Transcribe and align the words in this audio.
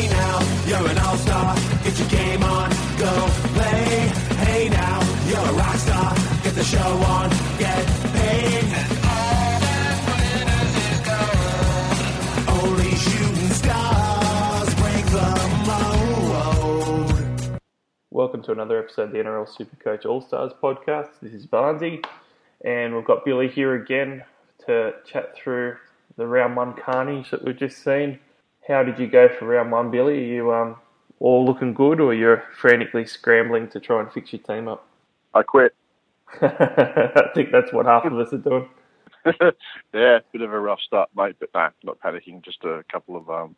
Hey 0.00 0.08
now, 0.08 0.40
you're 0.64 0.88
an 0.88 0.96
all-star. 0.96 1.54
Get 1.84 1.98
your 1.98 2.08
game 2.08 2.42
on, 2.42 2.70
go 2.96 3.28
play. 3.52 4.08
Hey 4.40 4.70
now, 4.70 4.98
you're 5.28 5.36
a 5.36 5.52
rock 5.52 5.76
star. 5.76 6.14
Get 6.42 6.54
the 6.54 6.64
show 6.64 6.78
on, 6.78 7.28
get 7.58 7.86
paid. 8.14 8.64
And 8.64 8.96
all 9.04 9.60
that 9.60 10.00
matters 10.08 10.74
is 10.88 11.00
gold. 11.04 12.64
Only 12.64 12.94
shooting 12.96 13.50
stars 13.50 14.74
break 14.76 15.04
the 15.12 15.36
mold. 15.68 17.60
Welcome 18.10 18.42
to 18.44 18.52
another 18.52 18.78
episode 18.78 19.02
of 19.02 19.12
the 19.12 19.18
NRL 19.18 19.54
Supercoach 19.54 20.06
All 20.06 20.22
Stars 20.22 20.52
podcast. 20.62 21.10
This 21.20 21.34
is 21.34 21.46
Barnsey, 21.46 22.02
and 22.64 22.96
we've 22.96 23.04
got 23.04 23.26
Billy 23.26 23.48
here 23.48 23.74
again 23.74 24.24
to 24.64 24.94
chat 25.04 25.36
through 25.36 25.76
the 26.16 26.26
round 26.26 26.56
one 26.56 26.72
carnage 26.72 27.30
that 27.32 27.44
we've 27.44 27.58
just 27.58 27.84
seen. 27.84 28.18
How 28.66 28.82
did 28.82 28.98
you 28.98 29.06
go 29.06 29.28
for 29.28 29.46
round 29.46 29.72
one, 29.72 29.90
Billy? 29.90 30.18
Are 30.18 30.34
you 30.34 30.52
um, 30.52 30.76
all 31.18 31.44
looking 31.44 31.74
good, 31.74 32.00
or 32.00 32.14
you're 32.14 32.44
frantically 32.56 33.06
scrambling 33.06 33.68
to 33.70 33.80
try 33.80 34.00
and 34.00 34.12
fix 34.12 34.32
your 34.32 34.42
team 34.42 34.68
up? 34.68 34.86
I 35.34 35.42
quit. 35.42 35.74
I 36.42 37.30
think 37.34 37.50
that's 37.50 37.72
what 37.72 37.86
half 37.86 38.04
of 38.04 38.18
us 38.18 38.32
are 38.32 38.38
doing. 38.38 38.68
yeah, 39.94 40.20
bit 40.32 40.42
of 40.42 40.52
a 40.52 40.58
rough 40.58 40.80
start, 40.80 41.10
mate, 41.16 41.36
but 41.40 41.50
no, 41.54 41.68
not 41.84 42.00
panicking. 42.00 42.42
Just 42.42 42.64
a 42.64 42.84
couple 42.90 43.16
of 43.16 43.28
um, 43.28 43.56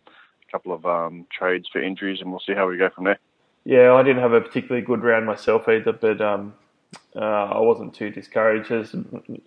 couple 0.50 0.72
of 0.72 0.84
um, 0.86 1.26
trades 1.30 1.68
for 1.72 1.82
injuries, 1.82 2.20
and 2.20 2.30
we'll 2.30 2.40
see 2.40 2.54
how 2.54 2.68
we 2.68 2.76
go 2.76 2.90
from 2.90 3.04
there. 3.04 3.18
Yeah, 3.64 3.94
I 3.94 4.02
didn't 4.02 4.22
have 4.22 4.32
a 4.32 4.40
particularly 4.40 4.84
good 4.84 5.02
round 5.02 5.24
myself 5.24 5.68
either, 5.68 5.92
but 5.92 6.20
um, 6.20 6.54
uh, 7.14 7.20
I 7.20 7.60
wasn't 7.60 7.94
too 7.94 8.10
discouraged. 8.10 8.70
It's, 8.70 8.94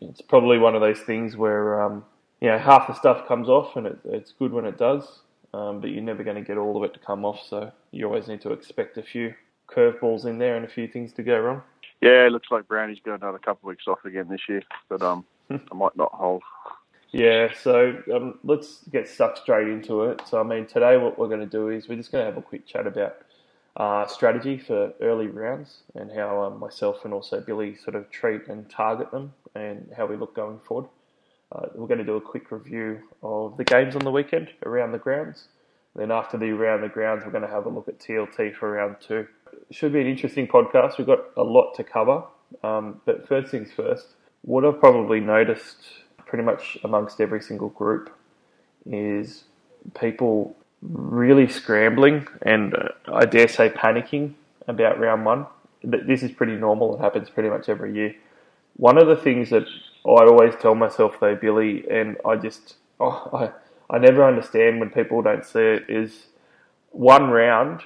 it's 0.02 0.22
probably 0.22 0.58
one 0.58 0.76
of 0.76 0.82
those 0.82 1.02
things 1.02 1.35
where 1.35 1.82
um, 1.82 2.05
you 2.40 2.49
know 2.49 2.58
half 2.58 2.88
the 2.88 2.94
stuff 2.94 3.27
comes 3.27 3.49
off, 3.49 3.76
and 3.76 3.88
it, 3.88 3.99
it's 4.05 4.32
good 4.32 4.52
when 4.52 4.66
it 4.66 4.77
does, 4.77 5.20
um, 5.55 5.80
but 5.80 5.90
you're 5.90 6.04
never 6.04 6.23
going 6.23 6.36
to 6.36 6.41
get 6.41 6.58
all 6.58 6.76
of 6.77 6.84
it 6.84 6.94
to 6.94 7.00
come 7.00 7.23
off. 7.23 7.40
So 7.48 7.72
you 7.91 8.05
always 8.05 8.27
need 8.27 8.41
to 8.41 8.52
expect 8.52 8.98
a 8.98 9.04
few 9.04 9.34
curveballs 9.70 10.26
in 10.26 10.38
there 10.38 10.55
and 10.55 10.66
a 10.66 10.70
few 10.70 10.88
things 10.88 11.13
to 11.13 11.24
go 11.24 11.40
wrong. 11.40 11.62
Yeah, 12.02 12.26
it 12.26 12.32
looks 12.32 12.49
like 12.52 12.68
Brownie's 12.68 12.99
got 13.04 13.21
another 13.21 13.40
couple 13.40 13.70
of 13.70 13.76
weeks 13.76 13.88
off 13.88 14.04
again 14.05 14.27
this 14.30 14.41
year, 14.49 14.62
but 14.90 15.02
um, 15.02 15.26
I 15.49 15.74
might 15.74 15.96
not 15.96 16.12
hold. 16.13 16.43
Yeah, 17.12 17.54
so 17.63 17.98
um, 18.13 18.40
let's 18.43 18.84
get 18.91 19.07
stuck 19.07 19.38
straight 19.38 19.70
into 19.70 20.04
it. 20.04 20.21
So, 20.27 20.40
I 20.40 20.43
mean, 20.43 20.65
today 20.65 20.98
what 20.98 21.18
we're 21.18 21.30
going 21.30 21.40
to 21.40 21.46
do 21.46 21.70
is 21.70 21.87
we're 21.87 21.96
just 21.96 22.12
going 22.12 22.24
to 22.24 22.30
have 22.30 22.37
a 22.37 22.41
quick 22.41 22.68
chat 22.68 22.85
about 22.85 23.15
uh, 23.77 24.05
strategy 24.08 24.58
for 24.58 24.93
early 25.02 25.27
rounds 25.27 25.84
and 25.96 26.12
how 26.12 26.43
um, 26.43 26.60
myself 26.60 27.05
and 27.05 27.13
also 27.13 27.40
Billy 27.40 27.76
sort 27.76 27.96
of 27.96 28.10
treat 28.12 28.48
and 28.49 28.70
target 28.70 29.12
them 29.12 29.34
and 29.55 29.90
how 29.96 30.05
we 30.05 30.18
look 30.18 30.35
going 30.35 30.60
forward. 30.60 30.90
Uh, 31.51 31.68
we're 31.76 31.88
going 31.88 31.99
to 31.99 32.05
do 32.05 32.15
a 32.15 32.21
quick 32.21 32.51
review 32.51 32.99
of 33.24 33.57
the 33.57 33.63
games 33.63 33.96
on 33.96 34.04
the 34.04 34.12
weekend 34.12 34.49
around 34.65 34.91
the 34.91 34.98
grounds. 34.98 35.48
Then 35.96 36.12
after 36.12 36.37
the 36.37 36.52
around 36.52 36.82
the 36.82 36.90
grounds, 36.90 37.24
we're 37.26 37.32
going 37.32 37.43
to 37.43 37.49
have 37.49 37.65
a 37.65 37.70
look 37.70 37.87
at 37.87 37.99
TLT 37.99 38.55
for 38.55 38.71
round 38.71 38.98
two. 38.99 39.27
Should 39.71 39.93
be 39.93 40.02
an 40.02 40.07
interesting 40.07 40.48
podcast. 40.48 40.98
We've 40.98 41.07
got 41.07 41.20
a 41.37 41.43
lot 41.43 41.74
to 41.76 41.84
cover. 41.84 42.24
Um, 42.63 43.02
but 43.05 43.27
first 43.27 43.52
things 43.52 43.71
first, 43.71 44.07
what 44.41 44.65
I've 44.65 44.79
probably 44.79 45.20
noticed 45.20 45.77
pretty 46.26 46.43
much 46.43 46.77
amongst 46.84 47.21
every 47.21 47.41
single 47.41 47.70
group 47.70 48.15
is 48.85 49.46
people 49.99 50.55
really 50.82 51.48
scrambling 51.48 52.27
and 52.41 52.76
uh, 52.76 52.90
I 53.12 53.26
dare 53.26 53.48
say 53.48 53.70
panicking 53.70 54.34
about 54.68 54.99
round 54.99 55.26
one. 55.26 55.46
This 55.84 56.24
is 56.24 56.32
pretty 56.32 56.55
normal. 56.55 56.96
It 56.96 57.02
happens 57.02 57.30
pretty 57.30 57.49
much 57.49 57.70
every 57.70 57.93
year. 57.93 58.15
One 58.77 58.98
of 58.98 59.07
the 59.07 59.15
things 59.15 59.49
that 59.51 59.65
I 60.05 60.26
always 60.26 60.55
tell 60.55 60.76
myself 60.76 61.20
though, 61.20 61.35
Billy, 61.35 61.85
and 61.90 62.18
I 62.26 62.35
just 62.35 62.76
oh, 62.99 63.29
I 63.90 63.95
I 63.95 63.99
never 63.99 64.23
understand 64.23 64.79
when 64.79 64.90
people 64.90 65.22
don't 65.22 65.45
see 65.45 65.59
it 65.59 65.85
is 65.90 66.28
one 66.90 67.29
round 67.29 67.81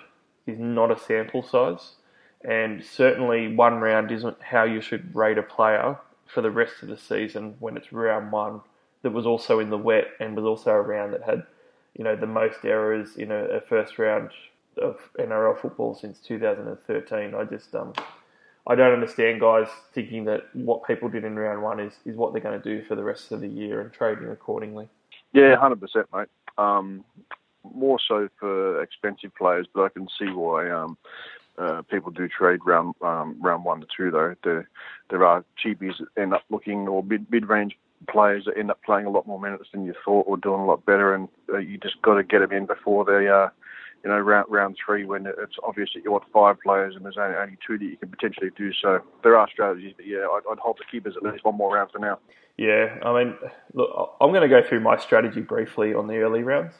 is 0.48 0.58
not 0.60 0.92
a 0.92 1.00
sample 1.00 1.44
size, 1.44 1.96
and 2.44 2.84
certainly 2.84 3.54
one 3.54 3.80
round 3.80 4.12
isn't 4.12 4.42
how 4.42 4.64
you 4.64 4.82
should 4.82 5.16
rate 5.16 5.38
a 5.38 5.44
player 5.44 5.98
for 6.26 6.42
the 6.42 6.52
rest 6.52 6.82
of 6.82 6.90
the 6.90 6.98
season 6.98 7.56
when 7.60 7.76
it's 7.76 7.92
round 7.92 8.32
one 8.32 8.62
that 9.02 9.12
was 9.12 9.26
also 9.26 9.60
in 9.60 9.70
the 9.70 9.78
wet 9.78 10.06
and 10.20 10.36
was 10.36 10.46
also 10.46 10.72
a 10.72 10.82
round 10.82 11.14
that 11.14 11.24
had 11.24 11.44
you 11.96 12.04
know 12.04 12.16
the 12.16 12.28
most 12.28 12.64
errors 12.64 13.16
in 13.18 13.32
a, 13.32 13.46
a 13.46 13.62
first 13.62 14.00
round 14.00 14.30
of 14.78 14.98
NRL 15.20 15.60
football 15.60 15.96
since 15.96 16.20
2013. 16.20 17.36
I 17.36 17.44
just 17.44 17.74
um 17.76 17.94
I 18.70 18.76
don't 18.76 18.94
understand 18.94 19.42
guys 19.42 19.68
thinking 19.94 20.26
that 20.26 20.44
what 20.54 20.86
people 20.86 21.10
did 21.10 21.24
in 21.26 21.36
round 21.36 21.64
one 21.64 21.80
is, 21.80 21.94
is 22.06 22.16
what 22.16 22.34
they're 22.34 22.42
going 22.42 22.62
to 22.62 22.64
do 22.64 22.86
for 22.86 22.94
the 22.94 23.04
rest 23.04 23.32
of 23.32 23.42
the 23.42 23.48
year 23.48 23.82
and 23.82 23.92
trading 23.92 24.30
accordingly. 24.30 24.88
Yeah, 25.34 25.56
hundred 25.56 25.82
percent, 25.82 26.06
mate. 26.14 26.28
Um, 26.60 27.04
more 27.64 27.98
so 28.08 28.30
for 28.40 28.82
expensive 28.84 29.34
players, 29.36 29.68
but 29.74 29.84
I 29.86 29.90
can 29.90 30.08
see 30.20 30.28
why 30.28 30.70
um, 30.70 30.98
uh, 31.58 31.82
people 31.84 32.12
do 32.12 32.28
trade 32.28 32.60
round 32.64 32.94
um, 33.02 33.38
round 33.42 33.66
one 33.66 33.82
to 33.82 33.88
two. 33.96 34.12
Though 34.12 34.36
there 34.44 34.70
there 35.10 35.26
are 35.26 35.44
cheapies 35.64 35.98
that 36.00 36.22
end 36.22 36.34
up 36.36 36.44
looking 36.52 36.88
or 36.88 37.04
mid 37.04 37.26
mid 37.32 37.50
range 37.50 37.76
players 38.08 38.46
that 38.46 38.58
end 38.58 38.72
up 38.72 38.82
playing 38.84 39.08
a 39.08 39.10
lot 39.10 39.28
more 39.28 39.40
minutes 39.40 39.70
than 39.72 39.86
you 39.86 39.94
thought 40.06 40.26
or 40.28 40.38
doing 40.38 40.62
a 40.62 40.66
lot 40.66 40.86
better, 40.86 41.14
and 41.16 41.28
uh, 41.52 41.58
you 41.58 41.80
just 41.80 42.02
got 42.04 42.16
to 42.16 42.24
get 42.24 42.40
them 42.40 42.52
in 42.52 42.66
before 42.68 43.04
they 43.04 43.28
uh, 43.28 43.50
you 44.04 44.10
know 44.10 44.20
round 44.20 44.48
round 44.50 44.78
three 44.84 45.06
when 45.06 45.26
it's 45.26 45.56
obvious 45.64 45.90
that 45.94 46.04
you 46.04 46.12
want 46.12 46.24
five 46.34 46.58
players 46.62 46.96
and 46.96 47.04
there's 47.04 47.18
only, 47.18 47.36
only 47.36 47.58
two 47.66 47.78
that 47.78 47.86
you 47.86 47.98
can 47.98 48.10
potentially 48.10 48.50
do. 48.58 48.72
So 48.74 49.02
there 49.24 49.38
are 49.38 49.48
strategies, 49.52 49.94
but 49.96 50.08
yeah, 50.08 50.28
I'd, 50.28 50.42
I'd 50.52 50.60
hold 50.60 50.78
the 50.78 50.86
keepers 50.90 51.16
at 51.18 51.24
least 51.24 51.44
one 51.44 51.56
more 51.56 51.76
round 51.76 51.92
for 51.92 52.00
now. 52.00 52.20
Yeah, 52.58 52.98
I 53.04 53.24
mean, 53.24 53.36
look, 53.74 54.18
I'm 54.20 54.32
going 54.32 54.42
to 54.42 54.50
go 54.50 54.62
through 54.62 54.82
my 54.82 54.98
strategy 54.98 55.40
briefly 55.40 55.94
on 55.94 56.08
the 56.08 56.18
early 56.18 56.44
rounds, 56.44 56.74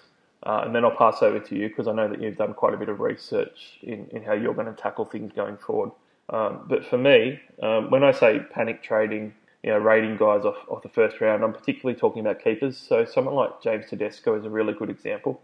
uh, 0.44 0.64
and 0.66 0.76
then 0.76 0.84
I'll 0.84 0.96
pass 0.96 1.22
over 1.22 1.40
to 1.40 1.56
you 1.56 1.70
because 1.70 1.88
I 1.88 1.94
know 1.94 2.10
that 2.10 2.22
you've 2.22 2.36
done 2.36 2.54
quite 2.54 2.74
a 2.74 2.78
bit 2.78 2.90
of 2.90 3.00
research 3.00 3.80
in, 3.82 4.08
in 4.12 4.24
how 4.24 4.34
you're 4.34 4.54
going 4.54 4.68
to 4.68 4.74
tackle 4.74 5.06
things 5.06 5.32
going 5.34 5.56
forward. 5.56 5.92
Um, 6.30 6.66
but 6.68 6.86
for 6.86 6.98
me, 6.98 7.40
um, 7.64 7.90
when 7.90 8.04
I 8.04 8.12
say 8.12 8.42
panic 8.52 8.84
trading, 8.84 9.34
you 9.64 9.72
know, 9.72 9.78
rating 9.78 10.18
guys 10.18 10.46
off, 10.46 10.58
off 10.68 10.84
the 10.84 10.90
first 10.90 11.22
round, 11.22 11.44
I'm 11.44 11.54
particularly 11.54 12.00
talking 12.00 12.22
about 12.22 12.44
keepers. 12.44 12.78
So 12.78 13.06
someone 13.06 13.36
like 13.36 13.62
James 13.64 13.86
Tedesco 13.90 14.38
is 14.38 14.46
a 14.46 14.50
really 14.50 14.74
good 14.74 14.90
example. 14.90 15.42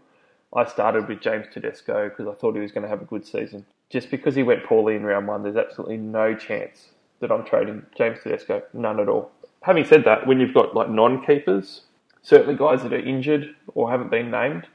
I 0.54 0.64
started 0.64 1.08
with 1.08 1.20
James 1.20 1.46
Tedesco 1.52 2.08
because 2.08 2.26
I 2.26 2.34
thought 2.38 2.54
he 2.54 2.60
was 2.60 2.72
going 2.72 2.82
to 2.82 2.88
have 2.88 3.02
a 3.02 3.06
good 3.06 3.26
season. 3.26 3.66
Just 3.90 4.10
because 4.10 4.34
he 4.34 4.42
went 4.42 4.64
poorly 4.64 4.96
in 4.96 5.04
round 5.04 5.26
one, 5.26 5.42
there's 5.42 5.56
absolutely 5.56 5.96
no 5.96 6.34
chance 6.34 6.90
that 7.20 7.30
I'm 7.30 7.44
trading 7.44 7.84
James 7.96 8.18
Tedesco. 8.22 8.62
None 8.72 9.00
at 9.00 9.08
all. 9.08 9.30
Having 9.62 9.84
said 9.86 10.04
that, 10.04 10.26
when 10.26 10.40
you've 10.40 10.54
got 10.54 10.74
like 10.74 10.90
non-keepers, 10.90 11.82
certainly 12.22 12.56
guys 12.56 12.82
that 12.82 12.92
are 12.92 12.98
injured 12.98 13.54
or 13.74 13.90
haven't 13.90 14.10
been 14.10 14.30
named, 14.30 14.66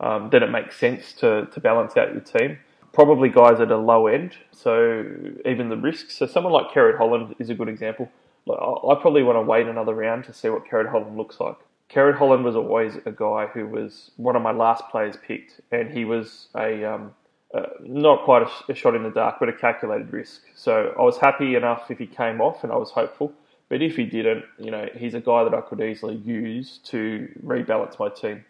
um, 0.00 0.28
then 0.30 0.42
it 0.42 0.50
makes 0.50 0.76
sense 0.76 1.12
to, 1.14 1.46
to 1.46 1.60
balance 1.60 1.96
out 1.96 2.12
your 2.12 2.20
team. 2.20 2.58
Probably 2.92 3.28
guys 3.28 3.60
at 3.60 3.70
a 3.70 3.76
low 3.76 4.06
end, 4.06 4.36
so 4.52 5.04
even 5.44 5.68
the 5.68 5.76
risks. 5.76 6.16
So 6.16 6.26
someone 6.26 6.52
like 6.52 6.70
Kerrod 6.72 6.96
Holland 6.96 7.34
is 7.38 7.50
a 7.50 7.54
good 7.54 7.68
example. 7.68 8.10
I 8.48 8.94
probably 9.00 9.22
want 9.22 9.36
to 9.36 9.42
wait 9.42 9.66
another 9.66 9.94
round 9.94 10.24
to 10.24 10.32
see 10.32 10.48
what 10.48 10.66
Kerrod 10.66 10.90
Holland 10.90 11.16
looks 11.16 11.38
like. 11.38 11.56
Kerrod 11.90 12.16
Holland 12.18 12.44
was 12.44 12.54
always 12.54 12.96
a 13.06 13.12
guy 13.12 13.46
who 13.46 13.66
was 13.66 14.10
one 14.16 14.36
of 14.36 14.42
my 14.42 14.52
last 14.52 14.84
players 14.90 15.16
picked, 15.26 15.60
and 15.72 15.90
he 15.90 16.04
was 16.04 16.48
a 16.54 16.84
um, 16.84 17.14
uh, 17.54 17.62
not 17.80 18.24
quite 18.24 18.42
a, 18.42 18.72
a 18.72 18.74
shot 18.74 18.94
in 18.94 19.02
the 19.02 19.10
dark, 19.10 19.36
but 19.40 19.48
a 19.48 19.52
calculated 19.54 20.12
risk. 20.12 20.42
So 20.54 20.94
I 20.98 21.02
was 21.02 21.16
happy 21.16 21.54
enough 21.54 21.90
if 21.90 21.98
he 21.98 22.06
came 22.06 22.40
off, 22.40 22.62
and 22.62 22.72
I 22.72 22.76
was 22.76 22.90
hopeful. 22.90 23.32
But 23.70 23.82
if 23.82 23.96
he 23.96 24.04
didn't, 24.04 24.44
you 24.58 24.70
know, 24.70 24.88
he's 24.96 25.14
a 25.14 25.20
guy 25.20 25.44
that 25.44 25.54
I 25.54 25.60
could 25.60 25.80
easily 25.80 26.16
use 26.16 26.78
to 26.84 27.28
rebalance 27.44 27.98
my 27.98 28.08
team. 28.08 28.44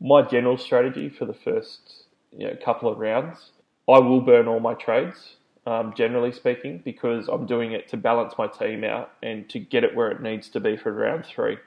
My 0.00 0.22
general 0.22 0.56
strategy 0.56 1.08
for 1.08 1.24
the 1.24 1.34
first 1.34 2.04
you 2.32 2.46
know, 2.46 2.56
couple 2.64 2.90
of 2.90 2.98
rounds, 2.98 3.50
I 3.88 3.98
will 3.98 4.20
burn 4.20 4.48
all 4.48 4.60
my 4.60 4.74
trades, 4.74 5.36
um, 5.66 5.92
generally 5.96 6.32
speaking, 6.32 6.80
because 6.84 7.28
I'm 7.28 7.46
doing 7.46 7.72
it 7.72 7.88
to 7.88 7.96
balance 7.96 8.34
my 8.38 8.46
team 8.46 8.84
out 8.84 9.12
and 9.22 9.48
to 9.50 9.58
get 9.58 9.84
it 9.84 9.94
where 9.94 10.10
it 10.10 10.22
needs 10.22 10.48
to 10.50 10.60
be 10.60 10.76
for 10.76 10.92
round 10.92 11.26
three. 11.26 11.58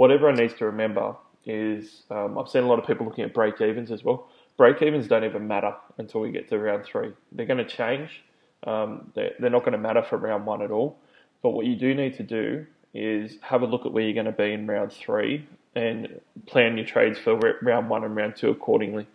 What 0.00 0.10
everyone 0.10 0.36
needs 0.36 0.54
to 0.54 0.64
remember 0.64 1.14
is 1.44 2.04
um, 2.10 2.38
I've 2.38 2.48
seen 2.48 2.62
a 2.62 2.66
lot 2.66 2.78
of 2.78 2.86
people 2.86 3.04
looking 3.04 3.22
at 3.22 3.34
break 3.34 3.60
evens 3.60 3.90
as 3.90 4.02
well. 4.02 4.28
Break 4.56 4.80
evens 4.80 5.06
don't 5.06 5.24
even 5.24 5.46
matter 5.46 5.74
until 5.98 6.22
we 6.22 6.30
get 6.30 6.48
to 6.48 6.58
round 6.58 6.86
three. 6.86 7.12
They're 7.32 7.44
going 7.44 7.58
to 7.58 7.66
change. 7.66 8.22
Um, 8.66 9.12
they're, 9.14 9.32
they're 9.38 9.50
not 9.50 9.60
going 9.60 9.72
to 9.72 9.78
matter 9.78 10.02
for 10.02 10.16
round 10.16 10.46
one 10.46 10.62
at 10.62 10.70
all. 10.70 10.96
But 11.42 11.50
what 11.50 11.66
you 11.66 11.76
do 11.76 11.94
need 11.94 12.16
to 12.16 12.22
do 12.22 12.64
is 12.94 13.36
have 13.42 13.60
a 13.60 13.66
look 13.66 13.84
at 13.84 13.92
where 13.92 14.02
you're 14.02 14.14
going 14.14 14.24
to 14.24 14.32
be 14.32 14.54
in 14.54 14.66
round 14.66 14.90
three 14.90 15.46
and 15.74 16.18
plan 16.46 16.78
your 16.78 16.86
trades 16.86 17.18
for 17.18 17.38
round 17.60 17.90
one 17.90 18.02
and 18.02 18.16
round 18.16 18.36
two 18.36 18.48
accordingly. 18.48 19.06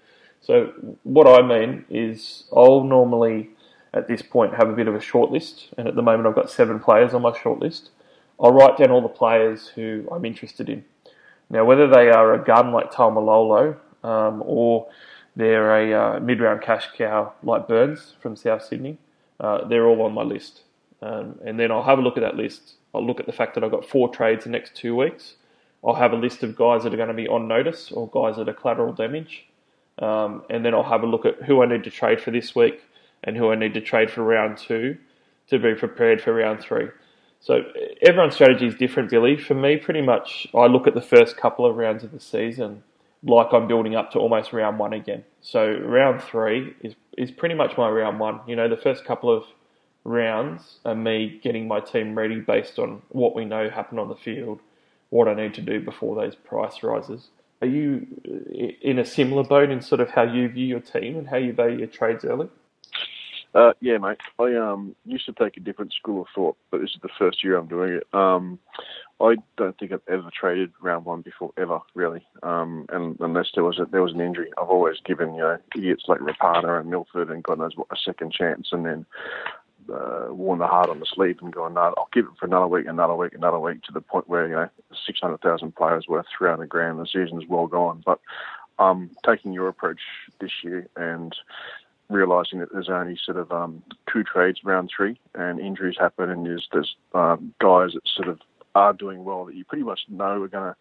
So 0.41 0.71
what 1.01 1.25
I 1.25 1.41
mean 1.41 1.85
is 1.89 2.43
I'll 2.55 2.83
normally 2.83 3.49
at 3.91 4.07
this 4.07 4.21
point 4.21 4.53
have 4.53 4.69
a 4.69 4.73
bit 4.73 4.87
of 4.87 4.93
a 4.93 5.01
short 5.01 5.31
list, 5.31 5.69
and 5.79 5.87
at 5.87 5.95
the 5.95 6.03
moment 6.03 6.27
I've 6.27 6.35
got 6.35 6.51
seven 6.51 6.79
players 6.79 7.15
on 7.15 7.23
my 7.23 7.35
short 7.35 7.59
list. 7.59 7.89
I'll 8.39 8.51
write 8.51 8.77
down 8.77 8.91
all 8.91 9.01
the 9.01 9.07
players 9.07 9.67
who 9.67 10.07
I'm 10.11 10.25
interested 10.25 10.69
in. 10.69 10.83
Now, 11.49 11.63
whether 11.63 11.87
they 11.87 12.09
are 12.09 12.33
a 12.33 12.43
gun 12.43 12.71
like 12.71 12.91
Taumalolo 12.91 13.77
um, 14.03 14.43
or 14.45 14.87
they're 15.35 15.75
a 15.75 16.15
uh, 16.17 16.19
mid-round 16.19 16.61
cash 16.61 16.89
cow 16.97 17.33
like 17.43 17.67
Burns 17.67 18.15
from 18.21 18.35
South 18.35 18.63
Sydney, 18.63 18.97
uh, 19.39 19.67
they're 19.67 19.85
all 19.85 20.01
on 20.01 20.13
my 20.13 20.23
list. 20.23 20.61
Um, 21.01 21.39
and 21.45 21.59
then 21.59 21.71
I'll 21.71 21.83
have 21.83 21.99
a 21.99 22.01
look 22.01 22.17
at 22.17 22.21
that 22.21 22.35
list. 22.35 22.75
I'll 22.93 23.05
look 23.05 23.19
at 23.19 23.25
the 23.25 23.31
fact 23.33 23.55
that 23.55 23.63
I've 23.63 23.71
got 23.71 23.85
four 23.85 24.09
trades 24.09 24.45
the 24.45 24.49
next 24.49 24.75
two 24.75 24.95
weeks. 24.95 25.35
I'll 25.85 25.95
have 25.95 26.13
a 26.13 26.17
list 26.17 26.41
of 26.41 26.55
guys 26.55 26.83
that 26.83 26.93
are 26.93 26.97
going 26.97 27.09
to 27.09 27.13
be 27.13 27.27
on 27.27 27.47
notice 27.47 27.91
or 27.91 28.09
guys 28.09 28.37
that 28.37 28.49
are 28.49 28.53
collateral 28.53 28.93
damage. 28.93 29.45
um, 29.99 30.43
and 30.49 30.65
then 30.65 30.73
I'll 30.73 30.83
have 30.83 31.03
a 31.03 31.07
look 31.07 31.25
at 31.25 31.43
who 31.43 31.61
I 31.63 31.67
need 31.67 31.83
to 31.85 31.89
trade 31.91 32.19
for 32.21 32.31
this 32.31 32.55
week 32.55 32.81
and 33.23 33.37
who 33.37 33.51
I 33.51 33.55
need 33.55 33.73
to 33.75 33.81
trade 33.81 34.11
for 34.11 34.23
round 34.23 34.57
two 34.57 34.97
to 35.49 35.59
be 35.59 35.73
prepared 35.75 36.21
for 36.21 36.33
round 36.33 36.59
three. 36.59 36.89
So 37.45 37.61
everyone's 38.01 38.33
strategy 38.33 38.65
is 38.65 38.73
different, 38.73 39.11
Billy. 39.11 39.37
For 39.37 39.53
me, 39.53 39.77
pretty 39.77 40.01
much, 40.01 40.47
I 40.55 40.65
look 40.65 40.87
at 40.87 40.95
the 40.95 41.01
first 41.01 41.37
couple 41.37 41.63
of 41.63 41.75
rounds 41.75 42.03
of 42.03 42.11
the 42.11 42.19
season 42.19 42.81
like 43.21 43.53
I'm 43.53 43.67
building 43.67 43.95
up 43.95 44.09
to 44.11 44.19
almost 44.19 44.51
round 44.51 44.79
one 44.79 44.93
again. 44.93 45.23
So 45.41 45.77
round 45.79 46.23
three 46.23 46.73
is 46.81 46.95
is 47.19 47.29
pretty 47.29 47.53
much 47.53 47.77
my 47.77 47.87
round 47.87 48.19
one. 48.19 48.39
You 48.47 48.55
know, 48.55 48.67
the 48.67 48.75
first 48.75 49.05
couple 49.05 49.31
of 49.31 49.43
rounds 50.03 50.79
are 50.85 50.95
me 50.95 51.39
getting 51.43 51.67
my 51.67 51.81
team 51.81 52.17
ready 52.17 52.39
based 52.39 52.79
on 52.79 53.03
what 53.09 53.35
we 53.35 53.45
know 53.45 53.69
happened 53.69 53.99
on 53.99 54.09
the 54.09 54.15
field, 54.15 54.59
what 55.11 55.27
I 55.27 55.35
need 55.35 55.53
to 55.53 55.61
do 55.61 55.79
before 55.79 56.15
those 56.15 56.33
price 56.33 56.81
rises. 56.81 57.29
Are 57.61 57.67
you 57.67 58.07
in 58.81 58.97
a 58.97 59.05
similar 59.05 59.43
boat 59.43 59.69
in 59.69 59.81
sort 59.81 60.01
of 60.01 60.09
how 60.09 60.23
you 60.23 60.49
view 60.49 60.65
your 60.65 60.79
team 60.79 61.15
and 61.15 61.27
how 61.27 61.37
you 61.37 61.53
value 61.53 61.77
your 61.77 61.87
trades 61.87 62.25
early? 62.25 62.49
Uh, 63.55 63.71
yeah, 63.79 63.97
mate. 63.97 64.17
I 64.37 64.53
um, 64.55 64.95
used 65.05 65.25
to 65.27 65.33
take 65.33 65.55
a 65.55 65.61
different 65.61 65.93
school 65.93 66.23
of 66.23 66.27
thought, 66.35 66.57
but 66.71 66.81
this 66.81 66.89
is 66.89 66.99
the 67.01 67.09
first 67.17 67.41
year 67.41 67.57
I'm 67.57 67.67
doing 67.67 67.93
it. 67.93 68.07
Um, 68.13 68.59
I 69.21 69.37
don't 69.55 69.77
think 69.79 69.93
I've 69.93 70.01
ever 70.09 70.29
traded 70.37 70.73
round 70.81 71.05
one 71.05 71.21
before, 71.21 71.53
ever 71.57 71.79
really. 71.93 72.27
Um, 72.43 72.85
and 72.89 73.17
unless 73.21 73.47
there 73.55 73.63
was 73.63 73.79
a, 73.79 73.85
there 73.85 74.03
was 74.03 74.13
an 74.13 74.19
injury, 74.19 74.51
I've 74.57 74.67
always 74.67 74.97
given 75.05 75.35
you 75.35 75.41
know 75.41 75.57
idiots 75.73 76.03
like 76.07 76.19
Rapana 76.19 76.81
and 76.81 76.89
Milford 76.89 77.31
and 77.31 77.43
God 77.43 77.59
knows 77.59 77.77
what 77.77 77.87
a 77.91 77.95
second 77.95 78.33
chance, 78.33 78.69
and 78.73 78.85
then 78.85 79.05
uh, 79.89 80.27
worn 80.31 80.59
the 80.59 80.67
heart 80.67 80.89
on 80.89 80.99
the 80.99 81.05
sleeve 81.05 81.37
and 81.41 81.53
gone, 81.53 81.75
no, 81.75 81.93
I'll 81.97 82.09
give 82.11 82.25
it 82.25 82.31
for 82.37 82.47
another 82.47 82.67
week, 82.67 82.87
another 82.87 83.15
week, 83.15 83.33
another 83.35 83.59
week, 83.59 83.83
to 83.83 83.93
the 83.93 84.01
point 84.01 84.27
where 84.27 84.49
you 84.49 84.55
know 84.55 84.69
six 85.07 85.21
hundred 85.21 85.39
thousand 85.39 85.75
players 85.77 86.07
worth 86.09 86.25
three 86.37 86.49
hundred 86.49 86.67
grand, 86.67 86.99
the 86.99 87.05
season's 87.05 87.47
well 87.47 87.67
gone. 87.67 88.03
But 88.05 88.19
um, 88.79 89.11
taking 89.25 89.53
your 89.53 89.69
approach 89.69 90.01
this 90.41 90.51
year 90.61 90.87
and 90.97 91.33
realizing 92.09 92.59
that 92.59 92.71
there's 92.71 92.89
only 92.89 93.17
sort 93.23 93.37
of 93.37 93.51
um, 93.51 93.83
two 94.11 94.23
trades 94.23 94.59
round 94.63 94.91
three 94.95 95.19
and 95.33 95.59
injuries 95.59 95.95
happen 95.99 96.29
and 96.29 96.45
there's, 96.45 96.67
there's 96.71 96.95
um, 97.13 97.53
guys 97.59 97.91
that 97.93 98.07
sort 98.07 98.27
of 98.27 98.39
are 98.75 98.93
doing 98.93 99.23
well 99.23 99.45
that 99.45 99.55
you 99.55 99.63
pretty 99.65 99.83
much 99.83 100.01
know 100.09 100.41
are 100.41 100.47
going 100.47 100.73
to 100.73 100.75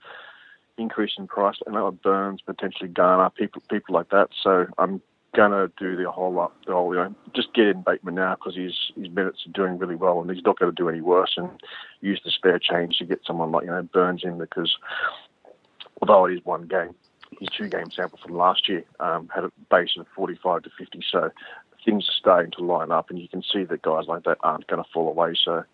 increase 0.77 1.13
in 1.17 1.27
price. 1.27 1.57
And 1.67 1.75
like 1.75 2.03
Burns, 2.03 2.43
potentially 2.43 2.89
Garner, 2.89 3.31
people 3.31 3.63
people 3.71 3.95
like 3.95 4.11
that. 4.11 4.31
So 4.43 4.67
I'm 4.79 5.01
going 5.35 5.51
to 5.51 5.73
do 5.79 5.97
the 5.97 6.11
whole 6.11 6.33
lot, 6.33 6.53
the 6.67 6.73
whole, 6.73 6.95
you 6.95 7.01
know, 7.01 7.15
just 7.35 7.53
get 7.55 7.67
in 7.67 7.83
Bateman 7.83 8.17
now 8.17 8.35
because 8.35 8.57
his 8.57 8.75
his 8.97 9.11
minutes 9.11 9.45
are 9.47 9.53
doing 9.53 9.79
really 9.79 9.97
well 9.97 10.21
and 10.21 10.31
he's 10.31 10.45
not 10.45 10.59
going 10.59 10.71
to 10.71 10.83
do 10.83 10.89
any 10.89 11.01
worse 11.01 11.35
and 11.37 11.51
use 12.01 12.21
the 12.25 12.31
spare 12.31 12.59
change 12.59 12.99
to 12.99 13.05
get 13.05 13.21
someone 13.27 13.53
like 13.53 13.65
you 13.65 13.71
know 13.71 13.83
Burns 13.83 14.25
in 14.25 14.39
because 14.39 14.77
although 16.01 16.27
it 16.27 16.35
is 16.35 16.45
one 16.45 16.67
game, 16.67 16.95
his 17.41 17.49
two 17.57 17.69
game 17.69 17.91
sample 17.91 18.19
from 18.23 18.37
last 18.37 18.69
year 18.69 18.85
um, 19.01 19.29
had 19.35 19.45
a 19.45 19.53
base 19.71 19.97
of 19.99 20.07
45 20.15 20.63
to 20.63 20.71
50. 20.79 21.01
So 21.11 21.31
things 21.85 22.09
are 22.09 22.19
starting 22.19 22.51
to 22.53 22.65
line 22.65 22.91
up, 22.91 23.11
and 23.11 23.19
you 23.19 23.29
can 23.29 23.43
see 23.43 23.65
that 23.65 23.83
guys 23.83 24.07
like 24.07 24.25
that 24.25 24.39
aren't 24.41 24.67
going 24.67 24.83
to 24.83 24.91
fall 24.93 25.09
away. 25.09 25.35
So 25.43 25.65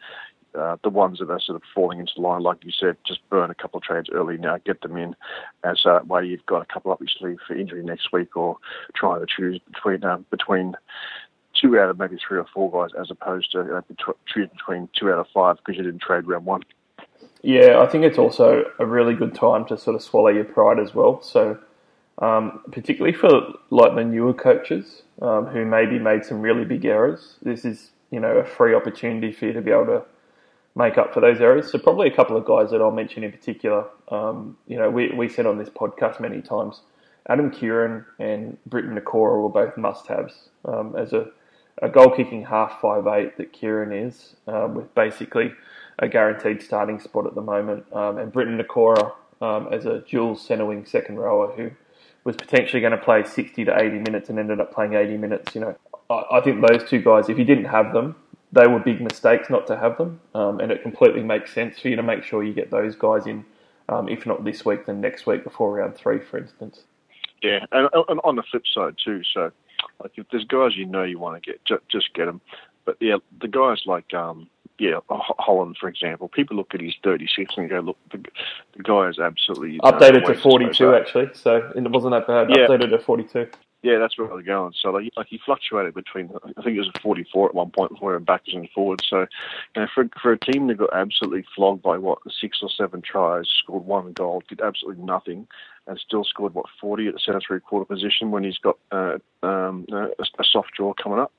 uh, 0.58 0.76
the 0.82 0.90
ones 0.90 1.20
that 1.20 1.30
are 1.30 1.40
sort 1.40 1.56
of 1.56 1.62
falling 1.74 2.00
into 2.00 2.20
line, 2.20 2.42
like 2.42 2.64
you 2.64 2.72
said, 2.72 2.96
just 3.06 3.20
burn 3.30 3.50
a 3.50 3.54
couple 3.54 3.78
of 3.78 3.84
trades 3.84 4.08
early 4.12 4.36
now, 4.36 4.58
get 4.64 4.80
them 4.80 4.96
in, 4.96 5.14
and 5.62 5.78
so 5.78 5.92
that 5.92 6.08
way 6.08 6.24
you've 6.24 6.46
got 6.46 6.62
a 6.62 6.72
couple 6.72 6.90
up 6.90 7.00
your 7.00 7.08
sleeve 7.08 7.38
for 7.46 7.54
injury 7.54 7.84
next 7.84 8.12
week, 8.12 8.36
or 8.36 8.56
trying 8.94 9.20
to 9.20 9.26
choose 9.26 9.60
between 9.72 10.02
uh, 10.02 10.18
between 10.30 10.74
two 11.60 11.78
out 11.78 11.90
of 11.90 11.98
maybe 11.98 12.16
three 12.16 12.38
or 12.38 12.46
four 12.52 12.70
guys, 12.70 12.90
as 13.00 13.10
opposed 13.10 13.52
to 13.52 13.84
choose 14.26 14.48
between 14.50 14.88
two 14.98 15.10
out 15.10 15.18
of 15.18 15.26
five 15.32 15.56
because 15.58 15.76
you 15.76 15.84
didn't 15.84 16.02
trade 16.02 16.26
round 16.26 16.46
one. 16.46 16.62
Yeah, 17.42 17.80
I 17.80 17.86
think 17.86 18.04
it's 18.04 18.18
also 18.18 18.64
a 18.78 18.84
really 18.84 19.14
good 19.14 19.34
time 19.34 19.64
to 19.66 19.78
sort 19.78 19.96
of 19.96 20.02
swallow 20.02 20.28
your 20.28 20.44
pride 20.44 20.78
as 20.78 20.94
well. 20.94 21.22
So, 21.22 21.58
um, 22.18 22.60
particularly 22.70 23.16
for 23.16 23.30
like 23.70 23.94
the 23.94 24.04
newer 24.04 24.34
coaches 24.34 25.02
um, 25.22 25.46
who 25.46 25.64
maybe 25.64 25.98
made 25.98 26.24
some 26.24 26.42
really 26.42 26.64
big 26.64 26.84
errors, 26.84 27.36
this 27.42 27.64
is 27.64 27.90
you 28.10 28.20
know 28.20 28.36
a 28.36 28.44
free 28.44 28.74
opportunity 28.74 29.32
for 29.32 29.46
you 29.46 29.52
to 29.54 29.62
be 29.62 29.70
able 29.70 29.86
to 29.86 30.02
make 30.76 30.98
up 30.98 31.14
for 31.14 31.20
those 31.20 31.40
errors. 31.40 31.72
So 31.72 31.78
probably 31.78 32.08
a 32.08 32.14
couple 32.14 32.36
of 32.36 32.44
guys 32.44 32.70
that 32.70 32.80
I'll 32.80 32.90
mention 32.90 33.24
in 33.24 33.32
particular. 33.32 33.86
Um, 34.08 34.56
you 34.66 34.76
know, 34.78 34.90
we 34.90 35.10
we 35.10 35.28
said 35.28 35.46
on 35.46 35.56
this 35.56 35.70
podcast 35.70 36.20
many 36.20 36.42
times, 36.42 36.82
Adam 37.28 37.50
Keighran 37.50 38.04
and 38.18 38.58
Briton 38.66 38.94
Nikora 38.98 39.42
were 39.42 39.48
both 39.48 39.76
must-haves 39.78 40.50
um, 40.66 40.94
as 40.96 41.12
a, 41.12 41.26
a 41.80 41.88
goal-kicking 41.88 42.44
half 42.44 42.80
five 42.82 43.06
eight 43.06 43.36
that 43.38 43.52
Keighran 43.52 44.06
is, 44.06 44.36
um, 44.46 44.74
with 44.74 44.94
basically 44.94 45.52
a 46.00 46.08
guaranteed 46.08 46.62
starting 46.62 46.98
spot 46.98 47.26
at 47.26 47.34
the 47.34 47.42
moment. 47.42 47.84
Um, 47.92 48.18
and 48.18 48.32
Briton 48.32 48.58
Nikora 48.58 49.12
um, 49.40 49.68
as 49.72 49.86
a 49.86 50.00
dual 50.00 50.36
centre 50.36 50.66
wing 50.66 50.84
second 50.84 51.16
rower 51.16 51.52
who 51.52 51.70
was 52.24 52.36
potentially 52.36 52.80
going 52.80 52.92
to 52.92 52.98
play 52.98 53.24
60 53.24 53.64
to 53.64 53.78
80 53.78 53.98
minutes 53.98 54.28
and 54.28 54.38
ended 54.38 54.60
up 54.60 54.74
playing 54.74 54.94
80 54.94 55.16
minutes. 55.16 55.54
You 55.54 55.60
know, 55.62 55.76
I, 56.10 56.38
I 56.38 56.40
think 56.40 56.66
those 56.66 56.88
two 56.88 57.00
guys, 57.00 57.28
if 57.28 57.38
you 57.38 57.44
didn't 57.44 57.66
have 57.66 57.92
them, 57.92 58.16
they 58.52 58.66
were 58.66 58.80
big 58.80 59.00
mistakes 59.00 59.48
not 59.48 59.66
to 59.68 59.76
have 59.76 59.96
them, 59.96 60.20
um, 60.34 60.58
and 60.58 60.72
it 60.72 60.82
completely 60.82 61.22
makes 61.22 61.54
sense 61.54 61.78
for 61.78 61.88
you 61.88 61.96
to 61.96 62.02
make 62.02 62.24
sure 62.24 62.42
you 62.42 62.52
get 62.52 62.70
those 62.70 62.96
guys 62.96 63.26
in, 63.26 63.44
um, 63.88 64.08
if 64.08 64.26
not 64.26 64.44
this 64.44 64.64
week, 64.64 64.86
then 64.86 65.00
next 65.00 65.24
week 65.24 65.44
before 65.44 65.72
round 65.72 65.94
three, 65.94 66.18
for 66.18 66.36
instance. 66.36 66.82
Yeah, 67.42 67.64
and, 67.70 67.88
and 68.08 68.20
on 68.24 68.36
the 68.36 68.42
flip 68.42 68.64
side 68.74 68.96
too, 69.02 69.22
so 69.32 69.52
like 70.02 70.12
if 70.16 70.26
there's 70.30 70.44
guys 70.44 70.76
you 70.76 70.84
know 70.84 71.04
you 71.04 71.18
want 71.18 71.42
to 71.42 71.50
get, 71.52 71.64
just, 71.64 71.88
just 71.88 72.12
get 72.12 72.26
them. 72.26 72.40
But 72.84 72.96
yeah, 73.00 73.16
the 73.40 73.48
guys 73.48 73.82
like 73.86 74.12
um, 74.14 74.48
yeah, 74.80 74.98
Holland, 75.10 75.76
for 75.78 75.88
example, 75.88 76.28
people 76.28 76.56
look 76.56 76.74
at 76.74 76.80
his 76.80 76.94
36 77.04 77.54
and 77.58 77.68
go, 77.68 77.80
look, 77.80 77.98
the, 78.10 78.18
the 78.74 78.82
guy 78.82 79.08
is 79.08 79.18
absolutely 79.18 79.78
updated 79.80 80.24
to 80.24 80.34
42 80.34 80.94
actually, 80.94 81.28
so 81.34 81.70
it 81.76 81.90
wasn't 81.90 82.12
that 82.12 82.26
bad. 82.26 82.48
Yeah. 82.48 82.66
Updated 82.66 82.90
to 82.90 82.98
42. 82.98 83.46
Yeah, 83.82 83.98
that's 83.98 84.18
where 84.18 84.28
they're 84.28 84.42
going. 84.42 84.72
So 84.80 84.90
like, 84.90 85.12
like 85.18 85.26
he 85.28 85.38
fluctuated 85.44 85.94
between, 85.94 86.30
I 86.56 86.62
think 86.62 86.76
it 86.76 86.80
was 86.80 86.90
a 86.94 87.00
44 87.00 87.50
at 87.50 87.54
one 87.54 87.70
point 87.70 87.90
before 87.90 88.12
went 88.12 88.24
backwards 88.24 88.54
and 88.54 88.70
forwards. 88.74 89.04
So, 89.08 89.26
you 89.76 89.82
know, 89.82 89.86
for 89.94 90.08
for 90.20 90.32
a 90.32 90.38
team 90.38 90.66
that 90.68 90.78
got 90.78 90.94
absolutely 90.94 91.44
flogged 91.54 91.82
by 91.82 91.98
what 91.98 92.18
six 92.40 92.60
or 92.62 92.70
seven 92.70 93.02
tries, 93.02 93.46
scored 93.62 93.84
one 93.84 94.12
goal, 94.12 94.42
did 94.48 94.62
absolutely 94.62 95.04
nothing, 95.04 95.46
and 95.86 95.98
still 95.98 96.24
scored 96.24 96.54
what 96.54 96.66
40 96.80 97.08
at 97.08 97.14
the 97.14 97.20
centre 97.20 97.40
three 97.46 97.60
quarter 97.60 97.84
position 97.84 98.30
when 98.30 98.44
he's 98.44 98.58
got 98.58 98.78
uh, 98.92 99.18
um, 99.42 99.86
a, 99.92 100.08
a 100.38 100.44
soft 100.44 100.72
draw 100.74 100.94
coming 100.94 101.18
up 101.18 101.32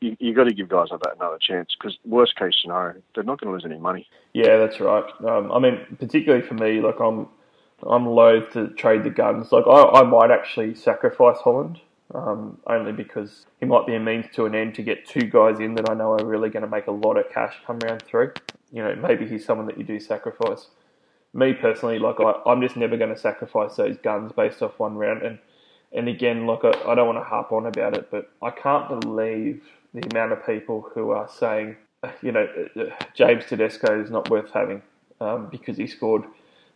you, 0.00 0.16
you 0.18 0.34
got 0.34 0.44
to 0.44 0.54
give 0.54 0.68
guys 0.68 0.88
like 0.90 1.00
that 1.00 1.16
another 1.16 1.38
chance 1.40 1.74
because 1.78 1.98
worst 2.04 2.36
case 2.36 2.54
scenario, 2.60 3.00
they're 3.14 3.24
not 3.24 3.40
going 3.40 3.48
to 3.48 3.54
lose 3.54 3.64
any 3.64 3.80
money. 3.80 4.08
Yeah, 4.32 4.58
that's 4.58 4.80
right. 4.80 5.04
Um, 5.26 5.52
I 5.52 5.58
mean, 5.58 5.80
particularly 5.98 6.46
for 6.46 6.54
me, 6.54 6.80
like 6.80 7.00
I'm, 7.00 7.28
I'm 7.82 8.06
loath 8.06 8.52
to 8.52 8.68
trade 8.68 9.04
the 9.04 9.10
guns. 9.10 9.52
Like 9.52 9.66
I, 9.66 10.00
I 10.00 10.02
might 10.02 10.30
actually 10.30 10.74
sacrifice 10.74 11.38
Holland, 11.38 11.80
um, 12.14 12.58
only 12.66 12.92
because 12.92 13.46
he 13.60 13.66
might 13.66 13.86
be 13.86 13.94
a 13.94 14.00
means 14.00 14.26
to 14.34 14.46
an 14.46 14.54
end 14.54 14.74
to 14.76 14.82
get 14.82 15.06
two 15.06 15.22
guys 15.22 15.60
in 15.60 15.74
that 15.74 15.90
I 15.90 15.94
know 15.94 16.12
are 16.12 16.24
really 16.24 16.50
going 16.50 16.64
to 16.64 16.70
make 16.70 16.86
a 16.86 16.92
lot 16.92 17.16
of 17.16 17.30
cash 17.30 17.54
come 17.66 17.78
round 17.80 18.02
three. 18.02 18.28
You 18.72 18.82
know, 18.82 18.94
maybe 18.96 19.26
he's 19.28 19.44
someone 19.44 19.66
that 19.66 19.78
you 19.78 19.84
do 19.84 20.00
sacrifice. 20.00 20.68
Me 21.34 21.52
personally, 21.52 21.98
like 21.98 22.16
I, 22.18 22.40
I'm 22.46 22.62
just 22.62 22.76
never 22.76 22.96
going 22.96 23.14
to 23.14 23.20
sacrifice 23.20 23.76
those 23.76 23.96
guns 23.98 24.32
based 24.32 24.62
off 24.62 24.78
one 24.78 24.96
round 24.96 25.22
and 25.22 25.38
and 25.92 26.08
again, 26.08 26.46
look, 26.46 26.62
I, 26.64 26.70
I 26.90 26.94
don't 26.94 27.06
want 27.06 27.18
to 27.18 27.24
harp 27.24 27.52
on 27.52 27.66
about 27.66 27.96
it, 27.96 28.10
but 28.10 28.30
I 28.42 28.50
can't 28.50 29.00
believe 29.00 29.62
the 29.94 30.06
amount 30.10 30.32
of 30.32 30.44
people 30.46 30.88
who 30.94 31.10
are 31.10 31.28
saying, 31.28 31.76
you 32.22 32.32
know, 32.32 32.48
James 33.14 33.44
Tedesco 33.46 34.02
is 34.02 34.10
not 34.10 34.30
worth 34.30 34.50
having 34.52 34.82
um, 35.20 35.48
because 35.50 35.76
he 35.76 35.86
scored, 35.86 36.24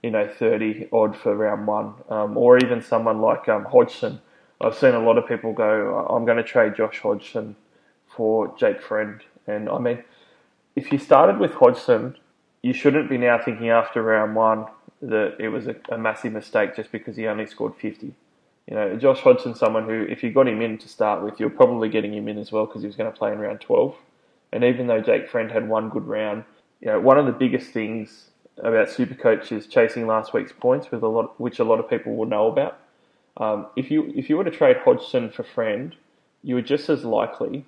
you 0.03 0.11
know, 0.11 0.29
30 0.29 0.89
odd 0.93 1.17
for 1.17 1.37
round 1.37 1.67
one, 1.67 1.95
um, 2.09 2.37
or 2.37 2.59
even 2.59 2.83
someone 2.83 3.21
like 3.21 3.49
um, 3.49 3.65
Hodgson. 3.65 4.21
I've 4.61 4.77
seen 4.77 4.95
a 4.95 5.01
lot 5.01 5.17
of 5.17 5.27
people 5.27 5.53
go, 5.53 6.07
I'm 6.09 6.25
going 6.25 6.37
to 6.37 6.43
trade 6.43 6.77
Josh 6.77 6.99
Hodgson 7.01 7.57
for 8.07 8.55
Jake 8.59 8.83
Friend. 8.83 9.21
And 9.47 9.69
I 9.69 9.79
mean, 9.79 10.05
if 10.77 10.93
you 10.93 10.99
started 10.99 11.39
with 11.39 11.55
Hodgson, 11.55 12.17
you 12.63 12.73
shouldn't 12.73 13.09
be 13.09 13.17
now 13.17 13.41
thinking 13.43 13.71
after 13.71 14.03
round 14.03 14.35
one 14.35 14.67
that 15.01 15.37
it 15.39 15.49
was 15.49 15.67
a, 15.67 15.77
a 15.89 15.97
massive 15.97 16.33
mistake 16.33 16.77
just 16.77 16.93
because 16.93 17.17
he 17.17 17.27
only 17.27 17.47
scored 17.47 17.75
50. 17.75 18.15
You 18.71 18.77
know, 18.77 18.97
Josh 18.97 19.21
Hodgson's 19.21 19.59
someone 19.59 19.85
who, 19.85 20.07
if 20.09 20.23
you 20.23 20.31
got 20.31 20.47
him 20.47 20.63
in 20.63 20.79
to 20.79 20.89
start 20.89 21.25
with, 21.25 21.41
you're 21.41 21.51
probably 21.51 21.89
getting 21.89 22.15
him 22.15 22.29
in 22.29 22.39
as 22.39 22.53
well 22.53 22.67
because 22.67 22.83
he 22.83 22.87
was 22.87 22.95
going 22.95 23.11
to 23.11 23.19
play 23.19 23.33
in 23.33 23.41
round 23.41 23.61
12. 23.61 23.97
And 24.53 24.63
even 24.63 24.87
though 24.87 25.01
Jake 25.01 25.29
Friend 25.29 25.51
had 25.51 25.69
one 25.69 25.89
good 25.89 26.07
round, 26.07 26.45
you 26.81 26.87
know, 26.87 27.01
one 27.01 27.19
of 27.19 27.27
the 27.27 27.33
biggest 27.33 27.73
things 27.73 28.31
about 28.59 28.89
Supercoach 28.89 29.51
is 29.51 29.67
chasing 29.67 30.07
last 30.07 30.33
week's 30.33 30.53
points, 30.53 30.91
with 30.93 31.03
a 31.03 31.09
lot, 31.09 31.39
which 31.41 31.59
a 31.59 31.65
lot 31.65 31.81
of 31.81 31.91
people 31.91 32.15
will 32.15 32.27
know 32.27 32.47
about. 32.47 32.79
Um, 33.37 33.67
if 33.75 33.91
you 33.91 34.13
if 34.15 34.29
you 34.29 34.37
were 34.37 34.45
to 34.45 34.51
trade 34.51 34.77
Hodgson 34.85 35.31
for 35.31 35.43
Friend, 35.43 35.95
you 36.43 36.55
were 36.55 36.63
just 36.63 36.89
as 36.89 37.05
likely 37.05 37.65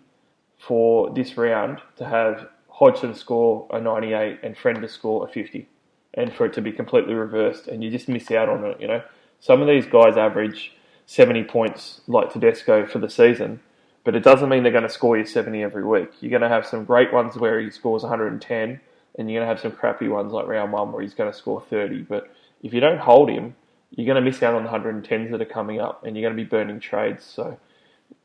for 0.59 1.12
this 1.12 1.37
round 1.37 1.80
to 1.97 2.04
have 2.04 2.49
Hodgson 2.68 3.14
score 3.14 3.66
a 3.71 3.80
98 3.80 4.40
and 4.42 4.56
Friend 4.56 4.80
to 4.80 4.88
score 4.88 5.26
a 5.26 5.32
50, 5.32 5.68
and 6.14 6.32
for 6.32 6.47
it 6.47 6.52
to 6.54 6.61
be 6.61 6.71
completely 6.71 7.14
reversed, 7.14 7.66
and 7.66 7.82
you 7.82 7.90
just 7.90 8.09
miss 8.09 8.30
out 8.30 8.49
on 8.49 8.64
it. 8.64 8.80
You 8.80 8.87
know, 8.87 9.02
some 9.40 9.62
of 9.62 9.66
these 9.66 9.87
guys 9.87 10.16
average 10.16 10.73
70 11.12 11.45
points 11.45 12.00
like 12.07 12.33
Tedesco 12.33 12.87
for 12.87 12.99
the 12.99 13.11
season, 13.11 13.61
but 14.02 14.16
it 14.16 14.23
doesn't 14.23 14.49
mean 14.49 14.62
they're 14.62 14.73
going 14.73 14.83
to 14.83 14.88
score 14.88 15.19
you 15.19 15.26
70 15.26 15.62
every 15.62 15.85
week. 15.85 16.09
You're 16.21 16.31
going 16.31 16.40
to 16.40 16.49
have 16.49 16.66
some 16.66 16.87
great 16.87 17.12
ones 17.12 17.37
where 17.37 17.61
he 17.61 17.71
scores 17.71 18.02
110, 18.02 18.81
and 19.19 19.31
you're 19.31 19.38
going 19.38 19.47
to 19.47 19.54
have 19.54 19.61
some 19.61 19.73
crappy 19.78 20.09
ones 20.09 20.33
like 20.33 20.47
round 20.47 20.73
one 20.73 20.90
where 20.90 21.02
he's 21.02 21.12
going 21.12 21.31
to 21.31 21.37
score 21.37 21.61
30. 21.61 22.04
But 22.04 22.35
if 22.62 22.73
you 22.73 22.81
don't 22.81 22.99
hold 22.99 23.28
him, 23.28 23.54
you're 23.90 24.07
going 24.07 24.25
to 24.25 24.31
miss 24.31 24.42
out 24.42 24.54
on 24.54 24.64
the 24.64 24.71
110s 24.71 25.31
that 25.33 25.42
are 25.42 25.45
coming 25.45 25.83
up, 25.83 26.02
and 26.02 26.16
you're 26.16 26.26
going 26.26 26.35
to 26.35 26.42
be 26.42 26.49
burning 26.49 26.81
trades. 26.81 27.26
So, 27.26 27.59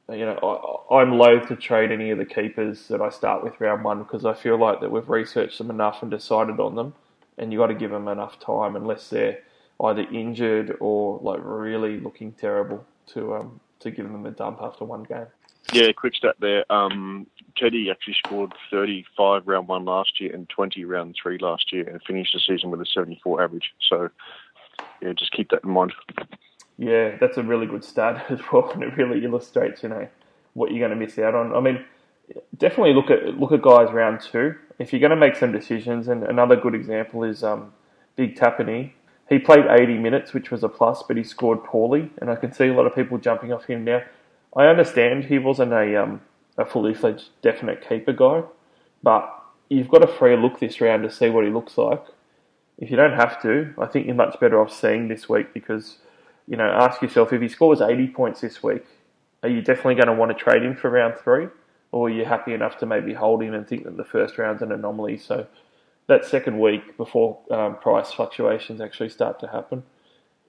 you 0.10 0.26
know, 0.26 0.88
I, 0.90 1.02
I'm 1.02 1.18
loath 1.18 1.50
to 1.50 1.58
trade 1.58 1.92
any 1.92 2.12
of 2.12 2.18
the 2.18 2.26
keepers 2.26 2.88
that 2.88 3.02
I 3.02 3.10
start 3.10 3.44
with 3.44 3.60
round 3.60 3.84
one 3.84 4.02
because 4.02 4.24
I 4.24 4.34
feel 4.34 4.58
like 4.58 4.80
that 4.80 4.92
we've 4.92 5.10
researched 5.10 5.58
them 5.58 5.70
enough 5.70 6.02
and 6.02 6.10
decided 6.10 6.58
on 6.62 6.76
them, 6.76 6.94
and 7.38 7.52
you 7.52 7.60
got 7.60 7.68
to 7.68 7.74
give 7.74 7.92
them 7.92 8.08
enough 8.08 8.40
time 8.40 8.78
unless 8.78 9.10
they're 9.10 9.40
either 9.84 10.02
injured 10.12 10.76
or 10.80 11.20
like 11.22 11.40
really 11.44 12.00
looking 12.00 12.32
terrible 12.32 12.86
to 13.14 13.36
um, 13.36 13.60
to 13.80 13.92
give 13.92 14.12
them 14.12 14.26
a 14.26 14.32
dump 14.32 14.60
after 14.62 14.86
one 14.86 15.04
game. 15.04 15.28
Yeah, 15.74 15.92
quick 15.92 16.16
stat 16.16 16.36
there. 16.40 16.70
Um, 16.72 17.28
Teddy 17.58 17.90
actually 17.92 18.16
scored 18.26 18.54
35 18.72 19.48
round 19.48 19.68
one 19.68 19.84
last 19.86 20.22
year 20.22 20.34
and 20.34 20.48
20 20.50 20.86
round 20.86 21.16
three 21.22 21.38
last 21.40 21.74
year 21.74 21.88
and 21.88 22.02
finished 22.04 22.34
the 22.34 22.40
season 22.40 22.72
with 22.72 22.80
a 22.80 22.86
74 22.86 23.44
average. 23.44 23.74
So, 23.90 24.10
yeah, 25.02 25.12
just 25.14 25.34
keep 25.34 25.50
that 25.50 25.64
in 25.64 25.72
mind. 25.72 25.94
Yeah, 26.78 27.18
that's 27.20 27.38
a 27.38 27.44
really 27.44 27.66
good 27.66 27.84
stat 27.84 28.26
as 28.30 28.40
well, 28.52 28.72
and 28.72 28.84
it 28.84 28.96
really 28.96 29.26
illustrates, 29.26 29.84
you 29.84 29.90
know, 29.90 30.08
what 30.54 30.72
you're 30.72 30.88
going 30.88 30.98
to 30.98 31.06
miss 31.06 31.20
out 31.20 31.36
on. 31.36 31.54
I 31.54 31.60
mean, 31.60 31.84
definitely 32.58 32.94
look 32.94 33.10
at 33.10 33.38
look 33.38 33.52
at 33.52 33.62
guys 33.62 33.92
round 33.92 34.22
two 34.22 34.56
if 34.80 34.94
you're 34.94 35.00
going 35.00 35.12
to 35.12 35.16
make 35.16 35.36
some 35.36 35.52
decisions. 35.52 36.08
And 36.08 36.24
another 36.24 36.56
good 36.56 36.76
example 36.76 37.24
is 37.24 37.44
um, 37.44 37.74
Big 38.16 38.36
Tapine. 38.36 38.92
He 39.30 39.40
played 39.40 39.66
80 39.70 39.98
minutes, 39.98 40.34
which 40.34 40.52
was 40.52 40.64
a 40.64 40.70
plus, 40.70 41.04
but 41.04 41.18
he 41.18 41.24
scored 41.24 41.64
poorly, 41.64 42.12
and 42.20 42.30
I 42.30 42.36
can 42.36 42.54
see 42.54 42.68
a 42.68 42.74
lot 42.74 42.86
of 42.88 42.96
people 42.96 43.18
jumping 43.18 43.52
off 43.52 43.66
him 43.66 43.84
now. 43.84 44.04
I 44.56 44.68
understand 44.68 45.26
he 45.26 45.38
wasn't 45.38 45.74
a 45.74 46.02
um, 46.02 46.22
a 46.58 46.66
fully 46.66 46.94
fledged 46.94 47.30
definite 47.42 47.88
keeper 47.88 48.14
guy, 48.14 48.44
but 49.04 49.32
you've 49.70 49.90
got 49.90 50.04
a 50.04 50.08
free 50.08 50.36
look 50.36 50.60
this 50.60 50.82
round 50.82 51.04
to 51.04 51.12
see 51.12 51.30
what 51.30 51.44
he 51.46 51.52
looks 51.52 51.78
like. 51.78 52.04
If 52.78 52.90
you 52.90 52.98
don't 52.98 53.14
have 53.14 53.42
to, 53.42 53.74
I 53.78 53.86
think 53.86 54.06
you're 54.06 54.16
much 54.16 54.40
better 54.40 54.60
off 54.60 54.72
seeing 54.72 55.08
this 55.08 55.28
week 55.28 55.54
because, 55.54 55.98
you 56.48 56.58
know, 56.58 56.68
ask 56.68 57.02
yourself 57.02 57.34
if 57.34 57.42
he 57.42 57.48
scores 57.48 57.82
80 57.82 58.08
points 58.10 58.42
this 58.42 58.62
week, 58.64 58.86
are 59.44 59.50
you 59.50 59.62
definitely 59.62 59.96
going 59.96 60.08
to 60.08 60.14
want 60.14 60.36
to 60.36 60.44
trade 60.44 60.64
him 60.64 60.76
for 60.76 60.90
round 60.90 61.16
three? 61.18 61.48
Or 61.92 62.08
are 62.08 62.12
you 62.12 62.26
happy 62.26 62.54
enough 62.54 62.78
to 62.80 62.86
maybe 62.86 63.14
hold 63.14 63.42
him 63.42 63.54
and 63.54 63.68
think 63.68 63.86
that 63.86 63.98
the 63.98 64.04
first 64.04 64.38
round's 64.38 64.62
an 64.62 64.72
anomaly? 64.72 65.18
So 65.18 65.48
that 66.08 66.26
second 66.26 66.60
week 66.60 66.98
before 66.98 67.40
um, 67.52 67.78
price 67.78 68.12
fluctuations 68.12 68.82
actually 68.82 69.10
start 69.10 69.40
to 69.42 69.48
happen 69.48 69.84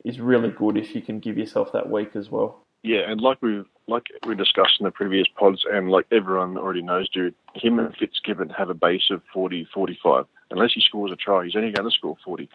is 0.04 0.20
really 0.20 0.50
good 0.50 0.76
if 0.76 0.94
you 0.94 1.02
can 1.02 1.18
give 1.18 1.36
yourself 1.36 1.72
that 1.72 1.90
week 1.90 2.14
as 2.14 2.30
well. 2.30 2.64
Yeah, 2.82 3.10
and 3.10 3.20
like 3.20 3.42
we 3.42 3.64
like 3.88 4.04
we 4.26 4.34
discussed 4.34 4.76
in 4.78 4.84
the 4.84 4.92
previous 4.92 5.26
pods, 5.36 5.64
and 5.70 5.90
like 5.90 6.06
everyone 6.12 6.56
already 6.56 6.82
knows, 6.82 7.08
dude, 7.08 7.34
him 7.54 7.78
and 7.78 7.94
Fitzgibbon 7.96 8.50
have 8.50 8.70
a 8.70 8.74
base 8.74 9.10
of 9.10 9.22
40, 9.32 9.68
45. 9.74 10.26
Unless 10.50 10.74
he 10.74 10.80
scores 10.80 11.10
a 11.10 11.16
try, 11.16 11.44
he's 11.44 11.56
only 11.56 11.72
going 11.72 11.90
to 11.90 11.94
score 11.94 12.16
40. 12.24 12.48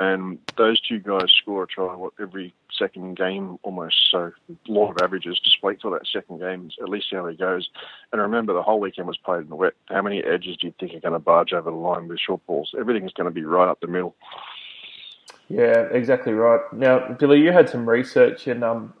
And 0.00 0.38
those 0.56 0.80
two 0.80 1.00
guys 1.00 1.30
score 1.42 1.64
a 1.64 1.66
try 1.66 1.94
what, 1.94 2.12
every 2.20 2.54
second 2.78 3.16
game 3.16 3.58
almost. 3.62 3.96
So 4.10 4.32
law 4.66 4.90
of 4.90 4.98
averages. 5.02 5.40
Just 5.42 5.62
wait 5.62 5.80
till 5.80 5.90
that 5.92 6.06
second 6.06 6.38
game, 6.38 6.70
at 6.80 6.88
least 6.88 7.10
see 7.10 7.16
how 7.16 7.26
he 7.26 7.36
goes. 7.36 7.68
And 8.12 8.20
remember, 8.20 8.52
the 8.54 8.62
whole 8.62 8.80
weekend 8.80 9.08
was 9.08 9.18
played 9.18 9.42
in 9.42 9.48
the 9.48 9.56
wet. 9.56 9.74
How 9.86 10.02
many 10.02 10.22
edges 10.22 10.56
do 10.56 10.66
you 10.66 10.74
think 10.78 10.94
are 10.94 11.00
going 11.00 11.12
to 11.12 11.18
barge 11.18 11.52
over 11.52 11.70
the 11.70 11.76
line 11.76 12.08
with 12.08 12.20
short 12.20 12.44
balls? 12.46 12.74
Everything's 12.78 13.12
going 13.12 13.26
to 13.26 13.34
be 13.34 13.44
right 13.44 13.68
up 13.68 13.80
the 13.80 13.86
middle. 13.86 14.14
Yeah, 15.48 15.88
exactly 15.90 16.32
right. 16.32 16.60
Now, 16.72 17.12
Billy, 17.18 17.40
you 17.40 17.52
had 17.52 17.70
some 17.70 17.88
research 17.88 18.46
in 18.46 18.62
um, 18.62 18.92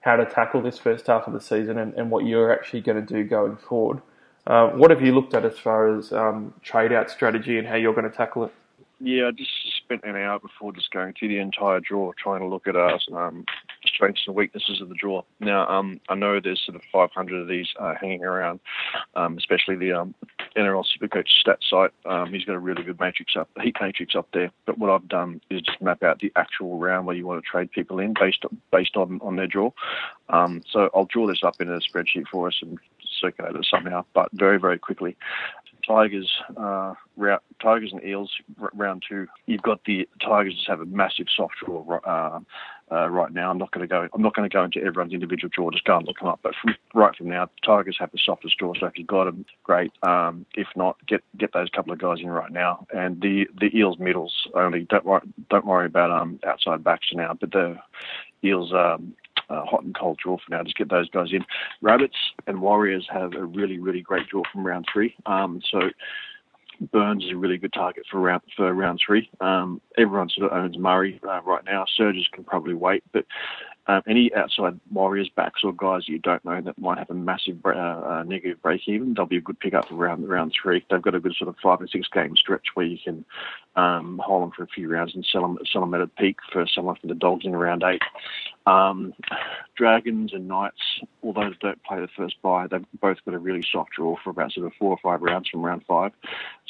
how 0.00 0.16
to 0.16 0.24
tackle 0.24 0.62
this 0.62 0.78
first 0.78 1.08
half 1.08 1.26
of 1.26 1.32
the 1.32 1.40
season 1.40 1.78
and, 1.78 1.92
and 1.94 2.10
what 2.10 2.24
you're 2.24 2.52
actually 2.52 2.80
going 2.80 3.04
to 3.04 3.14
do 3.14 3.24
going 3.24 3.56
forward. 3.56 4.00
Uh, 4.46 4.68
what 4.68 4.90
have 4.90 5.02
you 5.02 5.12
looked 5.12 5.34
at 5.34 5.44
as 5.44 5.58
far 5.58 5.96
as 5.96 6.12
um, 6.12 6.54
trade 6.62 6.92
out 6.92 7.10
strategy 7.10 7.58
and 7.58 7.66
how 7.66 7.74
you're 7.74 7.92
going 7.92 8.08
to 8.08 8.16
tackle 8.16 8.44
it? 8.44 8.52
Yeah, 8.98 9.28
I 9.28 9.30
just 9.32 9.50
spent 9.76 10.04
an 10.04 10.16
hour 10.16 10.38
before 10.38 10.72
just 10.72 10.90
going 10.90 11.12
through 11.12 11.28
the 11.28 11.38
entire 11.38 11.80
draw, 11.80 12.12
trying 12.12 12.40
to 12.40 12.46
look 12.46 12.66
at 12.66 12.76
our 12.76 12.98
um, 13.14 13.44
strengths 13.84 14.22
and 14.26 14.34
weaknesses 14.34 14.80
of 14.80 14.88
the 14.88 14.94
draw. 14.94 15.22
Now, 15.38 15.68
um, 15.68 16.00
I 16.08 16.14
know 16.14 16.40
there's 16.40 16.62
sort 16.64 16.76
of 16.76 16.82
500 16.90 17.42
of 17.42 17.46
these 17.46 17.68
uh, 17.78 17.94
hanging 18.00 18.24
around, 18.24 18.60
um, 19.14 19.36
especially 19.36 19.76
the 19.76 19.92
um, 19.92 20.14
NRL 20.56 20.84
Supercoach 20.84 21.28
stat 21.28 21.58
site. 21.68 21.90
Um, 22.06 22.32
he's 22.32 22.44
got 22.44 22.54
a 22.54 22.58
really 22.58 22.82
good 22.82 22.98
matrix 22.98 23.36
up, 23.36 23.50
heat 23.60 23.76
matrix 23.82 24.14
up 24.16 24.28
there. 24.32 24.50
But 24.64 24.78
what 24.78 24.88
I've 24.88 25.08
done 25.08 25.42
is 25.50 25.60
just 25.60 25.82
map 25.82 26.02
out 26.02 26.20
the 26.20 26.32
actual 26.34 26.78
round 26.78 27.06
where 27.06 27.16
you 27.16 27.26
want 27.26 27.44
to 27.44 27.48
trade 27.48 27.70
people 27.72 27.98
in 27.98 28.14
based 28.18 28.46
on, 28.46 28.56
based 28.72 28.96
on, 28.96 29.20
on 29.22 29.36
their 29.36 29.46
draw. 29.46 29.72
Um, 30.30 30.62
so 30.70 30.88
I'll 30.94 31.04
draw 31.04 31.26
this 31.26 31.44
up 31.44 31.60
in 31.60 31.70
a 31.70 31.80
spreadsheet 31.80 32.28
for 32.32 32.48
us 32.48 32.56
and 32.62 32.78
circulate 33.20 33.56
it 33.56 33.66
somehow, 33.70 34.04
but 34.14 34.28
very, 34.32 34.58
very 34.58 34.78
quickly. 34.78 35.16
Tigers, 35.86 36.30
uh, 36.56 36.94
round, 37.16 37.40
Tigers 37.62 37.92
and 37.92 38.02
Eels 38.04 38.32
round 38.74 39.04
two. 39.08 39.26
You've 39.46 39.62
got 39.62 39.84
the 39.84 40.08
Tigers 40.20 40.54
just 40.54 40.68
have 40.68 40.80
a 40.80 40.86
massive 40.86 41.26
soft 41.34 41.54
draw 41.64 41.98
uh, 42.04 42.40
uh, 42.90 43.08
right 43.08 43.32
now. 43.32 43.50
I'm 43.50 43.58
not 43.58 43.70
going 43.70 43.86
to 43.86 43.88
go. 43.88 44.08
I'm 44.12 44.22
not 44.22 44.34
going 44.34 44.48
to 44.48 44.52
go 44.52 44.64
into 44.64 44.80
everyone's 44.80 45.12
individual 45.12 45.50
draw. 45.54 45.70
Just 45.70 45.84
go 45.84 45.98
and 45.98 46.06
look 46.06 46.18
them 46.18 46.28
up. 46.28 46.40
But 46.42 46.54
from, 46.60 46.74
right 46.94 47.14
from 47.14 47.28
now, 47.28 47.48
Tigers 47.64 47.96
have 48.00 48.10
the 48.10 48.18
softest 48.24 48.58
draw. 48.58 48.72
So 48.78 48.86
if 48.86 48.98
you've 48.98 49.06
got 49.06 49.24
them, 49.24 49.44
great. 49.62 49.92
Um, 50.02 50.44
if 50.54 50.68
not, 50.76 50.96
get 51.06 51.22
get 51.36 51.52
those 51.52 51.70
couple 51.70 51.92
of 51.92 51.98
guys 51.98 52.18
in 52.20 52.28
right 52.28 52.52
now. 52.52 52.86
And 52.94 53.20
the 53.20 53.46
the 53.58 53.76
Eels 53.76 53.98
middles 53.98 54.48
only. 54.54 54.84
Don't 54.84 55.04
worry. 55.04 55.22
Don't 55.50 55.66
worry 55.66 55.86
about 55.86 56.10
um 56.10 56.40
outside 56.46 56.82
backs 56.82 57.08
now. 57.12 57.36
But 57.38 57.52
the 57.52 57.78
Eels 58.44 58.72
um, 58.72 59.14
uh, 59.48 59.64
hot 59.64 59.84
and 59.84 59.96
cold 59.96 60.18
draw 60.22 60.36
for 60.36 60.50
now. 60.50 60.62
Just 60.62 60.76
get 60.76 60.90
those 60.90 61.08
guys 61.10 61.28
in. 61.32 61.44
Rabbits 61.80 62.16
and 62.46 62.60
Warriors 62.60 63.06
have 63.10 63.34
a 63.34 63.44
really, 63.44 63.78
really 63.78 64.00
great 64.00 64.28
draw 64.28 64.42
from 64.52 64.66
round 64.66 64.86
three. 64.92 65.14
Um, 65.26 65.60
so 65.70 65.90
Burns 66.92 67.24
is 67.24 67.32
a 67.32 67.36
really 67.36 67.58
good 67.58 67.72
target 67.72 68.04
for 68.10 68.20
round 68.20 68.42
for 68.56 68.72
round 68.72 69.00
three. 69.04 69.30
Um, 69.40 69.80
everyone 69.96 70.28
sort 70.28 70.50
of 70.50 70.58
owns 70.58 70.78
Murray 70.78 71.20
uh, 71.26 71.40
right 71.42 71.64
now. 71.64 71.84
Surges 71.96 72.28
can 72.32 72.44
probably 72.44 72.74
wait, 72.74 73.02
but 73.12 73.24
um, 73.88 74.02
any 74.08 74.34
outside 74.34 74.80
Warriors 74.90 75.30
backs 75.34 75.60
or 75.62 75.72
guys 75.72 76.08
you 76.08 76.18
don't 76.18 76.44
know 76.44 76.60
that 76.60 76.78
might 76.78 76.98
have 76.98 77.10
a 77.10 77.14
massive 77.14 77.58
uh, 77.64 77.70
uh, 77.70 78.24
negative 78.26 78.60
break 78.62 78.82
even, 78.86 79.14
they'll 79.14 79.26
be 79.26 79.36
a 79.36 79.40
good 79.40 79.60
pickup 79.60 79.90
around 79.92 80.28
round 80.28 80.52
three. 80.60 80.84
They've 80.90 81.02
got 81.02 81.14
a 81.14 81.20
good 81.20 81.34
sort 81.34 81.48
of 81.48 81.56
five 81.62 81.80
or 81.80 81.86
six 81.86 82.08
game 82.08 82.36
stretch 82.36 82.66
where 82.74 82.86
you 82.86 82.98
can 83.02 83.24
um, 83.76 84.20
hold 84.24 84.42
them 84.42 84.50
for 84.50 84.64
a 84.64 84.68
few 84.68 84.88
rounds 84.88 85.14
and 85.14 85.24
sell 85.30 85.42
them, 85.42 85.58
sell 85.70 85.82
them 85.82 85.94
at 85.94 86.00
a 86.00 86.06
peak 86.06 86.38
for 86.52 86.66
someone 86.66 86.96
for 87.00 87.06
the 87.06 87.14
Dogs 87.14 87.44
in 87.44 87.54
round 87.54 87.84
eight. 87.84 88.02
Um, 88.66 89.14
Dragons 89.76 90.32
and 90.32 90.48
Knights, 90.48 91.00
although 91.22 91.50
they 91.50 91.56
don't 91.60 91.82
play 91.84 92.00
the 92.00 92.08
first 92.16 92.40
bye, 92.42 92.66
they've 92.66 92.84
both 93.00 93.18
got 93.24 93.34
a 93.34 93.38
really 93.38 93.62
soft 93.70 93.92
draw 93.92 94.16
for 94.22 94.30
about 94.30 94.52
sort 94.52 94.66
of 94.66 94.72
four 94.78 94.90
or 94.90 94.98
five 95.02 95.22
rounds 95.22 95.48
from 95.48 95.64
round 95.64 95.84
five. 95.86 96.12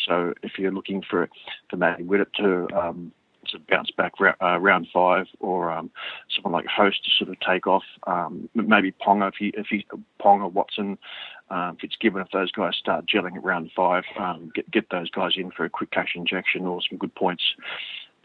So 0.07 0.35
if 0.43 0.59
you're 0.59 0.73
looking 0.73 1.03
for 1.09 1.29
for 1.71 1.77
Matty 1.77 2.05
Widdop 2.05 2.33
to 2.35 2.79
um, 2.79 3.13
to 3.51 3.59
bounce 3.69 3.91
back 3.91 4.13
uh, 4.21 4.59
round 4.59 4.89
five, 4.93 5.27
or 5.41 5.71
um, 5.71 5.91
someone 6.35 6.53
like 6.53 6.67
Host 6.67 7.05
to 7.05 7.11
sort 7.19 7.31
of 7.31 7.41
take 7.41 7.67
off. 7.67 7.85
Um, 8.07 8.49
maybe 8.55 8.93
Ponga 8.93 9.29
if 9.29 9.35
he 9.39 9.49
if 9.57 9.67
he 9.69 9.87
Ponga 10.21 10.51
Watson, 10.53 10.99
um, 11.51 11.77
Fitzgibbon 11.81 12.23
if 12.23 12.31
those 12.33 12.53
guys 12.53 12.75
start 12.77 13.07
gelling 13.07 13.37
at 13.37 13.45
round 13.45 13.71
five, 13.75 14.05
um, 14.19 14.51
get 14.55 14.71
get 14.71 14.91
those 14.91 15.11
guys 15.11 15.33
in 15.37 15.51
for 15.51 15.65
a 15.65 15.71
quick 15.71 15.91
cash 15.91 16.13
injection 16.15 16.67
or 16.67 16.81
some 16.89 16.99
good 16.99 17.15
points 17.15 17.43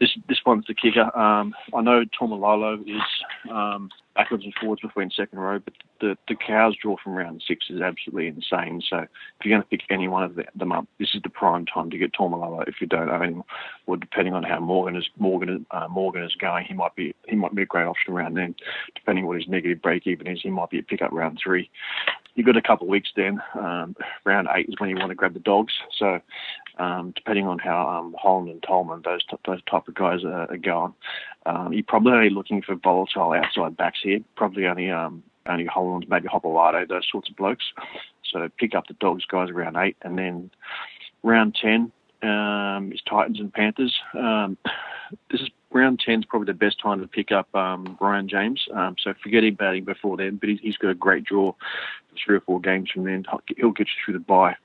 this 0.02 0.18
this 0.28 0.40
one's 0.44 0.66
the 0.66 0.74
kicker. 0.74 1.16
Um, 1.16 1.54
I 1.72 1.80
know 1.80 2.04
Taumalolo 2.20 2.80
is 2.82 3.02
um, 3.48 3.88
backwards 4.16 4.42
and 4.42 4.52
forwards 4.60 4.82
between 4.82 5.10
second 5.10 5.38
row, 5.38 5.60
but 5.60 5.74
the 6.00 6.18
the 6.26 6.34
cows 6.34 6.74
draw 6.82 6.96
from 7.02 7.14
round 7.14 7.40
six 7.46 7.66
is 7.70 7.80
absolutely 7.80 8.26
insane. 8.26 8.82
So 8.90 8.98
if 8.98 9.08
you're 9.44 9.56
going 9.56 9.62
to 9.62 9.68
pick 9.68 9.82
any 9.90 10.08
one 10.08 10.24
of 10.24 10.36
them 10.56 10.72
up, 10.72 10.88
this 10.98 11.10
is 11.14 11.22
the 11.22 11.30
prime 11.30 11.66
time 11.66 11.88
to 11.90 11.98
get 11.98 12.12
Taumalolo 12.14 12.66
if 12.66 12.80
you 12.80 12.88
don't 12.88 13.10
own 13.10 13.22
him, 13.22 13.42
or 13.86 13.96
depending 13.96 14.34
on 14.34 14.42
how 14.42 14.58
Morgan 14.58 14.96
is 14.96 15.08
Morgan 15.18 15.64
uh, 15.70 15.86
Morgan 15.88 16.24
is 16.24 16.34
going, 16.34 16.64
he 16.66 16.74
might 16.74 16.96
be 16.96 17.14
he 17.28 17.36
might 17.36 17.54
be 17.54 17.62
a 17.62 17.66
great 17.66 17.86
option 17.86 18.12
around 18.12 18.34
then. 18.34 18.56
Depending 18.96 19.26
what 19.26 19.36
his 19.36 19.46
negative 19.46 19.80
break 19.80 20.08
even 20.08 20.26
is, 20.26 20.40
he 20.42 20.50
might 20.50 20.70
be 20.70 20.80
a 20.80 20.82
pickup 20.82 21.12
round 21.12 21.38
three 21.40 21.70
you've 22.34 22.46
got 22.46 22.56
a 22.56 22.62
couple 22.62 22.86
of 22.86 22.90
weeks 22.90 23.10
then. 23.16 23.40
Um, 23.54 23.96
round 24.24 24.48
eight 24.54 24.68
is 24.68 24.74
when 24.78 24.90
you 24.90 24.96
want 24.96 25.10
to 25.10 25.14
grab 25.14 25.34
the 25.34 25.40
dogs. 25.40 25.72
So 25.98 26.20
um, 26.78 27.12
depending 27.14 27.46
on 27.46 27.58
how 27.58 27.88
um, 27.88 28.14
Holland 28.18 28.48
and 28.48 28.62
Tolman, 28.62 29.02
those 29.04 29.24
t- 29.24 29.36
those 29.46 29.62
type 29.70 29.88
of 29.88 29.94
guys 29.94 30.24
are, 30.24 30.50
are 30.50 30.56
going, 30.56 30.94
um, 31.46 31.72
you're 31.72 31.84
probably 31.84 32.12
only 32.12 32.30
looking 32.30 32.62
for 32.62 32.74
volatile 32.74 33.32
outside 33.32 33.76
backs 33.76 34.00
here. 34.02 34.20
Probably 34.36 34.66
only 34.66 34.90
um, 34.90 35.22
only 35.46 35.66
Holland, 35.66 36.06
maybe 36.08 36.28
Hopoate, 36.28 36.88
those 36.88 37.06
sorts 37.10 37.28
of 37.28 37.36
blokes. 37.36 37.64
So 38.30 38.48
pick 38.58 38.74
up 38.74 38.86
the 38.86 38.94
dogs 38.94 39.24
guys 39.26 39.50
around 39.50 39.76
eight, 39.76 39.96
and 40.02 40.18
then 40.18 40.50
round 41.22 41.56
ten 41.60 41.92
um, 42.22 42.92
is 42.92 43.02
Titans 43.08 43.40
and 43.40 43.52
Panthers. 43.52 43.94
Um, 44.14 44.56
this 45.30 45.40
is 45.40 45.48
round 45.70 46.00
10 46.04 46.20
is 46.20 46.24
probably 46.24 46.46
the 46.46 46.58
best 46.58 46.80
time 46.80 47.00
to 47.00 47.06
pick 47.06 47.32
up 47.32 47.52
um, 47.54 47.98
James. 48.26 48.66
Um, 48.74 48.96
so 49.02 49.14
forget 49.22 49.44
him 49.44 49.54
batting 49.54 49.84
before 49.84 50.16
then, 50.16 50.36
but 50.36 50.48
he's, 50.48 50.60
he's 50.60 50.76
got 50.76 50.90
a 50.90 50.94
great 50.94 51.24
draw 51.24 51.52
for 51.52 52.16
three 52.24 52.36
or 52.36 52.40
four 52.40 52.60
games 52.60 52.90
from 52.90 53.04
then. 53.04 53.24
He'll 53.56 53.72
get 53.72 53.86
you 53.86 53.94
through 54.04 54.14
the 54.14 54.20
bye. 54.20 54.56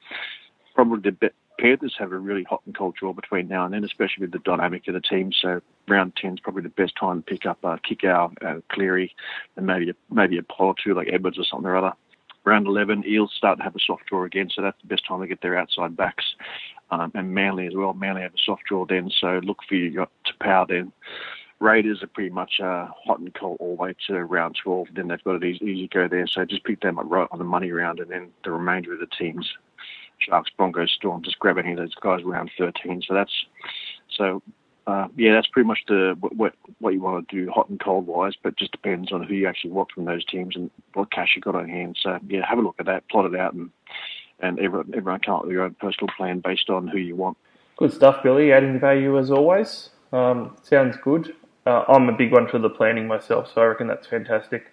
Probably 0.75 1.11
the 1.11 1.11
be- 1.11 1.29
Panthers 1.59 1.95
have 1.97 2.11
a 2.11 2.17
really 2.17 2.43
hot 2.43 2.61
and 2.65 2.77
cold 2.77 2.95
draw 2.95 3.13
between 3.13 3.47
now 3.47 3.65
and 3.65 3.73
then, 3.73 3.83
especially 3.83 4.21
with 4.21 4.31
the 4.31 4.39
dynamic 4.39 4.87
of 4.87 4.93
the 4.93 5.01
team. 5.01 5.31
So 5.41 5.61
round 5.87 6.15
10 6.15 6.33
is 6.35 6.39
probably 6.39 6.63
the 6.63 6.69
best 6.69 6.95
time 6.99 7.21
to 7.21 7.25
pick 7.25 7.45
up 7.45 7.57
uh, 7.63 7.77
Kikau, 7.77 8.33
uh, 8.45 8.61
Cleary, 8.71 9.13
and 9.55 9.65
maybe 9.65 9.89
a, 9.89 9.93
maybe 10.11 10.37
a 10.37 10.43
pole 10.43 10.67
or 10.67 10.75
two 10.83 10.93
like 10.93 11.09
Edwards 11.11 11.39
or 11.39 11.45
something 11.45 11.67
or 11.67 11.77
other. 11.77 11.93
Round 12.45 12.67
11, 12.67 13.03
Eels 13.05 13.33
start 13.35 13.57
to 13.57 13.63
have 13.63 13.75
a 13.75 13.79
soft 13.85 14.05
draw 14.05 14.23
again, 14.23 14.49
so 14.53 14.61
that's 14.61 14.79
the 14.81 14.87
best 14.87 15.05
time 15.05 15.19
to 15.19 15.27
get 15.27 15.41
their 15.41 15.57
outside 15.57 15.97
backs. 15.97 16.23
Um, 16.91 17.11
and 17.13 17.33
Manly 17.33 17.67
as 17.67 17.75
well. 17.75 17.93
Manly 17.93 18.21
have 18.21 18.33
a 18.33 18.45
soft 18.45 18.63
draw 18.69 18.85
then, 18.85 19.11
so 19.19 19.41
look 19.43 19.57
for 19.67 19.75
you 19.75 19.91
to 19.91 20.33
power 20.39 20.65
then 20.67 20.93
Raiders 21.59 22.03
are 22.03 22.07
pretty 22.07 22.29
much 22.29 22.59
uh, 22.61 22.87
hot 23.05 23.19
and 23.19 23.33
cold 23.33 23.57
all 23.59 23.75
the 23.75 23.81
way 23.81 23.95
to 24.07 24.23
round 24.25 24.57
12. 24.63 24.89
Then 24.95 25.07
they've 25.07 25.23
got 25.23 25.41
it 25.41 25.43
easy, 25.43 25.65
easy 25.65 25.87
go 25.87 26.07
there. 26.07 26.27
So 26.27 26.45
just 26.45 26.63
pick 26.63 26.81
them 26.81 26.99
up 26.99 27.05
right 27.07 27.27
on 27.31 27.39
the 27.39 27.45
money 27.45 27.71
round, 27.71 27.99
and 27.99 28.11
then 28.11 28.29
the 28.43 28.51
remainder 28.51 28.93
of 28.93 28.99
the 28.99 29.07
teams, 29.07 29.49
Sharks, 30.19 30.51
Broncos, 30.55 30.91
Storm, 30.91 31.24
just 31.24 31.39
grab 31.39 31.57
any 31.57 31.71
of 31.71 31.77
those 31.77 31.95
guys 31.95 32.21
around 32.24 32.51
13. 32.57 33.03
So 33.07 33.13
that's 33.13 33.45
so 34.15 34.41
uh, 34.88 35.07
yeah, 35.17 35.33
that's 35.33 35.47
pretty 35.47 35.67
much 35.67 35.79
the 35.88 36.15
what 36.19 36.53
what 36.79 36.93
you 36.93 37.01
want 37.01 37.27
to 37.27 37.36
do 37.36 37.51
hot 37.51 37.69
and 37.69 37.77
cold 37.77 38.07
wise, 38.07 38.33
but 38.41 38.55
just 38.55 38.71
depends 38.71 39.12
on 39.12 39.21
who 39.21 39.33
you 39.33 39.45
actually 39.45 39.71
want 39.71 39.91
from 39.91 40.05
those 40.05 40.24
teams 40.24 40.55
and 40.55 40.71
what 40.93 41.12
cash 41.12 41.33
you 41.36 41.41
got 41.41 41.55
on 41.55 41.67
hand. 41.67 41.97
So 42.01 42.17
yeah, 42.29 42.47
have 42.47 42.57
a 42.57 42.62
look 42.62 42.75
at 42.79 42.86
that, 42.86 43.07
plot 43.09 43.25
it 43.31 43.38
out, 43.38 43.53
and 43.53 43.69
and 44.39 44.57
everyone 44.59 44.93
everyone 44.95 45.19
come 45.19 45.36
up 45.36 45.43
with 45.43 45.51
your 45.51 45.63
own 45.63 45.75
personal 45.79 46.07
plan 46.15 46.39
based 46.39 46.69
on 46.69 46.88
who 46.88 47.00
you 47.00 47.17
want. 47.17 47.38
Good 47.75 47.91
stuff, 47.91 48.24
Billy. 48.24 48.53
Adding 48.53 48.79
value 48.79 49.19
as 49.19 49.29
always. 49.29 49.89
Um, 50.13 50.55
sounds 50.63 50.95
good. 51.03 51.36
Uh, 51.65 51.83
I'm 51.89 52.07
a 52.07 52.13
big 52.13 52.31
one 52.31 52.47
for 52.47 52.57
the 52.57 52.69
planning 52.69 53.07
myself, 53.07 53.51
so 53.53 53.62
I 53.62 53.65
reckon 53.65 53.88
that's 53.88 54.07
fantastic. 54.07 54.67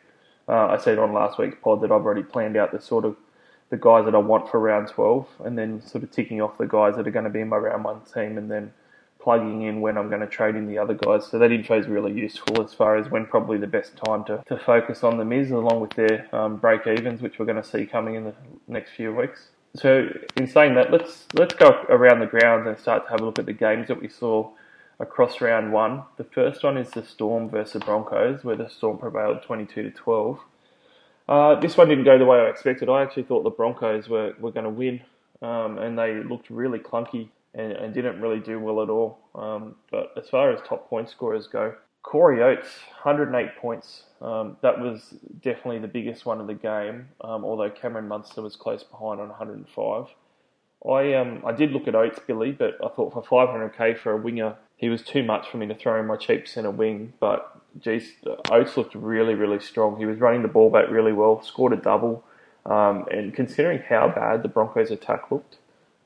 Uh, 0.48 0.68
I 0.68 0.76
said 0.76 1.00
on 1.00 1.12
last 1.12 1.40
week's 1.40 1.56
pod 1.60 1.80
that 1.80 1.90
I've 1.90 2.04
already 2.04 2.22
planned 2.22 2.56
out 2.56 2.70
the 2.70 2.80
sort 2.80 3.04
of 3.04 3.16
the 3.70 3.76
guys 3.76 4.04
that 4.04 4.14
I 4.14 4.18
want 4.18 4.50
for 4.50 4.60
round 4.60 4.88
12, 4.88 5.26
and 5.44 5.58
then 5.58 5.80
sort 5.82 6.04
of 6.04 6.10
ticking 6.10 6.40
off 6.40 6.58
the 6.58 6.66
guys 6.66 6.96
that 6.96 7.06
are 7.06 7.10
going 7.10 7.24
to 7.24 7.30
be 7.30 7.40
in 7.40 7.48
my 7.48 7.56
round 7.56 7.84
one 7.84 8.00
team, 8.02 8.38
and 8.38 8.50
then 8.50 8.72
plugging 9.24 9.62
in 9.62 9.80
when 9.80 9.96
I'm 9.96 10.08
going 10.08 10.20
to 10.20 10.26
trade 10.26 10.54
in 10.54 10.66
the 10.66 10.78
other 10.78 10.92
guys. 10.92 11.26
So 11.26 11.38
that 11.38 11.50
info 11.50 11.78
is 11.78 11.86
really 11.86 12.12
useful 12.12 12.62
as 12.62 12.74
far 12.74 12.96
as 12.96 13.10
when 13.10 13.24
probably 13.24 13.56
the 13.56 13.66
best 13.66 13.96
time 13.96 14.22
to, 14.26 14.44
to 14.48 14.58
focus 14.58 15.02
on 15.02 15.16
them 15.16 15.32
is, 15.32 15.50
along 15.50 15.80
with 15.80 15.94
their 15.94 16.28
um, 16.34 16.58
break 16.58 16.86
evens, 16.86 17.22
which 17.22 17.38
we're 17.38 17.46
going 17.46 17.60
to 17.60 17.68
see 17.68 17.86
coming 17.86 18.16
in 18.16 18.24
the 18.24 18.34
next 18.68 18.90
few 18.90 19.14
weeks. 19.14 19.48
So 19.76 20.08
in 20.36 20.46
saying 20.46 20.74
that, 20.74 20.92
let's 20.92 21.26
let's 21.32 21.54
go 21.54 21.70
around 21.88 22.20
the 22.20 22.26
grounds 22.26 22.66
and 22.68 22.78
start 22.78 23.06
to 23.06 23.10
have 23.10 23.20
a 23.22 23.24
look 23.24 23.40
at 23.40 23.46
the 23.46 23.52
games 23.52 23.88
that 23.88 24.00
we 24.00 24.08
saw 24.08 24.50
across 25.00 25.40
round 25.40 25.72
one. 25.72 26.02
The 26.16 26.24
first 26.24 26.62
one 26.62 26.76
is 26.76 26.90
the 26.90 27.04
Storm 27.04 27.48
versus 27.48 27.82
Broncos, 27.82 28.44
where 28.44 28.56
the 28.56 28.68
Storm 28.68 28.98
prevailed 28.98 29.42
22 29.42 29.82
to 29.82 29.90
12. 29.90 30.38
Uh, 31.28 31.58
this 31.60 31.76
one 31.76 31.88
didn't 31.88 32.04
go 32.04 32.18
the 32.18 32.24
way 32.24 32.38
I 32.38 32.48
expected. 32.48 32.88
I 32.88 33.02
actually 33.02 33.22
thought 33.24 33.44
the 33.44 33.50
Broncos 33.50 34.08
were, 34.08 34.34
were 34.38 34.52
going 34.52 34.64
to 34.64 34.70
win, 34.70 35.00
um, 35.40 35.78
and 35.78 35.98
they 35.98 36.22
looked 36.22 36.50
really 36.50 36.78
clunky 36.78 37.28
and, 37.54 37.72
and, 37.72 37.94
didn't 37.94 38.20
really 38.20 38.40
do 38.40 38.58
well 38.58 38.82
at 38.82 38.90
all. 38.90 39.18
Um, 39.34 39.76
but 39.90 40.12
as 40.16 40.28
far 40.28 40.52
as 40.52 40.60
top 40.66 40.88
point 40.90 41.08
scorers 41.08 41.46
go, 41.46 41.74
Corey 42.02 42.42
Oates, 42.42 42.68
108 43.02 43.56
points. 43.56 44.02
Um, 44.20 44.58
that 44.60 44.78
was 44.78 45.14
definitely 45.40 45.78
the 45.78 45.88
biggest 45.88 46.26
one 46.26 46.40
of 46.40 46.46
the 46.46 46.54
game, 46.54 47.08
um, 47.22 47.44
although 47.44 47.70
Cameron 47.70 48.08
Munster 48.08 48.42
was 48.42 48.56
close 48.56 48.82
behind 48.82 49.20
on 49.20 49.28
105. 49.28 50.08
I 50.86 51.14
um 51.14 51.42
I 51.46 51.52
did 51.52 51.72
look 51.72 51.88
at 51.88 51.94
Oates, 51.94 52.18
Billy, 52.26 52.52
but 52.52 52.76
I 52.84 52.88
thought 52.88 53.12
for 53.14 53.22
500k 53.22 53.98
for 53.98 54.12
a 54.12 54.16
winger, 54.18 54.56
he 54.76 54.90
was 54.90 55.02
too 55.02 55.22
much 55.22 55.48
for 55.48 55.56
me 55.56 55.66
to 55.66 55.74
throw 55.74 55.98
in 55.98 56.06
my 56.06 56.16
cheap 56.16 56.46
centre 56.46 56.70
wing. 56.70 57.14
But 57.20 57.58
geez, 57.80 58.12
Oates 58.50 58.76
looked 58.76 58.94
really, 58.94 59.34
really 59.34 59.60
strong. 59.60 59.98
He 59.98 60.06
was 60.06 60.18
running 60.18 60.42
the 60.42 60.48
ball 60.48 60.70
back 60.70 60.90
really 60.90 61.12
well, 61.12 61.42
scored 61.42 61.72
a 61.72 61.76
double, 61.76 62.24
um, 62.66 63.06
and 63.10 63.34
considering 63.34 63.82
how 63.88 64.08
bad 64.08 64.42
the 64.42 64.48
Broncos' 64.48 64.90
attack 64.90 65.30
looked, 65.30 65.58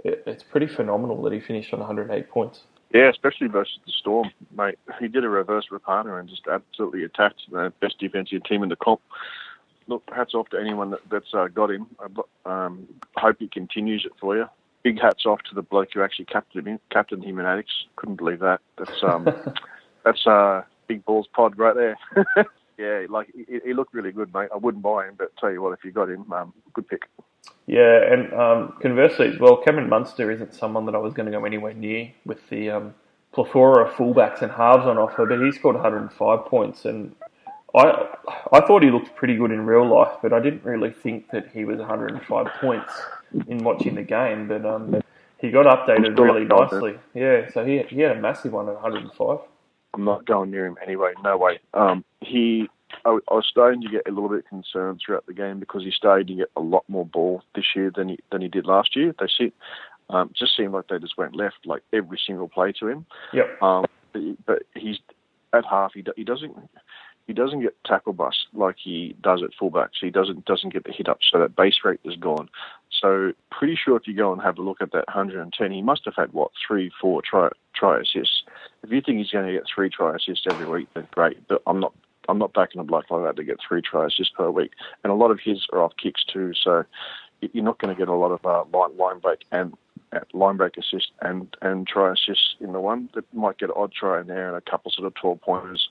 it, 0.05 0.23
it's 0.27 0.43
pretty 0.43 0.67
phenomenal 0.67 1.23
that 1.23 1.33
he 1.33 1.41
finished 1.41 1.73
on 1.73 1.81
108 1.81 2.29
points. 2.29 2.63
Yeah, 2.93 3.11
especially 3.11 3.49
versus 3.49 3.79
the 3.85 3.93
Storm, 3.93 4.31
mate. 4.57 4.79
He 4.99 5.09
did 5.09 5.23
a 5.23 5.29
reverse 5.29 5.67
Rapana 5.71 6.19
and 6.19 6.29
just 6.29 6.47
absolutely 6.51 7.05
attacked 7.05 7.43
the 7.51 7.73
best 7.81 7.99
defensive 7.99 8.45
team 8.45 8.63
in 8.63 8.71
the 8.71 8.77
comp. 8.77 9.01
Look, 9.89 10.03
hats 10.15 10.35
off 10.35 10.49
to 10.51 10.59
anyone 10.59 10.91
that, 10.91 11.01
that's 11.11 11.35
uh, 11.35 11.49
got 11.49 11.71
him. 11.71 11.87
I 12.47 12.67
um, 12.67 12.89
hope 13.17 13.37
he 13.39 13.49
continues 13.49 14.05
it 14.07 14.13
for 14.19 14.37
you 14.37 14.47
big 14.83 15.01
hats 15.01 15.27
off 15.27 15.41
to 15.43 15.55
the 15.55 15.63
bloke 15.63 15.89
who 15.95 16.03
actually 16.03 16.25
captained 16.25 16.67
him, 16.67 16.79
captained 16.91 17.25
him 17.25 17.39
in 17.39 17.47
Addicts. 17.47 17.73
Couldn't 17.97 18.17
believe 18.17 18.41
that. 18.41 18.61
That's 18.79 19.03
um, 19.03 19.25
that's 20.05 20.27
uh, 20.27 20.63
big 20.89 21.05
balls 21.05 21.29
pod 21.33 21.59
right 21.59 21.75
there. 21.75 21.99
yeah, 22.79 23.07
like 23.09 23.29
he, 23.35 23.61
he, 23.65 23.73
looked 23.75 23.95
really 23.95 24.13
good, 24.13 24.33
mate. 24.35 24.49
I 24.53 24.57
wouldn't 24.57 24.83
buy 24.83 25.07
him, 25.07 25.15
but 25.17 25.37
tell 25.37 25.53
you 25.53 25.63
what, 25.63 25.73
if 25.73 25.85
you 25.85 25.93
got 25.93 26.09
him, 26.09 26.33
um, 26.33 26.53
good 26.73 26.89
pick. 26.89 27.03
Yeah, 27.67 28.13
and 28.13 28.33
um, 28.33 28.75
conversely 28.81 29.37
well, 29.39 29.59
Cameron 29.59 29.89
Munster 29.89 30.31
isn't 30.31 30.55
someone 30.55 30.87
that 30.87 30.95
I 30.95 30.99
was 30.99 31.15
going 31.15 31.27
to 31.27 31.33
go 31.33 31.45
anywhere 31.45 31.75
near 31.75 32.11
with 32.25 32.49
the 32.49 32.71
um, 32.71 32.95
plethora 33.33 33.85
of 33.85 33.95
fullbacks 33.95 34.43
and 34.43 34.51
halves 34.51 34.87
on 34.87 34.99
offer, 34.99 35.27
but 35.27 35.41
he 35.41 35.53
scored 35.53 35.77
105 35.77 36.47
points, 36.47 36.85
and 36.85 37.15
I 37.75 38.07
I 38.53 38.61
thought 38.61 38.83
he 38.83 38.91
looked 38.91 39.15
pretty 39.17 39.37
good 39.37 39.51
in 39.51 39.67
real 39.67 39.87
life, 39.87 40.17
but 40.23 40.33
I 40.33 40.41
didn't 40.41 40.65
really 40.65 40.91
think 40.91 41.31
that 41.31 41.51
he 41.53 41.65
was 41.65 41.79
105 41.79 42.47
points 42.61 42.93
in 43.47 43.59
watching 43.59 43.95
the 43.97 44.03
game, 44.03 44.49
but 44.49 44.65
um, 44.65 45.03
he 45.39 45.51
got 45.51 45.67
updated 45.67 46.19
really 46.19 46.45
nicely. 46.45 46.99
Yeah, 47.15 47.51
so 47.53 47.65
he 47.65 47.83
he 47.89 48.01
had 48.01 48.17
a 48.17 48.21
massive 48.21 48.53
one 48.53 48.69
at 48.69 48.75
105. 48.75 49.41
I'm 49.95 50.05
not 50.05 50.27
going 50.27 50.51
near 50.51 50.67
him 50.67 50.77
anyway. 50.83 51.13
No 51.23 51.37
way. 51.37 51.61
Um, 51.75 52.05
he. 52.21 52.69
I, 53.05 53.19
I 53.31 53.35
was 53.35 53.47
starting 53.49 53.83
to 53.83 53.89
get 53.89 54.09
a 54.09 54.11
little 54.11 54.31
bit 54.31 54.49
concerned 54.49 55.01
throughout 55.05 55.27
the 55.27 55.35
game 55.35 55.61
because 55.61 55.83
he 55.83 55.91
started 55.91 56.27
to 56.29 56.35
get 56.35 56.51
a 56.57 56.61
lot 56.61 56.85
more 56.89 57.05
ball 57.05 57.43
this 57.55 57.67
year 57.77 57.93
than 57.95 58.11
he 58.11 58.19
than 58.33 58.41
he 58.41 58.49
did 58.49 58.67
last 58.67 58.97
year. 58.97 59.15
They 59.19 59.27
see, 59.27 59.53
um, 60.11 60.31
just 60.35 60.57
seemed 60.57 60.73
like 60.73 60.89
they 60.89 60.99
just 60.99 61.19
went 61.19 61.37
left 61.37 61.67
like 61.67 61.83
every 61.93 62.19
single 62.27 62.49
play 62.49 62.73
to 62.81 62.89
him. 62.89 63.07
Yep. 63.33 63.63
Um, 63.63 63.85
but, 64.13 64.23
but 64.47 64.63
he's 64.75 64.99
at 65.53 65.65
half. 65.65 65.93
He 65.95 66.05
he 66.17 66.25
doesn't 66.25 66.57
he 67.29 67.35
doesn't 67.35 67.61
get 67.61 67.77
tackle 67.85 68.15
bust 68.15 68.47
like 68.55 68.77
he 68.83 69.15
does 69.23 69.43
at 69.43 69.51
fullbacks. 69.61 70.01
He 70.01 70.11
doesn't 70.11 70.47
doesn't 70.47 70.73
get 70.73 70.85
the 70.85 70.93
hit 70.93 71.09
up, 71.09 71.19
so 71.31 71.39
that 71.39 71.55
base 71.55 71.77
rate 71.85 72.01
is 72.05 72.17
gone. 72.17 72.49
So 72.91 73.33
pretty 73.51 73.77
sure 73.83 73.97
if 73.97 74.09
you 74.09 74.15
go 74.15 74.33
and 74.33 74.41
have 74.41 74.59
a 74.59 74.63
look 74.63 74.81
at 74.81 74.93
that 74.93 75.07
110, 75.09 75.71
he 75.71 75.83
must 75.83 76.07
have 76.07 76.15
had 76.17 76.33
what 76.33 76.51
three, 76.67 76.91
four 77.01 77.21
try 77.23 77.51
try 77.75 78.01
assists. 78.01 78.43
If 78.83 78.93
you 78.93 79.01
think 79.01 79.19
he's 79.19 79.31
going 79.31 79.47
to 79.47 79.53
get 79.53 79.65
three 79.73 79.91
try 79.91 80.15
assists 80.15 80.47
every 80.49 80.67
week, 80.67 80.89
then 80.95 81.09
great. 81.11 81.47
But 81.49 81.63
I'm 81.67 81.81
not 81.81 81.93
I'm 82.29 82.39
not 82.39 82.53
backing 82.53 82.81
a 82.81 82.85
bloke 82.85 83.11
like 83.11 83.25
that 83.25 83.37
to 83.37 83.45
get 83.45 83.59
three 83.67 83.83
try 83.83 84.07
assists 84.07 84.33
per 84.37 84.51
week. 84.51 84.73
And 85.03 85.11
a 85.11 85.17
lot 85.17 85.31
of 85.31 85.41
his 85.43 85.67
are 85.73 85.83
off 85.83 85.95
kicks 85.97 86.25
too, 86.25 86.53
so 86.55 86.85
you're 87.41 87.65
not 87.65 87.79
going 87.79 87.95
to 87.95 87.99
get 87.99 88.09
a 88.09 88.15
lot 88.15 88.33
of 88.33 88.45
uh, 88.45 88.65
line, 88.77 88.97
line 88.97 89.19
break 89.21 89.45
and 89.51 89.75
uh, 90.13 90.21
line 90.33 90.57
break 90.57 90.77
assist 90.77 91.11
and 91.23 91.57
and 91.63 91.87
try 91.87 92.13
assists 92.13 92.57
in 92.61 92.73
the 92.73 92.81
one. 92.81 93.09
That 93.15 93.25
might 93.35 93.59
get 93.59 93.71
an 93.71 93.77
odd 93.77 93.93
try 93.93 94.21
in 94.21 94.27
there 94.27 94.49
and 94.49 94.57
a 94.57 94.71
couple 94.71 94.91
sort 94.91 95.07
of 95.07 95.15
12 95.15 95.41
pointers. 95.41 95.89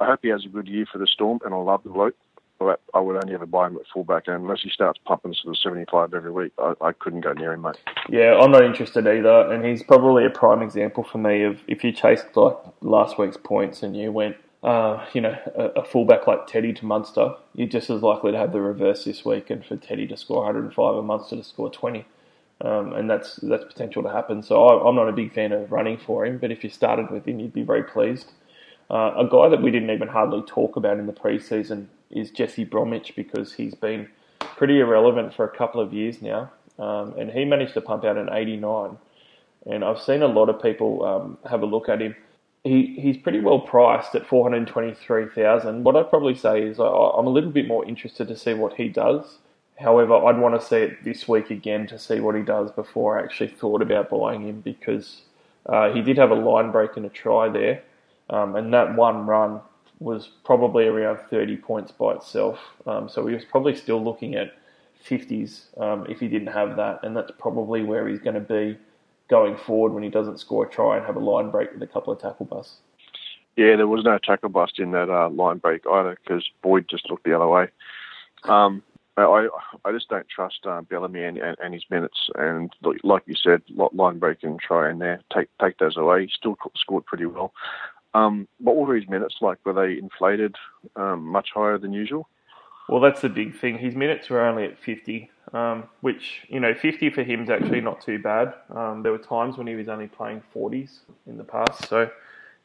I 0.00 0.06
hope 0.06 0.20
he 0.22 0.28
has 0.28 0.44
a 0.44 0.48
good 0.48 0.68
year 0.68 0.86
for 0.90 0.98
the 0.98 1.06
Storm, 1.06 1.38
and 1.44 1.54
I 1.54 1.56
love 1.56 1.82
the 1.84 1.90
bloke. 1.90 2.16
I 2.94 3.00
would 3.00 3.16
only 3.16 3.34
ever 3.34 3.46
buy 3.46 3.66
him 3.66 3.76
at 3.76 3.82
fullback, 3.92 4.28
and 4.28 4.36
unless 4.36 4.62
he 4.62 4.70
starts 4.70 4.98
pumping 5.04 5.34
sort 5.34 5.54
of 5.54 5.58
75 5.58 6.14
every 6.14 6.30
week, 6.30 6.52
I, 6.58 6.74
I 6.80 6.92
couldn't 6.92 7.22
go 7.22 7.32
near 7.32 7.52
him, 7.52 7.62
mate. 7.62 7.76
Yeah, 8.08 8.38
I'm 8.40 8.52
not 8.52 8.64
interested 8.64 9.06
either, 9.06 9.52
and 9.52 9.64
he's 9.64 9.82
probably 9.82 10.24
a 10.24 10.30
prime 10.30 10.62
example 10.62 11.02
for 11.02 11.18
me 11.18 11.42
of 11.42 11.60
if 11.66 11.82
you 11.82 11.92
chased 11.92 12.36
like 12.36 12.56
last 12.80 13.18
week's 13.18 13.36
points 13.36 13.82
and 13.82 13.96
you 13.96 14.12
went, 14.12 14.36
uh, 14.62 15.04
you 15.12 15.20
know, 15.20 15.36
a, 15.56 15.80
a, 15.80 15.84
fullback 15.84 16.26
like 16.26 16.46
Teddy 16.46 16.72
to 16.72 16.86
Munster, 16.86 17.34
you're 17.54 17.68
just 17.68 17.90
as 17.90 18.02
likely 18.02 18.32
to 18.32 18.38
have 18.38 18.52
the 18.52 18.60
reverse 18.60 19.04
this 19.04 19.24
week, 19.24 19.50
and 19.50 19.64
for 19.64 19.76
Teddy 19.76 20.06
to 20.06 20.16
score 20.16 20.44
105 20.44 20.96
and 20.96 21.06
Munster 21.06 21.36
to 21.36 21.44
score 21.44 21.70
20. 21.70 22.06
Um, 22.60 22.92
and 22.92 23.10
that's 23.10 23.36
that's 23.36 23.64
potential 23.64 24.02
to 24.04 24.08
happen. 24.08 24.42
So 24.42 24.64
I, 24.64 24.88
I'm 24.88 24.94
not 24.94 25.08
a 25.08 25.12
big 25.12 25.34
fan 25.34 25.52
of 25.52 25.72
running 25.72 25.98
for 25.98 26.24
him, 26.24 26.38
but 26.38 26.52
if 26.52 26.62
you 26.62 26.70
started 26.70 27.10
with 27.10 27.26
him, 27.26 27.40
you'd 27.40 27.52
be 27.52 27.64
very 27.64 27.82
pleased. 27.82 28.30
Uh, 28.90 29.12
a 29.16 29.28
guy 29.28 29.48
that 29.48 29.60
we 29.60 29.70
didn't 29.70 29.90
even 29.90 30.08
hardly 30.08 30.42
talk 30.42 30.76
about 30.76 30.98
in 30.98 31.06
the 31.06 31.12
preseason 31.12 31.86
is 32.10 32.30
Jesse 32.30 32.64
Bromwich 32.64 33.14
because 33.16 33.52
he's 33.54 33.74
been 33.74 34.08
pretty 34.56 34.80
irrelevant 34.80 35.34
for 35.34 35.44
a 35.44 35.56
couple 35.56 35.80
of 35.80 35.92
years 35.92 36.22
now, 36.22 36.50
um, 36.78 37.14
and 37.18 37.30
he 37.30 37.44
managed 37.44 37.74
to 37.74 37.80
pump 37.80 38.04
out 38.04 38.16
an 38.16 38.28
89. 38.32 38.96
And 39.66 39.84
I've 39.84 40.00
seen 40.00 40.22
a 40.22 40.26
lot 40.26 40.48
of 40.48 40.62
people 40.62 41.04
um, 41.04 41.38
have 41.48 41.62
a 41.62 41.66
look 41.66 41.88
at 41.88 42.00
him. 42.00 42.14
He 42.62 42.98
he's 42.98 43.16
pretty 43.16 43.40
well 43.40 43.60
priced 43.60 44.14
at 44.14 44.26
423,000. 44.26 45.84
What 45.84 45.96
I'd 45.96 46.10
probably 46.10 46.34
say 46.34 46.62
is 46.62 46.80
I, 46.80 46.84
I'm 46.84 47.26
a 47.26 47.30
little 47.30 47.50
bit 47.50 47.66
more 47.66 47.84
interested 47.84 48.28
to 48.28 48.36
see 48.36 48.54
what 48.54 48.74
he 48.74 48.88
does. 48.88 49.38
However, 49.78 50.14
I'd 50.14 50.38
want 50.38 50.58
to 50.60 50.66
see 50.66 50.76
it 50.76 51.04
this 51.04 51.26
week 51.26 51.50
again 51.50 51.86
to 51.88 51.98
see 51.98 52.20
what 52.20 52.36
he 52.36 52.42
does 52.42 52.70
before 52.70 53.18
I 53.18 53.24
actually 53.24 53.48
thought 53.48 53.82
about 53.82 54.08
buying 54.08 54.46
him 54.46 54.60
because 54.60 55.22
uh, 55.66 55.92
he 55.92 56.00
did 56.00 56.16
have 56.16 56.30
a 56.30 56.34
line 56.34 56.70
break 56.70 56.96
and 56.96 57.04
a 57.04 57.08
try 57.08 57.48
there. 57.48 57.82
Um, 58.30 58.56
and 58.56 58.72
that 58.72 58.94
one 58.94 59.26
run 59.26 59.60
was 60.04 60.28
probably 60.44 60.86
around 60.86 61.18
30 61.30 61.56
points 61.56 61.90
by 61.90 62.12
itself. 62.12 62.58
Um, 62.86 63.08
so 63.08 63.26
he 63.26 63.34
was 63.34 63.44
probably 63.44 63.74
still 63.74 64.04
looking 64.04 64.34
at 64.34 64.52
50s 65.08 65.80
um, 65.80 66.06
if 66.08 66.20
he 66.20 66.28
didn't 66.28 66.52
have 66.52 66.76
that. 66.76 67.00
And 67.02 67.16
that's 67.16 67.32
probably 67.38 67.82
where 67.82 68.06
he's 68.06 68.20
going 68.20 68.34
to 68.34 68.40
be 68.40 68.78
going 69.28 69.56
forward 69.56 69.94
when 69.94 70.02
he 70.02 70.10
doesn't 70.10 70.38
score 70.38 70.66
a 70.66 70.70
try 70.70 70.98
and 70.98 71.06
have 71.06 71.16
a 71.16 71.20
line 71.20 71.50
break 71.50 71.72
with 71.72 71.82
a 71.82 71.86
couple 71.86 72.12
of 72.12 72.20
tackle 72.20 72.44
busts. 72.44 72.76
Yeah, 73.56 73.76
there 73.76 73.88
was 73.88 74.04
no 74.04 74.18
tackle 74.18 74.50
bust 74.50 74.78
in 74.78 74.90
that 74.90 75.08
uh, 75.08 75.30
line 75.30 75.58
break 75.58 75.86
either 75.90 76.18
because 76.22 76.44
Boyd 76.62 76.86
just 76.88 77.08
looked 77.08 77.24
the 77.24 77.34
other 77.34 77.48
way. 77.48 77.68
Um, 78.42 78.82
I 79.16 79.48
I 79.84 79.92
just 79.92 80.08
don't 80.08 80.28
trust 80.28 80.66
uh, 80.66 80.82
Bellamy 80.82 81.22
and, 81.22 81.38
and, 81.38 81.56
and, 81.62 81.72
his 81.72 81.84
minutes. 81.88 82.28
And 82.34 82.72
like 83.04 83.22
you 83.26 83.36
said, 83.36 83.62
line 83.92 84.18
break 84.18 84.42
and 84.42 84.58
try 84.58 84.90
in 84.90 84.98
there, 84.98 85.20
take 85.32 85.48
take 85.60 85.78
those 85.78 85.96
away. 85.96 86.22
He 86.22 86.32
still 86.34 86.56
scored 86.76 87.06
pretty 87.06 87.26
well. 87.26 87.52
Um, 88.14 88.48
what 88.58 88.76
were 88.76 88.94
his 88.94 89.08
minutes 89.08 89.36
like? 89.40 89.58
Were 89.64 89.72
they 89.72 89.98
inflated 89.98 90.56
um, 90.96 91.26
much 91.26 91.50
higher 91.52 91.78
than 91.78 91.92
usual? 91.92 92.28
Well, 92.88 93.00
that's 93.00 93.22
the 93.22 93.28
big 93.28 93.58
thing. 93.58 93.78
His 93.78 93.94
minutes 93.94 94.28
were 94.28 94.42
only 94.42 94.64
at 94.64 94.78
50, 94.78 95.30
um, 95.52 95.84
which, 96.02 96.42
you 96.48 96.60
know, 96.60 96.74
50 96.74 97.10
for 97.10 97.22
him 97.22 97.42
is 97.42 97.50
actually 97.50 97.80
not 97.80 98.00
too 98.00 98.18
bad. 98.18 98.54
Um, 98.74 99.02
there 99.02 99.10
were 99.10 99.18
times 99.18 99.56
when 99.56 99.66
he 99.66 99.74
was 99.74 99.88
only 99.88 100.06
playing 100.06 100.42
40s 100.54 100.98
in 101.26 101.38
the 101.38 101.44
past. 101.44 101.88
So 101.88 102.10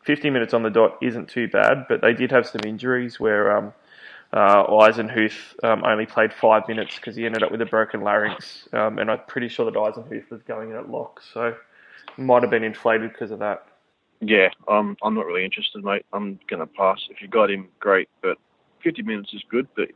50 0.03 0.29
minutes 0.29 0.53
on 0.53 0.63
the 0.63 0.69
dot 0.69 0.97
isn't 1.01 1.29
too 1.29 1.47
bad, 1.47 1.85
but 1.87 2.01
they 2.01 2.13
did 2.13 2.31
have 2.31 2.47
some 2.47 2.61
injuries 2.65 3.19
where 3.19 3.55
um, 3.55 3.73
uh, 4.33 4.65
Eisenhuth 4.67 5.55
um, 5.63 5.83
only 5.85 6.05
played 6.05 6.33
five 6.33 6.67
minutes 6.67 6.95
because 6.95 7.15
he 7.15 7.25
ended 7.25 7.41
up 7.41 7.51
with 7.51 7.61
a 7.61 7.65
broken 7.65 8.01
larynx, 8.01 8.67
um, 8.73 8.99
and 8.99 9.09
I'm 9.09 9.21
pretty 9.27 9.47
sure 9.47 9.65
that 9.65 9.73
Eisenhuth 9.73 10.29
was 10.29 10.41
going 10.43 10.71
in 10.71 10.75
at 10.75 10.89
lock, 10.89 11.21
so 11.33 11.55
might 12.17 12.43
have 12.43 12.51
been 12.51 12.63
inflated 12.63 13.11
because 13.11 13.31
of 13.31 13.39
that. 13.39 13.65
Yeah, 14.21 14.49
I'm 14.67 14.97
I'm 15.01 15.15
not 15.15 15.25
really 15.25 15.45
interested, 15.45 15.83
mate. 15.83 16.05
I'm 16.11 16.39
gonna 16.49 16.67
pass. 16.67 16.99
If 17.09 17.21
you 17.21 17.27
got 17.27 17.49
him, 17.49 17.69
great, 17.79 18.09
but 18.21 18.37
50 18.83 19.03
minutes 19.03 19.33
is 19.33 19.43
good, 19.49 19.67
but 19.75 19.89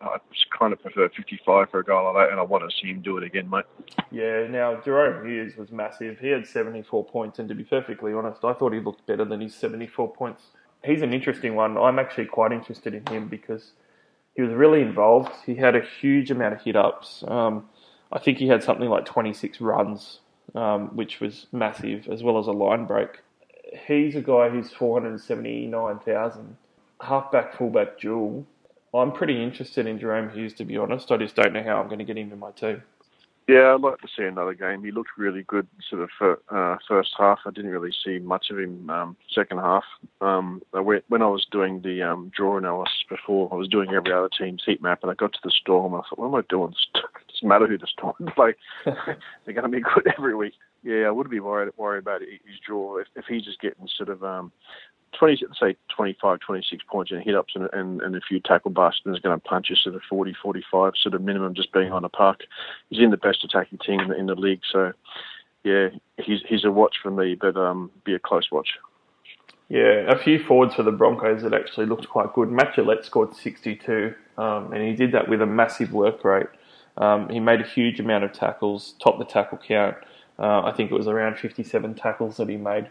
I 0.00 0.18
kind 0.56 0.72
of 0.72 0.80
prefer 0.80 1.08
55 1.08 1.70
for 1.70 1.80
a 1.80 1.84
guy 1.84 2.00
like 2.00 2.14
that, 2.14 2.30
and 2.30 2.40
I 2.40 2.42
want 2.42 2.68
to 2.68 2.76
see 2.76 2.88
him 2.88 3.02
do 3.02 3.18
it 3.18 3.24
again, 3.24 3.48
mate. 3.50 3.64
Yeah, 4.10 4.46
now 4.48 4.76
Jahrome 4.76 5.26
Hughes 5.26 5.56
was 5.56 5.72
massive. 5.72 6.18
He 6.18 6.28
had 6.28 6.46
74 6.46 7.04
points, 7.06 7.38
and 7.38 7.48
to 7.48 7.54
be 7.54 7.64
perfectly 7.64 8.12
honest, 8.12 8.44
I 8.44 8.52
thought 8.52 8.72
he 8.72 8.80
looked 8.80 9.06
better 9.06 9.24
than 9.24 9.40
his 9.40 9.54
74 9.54 10.12
points. 10.12 10.42
He's 10.84 11.02
an 11.02 11.12
interesting 11.12 11.54
one. 11.56 11.76
I'm 11.76 11.98
actually 11.98 12.26
quite 12.26 12.52
interested 12.52 12.94
in 12.94 13.04
him 13.06 13.28
because 13.28 13.72
he 14.36 14.42
was 14.42 14.52
really 14.52 14.80
involved. 14.80 15.32
He 15.44 15.56
had 15.56 15.74
a 15.74 15.82
huge 16.00 16.30
amount 16.30 16.54
of 16.54 16.62
hit 16.62 16.76
ups. 16.76 17.24
Um, 17.26 17.68
I 18.12 18.18
think 18.20 18.38
he 18.38 18.48
had 18.48 18.62
something 18.62 18.88
like 18.88 19.04
26 19.04 19.60
runs, 19.60 20.20
um, 20.54 20.94
which 20.96 21.20
was 21.20 21.46
massive, 21.52 22.08
as 22.08 22.22
well 22.22 22.38
as 22.38 22.46
a 22.46 22.52
line 22.52 22.86
break. 22.86 23.18
He's 23.86 24.16
a 24.16 24.22
guy 24.22 24.48
who's 24.48 24.72
479,000, 24.72 26.56
halfback, 27.00 27.56
fullback 27.56 27.98
dual 28.00 28.46
I'm 28.94 29.12
pretty 29.12 29.42
interested 29.42 29.86
in 29.86 29.98
Jahrome 29.98 30.32
Hughes, 30.32 30.54
to 30.54 30.64
be 30.64 30.76
honest. 30.76 31.10
I 31.10 31.18
just 31.18 31.36
don't 31.36 31.52
know 31.52 31.62
how 31.62 31.80
I'm 31.80 31.88
going 31.88 31.98
to 31.98 32.04
get 32.04 32.16
him 32.16 32.32
in 32.32 32.38
my 32.38 32.50
team. 32.52 32.82
Yeah, 33.46 33.74
I'd 33.74 33.80
like 33.80 33.98
to 34.00 34.08
see 34.14 34.24
another 34.24 34.52
game. 34.52 34.84
He 34.84 34.90
looked 34.90 35.10
really 35.16 35.42
good 35.42 35.66
sort 35.88 36.02
of 36.02 36.10
for, 36.18 36.38
uh, 36.50 36.76
first 36.86 37.14
half. 37.16 37.38
I 37.46 37.50
didn't 37.50 37.70
really 37.70 37.92
see 38.04 38.18
much 38.18 38.50
of 38.50 38.58
him 38.58 38.90
um, 38.90 39.16
second 39.34 39.58
half. 39.58 39.84
Um, 40.20 40.60
when 40.72 41.22
I 41.22 41.28
was 41.28 41.46
doing 41.50 41.80
the 41.80 42.02
um, 42.02 42.30
draw 42.36 42.58
analysis 42.58 43.04
before, 43.08 43.48
I 43.50 43.56
was 43.56 43.68
doing 43.68 43.94
every 43.94 44.12
other 44.12 44.28
team's 44.28 44.62
heat 44.66 44.82
map, 44.82 44.98
and 45.02 45.10
I 45.10 45.14
got 45.14 45.32
to 45.32 45.38
the 45.42 45.50
Storm. 45.50 45.94
I 45.94 46.00
thought, 46.00 46.18
what 46.18 46.26
am 46.26 46.34
I 46.34 46.42
doing? 46.50 46.74
It 46.94 47.00
doesn't 47.32 47.48
matter 47.48 47.66
who 47.66 47.78
the 47.78 47.86
Storm 47.86 48.14
play. 48.34 48.54
They're 48.84 49.54
going 49.54 49.62
to 49.62 49.68
be 49.68 49.80
good 49.80 50.12
every 50.18 50.34
week. 50.34 50.54
Yeah, 50.82 51.06
I 51.06 51.10
wouldn't 51.10 51.30
be 51.30 51.40
worried 51.40 51.72
worried 51.76 51.98
about 51.98 52.20
his 52.20 52.58
draw 52.66 52.98
if, 52.98 53.08
if 53.16 53.24
he's 53.26 53.44
just 53.44 53.60
getting 53.60 53.88
sort 53.96 54.08
of 54.08 54.22
um, 54.22 54.52
20, 55.18 55.44
say 55.58 55.76
25, 55.94 56.38
26 56.40 56.84
points 56.90 57.10
and 57.10 57.22
hit 57.22 57.34
ups 57.34 57.54
and, 57.54 57.68
and, 57.72 58.00
and 58.02 58.14
a 58.14 58.20
few 58.20 58.40
tackle 58.40 58.70
busts, 58.70 59.00
and 59.04 59.14
is 59.14 59.20
going 59.20 59.38
to 59.38 59.44
punch 59.44 59.70
us 59.70 59.80
sort 59.82 59.96
of 59.96 60.02
40, 60.08 60.34
45 60.40 60.92
sort 60.96 61.14
of 61.14 61.22
minimum 61.22 61.54
just 61.54 61.72
being 61.72 61.92
on 61.92 62.02
the 62.02 62.08
puck. 62.08 62.40
He's 62.90 63.00
in 63.00 63.10
the 63.10 63.16
best 63.16 63.44
attacking 63.44 63.78
team 63.78 64.00
in 64.00 64.08
the, 64.08 64.16
in 64.16 64.26
the 64.26 64.34
league, 64.34 64.60
so 64.70 64.92
yeah, 65.64 65.88
he's 66.18 66.40
he's 66.48 66.64
a 66.64 66.70
watch 66.70 66.96
for 67.02 67.10
me, 67.10 67.34
but 67.34 67.56
um, 67.56 67.90
be 68.04 68.14
a 68.14 68.18
close 68.18 68.50
watch. 68.50 68.68
Yeah, 69.68 70.10
a 70.10 70.16
few 70.16 70.42
forwards 70.42 70.74
for 70.74 70.82
the 70.82 70.92
Broncos 70.92 71.42
that 71.42 71.52
actually 71.52 71.86
looked 71.86 72.08
quite 72.08 72.32
good. 72.32 72.50
Matt 72.50 72.74
Gillett 72.74 73.04
scored 73.04 73.34
62, 73.36 74.14
um, 74.38 74.72
and 74.72 74.82
he 74.82 74.94
did 74.94 75.12
that 75.12 75.28
with 75.28 75.42
a 75.42 75.46
massive 75.46 75.92
work 75.92 76.24
rate. 76.24 76.46
Um, 76.96 77.28
he 77.28 77.38
made 77.38 77.60
a 77.60 77.66
huge 77.66 78.00
amount 78.00 78.24
of 78.24 78.32
tackles, 78.32 78.94
topped 79.02 79.18
the 79.18 79.26
tackle 79.26 79.58
count. 79.58 79.96
Uh, 80.38 80.62
I 80.62 80.72
think 80.72 80.90
it 80.90 80.94
was 80.94 81.08
around 81.08 81.38
57 81.38 81.94
tackles 81.94 82.36
that 82.36 82.48
he 82.48 82.56
made. 82.56 82.88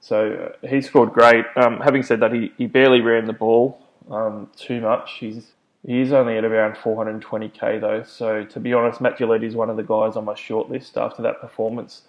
So 0.00 0.52
uh, 0.62 0.66
he 0.66 0.80
scored 0.80 1.12
great. 1.12 1.44
Um, 1.56 1.80
having 1.80 2.02
said 2.02 2.20
that, 2.20 2.32
he, 2.32 2.52
he 2.56 2.66
barely 2.66 3.00
ran 3.00 3.26
the 3.26 3.32
ball 3.32 3.80
um, 4.10 4.50
too 4.56 4.80
much. 4.80 5.14
He's 5.18 5.52
he's 5.86 6.12
only 6.12 6.36
at 6.36 6.44
around 6.44 6.74
420k 6.76 7.80
though. 7.80 8.02
So 8.02 8.44
to 8.44 8.60
be 8.60 8.72
honest, 8.72 9.00
Matt 9.00 9.20
is 9.20 9.54
one 9.54 9.70
of 9.70 9.76
the 9.76 9.82
guys 9.82 10.16
on 10.16 10.24
my 10.24 10.34
short 10.34 10.70
list 10.70 10.96
after 10.96 11.22
that 11.22 11.40
performance. 11.40 12.02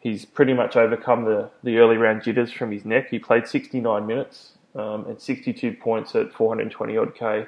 He's 0.00 0.24
pretty 0.24 0.54
much 0.54 0.76
overcome 0.76 1.24
the, 1.24 1.50
the 1.62 1.76
early 1.78 1.96
round 1.96 2.22
jitters 2.22 2.50
from 2.50 2.72
his 2.72 2.84
neck. 2.84 3.10
He 3.10 3.18
played 3.18 3.46
69 3.46 4.06
minutes 4.06 4.52
um, 4.74 5.06
and 5.06 5.20
62 5.20 5.74
points 5.74 6.14
at 6.14 6.32
420 6.32 6.96
odd 6.96 7.14
k. 7.14 7.46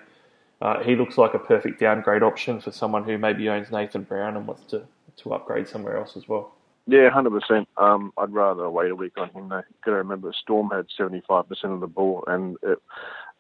Uh, 0.61 0.83
he 0.83 0.95
looks 0.95 1.19
like 1.19 1.35
a 1.35 1.39
perfect 1.39 1.81
downgrade 1.81 2.23
option 2.23 2.61
for 2.61 2.71
someone 2.71 3.05
who 3.05 3.19
maybe 3.19 3.49
owns 3.49 3.73
Nathan 3.73 4.03
Brown 4.03 4.37
and 4.37 4.47
wants 4.47 4.65
to, 4.67 4.83
to 5.17 5.33
upgrade 5.35 5.67
somewhere 5.67 5.97
else 5.97 6.17
as 6.17 6.29
well. 6.29 6.55
Yeah, 6.87 7.11
hundred 7.11 7.41
percent. 7.41 7.69
Um, 7.77 8.13
I'd 8.19 8.33
rather 8.33 8.69
wait 8.69 8.91
a 8.91 8.97
week 8.97 9.13
on 9.17 9.31
him. 9.31 9.49
Though. 9.49 9.63
Got 9.85 9.93
to 9.93 9.97
remember, 9.99 10.33
Storm 10.33 10.71
had 10.71 10.87
seventy-five 10.97 11.49
percent 11.49 11.73
of 11.73 11.81
the 11.81 11.87
ball, 11.87 12.25
and 12.27 12.57
it, 12.63 12.79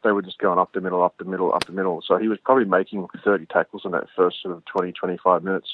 they 0.05 0.13
were 0.13 0.23
just 0.23 0.39
going 0.39 0.59
up 0.59 0.73
the 0.73 0.81
middle, 0.81 1.03
up 1.03 1.17
the 1.19 1.25
middle, 1.25 1.53
up 1.53 1.67
the 1.67 1.73
middle. 1.73 2.03
So 2.07 2.19
he 2.19 2.29
was 2.29 2.39
probably 2.45 2.67
making 2.67 3.07
thirty 3.25 3.47
tackles 3.47 3.83
in 3.85 3.91
that 3.93 4.07
first 4.15 4.43
sort 4.43 4.57
of 4.57 4.65
20, 4.67 4.93
25 4.93 5.43
minutes. 5.43 5.69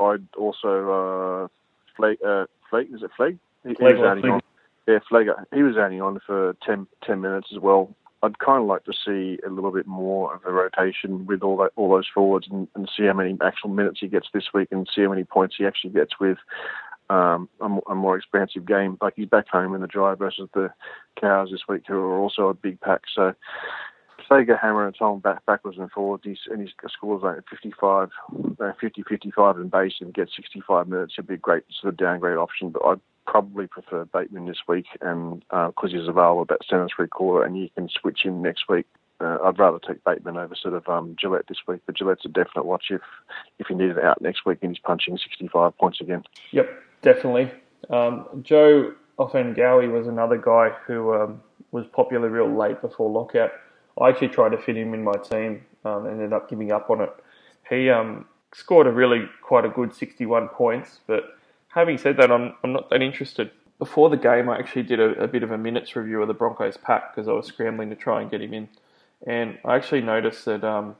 I'd 0.00 0.26
also 0.36 1.44
uh, 1.44 1.48
Flag, 1.96 2.18
uh, 2.24 2.46
Flag, 2.68 2.88
is 2.94 3.02
it 3.02 3.10
Flag? 3.16 3.38
He, 3.64 3.70
he 3.70 3.84
was 3.84 3.94
only 4.04 4.28
on. 4.28 4.40
Yeah, 4.86 4.98
Flag. 5.08 5.26
He 5.52 5.62
was 5.62 5.76
only 5.76 6.00
on 6.00 6.20
for 6.24 6.56
10, 6.64 6.86
10 7.04 7.20
minutes 7.20 7.48
as 7.52 7.60
well. 7.60 7.94
I'd 8.22 8.38
kind 8.38 8.62
of 8.62 8.68
like 8.68 8.84
to 8.84 8.92
see 8.92 9.38
a 9.46 9.50
little 9.50 9.70
bit 9.72 9.86
more 9.86 10.34
of 10.34 10.44
a 10.44 10.52
rotation 10.52 11.26
with 11.26 11.42
all 11.42 11.56
that, 11.58 11.70
all 11.76 11.90
those 11.90 12.08
forwards, 12.12 12.48
and, 12.50 12.68
and 12.74 12.88
see 12.94 13.06
how 13.06 13.14
many 13.14 13.36
actual 13.42 13.70
minutes 13.70 13.98
he 14.00 14.08
gets 14.08 14.28
this 14.32 14.52
week, 14.52 14.68
and 14.70 14.88
see 14.94 15.02
how 15.02 15.10
many 15.10 15.24
points 15.24 15.56
he 15.58 15.66
actually 15.66 15.90
gets 15.90 16.20
with 16.20 16.38
um, 17.10 17.48
a, 17.60 17.92
a, 17.92 17.94
more 17.94 18.16
expansive 18.16 18.64
game. 18.64 18.96
Like 19.02 19.14
he's 19.16 19.28
back 19.28 19.48
home 19.48 19.74
in 19.74 19.80
the 19.80 19.86
dry 19.86 20.14
versus 20.14 20.48
the 20.54 20.72
Cows 21.20 21.50
this 21.50 21.62
week, 21.68 21.82
who 21.86 21.96
are 21.96 22.18
also 22.18 22.48
a 22.48 22.54
big 22.54 22.80
pack. 22.80 23.02
So 23.14 23.34
Sega 24.30 24.58
hammer 24.60 24.86
and 24.86 24.94
Tom 24.96 25.18
back 25.18 25.44
backwards 25.44 25.78
and 25.78 25.90
forwards. 25.90 26.22
He's, 26.24 26.38
and 26.48 26.60
his 26.60 26.70
scores 26.88 27.22
like 27.22 27.38
55, 27.50 28.10
uh, 28.60 28.72
50, 28.80 29.02
55 29.08 29.56
in 29.56 29.68
base 29.68 29.94
and 30.00 30.14
gets 30.14 30.36
65 30.36 30.86
minutes. 30.86 31.14
He'd 31.16 31.26
be 31.26 31.34
a 31.34 31.38
great 31.38 31.64
sort 31.80 31.92
of 31.92 31.98
downgrade 31.98 32.38
option. 32.38 32.70
But 32.70 32.84
I'd 32.86 33.00
probably 33.26 33.66
prefer 33.66 34.04
Bateman 34.04 34.46
this 34.46 34.62
week, 34.68 34.86
and 35.00 35.40
because 35.50 35.92
uh, 35.92 35.98
he's 35.98 36.08
available 36.08 36.46
at 36.48 36.64
centre 36.68 36.88
three 36.94 37.08
quarter, 37.08 37.44
and 37.44 37.58
you 37.58 37.68
can 37.74 37.88
switch 37.88 38.20
him 38.22 38.40
next 38.40 38.68
week. 38.68 38.86
Uh, 39.20 39.36
I'd 39.44 39.58
rather 39.58 39.78
take 39.78 40.02
Bateman 40.04 40.38
over 40.38 40.54
sort 40.54 40.74
of 40.74 40.88
um, 40.88 41.14
Gillett 41.22 41.46
this 41.48 41.58
week, 41.68 41.80
but 41.84 41.96
Gillett's 41.96 42.24
a 42.24 42.28
definite 42.28 42.64
watch 42.64 42.84
if 42.88 43.02
if 43.58 43.66
he 43.66 43.74
needed 43.74 43.98
it 43.98 44.04
out 44.04 44.22
next 44.22 44.46
week 44.46 44.58
and 44.62 44.70
he's 44.70 44.78
punching 44.78 45.18
65 45.18 45.76
points 45.76 46.00
again. 46.00 46.22
Yep, 46.52 46.70
definitely. 47.02 47.50
Um, 47.88 48.26
Joe 48.42 48.94
Ofahengaue 49.18 49.90
was 49.92 50.06
another 50.06 50.38
guy 50.38 50.70
who 50.86 51.14
um, 51.14 51.42
was 51.72 51.86
popular 51.86 52.28
real 52.28 52.50
late 52.54 52.80
before 52.80 53.10
lockout. 53.10 53.52
I 54.00 54.08
actually 54.08 54.28
tried 54.28 54.50
to 54.50 54.58
fit 54.58 54.76
him 54.76 54.94
in 54.94 55.04
my 55.04 55.14
team 55.14 55.64
um, 55.84 56.06
and 56.06 56.14
ended 56.14 56.32
up 56.32 56.48
giving 56.48 56.72
up 56.72 56.90
on 56.90 57.02
it. 57.02 57.10
He 57.68 57.90
um, 57.90 58.26
scored 58.52 58.86
a 58.86 58.92
really 58.92 59.28
quite 59.42 59.64
a 59.64 59.68
good 59.68 59.94
61 59.94 60.48
points, 60.48 61.00
but 61.06 61.36
having 61.68 61.98
said 61.98 62.16
that, 62.16 62.30
I'm, 62.30 62.54
I'm 62.64 62.72
not 62.72 62.90
that 62.90 63.02
interested. 63.02 63.50
Before 63.78 64.10
the 64.10 64.16
game, 64.16 64.48
I 64.48 64.58
actually 64.58 64.82
did 64.82 65.00
a, 65.00 65.22
a 65.22 65.28
bit 65.28 65.42
of 65.42 65.50
a 65.50 65.58
minutes 65.58 65.96
review 65.96 66.20
of 66.20 66.28
the 66.28 66.34
Broncos 66.34 66.76
pack 66.76 67.14
because 67.14 67.28
I 67.28 67.32
was 67.32 67.46
scrambling 67.46 67.90
to 67.90 67.96
try 67.96 68.20
and 68.20 68.30
get 68.30 68.42
him 68.42 68.52
in. 68.52 68.68
And 69.26 69.58
I 69.64 69.76
actually 69.76 70.02
noticed 70.02 70.44
that 70.46 70.64
um, 70.64 70.96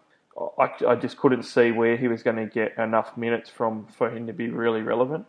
I, 0.59 0.71
I, 0.87 0.95
just 0.95 1.17
couldn't 1.17 1.43
see 1.43 1.73
where 1.73 1.97
he 1.97 2.09
was 2.09 2.23
going 2.23 2.37
to 2.37 2.47
get 2.47 2.77
enough 2.79 3.17
minutes 3.17 3.51
from 3.51 3.87
for 3.87 4.15
him 4.15 4.27
to 4.27 4.33
be 4.33 4.49
really 4.49 4.83
relevant. 4.83 5.27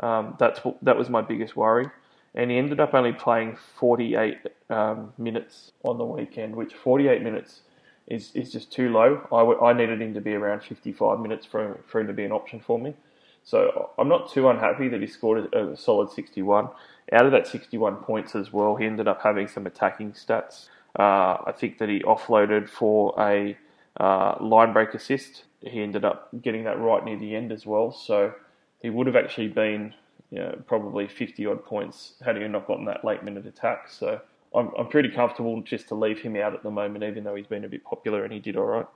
Um, 0.00 0.36
that's 0.38 0.60
that 0.82 0.96
was 0.96 1.10
my 1.10 1.22
biggest 1.22 1.56
worry, 1.56 1.88
and 2.34 2.50
he 2.50 2.58
ended 2.58 2.80
up 2.80 2.94
only 2.94 3.12
playing 3.12 3.56
48 3.78 4.38
um, 4.70 5.12
minutes 5.18 5.72
on 5.84 5.98
the 5.98 6.04
weekend, 6.04 6.56
which 6.56 6.74
48 6.74 7.22
minutes 7.22 7.60
is, 8.08 8.32
is 8.34 8.52
just 8.52 8.72
too 8.72 8.90
low. 8.90 9.26
I, 9.32 9.40
w- 9.40 9.60
I 9.60 9.72
needed 9.72 10.00
him 10.02 10.14
to 10.14 10.20
be 10.20 10.34
around 10.34 10.62
55 10.62 11.20
minutes 11.20 11.46
for 11.46 11.80
for 11.86 12.00
him 12.00 12.06
to 12.08 12.12
be 12.12 12.24
an 12.24 12.32
option 12.32 12.60
for 12.60 12.78
me. 12.78 12.94
So 13.42 13.90
I'm 13.98 14.08
not 14.08 14.30
too 14.32 14.48
unhappy 14.48 14.88
that 14.88 15.00
he 15.00 15.06
scored 15.06 15.52
a, 15.54 15.70
a 15.70 15.76
solid 15.76 16.10
61. 16.10 16.68
Out 17.12 17.26
of 17.26 17.32
that 17.32 17.46
61 17.46 17.96
points 17.96 18.34
as 18.34 18.52
well, 18.52 18.76
he 18.76 18.86
ended 18.86 19.08
up 19.08 19.22
having 19.22 19.48
some 19.48 19.66
attacking 19.66 20.12
stats. 20.12 20.68
Uh, 20.98 21.38
I 21.46 21.52
think 21.56 21.78
that 21.78 21.88
he 21.88 22.00
offloaded 22.00 22.68
for 22.68 23.14
a 23.18 23.56
uh, 23.98 24.36
line 24.40 24.72
break 24.72 24.94
assist. 24.94 25.44
He 25.62 25.82
ended 25.82 26.04
up 26.04 26.28
getting 26.42 26.64
that 26.64 26.78
right 26.78 27.04
near 27.04 27.18
the 27.18 27.34
end 27.34 27.52
as 27.52 27.66
well. 27.66 27.92
So 27.92 28.34
he 28.80 28.90
would 28.90 29.06
have 29.06 29.16
actually 29.16 29.48
been 29.48 29.94
you 30.30 30.38
know, 30.38 30.62
probably 30.66 31.08
50 31.08 31.44
odd 31.46 31.64
points 31.64 32.14
had 32.24 32.36
he 32.36 32.46
not 32.46 32.66
gotten 32.66 32.84
that 32.86 33.04
late 33.04 33.24
minute 33.24 33.46
attack. 33.46 33.88
So 33.88 34.20
I'm, 34.54 34.70
I'm 34.78 34.88
pretty 34.88 35.08
comfortable 35.08 35.60
just 35.62 35.88
to 35.88 35.94
leave 35.94 36.20
him 36.20 36.36
out 36.36 36.54
at 36.54 36.62
the 36.62 36.70
moment, 36.70 37.04
even 37.04 37.24
though 37.24 37.34
he's 37.34 37.46
been 37.46 37.64
a 37.64 37.68
bit 37.68 37.84
popular 37.84 38.24
and 38.24 38.32
he 38.32 38.38
did 38.38 38.56
all 38.56 38.66
right. 38.66 38.86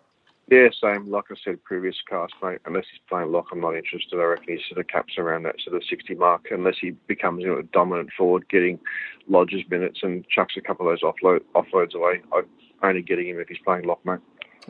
Yeah, 0.50 0.68
same. 0.78 1.10
Like 1.10 1.24
I 1.30 1.34
said, 1.42 1.62
previous 1.64 1.96
cast, 2.08 2.34
mate. 2.42 2.58
Unless 2.66 2.84
he's 2.90 3.00
playing 3.08 3.32
lock, 3.32 3.46
I'm 3.50 3.60
not 3.60 3.76
interested. 3.76 4.20
I 4.20 4.24
reckon 4.24 4.56
he 4.56 4.62
sort 4.68 4.78
of 4.78 4.88
caps 4.88 5.14
around 5.16 5.44
that 5.44 5.56
sort 5.64 5.74
of 5.74 5.82
60 5.88 6.14
mark. 6.16 6.48
Unless 6.50 6.76
he 6.80 6.90
becomes 6.90 7.42
you 7.42 7.48
know, 7.48 7.58
a 7.58 7.62
dominant 7.62 8.10
forward, 8.16 8.46
getting 8.50 8.78
Lodge's 9.26 9.62
minutes 9.70 10.00
and 10.02 10.28
chucks 10.28 10.56
a 10.58 10.60
couple 10.60 10.86
of 10.86 10.92
those 10.92 11.12
offload, 11.12 11.40
offloads 11.54 11.94
away. 11.94 12.20
I'm 12.32 12.44
only 12.82 13.00
getting 13.00 13.28
him 13.28 13.40
if 13.40 13.48
he's 13.48 13.58
playing 13.64 13.86
lock, 13.86 14.04
mate. 14.04 14.20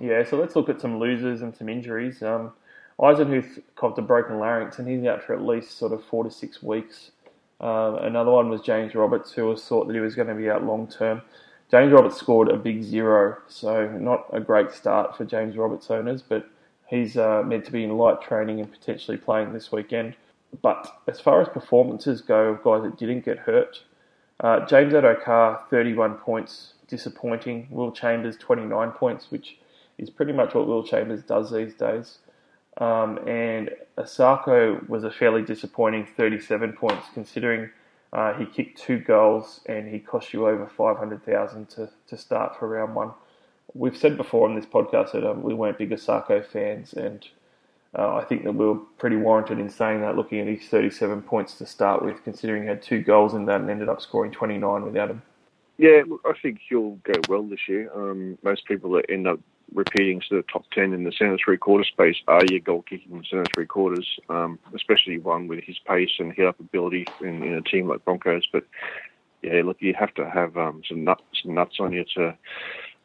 Yeah, 0.01 0.25
so 0.25 0.37
let's 0.37 0.55
look 0.55 0.69
at 0.69 0.81
some 0.81 0.99
losers 1.01 1.43
and 1.43 1.55
some 1.55 1.69
injuries. 1.69 2.23
Um, 2.23 2.53
Eisenhuth 3.01 3.63
copped 3.77 3.99
a 3.99 4.03
broken 4.03 4.39
larynx 4.39 4.79
and 4.79 4.89
he's 4.89 5.05
out 5.05 5.23
for 5.23 5.35
at 5.35 5.43
least 5.43 5.79
sort 5.79 5.93
of 5.93 6.05
four 6.05 6.25
to 6.25 6.31
six 6.31 6.63
weeks. 6.63 7.11
Uh, 7.61 7.97
another 8.03 8.31
one 8.31 8.49
was 8.49 8.61
James 8.61 8.95
Roberts, 8.95 9.33
who 9.33 9.47
was 9.47 9.65
thought 9.65 9.87
that 9.87 9.95
he 9.95 10.01
was 10.01 10.15
going 10.15 10.29
to 10.29 10.35
be 10.35 10.51
out 10.51 10.65
long 10.65 10.87
term. 10.87 11.23
James 11.71 11.93
Roberts 11.93 12.17
scored 12.19 12.49
a 12.49 12.57
big 12.57 12.83
zero, 12.83 13.39
so 13.49 13.89
not 13.99 14.27
a 14.33 14.41
great 14.41 14.71
start 14.71 15.17
for 15.17 15.25
James 15.25 15.57
Roberts 15.57 15.91
owners, 15.91 16.23
but 16.23 16.49
he's 16.87 17.17
uh, 17.17 17.43
meant 17.45 17.65
to 17.65 17.73
be 17.73 17.85
in 17.85 17.97
light 17.97 18.21
training 18.23 18.61
and 18.61 18.71
potentially 18.71 19.17
playing 19.17 19.53
this 19.53 19.73
weekend. 19.73 20.15
But 20.63 21.01
as 21.09 21.21
far 21.21 21.41
as 21.43 21.49
performances 21.49 22.21
go 22.21 22.49
of 22.51 22.63
guys 22.63 22.83
that 22.83 22.99
didn't 22.99 23.25
get 23.25 23.39
hurt, 23.39 23.83
Uh, 24.41 24.67
James 24.67 24.93
Addo-Carr, 24.93 25.65
31 25.71 26.15
points, 26.17 26.75
disappointing. 26.89 27.69
Will 27.71 27.93
Chambers, 27.93 28.37
29 28.37 28.91
points, 28.93 29.31
which 29.31 29.59
is 29.97 30.11
pretty 30.11 30.33
much 30.33 30.55
what 30.55 30.67
Will 30.67 30.83
Chambers 30.83 31.23
does 31.23 31.51
these 31.53 31.75
days. 31.75 32.19
Um, 32.79 33.19
and 33.29 33.71
Isaako 33.99 34.89
was 34.89 35.05
a 35.05 35.11
fairly 35.11 35.43
disappointing 35.43 36.07
37 36.17 36.73
points, 36.73 37.07
considering 37.15 37.71
uh, 38.13 38.35
he 38.35 38.47
kicked 38.47 38.81
two 38.81 38.99
goals 38.99 39.61
and 39.67 39.93
he 39.93 39.99
cost 39.99 40.33
you 40.33 40.47
over 40.49 40.67
500,000 40.67 41.69
to 41.71 41.91
to 42.09 42.17
start 42.17 42.59
for 42.59 42.69
round 42.69 42.95
one. 42.95 43.13
We've 43.75 43.97
said 43.97 44.17
before 44.17 44.49
on 44.49 44.55
this 44.55 44.67
podcast 44.67 45.13
that 45.13 45.29
um, 45.29 45.43
we 45.43 45.55
weren't 45.55 45.79
big 45.79 45.91
Isaako 45.91 46.47
fans, 46.47 46.93
and 46.93 47.27
uh, 47.97 48.17
I 48.17 48.25
think 48.25 48.45
that 48.45 48.53
we 48.53 48.67
were 48.67 48.79
pretty 48.99 49.17
warranted 49.17 49.59
in 49.59 49.71
saying 49.71 50.01
that, 50.03 50.17
looking 50.17 50.41
at 50.41 50.47
his 50.47 50.69
37 50.69 51.23
points 51.23 51.57
to 51.59 51.67
start 51.67 52.05
with, 52.05 52.23
considering 52.25 52.63
he 52.63 52.69
had 52.69 52.83
two 52.83 53.03
goals 53.03 53.35
in 53.35 53.47
that 53.47 53.61
and 53.61 53.71
ended 53.71 53.89
up 53.89 54.01
scoring 54.01 54.33
29 54.33 54.83
without 54.85 55.11
him. 55.11 55.23
Yeah, 55.77 56.03
I 56.25 56.33
think 56.41 56.61
he'll 56.69 56.97
go 57.03 57.15
well 57.29 57.43
this 57.43 57.69
year. 57.69 57.91
Um, 57.95 58.39
most 58.43 58.67
people 58.67 58.93
that 58.93 59.07
end 59.09 59.27
up 59.27 59.41
repeating 59.73 60.23
sort 60.27 60.41
of 60.41 60.49
top 60.49 60.65
10 60.73 60.93
in 60.93 61.05
the 61.05 61.13
centre 61.13 61.39
three 61.43 61.57
quarter 61.57 61.85
space 61.85 62.17
are 62.29 62.45
your 62.51 62.61
goal 62.61 62.83
kicking 62.83 63.17
in 63.17 63.25
centre 63.25 63.45
three 63.55 63.67
quarters, 63.67 64.09
um, 64.29 64.59
especially 64.75 65.19
one 65.19 65.49
with 65.49 65.63
his 65.65 65.79
pace 65.87 66.11
and 66.19 66.33
hit 66.33 66.47
up 66.47 66.59
ability 66.61 67.07
in, 67.21 67.43
in, 67.43 67.55
a 67.55 67.63
team 67.63 67.89
like 67.89 68.05
Broncos. 68.05 68.47
But 68.53 68.65
yeah, 69.43 69.63
look, 69.65 69.79
you 69.81 69.95
have 69.99 70.15
to 70.15 70.29
have 70.29 70.57
um, 70.57 70.83
some, 70.89 71.05
nuts, 71.05 71.23
some 71.43 71.55
nuts 71.55 71.77
on 71.81 71.93
you 71.93 72.05
to 72.17 72.37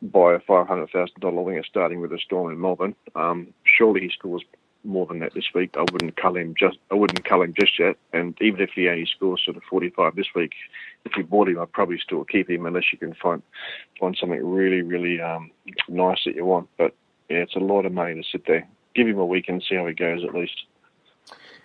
buy 0.02 0.34
a 0.34 0.39
$500,000 0.39 1.43
winger 1.43 1.63
starting 1.63 2.02
with 2.02 2.13
a 2.13 2.19
Storm 2.19 2.52
in 2.52 2.62
Melbourne. 2.62 2.95
Um, 3.15 3.54
surely 3.63 4.02
he 4.02 4.10
scores 4.10 4.43
more 4.84 5.06
than 5.06 5.19
that 5.19 5.34
this 5.34 5.54
week. 5.54 5.76
I 5.78 5.86
wouldn't 5.91 6.15
cull 6.15 6.38
him 6.38 6.56
just. 6.58 6.78
I 6.91 6.95
wouldn't 6.95 7.26
cull 7.26 7.41
him 7.41 7.54
just 7.60 7.78
yet. 7.80 7.98
And 8.13 8.38
even 8.41 8.62
if 8.62 8.72
he 8.76 8.88
only 8.88 9.06
scores 9.06 9.41
sort 9.43 9.58
of 9.58 9.63
45 9.63 10.15
this 10.15 10.34
week, 10.34 10.54
if 11.06 11.16
you 11.18 11.24
bought 11.24 11.50
him, 11.50 11.60
I'd 11.60 11.72
probably 11.72 12.00
still 12.00 12.24
keep 12.24 12.50
him 12.50 12.66
unless 12.66 12.92
you 12.92 12.98
can 12.98 13.14
find 13.14 13.42
find 14.00 14.18
something 14.20 14.46
really, 14.46 14.82
really 14.82 15.22
um, 15.22 15.52
nice 15.88 16.20
that 16.26 16.36
you 16.36 16.46
want. 16.46 16.70
But 16.78 16.94
yeah, 17.30 17.38
it's 17.38 17.56
a 17.56 17.60
lot 17.60 17.86
of 17.86 17.94
money 17.94 18.16
to 18.16 18.24
sit 18.30 18.46
there. 18.46 18.68
Give 18.96 19.08
him 19.08 19.20
a 19.20 19.26
week 19.26 19.46
and 19.48 19.64
see 19.64 19.76
how 19.76 19.88
he 19.88 19.94
goes 19.94 20.24
at 20.24 20.34
least. 20.34 20.66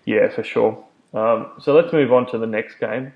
Yeah, 0.05 0.29
for 0.29 0.45
sure. 0.45 0.85
Um, 1.15 1.53
so 1.61 1.73
let's 1.73 1.93
move 1.93 2.13
on 2.13 2.31
to 2.31 2.39
the 2.39 2.47
next 2.47 2.79
game. 2.79 3.13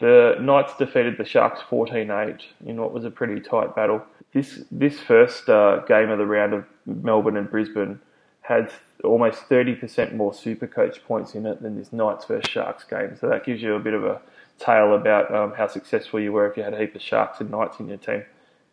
The 0.00 0.36
Knights 0.40 0.76
defeated 0.76 1.18
the 1.18 1.24
Sharks 1.24 1.60
14-8 1.70 2.40
in 2.66 2.80
what 2.80 2.92
was 2.92 3.04
a 3.04 3.10
pretty 3.10 3.40
tight 3.40 3.76
battle. 3.76 4.02
This 4.32 4.64
this 4.70 4.98
first 4.98 5.48
uh, 5.48 5.82
game 5.86 6.10
of 6.10 6.18
the 6.18 6.26
round 6.26 6.52
of 6.52 6.64
Melbourne 6.84 7.36
and 7.36 7.48
Brisbane 7.48 8.00
had 8.40 8.70
almost 9.02 9.48
30% 9.48 10.14
more 10.14 10.34
super 10.34 10.66
coach 10.66 11.02
points 11.04 11.34
in 11.34 11.46
it 11.46 11.62
than 11.62 11.76
this 11.76 11.92
Knights 11.92 12.26
versus 12.26 12.50
Sharks 12.50 12.84
game. 12.84 13.16
So 13.18 13.28
that 13.28 13.46
gives 13.46 13.62
you 13.62 13.74
a 13.74 13.80
bit 13.80 13.94
of 13.94 14.04
a 14.04 14.20
tale 14.58 14.94
about 14.94 15.34
um, 15.34 15.52
how 15.56 15.66
successful 15.66 16.20
you 16.20 16.32
were 16.32 16.50
if 16.50 16.56
you 16.56 16.62
had 16.62 16.74
a 16.74 16.78
heap 16.78 16.94
of 16.94 17.02
Sharks 17.02 17.40
and 17.40 17.50
Knights 17.50 17.80
in 17.80 17.88
your 17.88 17.98
team. 17.98 18.24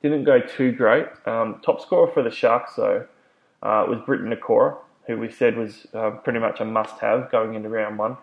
Didn't 0.01 0.23
go 0.23 0.39
too 0.39 0.71
great. 0.71 1.07
Um, 1.25 1.61
top 1.63 1.81
scorer 1.81 2.11
for 2.11 2.23
the 2.23 2.31
Sharks, 2.31 2.75
though, 2.75 3.05
uh, 3.61 3.85
was 3.87 3.99
Briton 4.05 4.33
Nikora, 4.33 4.77
who 5.07 5.17
we 5.17 5.29
said 5.29 5.57
was 5.57 5.87
uh, 5.93 6.11
pretty 6.11 6.39
much 6.39 6.59
a 6.59 6.65
must 6.65 6.99
have 6.99 7.31
going 7.31 7.53
into 7.53 7.69
round 7.69 7.97
one. 7.97 8.17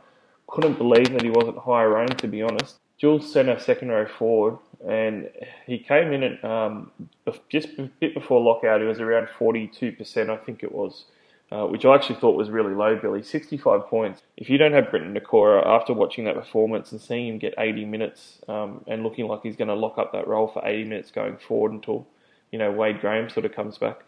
Couldn't 0.49 0.79
believe 0.79 1.13
that 1.13 1.23
he 1.23 1.31
wasn't 1.31 1.59
higher 1.59 1.99
owned, 1.99 2.19
to 2.19 2.27
be 2.27 2.43
honest. 2.43 2.77
Jules 2.99 3.31
centre 3.33 3.59
second 3.61 3.91
row 3.91 4.07
forward, 4.07 4.59
and 4.87 5.31
he 5.67 5.79
came 5.79 6.13
in 6.13 6.25
at 6.25 6.45
um, 6.45 6.91
just 7.49 7.69
a 7.79 7.89
bit 8.01 8.13
before 8.13 8.41
lockout. 8.41 8.81
He 8.81 8.87
was 8.87 8.99
around 8.99 9.29
42%, 9.39 10.31
I 10.31 10.37
think 10.39 10.65
it 10.65 10.73
was 10.73 11.05
uh, 11.51 11.65
which 11.67 11.85
I 11.85 11.95
actually 11.95 12.17
thought 12.17 12.37
was 12.37 12.51
really 12.51 12.75
low, 12.75 12.97
Billy. 12.97 13.23
65 13.23 13.87
points. 13.87 14.23
If 14.37 14.51
you 14.51 14.59
don't 14.59 14.73
have 14.73 14.91
Briton 14.91 15.15
Nikora, 15.15 15.65
after 15.67 15.95
watching 15.95 16.25
that 16.27 16.35
performance 16.35 16.93
and 16.93 17.01
seeing 17.01 17.29
him 17.29 17.39
get 17.39 17.55
80 17.57 17.87
minutes 17.87 18.39
um, 18.49 18.85
and 18.87 19.03
looking 19.03 19.27
like 19.27 19.41
he's 19.43 19.57
going 19.57 19.69
to 19.69 19.75
lock 19.75 19.97
up 19.97 20.13
that 20.13 20.29
role 20.29 20.49
for 20.49 20.67
80 20.67 20.85
minutes 20.85 21.11
going 21.11 21.39
forward 21.39 21.73
until, 21.73 22.07
you 22.51 22.59
know, 22.59 22.71
Wade 22.71 23.01
Graham 23.01 23.31
sort 23.31 23.47
of 23.47 23.53
comes 23.53 23.79
back, 23.79 24.01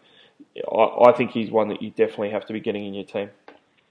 I, 0.71 1.09
I 1.09 1.11
think 1.13 1.31
he's 1.31 1.49
one 1.49 1.69
that 1.69 1.81
you 1.81 1.89
definitely 1.89 2.29
have 2.29 2.45
to 2.45 2.53
be 2.53 2.59
getting 2.59 2.85
in 2.85 2.93
your 2.93 3.05
team. 3.05 3.29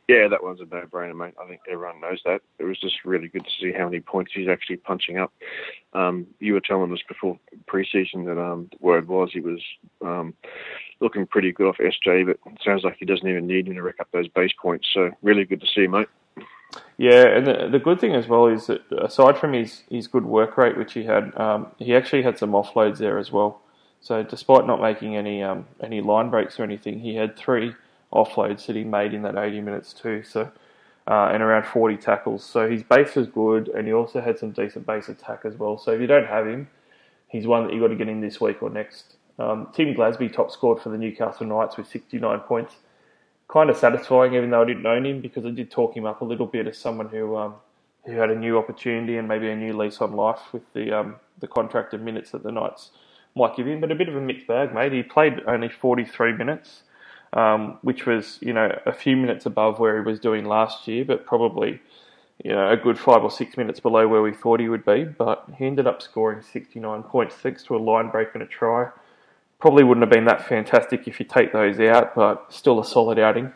Yeah, 0.07 0.27
that 0.27 0.43
one's 0.43 0.61
a 0.61 0.65
no-brainer, 0.65 1.17
mate. 1.17 1.35
I 1.41 1.47
think 1.47 1.61
everyone 1.71 2.01
knows 2.01 2.21
that. 2.25 2.41
It 2.59 2.65
was 2.65 2.79
just 2.81 3.05
really 3.05 3.29
good 3.29 3.45
to 3.45 3.51
see 3.61 3.71
how 3.71 3.85
many 3.85 4.01
points 4.01 4.33
he's 4.35 4.49
actually 4.49 4.79
punching 4.79 5.19
up. 5.19 5.33
Um, 5.93 6.27
you 6.41 6.53
were 6.53 6.61
telling 6.61 6.93
us 6.93 6.99
before 7.07 7.39
pre-season 7.71 8.25
that 8.25 8.39
um, 8.39 8.69
word 8.81 9.07
was 9.07 9.31
he 9.33 9.41
was 9.41 9.61
um, 10.05 10.35
looking 11.01 11.27
pretty 11.27 11.53
good 11.53 11.69
off 11.69 11.77
SJ, 11.79 12.27
but 12.27 12.39
it 12.53 12.59
sounds 12.65 12.83
like 12.83 12.97
he 12.99 13.07
doesn't 13.07 13.27
even 13.27 13.47
need 13.47 13.69
him 13.69 13.75
to 13.75 13.83
rack 13.83 14.01
up 14.01 14.09
those 14.13 14.29
base 14.29 14.53
points. 14.61 14.89
So 14.93 15.11
really 15.23 15.45
good 15.45 15.61
to 15.61 15.67
see, 15.67 15.87
mate. 15.87 16.09
Yeah, 16.99 17.27
and 17.27 17.47
the, 17.47 17.69
the 17.71 17.79
good 17.79 18.01
thing 18.01 18.15
as 18.15 18.27
well 18.27 18.47
is 18.47 18.67
that 18.67 18.83
aside 18.93 19.39
from 19.39 19.53
his, 19.53 19.83
his 19.89 20.09
good 20.09 20.25
work 20.25 20.59
rate, 20.59 20.77
which 20.77 20.93
he 20.93 21.05
had, 21.05 21.37
um, 21.39 21.69
he 21.79 21.95
actually 21.95 22.23
had 22.23 22.39
some 22.39 22.51
offloads 22.51 22.99
there 22.99 23.19
as 23.19 23.31
well. 23.31 23.63
So 24.01 24.23
despite 24.23 24.67
not 24.67 24.81
making 24.81 25.17
any 25.17 25.43
um, 25.43 25.67
any 25.83 26.01
line 26.01 26.31
breaks 26.31 26.59
or 26.59 26.65
anything, 26.65 27.01
he 27.01 27.15
had 27.17 27.37
three 27.37 27.75
offloads 28.13 28.67
that 28.67 28.75
he 28.75 28.83
made 28.83 29.15
in 29.15 29.23
that 29.23 29.37
80 29.37 29.61
minutes 29.61 29.93
too. 29.93 30.23
So 30.23 30.51
uh, 31.07 31.31
and 31.33 31.43
around 31.43 31.67
40 31.67 31.97
tackles. 31.97 32.45
So 32.45 32.71
his 32.71 32.83
base 32.83 33.15
was 33.15 33.27
good, 33.27 33.69
and 33.69 33.87
he 33.87 33.93
also 33.93 34.21
had 34.21 34.39
some 34.39 34.53
decent 34.53 34.87
base 34.87 35.09
attack 35.09 35.41
as 35.45 35.57
well. 35.57 35.77
So 35.79 35.93
if 35.93 36.01
you 36.01 36.07
don't 36.07 36.27
have 36.27 36.47
him, 36.47 36.69
he's 37.31 37.47
one 37.47 37.65
that 37.65 37.73
you've 37.73 37.81
got 37.81 37.89
to 37.89 37.97
get 37.97 38.09
in 38.09 38.21
this 38.21 38.41
week 38.41 38.63
or 38.63 38.69
next. 38.69 39.17
Um, 39.39 39.69
Tim 39.73 39.95
Glasby 39.95 40.33
top 40.33 40.51
scored 40.51 40.83
for 40.83 40.91
the 40.91 40.99
Newcastle 40.99 41.47
Knights 41.47 41.79
with 41.79 41.89
69 41.89 42.41
points. 42.41 42.75
Kind 43.49 43.71
of 43.71 43.77
satisfying, 43.77 44.35
even 44.35 44.51
though 44.51 44.63
I 44.63 44.67
didn't 44.67 44.87
own 44.87 45.07
him, 45.07 45.21
because 45.21 45.47
I 45.47 45.51
did 45.51 45.71
talk 45.71 45.97
him 45.97 46.05
up 46.05 46.21
a 46.21 46.25
little 46.25 46.47
bit 46.47 46.67
as 46.67 46.77
someone 46.77 47.09
who 47.09 47.37
um, 47.37 47.55
who 48.05 48.13
had 48.13 48.31
a 48.31 48.37
new 48.37 48.59
opportunity 48.59 49.17
and 49.17 49.27
maybe 49.27 49.49
a 49.49 49.57
new 49.57 49.77
lease 49.77 50.01
on 50.01 50.13
life 50.13 50.41
with 50.53 50.63
the 50.73 50.97
um, 50.97 51.17
the 51.41 51.49
contracted 51.49 52.03
minutes 52.03 52.31
that 52.31 52.43
the 52.43 52.53
Knights 52.53 52.91
might 53.35 53.57
give 53.57 53.67
him. 53.67 53.81
But 53.81 53.91
a 53.91 53.95
bit 53.95 54.09
of 54.09 54.17
a 54.17 54.21
mixed 54.21 54.47
bag, 54.47 54.75
mate. 54.75 54.93
He 54.93 55.03
played 55.03 55.41
only 55.47 55.69
43 55.69 56.35
minutes, 56.35 56.83
um, 57.33 57.79
which 57.83 58.07
was 58.07 58.39
you 58.41 58.53
know 58.53 58.79
a 58.87 58.93
few 58.93 59.17
minutes 59.17 59.47
above 59.47 59.79
where 59.79 59.97
he 59.97 60.09
was 60.09 60.21
doing 60.21 60.45
last 60.45 60.87
year, 60.87 61.05
but 61.05 61.27
probably 61.27 61.81
you 62.45 62.53
know 62.53 62.71
a 62.71 62.77
good 62.77 62.99
five 62.99 63.23
or 63.23 63.31
six 63.31 63.57
minutes 63.57 63.81
below 63.81 64.09
where 64.09 64.23
we 64.23 64.33
thought 64.33 64.61
he 64.61 64.69
would 64.69 64.85
be. 64.85 65.05
But 65.05 65.45
he 65.57 65.67
ended 65.67 65.87
up 65.87 66.03
scoring 66.03 66.43
69 66.43 67.03
points 67.05 67.35
thanks 67.37 67.63
to 67.65 67.77
a 67.77 67.79
line 67.79 68.11
break 68.11 68.29
and 68.35 68.43
a 68.43 68.47
try. 68.47 68.89
Probably 69.61 69.85
wouldn't 69.85 70.03
have 70.03 70.11
been 70.11 70.25
that 70.25 70.49
fantastic 70.49 71.07
if 71.07 71.21
you 71.21 71.27
take 71.27 71.53
those 71.53 71.79
out, 71.81 72.15
but 72.15 72.47
still 72.51 72.81
a 72.81 72.85
solid 72.85 73.19
outing. 73.19 73.53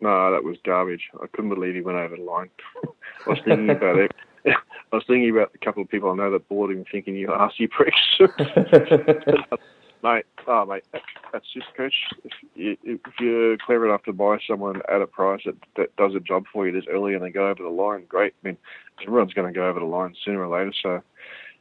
No, 0.00 0.32
that 0.32 0.42
was 0.42 0.56
garbage. 0.64 1.10
I 1.22 1.26
couldn't 1.28 1.50
believe 1.50 1.74
he 1.74 1.80
went 1.80 1.98
over 1.98 2.16
the 2.16 2.22
line. 2.22 2.50
I 3.26 3.30
was 3.30 3.38
thinking 3.44 3.70
about 3.70 3.98
it. 3.98 4.12
I 4.46 4.96
was 4.96 5.04
thinking 5.06 5.30
about 5.30 5.50
a 5.54 5.58
couple 5.58 5.82
of 5.82 5.88
people 5.88 6.10
I 6.10 6.14
know 6.14 6.30
that 6.30 6.48
bought 6.48 6.70
him, 6.70 6.84
thinking 6.90 7.16
you 7.16 7.28
arsey 7.28 7.70
pricks. 7.70 7.98
mate, 10.04 10.26
oh 10.46 10.66
mate, 10.66 10.84
that's 11.32 11.50
just 11.52 11.66
coach. 11.74 11.94
If, 12.24 12.32
you, 12.54 12.76
if 12.84 13.00
you're 13.18 13.56
clever 13.56 13.86
enough 13.86 14.04
to 14.04 14.12
buy 14.12 14.38
someone 14.46 14.82
at 14.88 15.00
a 15.00 15.06
price 15.06 15.40
that, 15.46 15.56
that 15.76 15.96
does 15.96 16.14
a 16.14 16.20
job 16.20 16.44
for 16.52 16.66
you 16.66 16.72
this 16.72 16.84
early 16.88 17.14
and 17.14 17.24
they 17.24 17.30
go 17.30 17.48
over 17.48 17.62
the 17.62 17.70
line, 17.70 18.04
great. 18.06 18.34
I 18.44 18.48
mean, 18.48 18.58
everyone's 19.02 19.32
going 19.32 19.52
to 19.52 19.58
go 19.58 19.66
over 19.66 19.80
the 19.80 19.86
line 19.86 20.14
sooner 20.24 20.46
or 20.46 20.58
later. 20.58 20.74
So, 20.80 21.02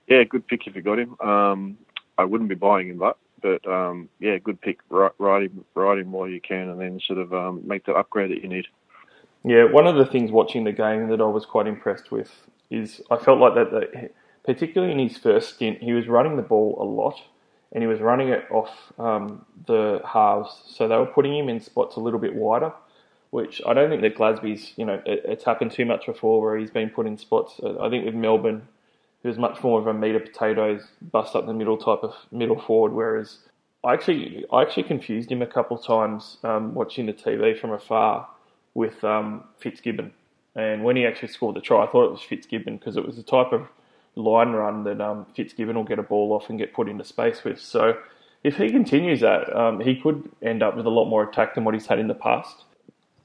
yeah, 0.08 0.24
good 0.26 0.46
pick 0.46 0.68
if 0.68 0.76
you 0.76 0.82
got 0.82 1.00
him. 1.00 1.16
Um, 1.22 1.78
I 2.18 2.26
wouldn't 2.26 2.50
be 2.50 2.56
buying 2.56 2.90
him, 2.90 2.98
but 3.00 3.18
but 3.42 3.66
um, 3.68 4.10
yeah, 4.20 4.38
good 4.38 4.62
pick. 4.62 4.80
Ride 4.90 5.44
him, 5.44 5.66
ride 5.74 6.00
him 6.00 6.12
while 6.12 6.28
you 6.28 6.40
can, 6.40 6.70
and 6.70 6.80
then 6.80 7.00
sort 7.06 7.20
of 7.20 7.34
um, 7.34 7.62
make 7.66 7.86
the 7.86 7.94
upgrade 7.94 8.32
that 8.32 8.42
you 8.42 8.50
need. 8.50 8.68
Yeah, 9.44 9.66
one 9.66 9.88
of 9.88 9.96
the 9.96 10.06
things 10.06 10.32
watching 10.32 10.64
the 10.64 10.72
game 10.72 11.10
that 11.10 11.20
I 11.20 11.26
was 11.26 11.46
quite 11.46 11.68
impressed 11.68 12.12
with 12.12 12.32
is 12.70 13.02
I 13.12 13.18
felt 13.18 13.40
like 13.40 13.56
that, 13.56 13.72
that 13.72 14.12
particularly 14.46 14.94
in 14.94 15.00
his 15.00 15.18
first 15.18 15.56
stint, 15.56 15.80
he 15.82 15.92
was 15.92 16.08
running 16.08 16.38
the 16.38 16.44
ball 16.44 16.78
a 16.80 16.86
lot, 16.86 17.22
and 17.74 17.82
he 17.82 17.88
was 17.88 18.00
running 18.00 18.30
it 18.30 18.46
off 18.52 18.70
um, 19.00 19.46
the 19.66 20.02
halves, 20.06 20.64
so 20.68 20.88
they 20.88 20.96
were 20.96 21.08
putting 21.08 21.36
him 21.36 21.50
in 21.50 21.60
spots 21.60 21.96
a 21.96 22.00
little 22.00 22.20
bit 22.20 22.36
wider. 22.36 22.72
Which 23.32 23.64
I 23.66 23.74
don't 23.74 23.90
think 23.90 24.04
that 24.04 24.16
Glasby's, 24.16 24.74
you 24.76 24.86
know, 24.86 25.02
it, 25.08 25.24
it's 25.26 25.44
happened 25.44 25.72
too 25.72 25.86
much 25.86 26.06
before 26.06 26.40
where 26.40 26.56
he's 26.56 26.70
been 26.70 26.92
put 26.92 27.08
in 27.08 27.18
spots. 27.18 27.60
I 27.82 27.90
think 27.90 28.06
with 28.06 28.14
Melbourne, 28.14 28.62
he 29.24 29.28
was 29.28 29.40
much 29.40 29.64
more 29.64 29.80
of 29.80 29.88
a 29.88 29.94
meat 29.94 30.14
of 30.14 30.24
potatoes, 30.24 30.84
bust 31.02 31.36
up 31.36 31.48
the 31.48 31.54
middle 31.54 31.78
type 31.78 32.04
of 32.04 32.14
middle 32.32 32.60
forward. 32.60 32.94
Whereas 32.94 33.40
I 33.84 33.94
actually 33.94 34.46
I 34.54 34.62
actually 34.62 34.84
confused 34.84 35.32
him 35.32 35.42
a 35.42 35.48
couple 35.48 35.78
of 35.78 35.84
times 35.84 36.38
um, 36.44 36.76
watching 36.76 37.08
the 37.08 37.14
TV 37.14 37.60
from 37.60 37.72
afar 37.72 38.28
with 38.76 39.04
um, 39.04 39.46
Fitzgibbon. 39.58 40.14
And 40.56 40.84
when 40.84 40.96
he 40.96 41.08
actually 41.08 41.30
scored 41.30 41.56
the 41.56 41.62
try, 41.62 41.84
I 41.84 41.88
thought 41.88 42.06
it 42.06 42.12
was 42.12 42.22
Fitzgibbon 42.22 42.78
because 42.78 42.98
it 42.98 43.06
was 43.06 43.16
the 43.16 43.24
type 43.24 43.52
of 43.52 43.68
line 44.16 44.52
run 44.52 44.84
that 44.84 45.02
um, 45.02 45.26
Fitzgibbon 45.36 45.76
will 45.76 45.84
get 45.84 46.00
a 46.00 46.04
ball 46.04 46.34
off 46.34 46.50
and 46.50 46.60
get 46.60 46.74
put 46.74 46.88
into 46.90 47.04
space 47.04 47.44
with. 47.44 47.60
So 47.60 47.98
if 48.44 48.58
he 48.58 48.70
continues 48.70 49.22
that, 49.22 49.56
um, 49.56 49.80
he 49.80 49.96
could 50.00 50.30
end 50.42 50.62
up 50.62 50.76
with 50.76 50.86
a 50.86 50.90
lot 50.90 51.06
more 51.06 51.24
attack 51.24 51.56
than 51.56 51.64
what 51.64 51.74
he's 51.74 51.88
had 51.88 52.00
in 52.00 52.08
the 52.08 52.14
past. 52.14 52.64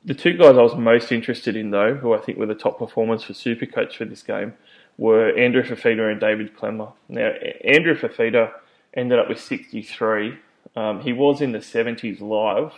The 0.04 0.14
two 0.14 0.34
guys 0.34 0.56
I 0.56 0.62
was 0.62 0.76
most 0.76 1.10
interested 1.10 1.56
in, 1.56 1.70
though, 1.70 1.94
who 1.94 2.14
I 2.14 2.18
think 2.18 2.38
were 2.38 2.46
the 2.46 2.54
top 2.54 2.78
performers 2.78 3.24
for 3.24 3.32
Supercoach 3.32 3.96
for 3.96 4.04
this 4.04 4.22
game, 4.22 4.54
were 4.96 5.36
Andrew 5.36 5.62
Fifita 5.62 6.10
and 6.10 6.20
David 6.20 6.56
Klemmer. 6.56 6.92
Now, 7.08 7.30
Andrew 7.64 7.96
Fifita 7.96 8.52
ended 8.94 9.18
up 9.18 9.28
with 9.28 9.40
63. 9.40 10.38
Um, 10.76 11.00
he 11.00 11.12
was 11.12 11.40
in 11.40 11.52
the 11.52 11.58
70s 11.58 12.20
live. 12.20 12.72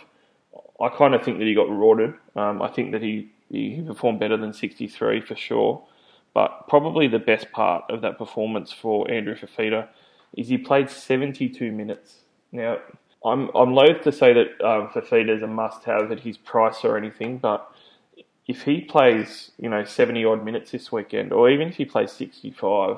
I 0.79 0.89
kind 0.89 1.13
of 1.13 1.23
think 1.23 1.37
that 1.37 1.45
he 1.45 1.53
got 1.53 1.69
rorted. 1.69 2.15
Um, 2.35 2.61
I 2.61 2.67
think 2.69 2.91
that 2.91 3.03
he, 3.03 3.29
he 3.49 3.81
performed 3.85 4.19
better 4.19 4.37
than 4.37 4.51
63 4.51 5.21
for 5.21 5.35
sure. 5.35 5.83
But 6.33 6.67
probably 6.67 7.07
the 7.07 7.19
best 7.19 7.51
part 7.51 7.83
of 7.89 8.01
that 8.01 8.17
performance 8.17 8.71
for 8.71 9.09
Andrew 9.11 9.35
Fifita 9.35 9.87
is 10.37 10.47
he 10.47 10.57
played 10.57 10.89
72 10.89 11.71
minutes. 11.71 12.21
Now, 12.51 12.77
I'm 13.23 13.49
I'm 13.53 13.73
loath 13.73 14.01
to 14.03 14.11
say 14.11 14.33
that 14.33 14.65
um, 14.65 14.87
Fifita 14.89 15.35
is 15.35 15.43
a 15.43 15.47
must-have 15.47 16.11
at 16.11 16.21
his 16.21 16.37
price 16.37 16.83
or 16.83 16.97
anything, 16.97 17.37
but 17.37 17.69
if 18.47 18.63
he 18.63 18.81
plays, 18.81 19.51
you 19.59 19.69
know, 19.69 19.83
70 19.83 20.25
odd 20.25 20.43
minutes 20.43 20.71
this 20.71 20.91
weekend, 20.91 21.31
or 21.31 21.49
even 21.49 21.69
if 21.69 21.75
he 21.75 21.85
plays 21.85 22.11
65, 22.11 22.97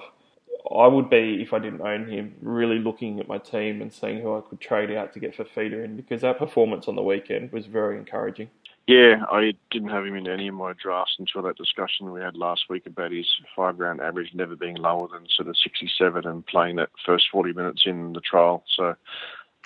I 0.74 0.88
would 0.88 1.10
be, 1.10 1.42
if 1.42 1.54
I 1.54 1.60
didn't 1.60 1.82
own 1.82 2.08
him, 2.08 2.36
really 2.42 2.80
looking 2.80 3.20
at 3.20 3.28
my 3.28 3.38
team 3.38 3.82
and 3.82 3.92
seeing 3.92 4.22
who 4.22 4.36
I 4.38 4.42
could 4.42 4.62
trade 4.62 4.92
out 4.92 5.14
to 5.14 5.20
get 5.20 5.36
Fafita 5.36 5.84
in 5.84 5.98
because 5.98 6.22
that 6.22 6.40
performance 6.40 6.88
on 6.88 6.96
the 6.96 7.04
weekend 7.04 7.52
was 7.52 7.66
very 7.66 7.98
encouraging. 7.98 8.50
Yeah, 8.86 9.24
I 9.32 9.54
didn't 9.72 9.90
have 9.90 10.06
him 10.06 10.16
in 10.18 10.28
any 10.28 10.50
of 10.50 10.56
my 10.56 10.74
drafts 10.74 11.16
until 11.18 11.42
that 11.44 11.56
discussion 11.56 12.12
we 12.12 12.20
had 12.20 12.36
last 12.36 12.66
week 12.70 12.86
about 12.86 13.14
his 13.14 13.28
five 13.56 13.80
round 13.80 14.02
average 14.02 14.34
never 14.34 14.58
being 14.58 14.76
lower 14.76 15.08
than 15.08 15.26
sort 15.30 15.48
of 15.48 15.58
67 15.58 16.28
and 16.28 16.46
playing 16.46 16.76
that 16.76 16.90
first 17.06 17.30
40 17.32 17.54
minutes 17.54 17.84
in 17.86 18.12
the 18.12 18.20
trial. 18.20 18.66
So, 18.76 18.96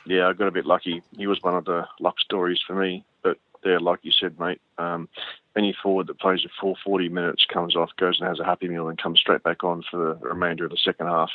yeah, 0.06 0.28
I 0.28 0.34
got 0.34 0.48
a 0.48 0.52
bit 0.52 0.68
lucky. 0.68 1.02
He 1.18 1.26
was 1.26 1.42
one 1.42 1.56
of 1.56 1.66
the 1.66 1.88
luck 2.00 2.20
stories 2.20 2.62
for 2.66 2.76
me. 2.76 3.06
But 3.24 3.40
there, 3.64 3.80
like 3.80 4.00
you 4.04 4.12
said, 4.12 4.40
mate, 4.40 4.62
um, 4.78 5.10
any 5.56 5.76
forward 5.82 6.06
that 6.08 6.20
plays 6.20 6.46
a 6.46 6.50
full 6.62 6.78
40 6.86 7.10
minutes, 7.10 7.46
comes 7.52 7.76
off, 7.76 7.90
goes 7.98 8.20
and 8.20 8.30
has 8.30 8.40
a 8.40 8.46
happy 8.46 8.68
meal, 8.68 8.88
and 8.88 9.02
comes 9.02 9.20
straight 9.20 9.42
back 9.42 9.64
on 9.64 9.84
for 9.90 9.98
the 9.98 10.28
remainder 10.28 10.66
of 10.66 10.72
the 10.72 10.78
second 10.78 11.08
half, 11.08 11.32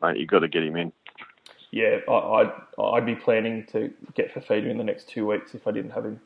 mate, 0.00 0.16
you've 0.16 0.30
got 0.30 0.38
to 0.38 0.48
get 0.48 0.62
him 0.62 0.76
in. 0.76 0.92
Yeah, 1.72 1.98
I'd, 2.08 2.50
I'd 2.82 3.04
be 3.04 3.14
planning 3.14 3.66
to 3.72 3.92
get 4.14 4.32
Fifita 4.32 4.70
in 4.70 4.78
the 4.78 4.84
next 4.84 5.10
two 5.10 5.26
weeks 5.26 5.54
if 5.54 5.66
I 5.66 5.72
didn't 5.72 5.90
have 5.90 6.06
him. 6.06 6.20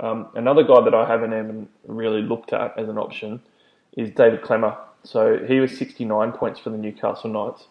Um, 0.00 0.28
another 0.34 0.62
guy 0.62 0.82
that 0.82 0.94
I 0.94 1.06
haven't 1.06 1.32
even 1.32 1.68
really 1.86 2.22
looked 2.22 2.52
at 2.52 2.78
as 2.78 2.88
an 2.88 2.98
option 2.98 3.40
is 3.96 4.10
David 4.10 4.42
Klemmer. 4.42 4.76
So 5.02 5.38
he 5.46 5.60
was 5.60 5.76
69 5.76 6.32
points 6.32 6.60
for 6.60 6.70
the 6.70 6.76
Newcastle 6.76 7.30
Knights. 7.30 7.66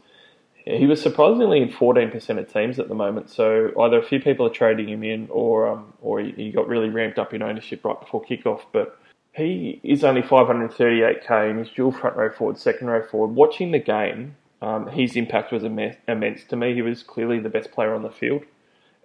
He 0.66 0.86
was 0.86 1.02
surprisingly 1.02 1.62
in 1.62 1.70
14% 1.70 2.40
of 2.40 2.52
teams 2.52 2.78
at 2.78 2.90
the 2.90 2.96
moment. 2.96 3.30
So 3.30 3.72
either 3.80 4.00
a 4.00 4.04
few 4.04 4.20
people 4.20 4.46
are 4.46 4.52
trading 4.52 4.90
him 4.90 5.02
in, 5.04 5.30
or 5.30 5.68
um, 5.68 5.94
or 6.02 6.20
he 6.20 6.52
got 6.52 6.68
really 6.68 6.90
ramped 6.90 7.18
up 7.18 7.34
in 7.34 7.42
ownership 7.42 7.86
right 7.86 7.98
before 7.98 8.22
kickoff. 8.22 8.64
But 8.74 9.00
he 9.32 9.80
is 9.84 10.04
only 10.04 10.22
538k 10.22 11.50
and 11.50 11.60
he's 11.60 11.74
dual 11.74 11.94
front 11.94 12.18
row 12.18 12.30
forward, 12.32 12.58
second 12.58 12.88
row 12.88 13.02
forward. 13.02 13.36
Watching 13.36 13.72
the 13.72 13.80
game, 13.80 14.36
um, 14.62 14.88
his 14.88 15.16
impact 15.16 15.54
was 15.54 15.64
immense. 15.64 16.44
To 16.50 16.56
me, 16.58 16.74
he 16.74 16.82
was 16.82 17.02
clearly 17.02 17.40
the 17.40 17.50
best 17.50 17.72
player 17.72 17.94
on 17.94 18.04
the 18.04 18.10
field 18.10 18.44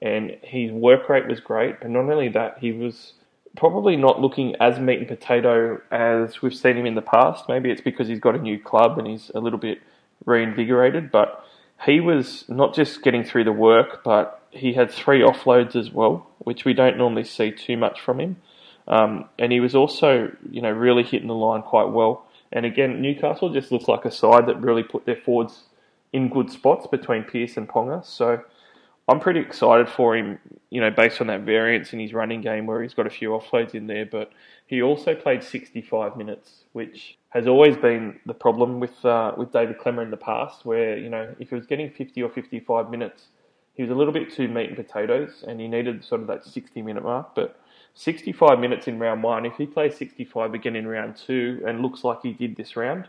and 0.03 0.37
his 0.43 0.73
work 0.73 1.09
rate 1.09 1.29
was 1.29 1.41
great. 1.41 1.81
But 1.81 1.91
not 1.91 2.11
only 2.11 2.29
that, 2.31 2.59
he 2.59 2.73
was 2.73 3.15
probably 3.57 3.97
not 3.97 4.21
looking 4.21 4.57
as 4.61 4.79
meat 4.79 4.99
and 4.99 5.09
potato 5.09 5.81
as 5.91 6.43
we've 6.43 6.55
seen 6.55 6.77
him 6.77 6.87
in 6.87 6.97
the 6.97 7.03
past. 7.03 7.49
Maybe 7.49 7.71
it's 7.71 7.81
because 7.81 8.09
he's 8.09 8.21
got 8.21 8.35
a 8.35 8.39
new 8.39 8.59
club 8.59 8.99
and 8.99 9.07
he's 9.07 9.31
a 9.35 9.41
little 9.41 9.59
bit 9.59 9.81
reinvigorated, 10.25 11.11
but 11.11 11.45
he 11.85 12.01
was 12.01 12.45
not 12.49 12.75
just 12.75 13.03
getting 13.03 13.25
through 13.25 13.45
the 13.45 13.53
work, 13.53 14.03
but 14.05 14.43
he 14.51 14.73
had 14.73 14.91
three 14.91 15.21
offloads 15.21 15.77
as 15.77 15.91
well, 15.91 16.27
which 16.39 16.65
we 16.65 16.75
don't 16.75 16.99
normally 16.99 17.25
see 17.25 17.51
too 17.51 17.77
much 17.77 18.01
from 18.01 18.21
him. 18.21 18.37
Um, 18.89 19.29
and 19.39 19.53
he 19.53 19.61
was 19.61 19.75
also, 19.75 20.33
you 20.51 20.61
know, 20.61 20.71
really 20.71 21.05
hitting 21.05 21.29
the 21.29 21.35
line 21.35 21.63
quite 21.63 21.89
well. 21.89 22.27
And 22.51 22.67
again, 22.67 23.01
Newcastle 23.01 23.53
just 23.53 23.71
looks 23.71 23.89
like 23.89 24.05
a 24.05 24.11
side 24.11 24.47
that 24.47 24.61
really 24.61 24.83
put 24.83 25.07
their 25.07 25.17
forwards 25.17 25.63
in 26.13 26.29
good 26.29 26.51
spots 26.51 26.87
between 26.87 27.23
Pearce 27.23 27.57
and 27.57 27.69
Ponga. 27.69 28.05
So 28.05 28.43
I'm 29.09 29.19
pretty 29.19 29.41
excited 29.41 29.89
for 29.89 30.17
him, 30.17 30.39
you 30.71 30.81
know, 30.81 30.91
based 30.91 31.21
on 31.21 31.27
that 31.27 31.41
variance 31.41 31.93
in 31.93 31.99
his 31.99 32.15
running 32.15 32.41
game 32.41 32.67
where 32.67 32.83
he's 32.83 32.95
got 32.95 33.07
a 33.07 33.11
few 33.11 33.31
offloads 33.31 33.75
in 33.75 33.89
there. 33.89 34.07
But 34.07 34.31
he 34.67 34.81
also 34.81 35.15
played 35.15 35.43
65 35.43 36.17
minutes, 36.17 36.65
which 36.73 37.19
has 37.31 37.47
always 37.49 37.77
been 37.77 38.21
the 38.27 38.35
problem 38.35 38.79
with 38.79 39.05
uh, 39.05 39.33
with 39.37 39.53
David 39.53 39.79
Klemmer 39.79 40.03
in 40.03 40.11
the 40.11 40.17
past, 40.17 40.65
where 40.65 40.97
you 40.97 41.11
know 41.11 41.35
if 41.41 41.49
he 41.49 41.55
was 41.55 41.67
getting 41.67 41.91
50 41.91 42.23
or 42.23 42.31
55 42.31 42.91
minutes, 42.91 43.25
he 43.75 43.83
was 43.83 43.91
a 43.91 43.95
little 43.95 44.13
bit 44.13 44.33
too 44.33 44.47
meat 44.47 44.69
and 44.69 44.77
potatoes, 44.77 45.45
and 45.47 45.61
he 45.61 45.67
needed 45.67 46.05
sort 46.05 46.21
of 46.21 46.29
that 46.29 46.45
60 46.45 46.81
minute 46.83 47.03
mark. 47.03 47.35
But 47.35 47.59
65 47.95 48.59
minutes 48.61 48.87
in 48.87 48.99
round 48.99 49.23
one, 49.23 49.45
if 49.45 49.57
he 49.57 49.67
plays 49.67 49.97
65 49.97 50.55
again 50.55 50.77
in 50.77 50.87
round 50.87 51.17
two 51.17 51.63
and 51.67 51.81
looks 51.83 52.05
like 52.05 52.23
he 52.23 52.33
did 52.33 52.57
this 52.57 52.77
round, 52.77 53.09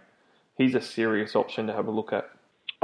he's 0.57 0.75
a 0.75 0.81
serious 0.81 1.35
option 1.35 1.67
to 1.67 1.73
have 1.73 1.87
a 1.87 1.91
look 1.91 2.11
at. 2.11 2.29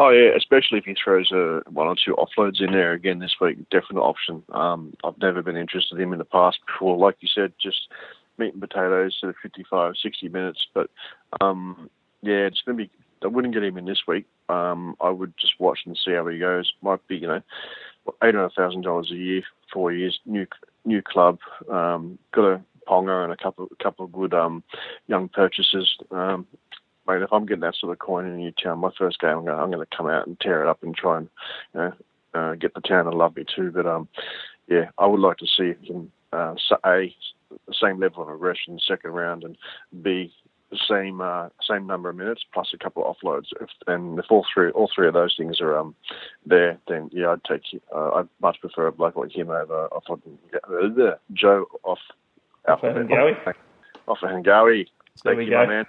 Oh 0.02 0.12
yeah, 0.12 0.30
especially 0.38 0.78
if 0.78 0.86
he 0.86 0.96
throws 0.96 1.30
a 1.34 1.62
one 1.70 1.88
or 1.88 1.96
two 1.96 2.16
offloads 2.16 2.62
in 2.62 2.72
there 2.72 2.94
again 2.94 3.20
this 3.20 3.36
week, 3.42 3.58
definite 3.70 4.00
option. 4.00 4.42
Um, 4.54 4.94
I've 5.04 5.18
never 5.22 5.42
been 5.42 5.58
interested 5.58 5.98
in 5.98 6.02
him 6.02 6.14
in 6.14 6.20
the 6.20 6.26
past 6.26 6.60
before. 6.66 6.96
Like 6.96 7.18
you 7.20 7.28
said, 7.28 7.52
just 7.62 7.90
meat 8.38 8.54
and 8.54 8.62
potatoes, 8.62 9.18
sort 9.20 9.32
of 9.32 9.36
55, 9.44 9.96
60 10.02 10.30
minutes. 10.30 10.66
But 10.74 10.90
um, 11.42 11.90
yeah, 12.22 12.48
it's 12.48 12.62
going 12.66 12.78
to 12.78 12.84
be. 12.86 12.92
I 13.22 13.28
wouldn't 13.28 13.54
get 13.54 13.62
him 13.62 13.78
in 13.78 13.84
this 13.84 14.04
week. 14.08 14.26
Um, 14.48 14.96
I 15.02 15.10
would 15.10 15.34
just 15.38 15.60
watch 15.60 15.80
and 15.86 16.00
see 16.02 16.14
how 16.14 16.26
he 16.28 16.40
goes. 16.40 16.72
Might 16.82 17.06
be, 17.10 17.18
you 17.18 17.28
know, 17.28 17.42
eight 18.24 18.36
hundred 18.36 18.54
thousand 18.56 18.84
dollars 18.84 19.12
a 19.12 19.18
year, 19.18 19.42
four 19.74 19.92
years, 19.92 20.18
new 20.26 20.48
new 20.86 21.02
club. 21.02 21.40
Um, 21.70 22.18
got 22.32 22.46
a 22.46 22.62
Ponga 22.88 23.26
and 23.26 23.34
a 23.34 23.38
couple 23.38 23.68
a 23.70 23.84
couple 23.84 24.06
of 24.06 24.14
good 24.14 24.34
um, 24.34 24.64
young 25.08 25.28
purchases. 25.28 25.98
Mate, 27.10 27.24
if 27.24 27.34
I'm 27.34 27.46
getting 27.46 27.62
that 27.62 27.76
sort 27.76 27.92
of 27.92 28.00
coin 28.00 28.28
in 28.28 28.40
your 28.40 28.52
town, 28.52 28.80
my 28.80 28.92
first 28.98 29.20
game, 29.20 29.32
I'm 29.32 29.46
going, 29.46 29.60
I'm 29.60 29.72
going 29.72 29.86
to 29.86 29.98
come 29.98 30.08
out 30.08 30.28
and 30.28 30.40
tear 30.40 30.62
it 30.62 30.70
up 30.70 30.84
and 30.84 30.96
try 30.96 31.18
and 31.18 31.30
you 31.74 31.80
know, 31.80 31.94
uh, 32.34 32.56
get 32.56 32.74
the 32.76 32.82
town 32.82 33.06
to 33.06 33.12
love 33.12 33.36
me 33.36 33.46
too. 33.56 33.72
But 33.72 33.88
um, 33.88 34.08
yeah, 34.68 34.90
I 34.98 35.08
would 35.08 35.20
like 35.20 35.38
to 35.38 35.46
see 35.46 35.74
if 35.74 35.84
can 35.86 36.12
uh, 36.32 36.56
a 36.86 37.14
the 37.68 37.74
same 37.74 38.00
level 38.00 38.22
of 38.22 38.30
aggression 38.30 38.80
second 38.88 39.12
round 39.12 39.44
and 39.44 39.58
b 40.04 40.32
the 40.70 40.78
same 40.88 41.20
uh, 41.20 41.50
same 41.68 41.88
number 41.88 42.10
of 42.10 42.16
minutes 42.16 42.46
plus 42.54 42.70
a 42.74 42.78
couple 42.78 43.04
of 43.04 43.16
offloads. 43.18 43.48
If, 43.60 43.70
and 43.88 44.20
if 44.20 44.26
all 44.30 44.46
three 44.54 44.70
all 44.72 44.90
three 44.94 45.08
of 45.08 45.16
those 45.16 45.36
things 45.36 45.60
are 45.60 45.76
um, 45.76 45.96
there, 46.46 46.78
then 46.88 47.10
yeah, 47.12 47.32
I'd 47.32 47.44
take 47.44 47.64
uh, 47.94 48.12
I'd 48.12 48.30
much 48.40 48.60
prefer 48.62 48.88
a 48.88 48.92
bloke 48.92 49.16
like 49.16 49.36
him 49.36 49.50
over 49.50 49.88
off 49.88 50.04
uh, 50.12 51.16
Joe 51.34 51.66
off 51.84 52.00
off 52.68 52.82
Hangawi. 52.82 53.54
Off 54.08 54.20
of 54.22 54.30
Hangawi. 54.30 54.86
Thank 55.24 55.40
you, 55.40 55.50
go. 55.50 55.58
my 55.58 55.66
man. 55.66 55.86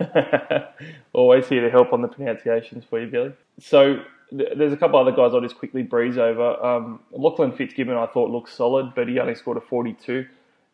Always 1.12 1.48
here 1.48 1.62
to 1.62 1.70
help 1.70 1.92
on 1.92 2.02
the 2.02 2.08
pronunciations 2.08 2.84
for 2.84 3.00
you, 3.00 3.06
Billy. 3.06 3.32
So 3.60 4.02
th- 4.30 4.50
there's 4.56 4.72
a 4.72 4.76
couple 4.76 4.98
other 4.98 5.12
guys 5.12 5.32
I'll 5.34 5.40
just 5.40 5.58
quickly 5.58 5.82
breeze 5.82 6.18
over. 6.18 6.64
Um, 6.64 7.00
Lachlan 7.12 7.52
Fitzgibbon 7.52 7.96
I 7.96 8.06
thought 8.06 8.30
looked 8.30 8.50
solid, 8.50 8.94
but 8.94 9.08
he 9.08 9.18
only 9.18 9.34
scored 9.34 9.56
a 9.56 9.60
42. 9.60 10.26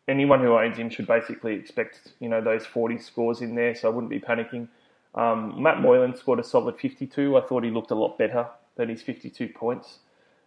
Anyone 0.07 0.41
who 0.41 0.57
owns 0.57 0.77
him 0.77 0.89
should 0.89 1.07
basically 1.07 1.53
expect 1.53 2.13
you 2.19 2.27
know 2.27 2.41
those 2.41 2.65
40 2.65 2.97
scores 2.99 3.41
in 3.41 3.55
there, 3.55 3.75
so 3.75 3.89
I 3.89 3.91
wouldn't 3.91 4.09
be 4.09 4.19
panicking. 4.19 4.67
Um, 5.13 5.61
Matt 5.61 5.81
Moylan 5.81 6.15
scored 6.15 6.39
a 6.39 6.43
solid 6.43 6.79
52. 6.79 7.37
I 7.37 7.41
thought 7.41 7.63
he 7.63 7.69
looked 7.69 7.91
a 7.91 7.95
lot 7.95 8.17
better 8.17 8.47
than 8.75 8.89
his 8.89 9.01
52 9.01 9.49
points. 9.49 9.99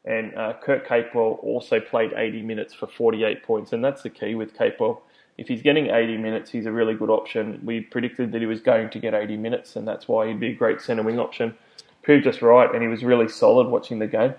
And 0.05 0.35
uh, 0.35 0.55
Kurt 0.62 0.87
Capewell 0.87 1.42
also 1.42 1.81
played 1.81 2.12
80 2.14 2.42
minutes 2.42 2.74
for 2.74 2.87
48 2.87 3.42
points, 3.42 3.72
and 3.72 3.83
that's 3.83 4.03
the 4.03 4.11
key 4.11 4.35
with 4.35 4.55
Capewell 4.55 5.00
if 5.37 5.49
he's 5.49 5.62
getting 5.62 5.87
80 5.87 6.16
minutes, 6.18 6.51
he's 6.51 6.66
a 6.66 6.73
really 6.73 6.94
good 6.94 7.11
option. 7.11 7.61
We 7.64 7.81
predicted 7.81 8.33
that 8.33 8.40
he 8.40 8.47
was 8.47 8.61
going 8.61 8.90
to 8.90 8.99
get 8.99 9.14
80 9.14 9.37
minutes, 9.37 9.77
and 9.77 9.87
that's 9.87 10.07
why 10.07 10.29
he'd 10.29 10.40
be 10.40 10.49
a 10.49 10.55
great 10.55 10.81
centre 10.81 11.03
wing 11.03 11.18
option. 11.18 11.55
Proved 12.03 12.27
us 12.27 12.42
right, 12.42 12.73
and 12.73 12.83
he 12.83 12.88
was 12.88 13.03
really 13.03 13.29
solid 13.29 13.68
watching 13.68 13.99
the 13.99 14.07
game. 14.07 14.35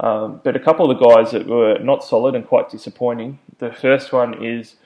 Um, 0.00 0.40
but 0.44 0.56
a 0.56 0.60
couple 0.60 0.90
of 0.90 0.98
the 0.98 1.06
guys 1.06 1.32
that 1.32 1.46
were 1.46 1.78
not 1.80 2.04
solid 2.04 2.34
and 2.34 2.46
quite 2.46 2.70
disappointing. 2.70 3.40
The 3.58 3.72
first 3.72 4.12
one 4.12 4.44
is 4.44 4.76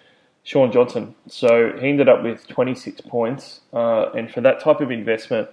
Shaun 0.42 0.72
Johnson. 0.72 1.14
So 1.29 1.72
he 1.79 1.88
ended 1.88 2.09
up 2.09 2.22
with 2.22 2.48
26 2.48 3.03
points, 3.03 3.61
uh, 3.72 4.11
and 4.12 4.31
for 4.31 4.40
that 4.40 4.61
type 4.61 4.81
of 4.81 4.90
investment, 4.90 5.48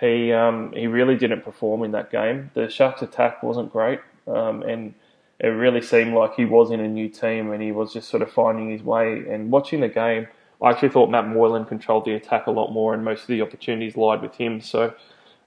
he 0.00 0.32
um, 0.32 0.72
he 0.72 0.86
really 0.86 1.16
didn't 1.16 1.42
perform 1.42 1.82
in 1.82 1.92
that 1.92 2.10
game. 2.10 2.50
The 2.54 2.68
Sharks' 2.68 3.02
attack 3.02 3.42
wasn't 3.42 3.72
great, 3.72 4.00
um, 4.26 4.62
and 4.62 4.94
it 5.42 5.48
really 5.48 5.82
seemed 5.82 6.14
like 6.14 6.34
he 6.34 6.44
was 6.44 6.70
in 6.70 6.80
a 6.80 6.88
new 6.88 7.08
team 7.08 7.50
and 7.50 7.60
he 7.60 7.72
was 7.72 7.92
just 7.92 8.08
sort 8.08 8.22
of 8.22 8.30
finding 8.30 8.70
his 8.70 8.82
way. 8.82 9.24
And 9.28 9.50
watching 9.50 9.80
the 9.80 9.88
game, 9.88 10.28
I 10.62 10.70
actually 10.70 10.90
thought 10.90 11.10
Matt 11.10 11.26
Moylan 11.26 11.64
controlled 11.64 12.04
the 12.04 12.14
attack 12.14 12.46
a 12.46 12.52
lot 12.52 12.70
more, 12.70 12.94
and 12.94 13.04
most 13.04 13.22
of 13.22 13.26
the 13.26 13.42
opportunities 13.42 13.96
lied 13.96 14.22
with 14.22 14.36
him. 14.36 14.60
So 14.60 14.94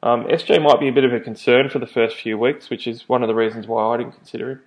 um, 0.03 0.25
SJ 0.25 0.61
might 0.61 0.81
be 0.81 0.89
a 0.89 0.91
bit 0.91 1.05
of 1.05 1.13
a 1.13 1.21
concern 1.21 1.69
for 1.69 1.79
the 1.79 1.87
first 1.87 2.17
few 2.17 2.37
weeks, 2.37 2.69
which 2.69 2.87
is 2.87 3.07
one 3.07 3.23
of 3.23 3.29
the 3.29 3.35
reasons 3.35 3.67
why 3.67 3.93
I 3.93 3.97
didn't 3.97 4.13
consider 4.13 4.51
him. 4.51 4.61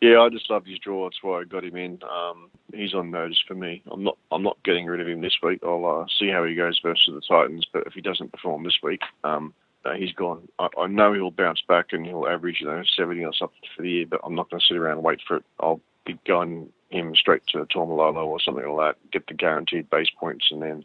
Yeah, 0.00 0.20
I 0.20 0.28
just 0.28 0.50
loved 0.50 0.66
his 0.66 0.78
draw. 0.80 1.04
That's 1.04 1.22
why 1.22 1.40
I 1.40 1.44
got 1.44 1.64
him 1.64 1.76
in. 1.76 2.00
Um, 2.02 2.50
he's 2.74 2.92
on 2.92 3.10
notice 3.10 3.42
for 3.46 3.54
me. 3.54 3.82
I'm 3.90 4.04
not. 4.04 4.18
I'm 4.30 4.42
not 4.42 4.58
getting 4.62 4.84
rid 4.84 5.00
of 5.00 5.08
him 5.08 5.22
this 5.22 5.38
week. 5.42 5.60
I'll 5.64 5.86
uh, 5.86 6.06
see 6.18 6.28
how 6.28 6.44
he 6.44 6.54
goes 6.54 6.78
versus 6.82 7.14
the 7.14 7.22
Titans. 7.22 7.64
But 7.72 7.84
if 7.86 7.94
he 7.94 8.02
doesn't 8.02 8.32
perform 8.32 8.64
this 8.64 8.78
week, 8.82 9.00
um, 9.24 9.54
uh, 9.86 9.94
he's 9.94 10.12
gone. 10.12 10.48
I, 10.58 10.68
I, 10.78 10.86
know 10.86 11.12
he'll 11.12 11.30
bounce 11.30 11.62
back 11.66 11.92
and 11.92 12.04
he'll 12.04 12.26
average, 12.26 12.60
you 12.60 12.66
know, 12.66 12.82
70 12.96 13.24
or 13.24 13.32
something 13.32 13.58
for 13.74 13.82
the 13.82 13.90
year, 13.90 14.06
but 14.06 14.20
I'm 14.24 14.34
not 14.34 14.50
going 14.50 14.60
to 14.60 14.66
sit 14.66 14.76
around 14.76 14.98
and 14.98 15.02
wait 15.02 15.20
for 15.26 15.36
it. 15.36 15.44
I'll 15.60 15.80
be 16.04 16.18
going 16.26 16.70
him 16.90 17.14
straight 17.14 17.46
to 17.48 17.58
Taumalolo 17.66 18.26
or 18.26 18.40
something 18.40 18.68
like 18.68 18.94
that, 18.94 19.10
get 19.10 19.26
the 19.26 19.34
guaranteed 19.34 19.90
base 19.90 20.08
points, 20.18 20.48
and 20.50 20.62
then 20.62 20.84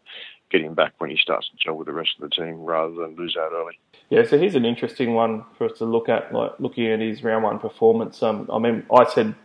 get 0.49 0.62
him 0.62 0.74
back 0.74 0.93
when 0.97 1.10
he 1.10 1.18
starts 1.18 1.49
to 1.49 1.56
gel 1.58 1.76
with 1.76 1.88
the 1.88 1.93
rest 1.93 2.12
of 2.20 2.30
the 2.30 2.36
team 2.36 2.64
rather 2.64 2.93
than 2.93 3.16
lose 3.16 3.38
out 3.38 3.52
early. 3.54 3.80
Yeah, 4.10 4.24
so 4.26 4.38
here's 4.38 4.56
an 4.56 4.66
interesting 4.66 5.14
one 5.14 5.45
for 5.58 5.66
us 5.66 5.78
to 5.78 5.86
look 5.86 6.10
at, 6.10 6.34
like 6.34 6.54
looking 6.60 6.88
at 6.88 6.99
his 6.99 7.24
round 7.24 7.43
one 7.43 7.60
performance. 7.60 8.22
Um, 8.22 8.49
I 8.52 8.60
mean, 8.60 8.84
I 8.93 9.06
said 9.06 9.36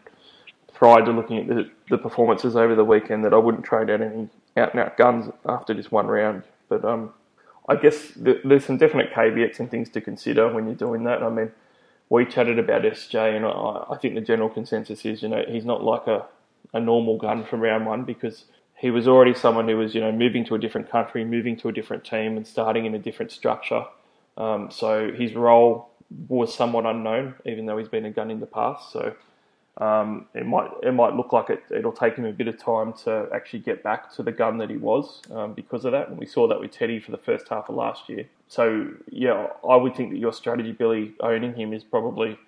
prior 0.75 1.05
to 1.05 1.13
looking 1.13 1.39
at 1.39 1.47
the, 1.47 1.71
the 1.91 1.99
performances 1.99 2.57
over 2.57 2.75
the 2.75 2.85
weekend 2.85 3.25
that 3.25 3.33
I 3.33 3.39
wouldn't 3.39 3.65
trade 3.65 3.91
out 3.91 4.01
any 4.01 4.29
out 4.57 4.73
and 4.73 4.81
out 4.81 4.97
guns 4.97 5.31
after 5.47 5.75
this 5.75 5.91
one 5.91 6.07
round, 6.07 6.43
but 6.69 6.85
um, 6.85 7.13
I 7.69 7.77
guess 7.77 8.13
th- 8.13 8.43
there's 8.45 8.65
some 8.65 8.77
definite 8.79 9.13
caveats 9.13 9.61
and 9.61 9.71
things 9.71 9.89
to 9.91 10.01
consider 10.01 10.53
when 10.53 10.67
you're 10.67 10.75
doing 10.75 11.05
that. 11.05 11.23
I 11.23 11.29
mean, 11.29 11.51
we 12.09 12.25
chatted 12.25 12.59
about 12.59 12.83
SJ, 12.83 13.37
and 13.37 13.45
I, 13.45 13.95
I 13.95 13.99
think 13.99 14.15
the 14.15 14.21
general 14.21 14.49
consensus 14.49 15.05
is, 15.05 15.23
you 15.23 15.29
know, 15.29 15.43
he's 15.49 15.65
not 15.65 15.83
like 15.83 16.07
a, 16.07 16.27
a 16.73 16.81
normal 16.81 17.19
gun 17.19 17.45
from 17.45 17.61
round 17.61 17.87
one 17.87 18.05
because 18.05 18.45
he 18.77 18.91
was 18.91 19.09
already 19.09 19.35
someone 19.35 19.69
who 19.69 19.77
was, 19.77 19.95
you 19.95 20.01
know, 20.01 20.13
moving 20.13 20.45
to 20.47 20.55
a 20.55 20.59
different 20.59 20.91
country, 20.91 21.25
moving 21.25 21.57
to 21.59 21.69
a 21.69 21.73
different 21.73 22.05
team, 22.05 22.37
and 22.37 22.47
starting 22.47 22.87
in 22.87 22.95
a 22.95 22.99
different 22.99 23.33
structure. 23.33 23.85
Um, 24.37 24.71
so 24.71 25.11
his 25.13 25.35
role 25.35 25.91
was 26.29 26.55
somewhat 26.55 26.87
unknown, 26.87 27.35
even 27.45 27.67
though 27.67 27.79
he's 27.79 27.89
been 27.89 28.05
a 28.05 28.11
gun 28.11 28.31
in 28.31 28.39
the 28.39 28.47
past. 28.47 28.93
So 28.93 29.17
um, 29.79 30.27
it 30.35 30.47
might 30.47 30.71
it 30.83 30.93
might 30.93 31.15
look 31.15 31.33
like 31.33 31.51
it, 31.51 31.63
it'll 31.71 31.93
take 31.93 32.17
him 32.17 32.25
a 32.25 32.33
bit 32.33 32.49
of 32.49 32.59
time 32.59 32.95
to 33.05 33.29
actually 33.35 33.59
get 33.59 33.83
back 33.83 34.11
to 34.15 34.23
the 34.23 34.33
gun 34.33 34.57
that 34.59 34.71
he 34.71 34.77
was 34.77 35.21
um, 35.31 35.53
because 35.53 35.85
of 35.85 35.93
that. 35.93 36.09
And 36.09 36.19
we 36.19 36.25
saw 36.25 36.49
that 36.49 36.59
with 36.59 36.71
Teddy 36.71 36.99
for 36.99 37.11
the 37.11 37.19
first 37.19 37.49
half 37.49 37.69
of 37.69 37.75
last 37.75 38.09
year. 38.09 38.27
So 38.49 38.89
yeah, 39.11 39.49
I 39.69 39.77
would 39.77 39.95
think 39.95 40.13
that 40.13 40.19
your 40.19 40.33
strategy, 40.33 40.73
Billy, 40.73 41.13
owning 41.21 41.55
him 41.55 41.75
is 41.75 41.85
probably 41.85 42.39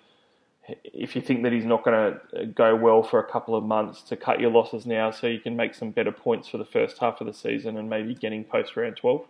if 0.83 1.15
you 1.15 1.21
think 1.21 1.43
that 1.43 1.51
he's 1.51 1.65
not 1.65 1.83
going 1.83 2.13
to 2.33 2.45
go 2.47 2.75
well 2.75 3.03
for 3.03 3.19
a 3.19 3.23
couple 3.23 3.55
of 3.55 3.63
months 3.63 4.01
to 4.03 4.15
cut 4.15 4.39
your 4.39 4.51
losses 4.51 4.85
now 4.85 5.11
so 5.11 5.27
you 5.27 5.39
can 5.39 5.55
make 5.55 5.73
some 5.73 5.91
better 5.91 6.11
points 6.11 6.47
for 6.47 6.57
the 6.57 6.65
first 6.65 6.97
half 6.99 7.21
of 7.21 7.27
the 7.27 7.33
season 7.33 7.77
and 7.77 7.89
maybe 7.89 8.13
getting 8.13 8.43
post 8.43 8.75
round 8.75 8.97
12. 8.97 9.25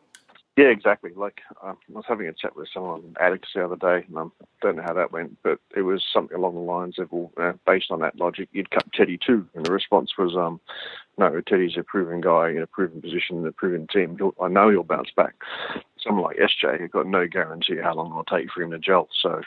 Yeah, 0.60 0.72
exactly. 0.72 1.12
Like 1.16 1.40
um, 1.64 1.78
I 1.88 1.94
was 1.94 2.04
having 2.06 2.28
a 2.28 2.34
chat 2.34 2.54
with 2.54 2.68
someone 2.74 2.96
on 2.96 3.16
Addicts 3.22 3.48
the 3.56 3.64
other 3.64 3.78
day, 3.78 4.06
and 4.06 4.18
I 4.18 4.24
don't 4.62 4.76
know 4.76 4.84
how 4.86 4.94
that 4.94 5.14
went, 5.14 5.38
but 5.42 5.60
it 5.74 5.84
was 5.84 6.04
something 6.14 6.36
along 6.36 6.56
the 6.56 6.60
lines 6.60 7.00
of, 7.00 7.10
well, 7.14 7.32
uh, 7.38 7.54
based 7.66 7.92
on 7.92 8.02
that 8.02 8.20
logic, 8.20 8.50
you'd 8.52 8.70
cut 8.70 8.92
Teddy 8.92 9.18
too, 9.18 9.48
and 9.56 9.66
the 9.66 9.72
response 9.72 10.18
was, 10.18 10.36
um, 10.36 10.60
no, 11.18 11.40
Teddy's 11.40 11.78
a 11.78 11.84
proven 11.84 12.20
guy 12.20 12.50
in 12.50 12.62
a 12.62 12.68
proven 12.68 13.02
position 13.02 13.38
in 13.38 13.48
a 13.48 13.54
proven 13.54 13.88
team. 13.88 14.18
He'll, 14.18 14.36
I 14.42 14.50
know 14.50 14.70
he'll 14.70 14.84
bounce 14.84 15.12
back. 15.16 15.36
Someone 15.98 16.26
like 16.26 16.36
SJ, 16.36 16.82
you've 16.82 16.92
got 16.92 17.08
no 17.08 17.26
guarantee 17.26 17.78
how 17.82 17.94
long 17.96 18.08
it'll 18.08 18.26
take 18.26 18.52
for 18.52 18.62
him 18.62 18.72
to 18.72 18.80
gel. 18.80 19.08
So, 19.22 19.40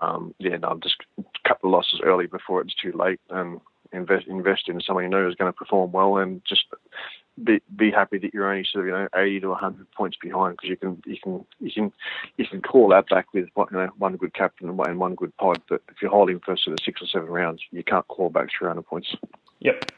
um, 0.00 0.34
yeah, 0.38 0.56
no, 0.56 0.80
just 0.82 0.96
cut 1.46 1.60
the 1.60 1.68
losses 1.68 2.00
early 2.02 2.28
before 2.28 2.62
it's 2.62 2.74
too 2.74 2.92
late, 2.92 3.20
and 3.28 3.60
invest 3.92 4.26
invest 4.26 4.70
in 4.70 4.80
someone 4.80 5.04
you 5.04 5.10
know 5.10 5.28
is 5.28 5.34
going 5.34 5.52
to 5.52 5.56
perform 5.56 5.92
well, 5.92 6.16
and 6.16 6.40
just 6.48 6.64
be 7.42 7.60
be 7.74 7.90
happy 7.90 8.18
that 8.18 8.32
you're 8.32 8.50
only 8.50 8.66
sort 8.70 8.84
of 8.84 8.86
you 8.86 8.92
know 8.92 9.08
80 9.14 9.40
to 9.40 9.48
100 9.48 9.90
points 9.92 10.16
behind 10.20 10.56
because 10.56 10.70
you 10.70 10.76
can 10.76 11.02
you 11.04 11.16
can 11.22 11.44
you 11.60 11.70
can 11.70 11.92
you 12.36 12.46
can 12.46 12.62
call 12.62 12.88
that 12.88 13.08
back 13.08 13.32
with 13.34 13.48
you 13.56 13.66
know 13.70 13.88
one 13.98 14.16
good 14.16 14.34
captain 14.34 14.68
and 14.68 14.98
one, 14.98 15.14
good 15.14 15.36
pod. 15.36 15.60
But 15.68 15.82
if 15.88 16.00
you're 16.00 16.10
holding 16.10 16.40
for 16.40 16.56
sort 16.56 16.78
of 16.78 16.84
six 16.84 17.02
or 17.02 17.06
seven 17.06 17.28
rounds, 17.28 17.62
you 17.70 17.82
can't 17.84 18.06
call 18.08 18.30
back 18.30 18.48
300 18.58 18.82
points. 18.82 19.14
Yep. 19.60 19.92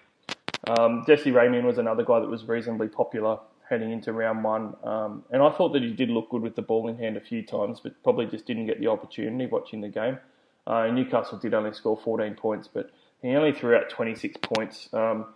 Um, 0.66 1.04
Jesse 1.06 1.30
Ramien 1.30 1.64
was 1.64 1.78
another 1.78 2.04
guy 2.04 2.20
that 2.20 2.28
was 2.28 2.44
reasonably 2.44 2.88
popular 2.88 3.38
heading 3.68 3.92
into 3.92 4.12
round 4.12 4.42
one, 4.42 4.74
um, 4.82 5.24
and 5.30 5.42
I 5.42 5.50
thought 5.50 5.74
that 5.74 5.82
he 5.82 5.92
did 5.92 6.08
look 6.08 6.30
good 6.30 6.42
with 6.42 6.56
the 6.56 6.62
ball 6.62 6.88
in 6.88 6.96
hand 6.96 7.16
a 7.16 7.20
few 7.20 7.42
times, 7.42 7.80
but 7.80 8.02
probably 8.02 8.26
just 8.26 8.46
didn't 8.46 8.66
get 8.66 8.80
the 8.80 8.86
opportunity 8.88 9.46
watching 9.46 9.82
the 9.82 9.88
game. 9.88 10.18
Uh, 10.66 10.86
Newcastle 10.88 11.38
did 11.38 11.54
only 11.54 11.72
score 11.72 11.96
14 11.96 12.34
points, 12.34 12.68
but 12.68 12.90
he 13.22 13.34
only 13.34 13.52
threw 13.52 13.76
out 13.76 13.90
26 13.90 14.36
points. 14.42 14.88
Um, 14.92 15.26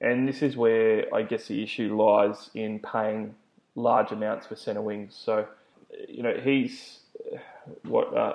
and 0.00 0.28
this 0.28 0.42
is 0.42 0.56
where 0.56 1.12
I 1.14 1.22
guess 1.22 1.46
the 1.46 1.62
issue 1.62 1.96
lies 1.96 2.50
in 2.54 2.78
paying 2.78 3.34
large 3.74 4.12
amounts 4.12 4.46
for 4.46 4.56
centre 4.56 4.82
wings. 4.82 5.18
So, 5.24 5.46
you 6.08 6.22
know, 6.22 6.34
he's 6.34 7.00
what 7.82 8.16
uh, 8.16 8.34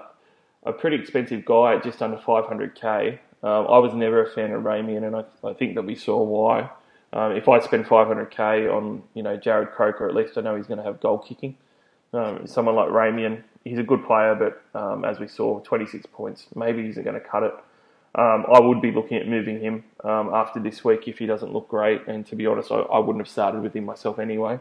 a 0.63 0.73
pretty 0.73 0.97
expensive 0.97 1.45
guy 1.45 1.75
at 1.75 1.83
just 1.83 2.01
under 2.01 2.17
500k. 2.17 3.19
Um, 3.43 3.67
I 3.67 3.77
was 3.79 3.93
never 3.93 4.23
a 4.23 4.29
fan 4.29 4.51
of 4.51 4.63
Ramien, 4.63 5.05
and 5.05 5.15
I, 5.15 5.23
I 5.47 5.53
think 5.53 5.75
that 5.75 5.83
we 5.83 5.95
saw 5.95 6.21
why. 6.21 6.69
Um, 7.11 7.33
if 7.33 7.47
I 7.47 7.59
spend 7.59 7.85
500k 7.85 8.73
on, 8.73 9.03
you 9.13 9.21
know, 9.21 9.37
Jarrod 9.37 9.71
Croker, 9.73 10.07
at 10.07 10.15
least 10.15 10.37
I 10.37 10.41
know 10.41 10.55
he's 10.55 10.65
going 10.65 10.79
to 10.79 10.83
have 10.83 10.99
goal 10.99 11.19
kicking. 11.19 11.55
Um, 12.13 12.47
someone 12.47 12.75
like 12.75 12.89
Ramien, 12.89 13.43
he's 13.63 13.77
a 13.77 13.83
good 13.83 14.05
player, 14.05 14.35
but 14.35 14.79
um, 14.79 15.03
as 15.03 15.19
we 15.19 15.27
saw, 15.27 15.59
26 15.59 16.05
points, 16.07 16.47
maybe 16.55 16.83
he's 16.83 16.95
not 16.95 17.05
going 17.05 17.19
to 17.19 17.27
cut 17.27 17.43
it. 17.43 17.53
Um, 18.15 18.45
I 18.53 18.59
would 18.59 18.81
be 18.81 18.91
looking 18.91 19.17
at 19.17 19.27
moving 19.27 19.59
him 19.59 19.83
um, 20.03 20.29
after 20.33 20.59
this 20.59 20.83
week 20.83 21.07
if 21.07 21.17
he 21.17 21.25
doesn't 21.25 21.51
look 21.51 21.67
great. 21.67 22.01
And 22.07 22.25
to 22.27 22.35
be 22.35 22.45
honest, 22.45 22.71
I, 22.71 22.75
I 22.75 22.99
wouldn't 22.99 23.25
have 23.25 23.31
started 23.31 23.61
with 23.61 23.75
him 23.75 23.85
myself 23.85 24.19
anyway. 24.19 24.59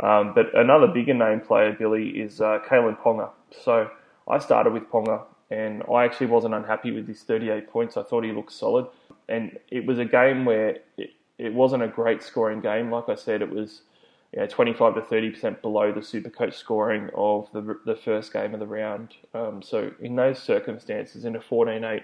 Um, 0.00 0.32
but 0.34 0.54
another 0.56 0.88
bigger 0.88 1.14
name 1.14 1.40
player, 1.40 1.72
Billy, 1.72 2.08
is 2.10 2.40
uh, 2.40 2.60
Kalyn 2.66 2.98
Ponga. 2.98 3.30
So 3.64 3.90
I 4.26 4.38
started 4.38 4.72
with 4.72 4.84
Ponga, 4.90 5.22
and 5.50 5.82
I 5.92 6.04
actually 6.04 6.26
wasn't 6.26 6.54
unhappy 6.54 6.90
with 6.90 7.06
his 7.06 7.22
38 7.22 7.68
points. 7.68 7.96
I 7.96 8.02
thought 8.02 8.24
he 8.24 8.32
looked 8.32 8.52
solid. 8.52 8.86
And 9.28 9.58
it 9.70 9.86
was 9.86 9.98
a 9.98 10.04
game 10.04 10.44
where 10.44 10.78
it, 10.96 11.12
it 11.38 11.54
wasn't 11.54 11.82
a 11.82 11.88
great 11.88 12.22
scoring 12.22 12.60
game. 12.60 12.90
Like 12.90 13.08
I 13.08 13.14
said, 13.14 13.42
it 13.42 13.50
was 13.50 13.82
you 14.32 14.40
know, 14.40 14.46
25 14.46 14.94
to 14.94 15.00
30% 15.00 15.62
below 15.62 15.92
the 15.92 16.00
Supercoach 16.00 16.54
scoring 16.54 17.10
of 17.14 17.48
the, 17.52 17.78
the 17.86 17.96
first 17.96 18.32
game 18.32 18.54
of 18.54 18.60
the 18.60 18.66
round. 18.66 19.14
Um, 19.34 19.62
so 19.62 19.92
in 20.00 20.16
those 20.16 20.38
circumstances, 20.38 21.24
in 21.24 21.36
a 21.36 21.40
14 21.40 21.82
8 21.82 22.02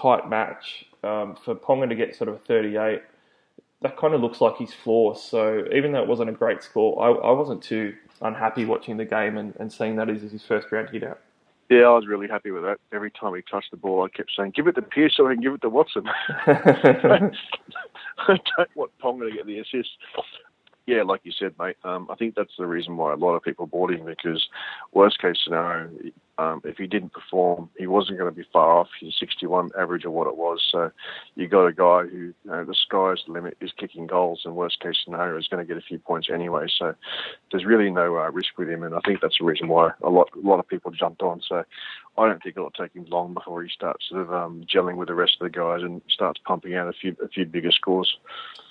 tight 0.00 0.28
match 0.28 0.86
um, 1.02 1.36
for 1.44 1.54
Ponga 1.54 1.88
to 1.88 1.94
get 1.94 2.16
sort 2.16 2.28
of 2.28 2.36
a 2.36 2.38
38. 2.38 3.02
That 3.80 3.96
kind 3.96 4.14
of 4.14 4.20
looks 4.20 4.40
like 4.40 4.56
his 4.56 4.72
floor. 4.72 5.16
So 5.16 5.64
even 5.72 5.92
though 5.92 6.02
it 6.02 6.08
wasn't 6.08 6.30
a 6.30 6.32
great 6.32 6.62
score, 6.62 7.00
I, 7.02 7.28
I 7.28 7.32
wasn't 7.32 7.62
too 7.62 7.94
unhappy 8.20 8.64
watching 8.64 8.96
the 8.96 9.04
game 9.04 9.36
and, 9.38 9.54
and 9.56 9.72
seeing 9.72 9.96
that 9.96 10.08
as 10.08 10.22
his 10.22 10.44
first 10.44 10.72
round 10.72 10.90
hit 10.90 11.04
out. 11.04 11.20
Yeah, 11.70 11.82
I 11.82 11.94
was 11.94 12.06
really 12.06 12.28
happy 12.28 12.50
with 12.50 12.62
that. 12.62 12.78
Every 12.92 13.10
time 13.10 13.34
he 13.34 13.42
touched 13.42 13.70
the 13.70 13.76
ball, 13.76 14.02
I 14.02 14.08
kept 14.08 14.30
saying, 14.34 14.52
"Give 14.56 14.66
it 14.68 14.74
to 14.76 14.82
Pearce 14.82 15.14
so 15.16 15.28
I 15.28 15.34
can 15.34 15.42
give 15.42 15.52
it 15.52 15.60
to 15.60 15.68
Watson." 15.68 16.04
I 16.46 17.30
don't 18.26 18.74
want 18.74 18.90
Ponga 19.02 19.28
to 19.28 19.36
get 19.36 19.44
the 19.44 19.58
assist 19.58 19.90
yeah, 20.88 21.02
like 21.02 21.20
you 21.22 21.32
said, 21.32 21.54
mate, 21.58 21.76
um, 21.84 22.08
I 22.10 22.14
think 22.14 22.34
that's 22.34 22.56
the 22.58 22.66
reason 22.66 22.96
why 22.96 23.12
a 23.12 23.16
lot 23.16 23.34
of 23.34 23.42
people 23.42 23.66
bought 23.66 23.92
him 23.92 24.06
because, 24.06 24.48
worst 24.94 25.20
case 25.20 25.36
scenario, 25.44 25.90
um, 26.38 26.62
if 26.64 26.76
he 26.76 26.86
didn't 26.86 27.12
perform, 27.12 27.68
he 27.76 27.88
wasn't 27.88 28.16
going 28.16 28.30
to 28.30 28.36
be 28.36 28.46
far 28.52 28.78
off 28.78 28.88
his 29.00 29.16
61 29.18 29.70
average 29.76 30.04
of 30.04 30.12
what 30.12 30.28
it 30.28 30.36
was. 30.36 30.64
So 30.70 30.92
you 31.34 31.48
got 31.48 31.66
a 31.66 31.72
guy 31.72 32.02
who, 32.02 32.16
you 32.16 32.34
know, 32.44 32.64
the 32.64 32.74
sky's 32.74 33.24
the 33.26 33.32
limit, 33.32 33.56
is 33.60 33.72
kicking 33.76 34.06
goals, 34.06 34.42
and 34.44 34.54
worst 34.54 34.78
case 34.78 34.94
scenario 35.04 35.36
is 35.36 35.48
going 35.48 35.66
to 35.66 35.68
get 35.68 35.82
a 35.82 35.84
few 35.84 35.98
points 35.98 36.28
anyway. 36.32 36.66
So 36.78 36.94
there's 37.50 37.64
really 37.64 37.90
no 37.90 38.16
uh, 38.16 38.30
risk 38.30 38.56
with 38.56 38.70
him, 38.70 38.84
and 38.84 38.94
I 38.94 39.00
think 39.04 39.20
that's 39.20 39.38
the 39.40 39.44
reason 39.44 39.66
why 39.66 39.90
a 40.02 40.10
lot 40.10 40.30
a 40.36 40.46
lot 40.46 40.60
of 40.60 40.68
people 40.68 40.92
jumped 40.92 41.22
on. 41.22 41.42
So 41.46 41.64
I 42.16 42.28
don't 42.28 42.40
think 42.40 42.56
it'll 42.56 42.70
take 42.70 42.94
him 42.94 43.06
long 43.08 43.34
before 43.34 43.62
he 43.64 43.68
starts 43.68 44.08
sort 44.08 44.22
of 44.22 44.32
um, 44.32 44.64
gelling 44.72 44.96
with 44.96 45.08
the 45.08 45.14
rest 45.14 45.38
of 45.40 45.44
the 45.44 45.58
guys 45.58 45.82
and 45.82 46.00
starts 46.08 46.40
pumping 46.44 46.76
out 46.76 46.86
a 46.86 46.92
few 46.92 47.16
a 47.22 47.28
few 47.28 47.46
bigger 47.46 47.72
scores. 47.72 48.16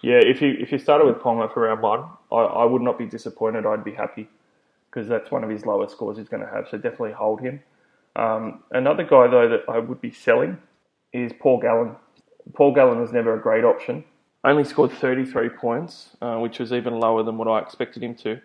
Yeah, 0.01 0.19
if 0.19 0.41
you 0.41 0.55
if 0.57 0.71
you 0.71 0.77
started 0.77 1.05
with 1.05 1.17
Ponga 1.17 1.53
for 1.53 1.63
round 1.63 1.81
one, 1.81 2.05
I, 2.31 2.61
I 2.61 2.65
would 2.65 2.81
not 2.81 2.97
be 2.97 3.05
disappointed. 3.05 3.65
I'd 3.65 3.83
be 3.83 3.93
happy 3.93 4.29
because 4.97 5.07
that's 5.07 5.29
one 5.29 5.43
of 5.43 5.49
his 5.51 5.63
lowest 5.63 5.93
scores 5.93 6.17
he's 6.17 6.27
going 6.27 6.41
to 6.41 6.49
have. 6.49 6.67
So 6.71 6.77
definitely 6.77 7.11
hold 7.11 7.39
him. 7.39 7.61
Um, 8.15 8.63
another 8.71 9.03
guy 9.03 9.27
though 9.27 9.47
that 9.47 9.61
I 9.69 9.77
would 9.77 10.01
be 10.01 10.09
selling 10.09 10.57
is 11.13 11.31
Paul 11.39 11.59
Gallen. 11.59 11.95
Paul 12.55 12.73
Gallen 12.73 12.99
was 12.99 13.11
never 13.11 13.35
a 13.35 13.39
great 13.39 13.63
option. 13.63 14.03
Only 14.43 14.63
scored 14.63 14.91
33 14.91 15.49
points, 15.49 16.15
uh, 16.19 16.37
which 16.37 16.57
was 16.57 16.73
even 16.73 16.99
lower 16.99 17.21
than 17.21 17.37
what 17.37 17.47
I 17.47 17.59
expected 17.59 18.01
him 18.01 18.15
to. 18.15 18.41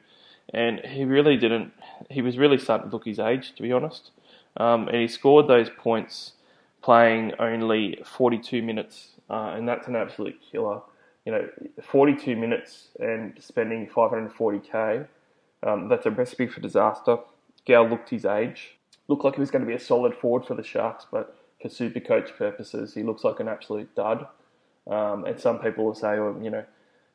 And 0.53 0.81
he 0.81 1.07
really 1.07 1.39
didn't. 1.39 1.73
He 2.11 2.21
was 2.21 2.37
really 2.37 2.59
starting 2.59 2.91
to 2.91 2.93
look 2.95 3.07
his 3.07 3.19
age, 3.19 3.55
to 3.55 3.63
be 3.63 3.73
honest. 3.73 4.11
Um, 4.59 4.89
and 4.89 4.97
he 4.99 5.09
scored 5.09 5.49
those 5.49 5.71
points 5.71 6.33
playing 6.83 7.33
only 7.39 8.03
42 8.05 8.61
minutes, 8.61 9.13
uh, 9.31 9.55
and 9.57 9.67
that's 9.67 9.87
an 9.87 9.97
absolute 9.97 10.39
killer. 10.51 10.83
You 11.25 11.33
know, 11.33 11.49
42 11.83 12.37
minutes 12.37 12.89
and 13.01 13.33
spending 13.41 13.87
540k. 13.87 15.07
Um, 15.63 15.89
that's 15.89 16.07
a 16.07 16.11
recipe 16.11 16.47
for 16.47 16.61
disaster. 16.61 17.19
Gal 17.65 17.89
looked 17.89 18.11
his 18.11 18.25
age. 18.25 18.79
Looked 19.09 19.25
like 19.25 19.35
he 19.35 19.41
was 19.41 19.51
going 19.51 19.63
to 19.63 19.69
be 19.69 19.75
a 19.75 19.81
solid 19.81 20.15
forward 20.15 20.47
for 20.47 20.55
the 20.55 20.63
Sharks, 20.63 21.07
but 21.11 21.37
for 21.61 21.69
super 21.69 22.01
coach 22.01 22.31
purposes, 22.37 22.95
he 22.95 23.03
looks 23.03 23.25
like 23.25 23.41
an 23.41 23.49
absolute 23.49 23.95
dud. 23.95 24.27
Um, 24.91 25.25
and 25.25 25.39
some 25.39 25.61
people 25.61 25.85
will 25.85 25.95
say, 25.95 26.19
well, 26.19 26.37
you 26.43 26.51
know, 26.51 26.65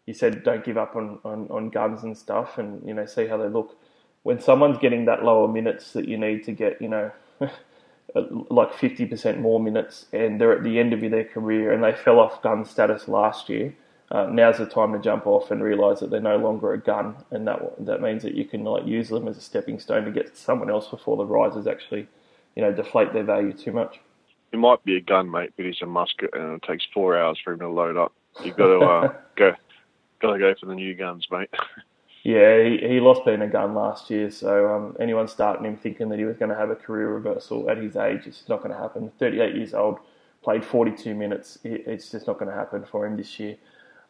you 0.05 0.13
said 0.13 0.43
don't 0.43 0.63
give 0.63 0.77
up 0.77 0.95
on, 0.95 1.19
on, 1.25 1.47
on 1.49 1.69
guns 1.69 2.03
and 2.03 2.17
stuff 2.17 2.57
and, 2.57 2.85
you 2.87 2.93
know, 2.93 3.05
see 3.05 3.27
how 3.27 3.37
they 3.37 3.49
look. 3.49 3.77
When 4.23 4.39
someone's 4.39 4.77
getting 4.77 5.05
that 5.05 5.23
lower 5.23 5.47
minutes 5.47 5.91
that 5.93 6.07
you 6.07 6.17
need 6.17 6.43
to 6.45 6.53
get, 6.53 6.81
you 6.81 6.87
know, 6.87 7.11
like 7.39 8.71
50% 8.71 9.39
more 9.39 9.59
minutes 9.59 10.05
and 10.13 10.39
they're 10.39 10.53
at 10.53 10.63
the 10.63 10.79
end 10.79 10.93
of 10.93 11.01
their 11.01 11.25
career 11.25 11.73
and 11.73 11.83
they 11.83 11.93
fell 11.93 12.19
off 12.19 12.41
gun 12.41 12.65
status 12.65 13.07
last 13.07 13.49
year, 13.49 13.75
uh, 14.09 14.27
now's 14.31 14.57
the 14.57 14.65
time 14.65 14.93
to 14.93 14.99
jump 14.99 15.27
off 15.27 15.51
and 15.51 15.61
realise 15.61 15.99
that 15.99 16.09
they're 16.09 16.21
no 16.21 16.37
longer 16.37 16.73
a 16.73 16.79
gun, 16.79 17.15
and 17.31 17.47
that 17.47 17.59
that 17.85 18.01
means 18.01 18.23
that 18.23 18.35
you 18.35 18.45
can 18.45 18.63
like 18.63 18.85
use 18.85 19.09
them 19.09 19.27
as 19.27 19.37
a 19.37 19.41
stepping 19.41 19.79
stone 19.79 20.05
to 20.05 20.11
get 20.11 20.37
someone 20.37 20.69
else 20.69 20.87
before 20.87 21.17
the 21.17 21.25
rises 21.25 21.67
actually, 21.67 22.07
you 22.55 22.61
know, 22.61 22.71
deflate 22.71 23.11
their 23.13 23.23
value 23.23 23.51
too 23.51 23.71
much. 23.71 23.99
It 24.53 24.59
might 24.59 24.83
be 24.85 24.95
a 24.95 25.01
gun, 25.01 25.29
mate, 25.29 25.51
but 25.57 25.65
he's 25.65 25.81
a 25.81 25.85
musket, 25.85 26.29
and 26.33 26.55
it 26.55 26.63
takes 26.63 26.85
four 26.93 27.17
hours 27.17 27.37
for 27.43 27.53
him 27.53 27.59
to 27.59 27.67
load 27.67 27.97
up. 27.97 28.13
You've 28.43 28.55
got 28.55 28.67
to 28.67 28.79
uh, 28.79 29.13
go, 29.35 29.53
got 30.21 30.33
to 30.33 30.39
go 30.39 30.55
for 30.57 30.67
the 30.67 30.75
new 30.75 30.93
guns, 30.95 31.27
mate. 31.29 31.49
Yeah, 32.23 32.61
he, 32.61 32.77
he 32.79 32.99
lost 32.99 33.23
being 33.23 33.41
a 33.41 33.47
gun 33.47 33.73
last 33.73 34.09
year, 34.09 34.29
so 34.29 34.67
um, 34.67 34.97
anyone 34.99 35.29
starting 35.29 35.65
him 35.65 35.77
thinking 35.77 36.09
that 36.09 36.19
he 36.19 36.25
was 36.25 36.35
going 36.35 36.49
to 36.49 36.57
have 36.57 36.69
a 36.69 36.75
career 36.75 37.07
reversal 37.07 37.69
at 37.69 37.77
his 37.77 37.95
age, 37.95 38.23
it's 38.25 38.49
not 38.49 38.57
going 38.61 38.71
to 38.71 38.77
happen. 38.77 39.09
38 39.17 39.55
years 39.55 39.73
old, 39.73 39.99
played 40.43 40.65
42 40.65 41.15
minutes, 41.15 41.57
it's 41.63 42.11
just 42.11 42.27
not 42.27 42.37
going 42.37 42.51
to 42.51 42.57
happen 42.57 42.83
for 42.83 43.05
him 43.05 43.15
this 43.15 43.39
year. 43.39 43.55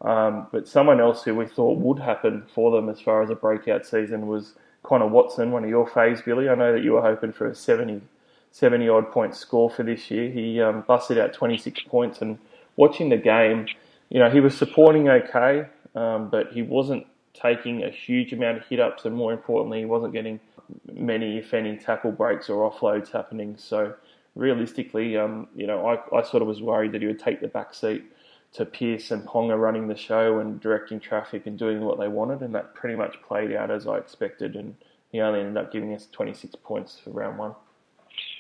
Um, 0.02 0.48
but 0.52 0.68
someone 0.68 1.00
else 1.00 1.24
who 1.24 1.34
we 1.36 1.48
thought 1.48 1.80
would 1.80 2.00
happen 2.00 2.44
for 2.54 2.72
them 2.72 2.90
as 2.90 3.00
far 3.02 3.24
as 3.24 3.30
a 3.30 3.36
breakout 3.36 3.86
season 3.86 4.28
was 4.28 4.54
Connor 4.84 5.08
Watson, 5.08 5.52
one 5.52 5.64
of 5.64 5.70
your 5.70 5.88
faves, 5.88 6.24
Billy. 6.24 6.50
I 6.50 6.56
know 6.56 6.72
that 6.72 6.84
you 6.84 6.94
were 6.94 7.02
hoping 7.02 7.34
for 7.34 7.48
a 7.48 7.56
70, 7.56 8.02
70 8.52 8.90
odd 8.90 9.12
point 9.12 9.36
score 9.36 9.70
for 9.70 9.84
this 9.84 10.12
year. 10.12 10.30
He 10.30 10.62
um, 10.62 10.84
busted 10.88 11.18
out 11.18 11.34
26 11.34 11.82
points, 11.84 12.22
and 12.22 12.38
watching 12.76 13.10
the 13.10 13.18
game, 13.18 13.68
you 14.10 14.20
know, 14.20 14.30
he 14.30 14.40
was 14.40 14.56
supporting 14.56 15.10
okay, 15.10 15.66
um, 15.96 16.30
but 16.30 16.52
he 16.52 16.62
wasn't 16.62 17.08
taking 17.34 17.84
a 17.84 17.90
huge 17.90 18.34
amount 18.34 18.58
of 18.58 18.66
hit 18.68 18.80
ups, 18.80 19.06
and 19.06 19.16
more 19.16 19.34
importantly, 19.34 19.80
he 19.80 19.86
wasn't 19.86 20.14
getting 20.14 20.40
many, 20.94 21.40
if 21.40 21.54
any, 21.54 21.76
tackle 21.76 22.12
breaks 22.12 22.50
or 22.50 22.70
offloads 22.70 23.12
happening. 23.12 23.56
So 23.58 23.96
realistically, 24.36 25.18
um, 25.18 25.48
you 25.56 25.66
know, 25.66 25.86
I, 25.88 26.18
I 26.18 26.24
sort 26.24 26.42
of 26.42 26.48
was 26.48 26.62
worried 26.62 26.92
that 26.92 27.02
he 27.02 27.08
would 27.08 27.20
take 27.20 27.42
the 27.42 27.48
back 27.48 27.74
seat 27.74 28.04
to 28.54 28.66
Pearce 28.66 29.12
and 29.12 29.26
Ponga 29.26 29.60
running 29.60 29.88
the 29.88 29.96
show 29.96 30.40
and 30.40 30.60
directing 30.60 31.00
traffic 31.00 31.46
and 31.46 31.58
doing 31.60 31.82
what 31.82 32.00
they 32.00 32.08
wanted, 32.08 32.42
and 32.42 32.56
that 32.56 32.74
pretty 32.74 32.96
much 32.96 33.16
played 33.28 33.54
out 33.54 33.70
as 33.70 33.88
I 33.88 33.98
expected. 33.98 34.56
And 34.56 34.76
he 35.12 35.20
only 35.22 35.42
ended 35.42 35.58
up 35.58 35.72
giving 35.72 35.94
us 35.94 36.08
26 36.12 36.56
points 36.64 37.00
for 37.04 37.12
round 37.12 37.38
one. 37.38 37.56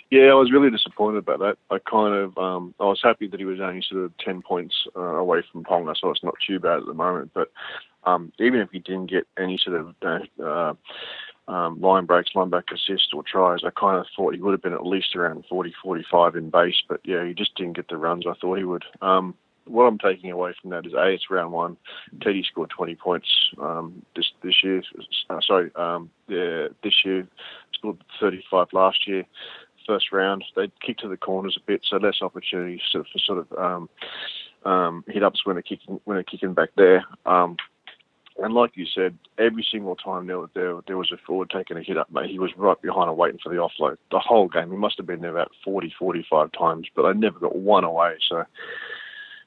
Yeah, 0.09 0.27
I 0.27 0.35
was 0.35 0.51
really 0.51 0.69
disappointed 0.69 1.17
about 1.17 1.39
that. 1.39 1.57
I 1.69 1.79
kind 1.79 2.15
of, 2.15 2.37
um, 2.37 2.73
I 2.79 2.85
was 2.85 3.01
happy 3.03 3.27
that 3.27 3.39
he 3.39 3.45
was 3.45 3.59
only 3.59 3.81
sort 3.81 4.05
of 4.05 4.17
10 4.19 4.41
points 4.41 4.73
uh, 4.95 5.01
away 5.01 5.43
from 5.51 5.65
Ponga, 5.65 5.95
so 5.99 6.09
it's 6.11 6.23
not 6.23 6.35
too 6.45 6.59
bad 6.59 6.79
at 6.79 6.85
the 6.85 6.93
moment. 6.93 7.31
But 7.33 7.51
um, 8.05 8.31
even 8.39 8.61
if 8.61 8.69
he 8.71 8.79
didn't 8.79 9.09
get 9.09 9.27
any 9.37 9.59
sort 9.61 9.75
of 9.75 10.33
uh, 10.41 11.51
um, 11.51 11.81
line 11.81 12.05
breaks, 12.05 12.35
line 12.35 12.49
back 12.49 12.65
assists 12.71 13.09
or 13.13 13.21
tries, 13.23 13.65
I 13.65 13.69
kind 13.77 13.99
of 13.99 14.05
thought 14.15 14.33
he 14.33 14.39
would 14.39 14.53
have 14.53 14.61
been 14.61 14.73
at 14.73 14.85
least 14.85 15.13
around 15.13 15.43
40, 15.49 15.73
45 15.83 16.37
in 16.37 16.49
base. 16.51 16.81
But 16.87 17.01
yeah, 17.03 17.25
he 17.25 17.33
just 17.33 17.55
didn't 17.55 17.75
get 17.75 17.89
the 17.89 17.97
runs 17.97 18.25
I 18.25 18.33
thought 18.39 18.57
he 18.57 18.63
would. 18.63 18.85
Um, 19.01 19.35
what 19.67 19.83
I'm 19.83 19.97
taking 19.97 20.31
away 20.31 20.53
from 20.59 20.71
that 20.71 20.85
is 20.85 20.93
a 20.93 21.07
it's 21.07 21.29
round 21.29 21.51
one. 21.51 21.77
Teddy 22.21 22.43
scored 22.43 22.69
20 22.69 22.95
points 22.95 23.27
um, 23.61 24.03
this 24.15 24.31
this 24.43 24.63
year. 24.63 24.81
Uh, 25.29 25.39
sorry, 25.45 25.71
um, 25.75 26.09
yeah, 26.27 26.67
this 26.83 27.05
year 27.05 27.27
scored 27.73 27.97
35 28.19 28.67
last 28.73 29.07
year. 29.07 29.23
First 29.85 30.11
round, 30.11 30.43
they 30.55 30.69
kicked 30.85 31.01
to 31.01 31.07
the 31.07 31.15
corners 31.15 31.57
a 31.57 31.65
bit, 31.65 31.81
so 31.89 31.95
less 31.97 32.21
opportunities 32.21 32.81
for 32.91 33.05
sort 33.17 33.39
of 33.39 33.57
um, 33.57 33.89
um, 34.69 35.03
hit 35.07 35.23
ups 35.23 35.45
when 35.45 35.55
they're 35.55 35.63
kicking 35.63 35.99
when 36.03 36.17
they're 36.17 36.23
kicking 36.23 36.53
back 36.53 36.69
there. 36.75 37.05
Um, 37.25 37.55
and 38.39 38.53
like 38.53 38.71
you 38.75 38.85
said, 38.85 39.17
every 39.39 39.65
single 39.69 39.95
time 39.95 40.27
there, 40.27 40.45
there, 40.53 40.79
there 40.85 40.97
was 40.97 41.11
a 41.11 41.17
forward 41.25 41.49
taking 41.49 41.77
a 41.77 41.81
hit 41.81 41.97
up, 41.97 42.11
mate, 42.11 42.29
he 42.29 42.37
was 42.37 42.51
right 42.55 42.79
behind 42.81 43.09
and 43.09 43.17
waiting 43.17 43.39
for 43.41 43.49
the 43.49 43.55
offload. 43.55 43.97
The 44.11 44.19
whole 44.19 44.47
game, 44.47 44.69
he 44.69 44.77
must 44.77 44.97
have 44.97 45.07
been 45.07 45.21
there 45.21 45.31
about 45.31 45.51
40, 45.63 45.93
45 45.97 46.51
times, 46.51 46.87
but 46.95 47.05
I 47.05 47.13
never 47.13 47.39
got 47.39 47.55
one 47.55 47.83
away. 47.83 48.17
So 48.29 48.43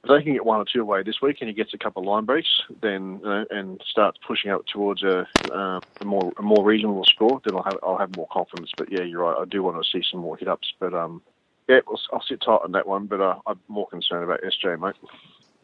if 0.03 0.09
they 0.09 0.23
can 0.23 0.33
get 0.33 0.45
one 0.45 0.61
or 0.61 0.65
two 0.65 0.81
away 0.81 1.03
this 1.03 1.21
week 1.21 1.39
and 1.41 1.49
he 1.49 1.55
gets 1.55 1.75
a 1.75 1.79
couple 1.79 2.03
of 2.03 2.09
line 2.09 2.25
breaks, 2.25 2.49
then 2.81 3.21
uh, 3.25 3.45
and 3.51 3.83
starts 3.89 4.19
pushing 4.27 4.51
up 4.51 4.65
towards 4.67 5.03
a, 5.03 5.27
uh, 5.53 5.81
a 6.01 6.05
more 6.05 6.33
a 6.39 6.43
more 6.43 6.65
reasonable 6.65 7.05
score, 7.05 7.41
then 7.45 7.55
I'll 7.55 7.63
have 7.63 7.79
I'll 7.83 7.99
have 7.99 8.17
more 8.17 8.29
confidence. 8.33 8.71
But 8.77 8.91
yeah, 8.91 9.03
you're 9.03 9.23
right. 9.23 9.37
I 9.39 9.45
do 9.45 9.63
want 9.63 9.83
to 9.83 9.91
see 9.91 10.05
some 10.11 10.21
more 10.21 10.37
hit 10.37 10.49
ups, 10.49 10.73
but 10.79 10.95
um, 10.95 11.21
yeah, 11.69 11.81
I'll, 11.87 12.01
I'll 12.15 12.23
sit 12.23 12.41
tight 12.41 12.61
on 12.65 12.73
that 12.73 12.87
one. 12.87 13.07
But 13.07 13.21
uh, 13.21 13.37
I'm 13.47 13.61
more 13.69 13.87
concerned 13.89 14.25
about 14.25 14.41
SJ, 14.43 14.81
mate. 14.81 14.97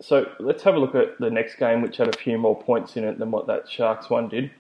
So 0.00 0.30
let's 0.38 0.62
have 0.64 0.74
a 0.74 0.78
look 0.78 0.94
at 0.94 1.18
the 1.18 1.30
next 1.30 1.56
game, 1.56 1.80
which 1.80 1.96
had 1.96 2.14
a 2.14 2.18
few 2.18 2.36
more 2.36 2.60
points 2.60 2.96
in 2.98 3.04
it 3.04 3.18
than 3.18 3.30
what 3.30 3.46
that 3.46 3.70
Sharks 3.70 4.10
one 4.10 4.28
did, 4.28 4.50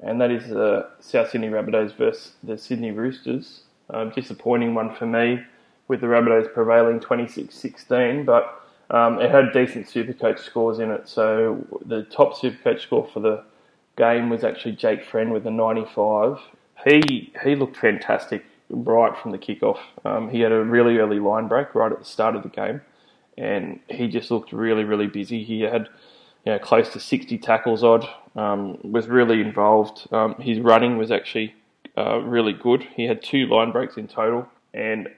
and 0.00 0.20
that 0.20 0.30
is 0.30 0.48
the 0.48 0.64
uh, 0.64 0.90
South 1.00 1.30
Sydney 1.30 1.48
Rabbitohs 1.48 1.96
versus 1.96 2.34
the 2.44 2.56
Sydney 2.56 2.92
Roosters. 2.92 3.62
Um, 3.90 4.10
disappointing 4.10 4.74
one 4.74 4.94
for 4.94 5.06
me, 5.06 5.40
with 5.88 6.00
the 6.00 6.08
Rabbitohs 6.08 6.52
prevailing 6.52 6.98
26-16, 6.98 8.26
but 8.26 8.65
um, 8.90 9.20
it 9.20 9.30
had 9.30 9.52
decent 9.52 9.86
Supercoach 9.86 10.38
scores 10.38 10.78
in 10.78 10.90
it. 10.90 11.08
So 11.08 11.66
the 11.84 12.04
top 12.04 12.34
Supercoach 12.34 12.82
score 12.82 13.08
for 13.12 13.20
the 13.20 13.44
game 13.96 14.30
was 14.30 14.44
actually 14.44 14.72
Jake 14.72 15.04
Friend 15.04 15.32
with 15.32 15.46
a 15.46 15.50
95. 15.50 16.38
He 16.84 17.32
he 17.42 17.56
looked 17.56 17.76
fantastic 17.76 18.44
right 18.68 19.16
from 19.16 19.32
the 19.32 19.38
kickoff. 19.38 19.78
Um, 20.04 20.28
he 20.28 20.40
had 20.40 20.52
a 20.52 20.62
really 20.62 20.98
early 20.98 21.18
line 21.18 21.48
break 21.48 21.74
right 21.74 21.90
at 21.90 21.98
the 21.98 22.04
start 22.04 22.36
of 22.36 22.42
the 22.42 22.48
game, 22.48 22.80
and 23.36 23.80
he 23.88 24.08
just 24.08 24.30
looked 24.30 24.52
really 24.52 24.84
really 24.84 25.06
busy. 25.06 25.42
He 25.42 25.62
had 25.62 25.88
you 26.44 26.52
know 26.52 26.58
close 26.58 26.90
to 26.90 27.00
60 27.00 27.38
tackles 27.38 27.82
odd. 27.82 28.08
Um, 28.36 28.78
was 28.82 29.08
really 29.08 29.40
involved. 29.40 30.06
Um, 30.12 30.34
his 30.34 30.60
running 30.60 30.98
was 30.98 31.10
actually 31.10 31.54
uh, 31.96 32.18
really 32.18 32.52
good. 32.52 32.86
He 32.94 33.04
had 33.04 33.22
two 33.22 33.46
line 33.46 33.72
breaks 33.72 33.96
in 33.96 34.06
total, 34.06 34.46
and 34.74 35.08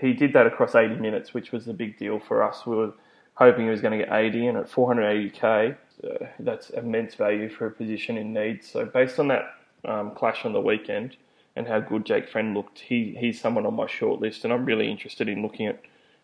he 0.00 0.12
did 0.12 0.32
that 0.32 0.46
across 0.46 0.74
80 0.74 0.96
minutes, 0.96 1.34
which 1.34 1.52
was 1.52 1.68
a 1.68 1.72
big 1.72 1.98
deal 1.98 2.18
for 2.18 2.42
us. 2.42 2.66
We 2.66 2.76
were 2.76 2.92
hoping 3.34 3.64
he 3.64 3.70
was 3.70 3.80
going 3.80 3.98
to 3.98 4.04
get 4.04 4.14
80, 4.14 4.46
and 4.46 4.58
at 4.58 4.70
480k, 4.70 5.76
uh, 6.04 6.26
that's 6.40 6.70
immense 6.70 7.14
value 7.14 7.48
for 7.48 7.66
a 7.66 7.70
position 7.70 8.16
in 8.16 8.32
need. 8.32 8.64
So 8.64 8.84
based 8.84 9.18
on 9.18 9.28
that 9.28 9.54
um, 9.84 10.12
clash 10.14 10.44
on 10.44 10.52
the 10.52 10.60
weekend 10.60 11.16
and 11.56 11.66
how 11.66 11.80
good 11.80 12.04
Jake 12.04 12.28
Friend 12.28 12.54
looked, 12.54 12.80
he 12.80 13.16
he's 13.18 13.40
someone 13.40 13.66
on 13.66 13.74
my 13.74 13.86
short 13.86 14.20
list, 14.20 14.44
and 14.44 14.52
I'm 14.52 14.64
really 14.64 14.90
interested 14.90 15.28
in 15.28 15.42
looking 15.42 15.66
at, 15.66 15.80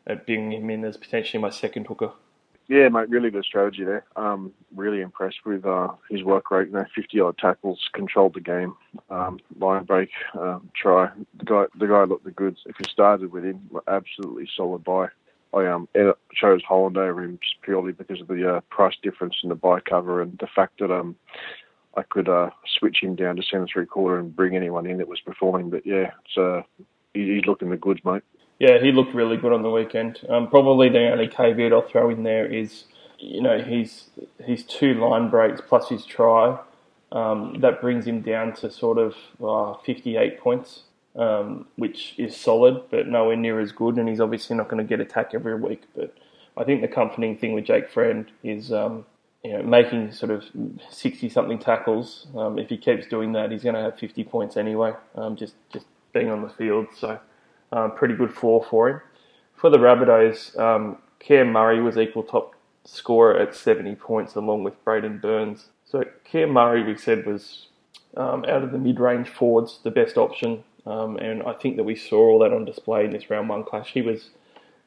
at 0.07 0.26
bringing 0.26 0.53
him 0.53 0.70
in 0.70 0.84
as 0.84 0.96
potentially 0.96 1.40
my 1.40 1.51
second 1.51 1.86
hooker. 1.86 2.12
Yeah, 2.69 2.91
mate, 2.91 3.09
really 3.09 3.31
good 3.31 3.47
strategy 3.47 3.83
there. 3.83 4.05
Um, 4.14 4.53
really 4.77 5.01
impressed 5.01 5.39
with 5.47 5.64
uh, 5.64 5.89
his 6.11 6.23
work 6.23 6.51
rate. 6.51 6.69
You 6.69 6.75
know, 6.75 6.85
50 6.95 7.19
odd 7.21 7.39
tackles, 7.39 7.89
controlled 7.95 8.35
the 8.35 8.41
game, 8.41 8.75
um, 9.09 9.41
line 9.59 9.85
break, 9.85 10.11
um, 10.39 10.71
try. 10.77 11.09
The 11.39 11.45
guy, 11.47 11.64
the 11.79 11.87
guy 11.87 12.05
looked 12.05 12.25
the 12.25 12.31
goods. 12.31 12.59
If 12.66 12.77
you 12.79 12.85
started 12.85 13.33
with 13.33 13.45
him, 13.45 13.71
absolutely 13.89 14.49
solid 14.55 14.85
buy. 14.85 15.09
I 15.55 15.64
um, 15.66 15.89
chose 16.35 16.61
Holland 16.69 16.99
over 16.99 17.23
him 17.23 17.39
purely 17.62 17.93
because 17.93 18.21
of 18.21 18.29
the 18.29 18.57
uh, 18.57 18.61
price 18.69 18.97
difference 19.03 19.37
in 19.43 19.49
the 19.49 19.55
buy 19.55 19.81
cover 19.81 20.21
and 20.21 20.37
the 20.39 20.47
fact 20.47 20.81
that 20.81 20.93
um, 20.93 21.16
I 21.97 22.03
could 22.03 22.29
uh, 22.29 22.51
switch 22.79 22.99
him 23.03 23.16
down 23.16 23.37
to 23.37 23.43
centre 23.43 23.66
three 23.73 23.87
quarter 23.87 24.19
and 24.19 24.37
bring 24.37 24.55
anyone 24.55 24.87
in 24.87 24.99
that 24.99 25.09
was 25.09 25.21
performing. 25.21 25.71
But 25.71 25.87
yeah, 25.87 26.11
it's 26.23 26.37
uh, 26.37 26.62
he, 27.14 27.35
he's 27.35 27.47
looking 27.47 27.71
the 27.71 27.79
goods, 27.79 28.01
mate. 28.05 28.23
Yeah, 28.59 28.79
he 28.81 28.91
looked 28.91 29.15
really 29.15 29.37
good 29.37 29.53
on 29.53 29.63
the 29.63 29.71
weekend. 29.71 30.21
Um, 30.29 30.49
probably 30.49 30.89
the 30.89 31.11
only 31.11 31.29
caveat 31.29 31.73
I'll 31.73 31.83
throw 31.83 32.11
in 32.11 32.25
there 32.25 32.45
is, 32.45 32.85
you 33.19 33.41
know, 33.41 33.61
his 33.61 34.11
his 34.45 34.65
two 34.65 34.95
line 34.95 35.31
breaks 35.31 35.61
plus 35.61 35.89
his 35.89 36.05
try. 36.05 36.59
Um, 37.13 37.57
that 37.61 37.81
brings 37.81 38.07
him 38.07 38.21
down 38.21 38.53
to 38.57 38.71
sort 38.71 38.99
of 38.99 39.15
uh, 39.43 39.81
58 39.85 40.41
points, 40.41 40.83
um, 41.17 41.67
which 41.77 42.15
is 42.19 42.37
solid, 42.37 42.83
but 42.91 43.07
nowhere 43.07 43.37
near 43.37 43.61
as 43.61 43.73
good. 43.73 43.97
And 43.97 44.09
he's 44.09 44.21
obviously 44.21 44.57
not 44.57 44.69
going 44.69 44.85
to 44.85 44.89
get 44.89 45.01
attack 45.01 45.31
every 45.35 45.55
week. 45.55 45.85
But 45.97 46.15
I 46.57 46.65
think 46.65 46.83
the 46.83 46.89
comforting 46.89 47.39
thing 47.39 47.53
with 47.53 47.65
Jake 47.65 47.89
Friend 47.89 48.31
is, 48.43 48.73
um, 48.73 49.07
you 49.45 49.53
know, 49.53 49.63
making 49.63 50.13
sort 50.13 50.33
of 50.33 50.45
60 50.91 51.29
something 51.29 51.61
tackles. 51.61 52.27
Um, 52.37 52.59
if 52.59 52.69
he 52.69 52.77
keeps 52.77 53.07
doing 53.07 53.33
that, 53.33 53.53
he's 53.53 53.63
going 53.63 53.77
to 53.77 53.83
have 53.83 53.99
50 53.99 54.25
points 54.25 54.57
anyway, 54.57 54.95
um, 55.15 55.37
just 55.37 55.55
just 55.73 55.87
being 56.13 56.29
on 56.29 56.43
the 56.43 56.49
field. 56.49 56.89
So 56.95 57.21
um, 57.73 57.93
pretty 57.93 58.14
good 58.14 58.33
floor 58.33 58.64
for 58.69 58.89
him. 58.89 59.01
For 59.55 59.71
the 59.71 59.79
Rabbitohs, 59.79 60.59
um, 60.59 60.99
Cam 61.19 61.53
Murray 61.53 61.81
was 61.81 61.99
equal 61.99 62.23
top 62.23 62.55
scorer 62.85 63.39
at 63.39 63.55
70 63.55 63.97
points 63.97 64.35
along 64.35 64.64
with 64.64 64.83
Braidon 64.85 65.21
Burns. 65.21 65.66
So 65.85 66.05
Cam 66.25 66.51
Murray, 66.51 66.83
we 66.83 66.97
said, 66.97 67.27
was 67.27 67.66
um, 68.16 68.45
out 68.45 68.62
of 68.62 68.73
the 68.73 68.79
mid-range 68.79 69.29
forwards 69.29 69.81
the 69.83 69.91
best 69.91 70.16
option, 70.16 70.64
um, 70.87 71.16
and 71.19 71.43
I 71.43 71.53
think 71.53 71.77
that 71.77 71.85
we 71.85 71.97
saw 71.97 72.19
all 72.19 72.39
that 72.41 72.53
on 72.53 72.64
display 72.64 73.05
in 73.05 73.11
this 73.11 73.31
round 73.31 73.49
one 73.49 73.64
clash. 73.64 73.93
He 73.93 74.03
was 74.03 74.31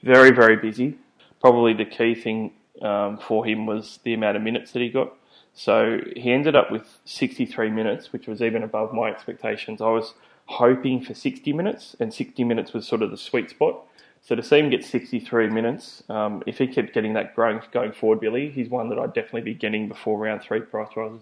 very, 0.01 0.31
very 0.31 0.55
busy. 0.55 0.97
Probably 1.39 1.73
the 1.73 1.85
key 1.85 2.15
thing 2.15 2.53
um, 2.81 3.17
for 3.17 3.45
him 3.45 3.65
was 3.65 3.99
the 4.03 4.13
amount 4.13 4.37
of 4.37 4.43
minutes 4.43 4.71
that 4.71 4.81
he 4.81 4.89
got. 4.89 5.13
So 5.53 5.99
he 6.15 6.31
ended 6.31 6.55
up 6.55 6.71
with 6.71 6.99
63 7.05 7.69
minutes, 7.69 8.13
which 8.13 8.27
was 8.27 8.41
even 8.41 8.63
above 8.63 8.93
my 8.93 9.09
expectations. 9.09 9.81
I 9.81 9.89
was 9.89 10.13
hoping 10.51 11.03
for 11.03 11.13
60 11.13 11.53
minutes, 11.53 11.95
and 11.99 12.13
60 12.13 12.43
minutes 12.43 12.73
was 12.73 12.87
sort 12.87 13.01
of 13.01 13.11
the 13.11 13.17
sweet 13.17 13.49
spot. 13.49 13.83
So 14.21 14.35
to 14.35 14.43
see 14.43 14.59
him 14.59 14.69
get 14.69 14.85
63 14.85 15.49
minutes, 15.49 16.03
um, 16.09 16.43
if 16.45 16.59
he 16.59 16.67
kept 16.67 16.93
getting 16.93 17.13
that 17.13 17.35
growing 17.35 17.59
going 17.71 17.91
forward, 17.91 18.19
Billy, 18.19 18.51
he's 18.51 18.69
one 18.69 18.89
that 18.89 18.99
I'd 18.99 19.13
definitely 19.13 19.41
be 19.41 19.55
getting 19.55 19.87
before 19.87 20.19
round 20.19 20.43
three 20.43 20.61
price 20.61 20.89
rises. 20.95 21.21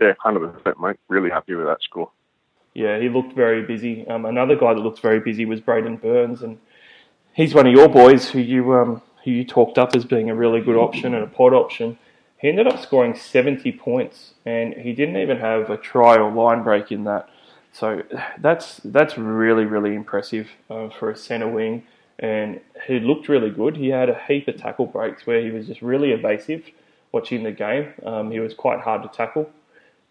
Yeah, 0.00 0.12
100%, 0.24 0.78
mate. 0.80 0.96
Really 1.08 1.30
happy 1.30 1.54
with 1.54 1.66
that 1.66 1.82
score. 1.82 2.10
Yeah, 2.74 2.98
he 2.98 3.08
looked 3.08 3.34
very 3.34 3.62
busy. 3.62 4.06
Um, 4.08 4.26
another 4.26 4.56
guy 4.56 4.74
that 4.74 4.80
looked 4.80 5.00
very 5.00 5.20
busy 5.20 5.44
was 5.44 5.60
Braidon 5.60 6.00
Burns, 6.00 6.42
and 6.42 6.58
he's 7.32 7.54
one 7.54 7.66
of 7.66 7.72
your 7.72 7.88
boys 7.88 8.30
who 8.30 8.40
you 8.40 8.74
um, 8.74 9.00
who 9.24 9.30
you 9.30 9.44
talked 9.44 9.78
up 9.78 9.94
as 9.94 10.04
being 10.04 10.28
a 10.28 10.34
really 10.34 10.60
good 10.60 10.76
option 10.76 11.14
and 11.14 11.22
a 11.22 11.26
pod 11.26 11.54
option. 11.54 11.98
He 12.36 12.48
ended 12.48 12.66
up 12.66 12.82
scoring 12.82 13.14
70 13.14 13.72
points, 13.72 14.34
and 14.44 14.74
he 14.74 14.92
didn't 14.92 15.16
even 15.16 15.38
have 15.38 15.70
a 15.70 15.78
try 15.78 16.16
or 16.16 16.30
line 16.30 16.62
break 16.62 16.92
in 16.92 17.04
that. 17.04 17.30
So 17.74 18.04
that's 18.38 18.80
that's 18.84 19.18
really 19.18 19.64
really 19.64 19.96
impressive 19.96 20.48
uh, 20.70 20.90
for 20.90 21.10
a 21.10 21.16
centre 21.16 21.48
wing, 21.48 21.82
and 22.20 22.60
he 22.86 23.00
looked 23.00 23.28
really 23.28 23.50
good. 23.50 23.76
He 23.76 23.88
had 23.88 24.08
a 24.08 24.18
heap 24.28 24.46
of 24.46 24.56
tackle 24.56 24.86
breaks 24.86 25.26
where 25.26 25.40
he 25.40 25.50
was 25.50 25.66
just 25.66 25.82
really 25.82 26.12
evasive. 26.12 26.62
Watching 27.10 27.42
the 27.42 27.52
game, 27.52 27.94
um, 28.04 28.30
he 28.30 28.40
was 28.40 28.54
quite 28.54 28.80
hard 28.80 29.02
to 29.02 29.08
tackle. 29.08 29.50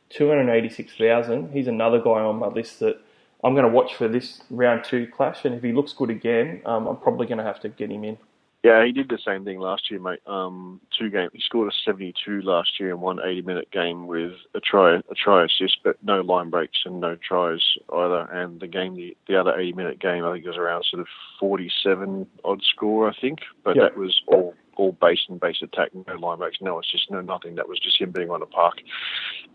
Two 0.10 0.28
hundred 0.28 0.50
eighty-six 0.52 0.94
thousand. 0.96 1.54
He's 1.54 1.68
another 1.68 2.00
guy 2.00 2.22
on 2.22 2.36
my 2.36 2.48
list 2.48 2.80
that 2.80 3.00
I'm 3.44 3.54
going 3.54 3.66
to 3.66 3.72
watch 3.72 3.96
for 3.96 4.08
this 4.08 4.42
round 4.50 4.84
two 4.84 5.08
clash, 5.08 5.46
and 5.46 5.56
if 5.56 5.64
he 5.64 5.72
looks 5.72 5.94
good 5.94 6.10
again, 6.10 6.62
um, 6.66 6.88
I'm 6.88 6.98
probably 6.98 7.28
going 7.28 7.40
to 7.40 7.44
have 7.44 7.60
to 7.62 7.70
get 7.70 7.90
him 7.90 8.04
in. 8.04 8.18
Yeah, 8.64 8.86
he 8.86 8.94
did 8.94 9.10
the 9.10 9.20
same 9.26 9.44
thing 9.44 9.60
last 9.60 9.92
year, 9.92 10.00
mate. 10.00 10.22
Um, 10.26 10.80
two 10.98 11.10
game. 11.10 11.28
He 11.34 11.42
scored 11.42 11.70
a 11.70 11.76
72 11.84 12.42
last 12.44 12.80
year 12.80 12.92
in 12.92 13.02
one 13.02 13.20
80 13.22 13.42
minute 13.42 13.70
game 13.72 14.08
with 14.08 14.32
a 14.56 14.62
try, 14.62 14.96
a 14.96 15.16
try 15.22 15.44
assist, 15.44 15.80
but 15.84 15.98
no 16.02 16.22
line 16.22 16.50
breaks 16.50 16.80
and 16.86 17.02
no 17.02 17.18
tries 17.18 17.60
either. 17.94 18.22
And 18.32 18.62
the 18.62 18.68
game, 18.68 18.96
the, 18.96 19.18
the 19.28 19.38
other 19.38 19.54
80 19.60 19.74
minute 19.74 20.00
game, 20.00 20.24
I 20.24 20.32
think 20.32 20.46
it 20.46 20.48
was 20.48 20.58
around 20.58 20.86
sort 20.90 21.02
of 21.02 21.08
47 21.42 22.26
odd 22.46 22.62
score, 22.64 23.10
I 23.10 23.14
think. 23.20 23.40
But 23.66 23.76
Yep. 23.76 23.84
that 23.84 24.00
was 24.00 24.22
all 24.28 24.54
all 24.78 24.92
base 24.94 25.20
and 25.30 25.40
base 25.40 25.62
attack, 25.62 25.90
no 25.94 26.16
line 26.16 26.38
breaks, 26.38 26.58
no 26.62 26.80
assists, 26.80 27.08
no 27.10 27.22
nothing. 27.22 27.56
That 27.56 27.68
was 27.68 27.80
just 27.80 28.00
him 28.00 28.12
being 28.12 28.30
on 28.30 28.40
the 28.40 28.46
park. 28.46 28.76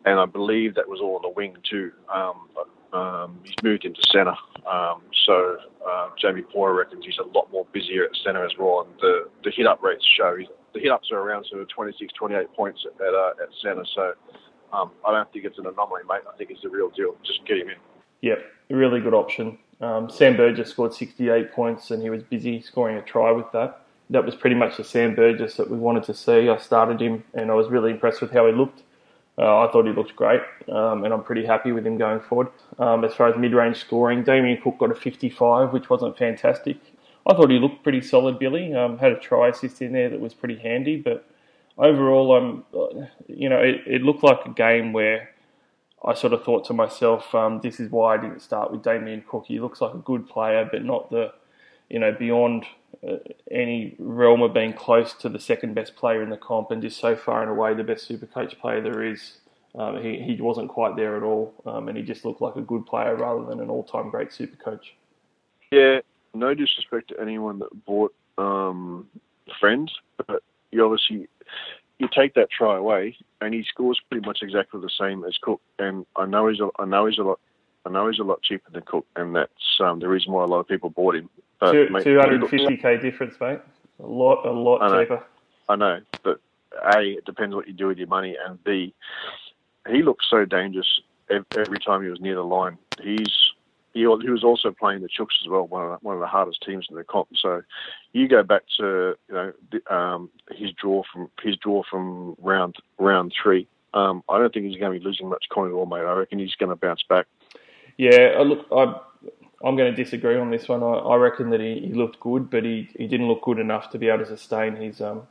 And 0.05 0.19
I 0.19 0.27
believe 0.27 0.75
that 0.75 0.89
was 0.89 1.01
all 1.01 1.17
on 1.17 1.23
the 1.23 1.29
wing 1.29 1.57
too. 1.69 1.93
Um, 2.13 2.49
um, 2.93 3.41
he's 3.45 3.55
moved 3.63 3.85
into 3.85 4.01
centre, 4.11 4.37
um, 4.67 5.03
so 5.27 5.59
uh, 5.87 6.09
Jamie 6.19 6.43
Porter 6.43 6.75
reckons 6.75 7.05
he's 7.05 7.19
a 7.19 7.37
lot 7.37 7.53
more 7.53 7.67
busier 7.73 8.05
at 8.05 8.11
centre 8.25 8.45
as 8.45 8.53
well. 8.59 8.87
And 8.87 9.01
the 9.01 9.29
the 9.45 9.51
hit 9.51 9.67
up 9.67 9.83
rates 9.83 10.07
show 10.17 10.39
the 10.75 10.81
hit 10.81 10.91
ups 10.91 11.11
are 11.13 11.19
around 11.19 11.47
sort 11.51 11.61
of 11.61 11.69
26, 11.69 12.13
28 12.15 12.53
points 12.55 12.87
at 12.87 13.07
at, 13.07 13.15
uh, 13.15 13.31
at 13.43 13.49
centre. 13.63 13.85
So 13.95 14.15
um, 14.73 14.91
I 15.07 15.13
don't 15.13 15.31
think 15.33 15.45
it's 15.45 15.59
an 15.59 15.67
anomaly, 15.67 16.03
mate. 16.09 16.23
I 16.33 16.37
think 16.37 16.51
it's 16.51 16.63
the 16.63 16.69
real 16.69 16.91
deal. 16.91 17.15
Just 17.25 17.45
get 17.47 17.59
him 17.59 17.69
in. 17.69 17.77
Yep, 18.21 18.39
really 18.71 19.01
good 19.01 19.15
option. 19.15 19.59
Um, 19.81 20.11
Sam 20.11 20.37
Burgess 20.37 20.71
scored 20.71 20.93
68 20.93 21.53
points 21.53 21.91
and 21.91 22.03
he 22.03 22.11
was 22.11 22.23
busy 22.25 22.61
scoring 22.61 22.97
a 22.97 23.03
try 23.03 23.31
with 23.31 23.51
that. 23.53 23.83
That 24.11 24.25
was 24.25 24.35
pretty 24.35 24.57
much 24.57 24.77
the 24.77 24.85
Sam 24.85 25.15
Burgess 25.15 25.57
that 25.57 25.71
we 25.71 25.77
wanted 25.77 26.05
to 26.05 26.15
see. 26.15 26.49
I 26.49 26.57
started 26.57 27.01
him 27.01 27.25
and 27.35 27.51
I 27.51 27.55
was 27.55 27.69
really 27.69 27.91
impressed 27.91 28.21
with 28.21 28.33
how 28.33 28.47
he 28.47 28.53
looked. 28.53 28.83
Uh, 29.37 29.61
I 29.61 29.71
thought 29.71 29.87
he 29.87 29.93
looked 29.93 30.17
great 30.17 30.41
um, 30.73 31.05
and 31.05 31.13
I'm 31.13 31.23
pretty 31.23 31.45
happy 31.45 31.73
with 31.73 31.87
him 31.87 31.99
going 31.99 32.21
forward. 32.21 32.49
Um, 32.79 33.05
as 33.05 33.15
far 33.15 33.29
as 33.29 33.39
mid 33.39 33.53
range 33.53 33.77
scoring, 33.77 34.25
Damien 34.25 34.61
Cook 34.63 34.79
got 34.79 34.91
a 34.91 34.95
55, 34.95 35.73
which 35.73 35.91
wasn't 35.91 36.17
fantastic. 36.17 36.79
I 37.27 37.35
thought 37.35 37.51
he 37.51 37.59
looked 37.59 37.83
pretty 37.83 38.01
solid, 38.01 38.39
Billy. 38.39 38.75
Um, 38.75 38.99
had 38.99 39.13
a 39.13 39.19
try 39.19 39.49
assist 39.49 39.83
in 39.83 39.93
there 39.93 40.09
that 40.09 40.21
was 40.21 40.33
pretty 40.33 40.57
handy, 40.57 40.97
but 40.97 41.29
overall, 41.77 42.35
um, 42.37 42.65
you 43.29 43.49
know, 43.49 43.59
it, 43.59 43.83
it 43.87 44.03
looked 44.03 44.23
like 44.23 44.45
a 44.47 44.51
game 44.51 44.93
where 44.93 45.31
I 46.05 46.15
sort 46.15 46.33
of 46.33 46.45
thought 46.45 46.65
to 46.67 46.73
myself, 46.73 47.35
um, 47.35 47.61
this 47.63 47.81
is 47.81 47.91
why 47.91 48.15
I 48.15 48.19
didn't 48.19 48.41
start 48.41 48.71
with 48.71 48.83
Damien 48.83 49.25
Cook. 49.29 49.45
He 49.47 49.61
looks 49.61 49.81
like 49.81 49.95
a 49.95 49.99
good 49.99 50.29
player, 50.29 50.69
but 50.71 50.85
not 50.85 51.11
the, 51.11 51.33
you 51.89 51.99
know, 51.99 52.13
beyond 52.13 52.65
uh, 53.07 53.17
any 53.51 53.95
realm 53.99 54.43
of 54.43 54.53
being 54.53 54.73
close 54.73 55.15
to 55.15 55.29
the 55.29 55.39
second 55.39 55.75
best 55.75 55.97
player 55.97 56.23
in 56.23 56.31
the 56.31 56.37
comp 56.37 56.71
and 56.71 56.83
just 56.83 57.01
so 57.01 57.17
far 57.17 57.43
and 57.43 57.51
away 57.51 57.75
the 57.75 57.85
best 57.85 58.07
super 58.07 58.27
coach 58.27 58.59
player 58.59 58.81
there 58.81 59.03
is. 59.03 59.39
Um, 59.75 60.03
he, 60.03 60.19
he 60.21 60.41
wasn't 60.41 60.71
quite 60.71 60.97
there 60.97 61.17
at 61.17 61.23
all, 61.23 61.55
um, 61.67 61.89
and 61.89 61.97
he 61.97 62.03
just 62.03 62.25
looked 62.25 62.41
like 62.41 62.57
a 62.57 62.61
good 62.61 62.87
player 62.87 63.15
rather 63.15 63.45
than 63.45 63.61
an 63.61 63.69
all 63.69 63.85
time 63.85 64.11
great 64.11 64.33
super 64.33 64.57
coach. 64.57 64.95
Yeah, 65.71 66.01
no 66.35 66.55
disrespect 66.55 67.09
to 67.09 67.21
anyone 67.21 67.59
that 67.59 67.85
bought 67.85 68.15
um, 68.39 69.07
friends, 69.61 69.93
but 70.27 70.43
you 70.73 70.85
obviously 70.85 71.29
you 71.99 72.09
take 72.13 72.35
that 72.35 72.51
try 72.51 72.77
away, 72.77 73.17
and 73.41 73.53
he 73.53 73.63
scores 73.63 74.01
pretty 74.11 74.27
much 74.27 74.39
exactly 74.43 74.81
the 74.81 74.91
same 74.99 75.25
as 75.25 75.37
Cook. 75.41 75.61
And 75.79 76.07
I 76.17 76.25
know 76.25 76.49
he's 76.49 76.61
a, 76.61 76.71
I 76.79 76.87
know 76.87 77.07
he's 77.07 77.19
a 77.19 77.23
lot 77.23 77.39
I 77.85 77.91
know 77.91 78.09
he's 78.09 78.21
a 78.21 78.25
lot 78.25 78.43
cheaper 78.43 78.71
than 78.71 78.83
Cook, 78.83 79.07
and 79.17 79.35
that's 79.35 79.81
um, 79.81 79.99
the 79.99 80.09
reason 80.09 80.33
why 80.33 80.45
a 80.45 80.47
lot 80.47 80.61
of 80.61 80.69
people 80.69 80.91
bought 80.91 81.15
him. 81.15 81.31
Two, 81.61 81.89
250k 81.91 83.03
difference, 83.03 83.35
mate. 83.41 83.59
A 84.01 84.07
lot, 84.07 84.47
a 84.47 84.53
lot 84.53 84.83
I 84.83 84.89
know. 84.89 85.03
cheaper. 85.03 85.25
I 85.69 85.77
know, 85.77 86.01
but 86.23 86.41
a 86.95 87.01
it 87.01 87.25
depends 87.25 87.55
what 87.55 87.67
you 87.67 87.75
do 87.75 87.89
with 87.89 87.99
your 87.99 88.07
money, 88.07 88.37
and 88.47 88.63
b 88.65 88.95
he 89.89 90.03
looked 90.03 90.25
so 90.29 90.45
dangerous 90.45 91.01
every 91.31 91.79
time 91.79 92.03
he 92.03 92.09
was 92.09 92.21
near 92.21 92.37
the 92.37 92.45
line. 92.45 92.79
He's 93.03 93.53
he, 93.93 94.01
he 94.01 94.31
was 94.31 94.45
also 94.45 94.71
playing 94.71 95.01
the 95.03 95.09
Chooks 95.09 95.43
as 95.43 95.49
well, 95.49 95.67
one 95.67 95.85
of 95.85 95.91
the, 95.91 96.07
one 96.07 96.15
of 96.15 96.21
the 96.21 96.27
hardest 96.27 96.63
teams 96.65 96.87
in 96.89 96.97
the 96.97 97.05
comp. 97.05 97.29
So 97.37 97.63
you 98.13 98.29
go 98.29 98.43
back 98.43 98.63
to 98.79 99.17
you 99.29 99.35
know 99.35 99.53
the, 99.73 99.95
um, 99.95 100.31
his 100.53 100.71
draw 100.73 101.03
from 101.13 101.31
his 101.43 101.57
draw 101.57 101.83
from 101.91 102.37
round 102.41 102.77
round 102.99 103.33
three. 103.41 103.67
Um, 103.95 104.23
I 104.29 104.39
don't 104.39 104.53
think 104.53 104.67
he's 104.67 104.79
going 104.79 104.93
to 104.93 104.99
be 104.99 105.05
losing 105.05 105.29
much 105.29 105.47
coin 105.51 105.69
at 105.71 105.75
all, 105.75 105.87
mate. 105.87 106.01
I 106.01 106.13
reckon 106.13 106.39
he's 106.39 106.55
going 106.55 106.71
to 106.71 106.77
bounce 106.77 107.03
back. 107.09 107.27
Yeah, 107.97 108.37
I 108.39 108.43
look, 108.43 108.67
I, 108.71 109.01
I'm 109.65 109.77
going 109.77 109.95
to 109.95 110.05
disagree 110.05 110.37
on 110.37 110.51
this 110.51 110.69
one. 110.69 110.83
I, 110.83 110.87
I 110.87 111.17
reckon 111.17 111.51
that 111.51 111.61
he, 111.61 111.81
he 111.81 111.93
looked 111.93 112.21
good, 112.21 112.51
but 112.51 112.65
he, 112.65 112.89
he 112.97 113.09
didn't 113.09 113.29
look 113.29 113.43
good 113.43 113.59
enough 113.59 113.91
to 113.91 113.99
be 113.99 114.09
able 114.09 114.25
to 114.25 114.27
sustain 114.27 114.77
his 114.77 115.01
um 115.01 115.23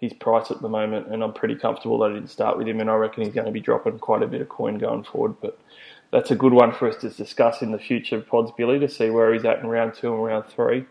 his 0.00 0.12
price 0.12 0.50
at 0.50 0.60
the 0.60 0.68
moment. 0.68 1.08
And 1.08 1.22
I'm 1.22 1.32
pretty 1.32 1.54
comfortable 1.54 1.98
that 2.00 2.10
I 2.10 2.14
didn't 2.14 2.30
start 2.30 2.58
with 2.58 2.68
him, 2.68 2.80
and 2.80 2.90
I 2.90 2.94
reckon 2.94 3.24
he's 3.24 3.34
going 3.34 3.46
to 3.46 3.52
be 3.52 3.60
dropping 3.60 3.98
quite 3.98 4.22
a 4.22 4.26
bit 4.26 4.40
of 4.40 4.48
coin 4.48 4.78
going 4.78 5.04
forward. 5.04 5.36
But 5.40 5.58
that's 6.10 6.30
a 6.30 6.36
good 6.36 6.52
one 6.52 6.72
for 6.72 6.88
us 6.88 6.96
to 6.98 7.10
discuss 7.10 7.62
in 7.62 7.72
the 7.72 7.78
future 7.78 8.20
pods, 8.20 8.52
Billy, 8.56 8.78
to 8.78 8.88
see 8.88 9.10
where 9.10 9.32
he's 9.32 9.44
at 9.44 9.60
in 9.60 9.66
round 9.66 9.94
two 9.94 10.12
and 10.12 10.22
round 10.22 10.46
three. 10.46 10.84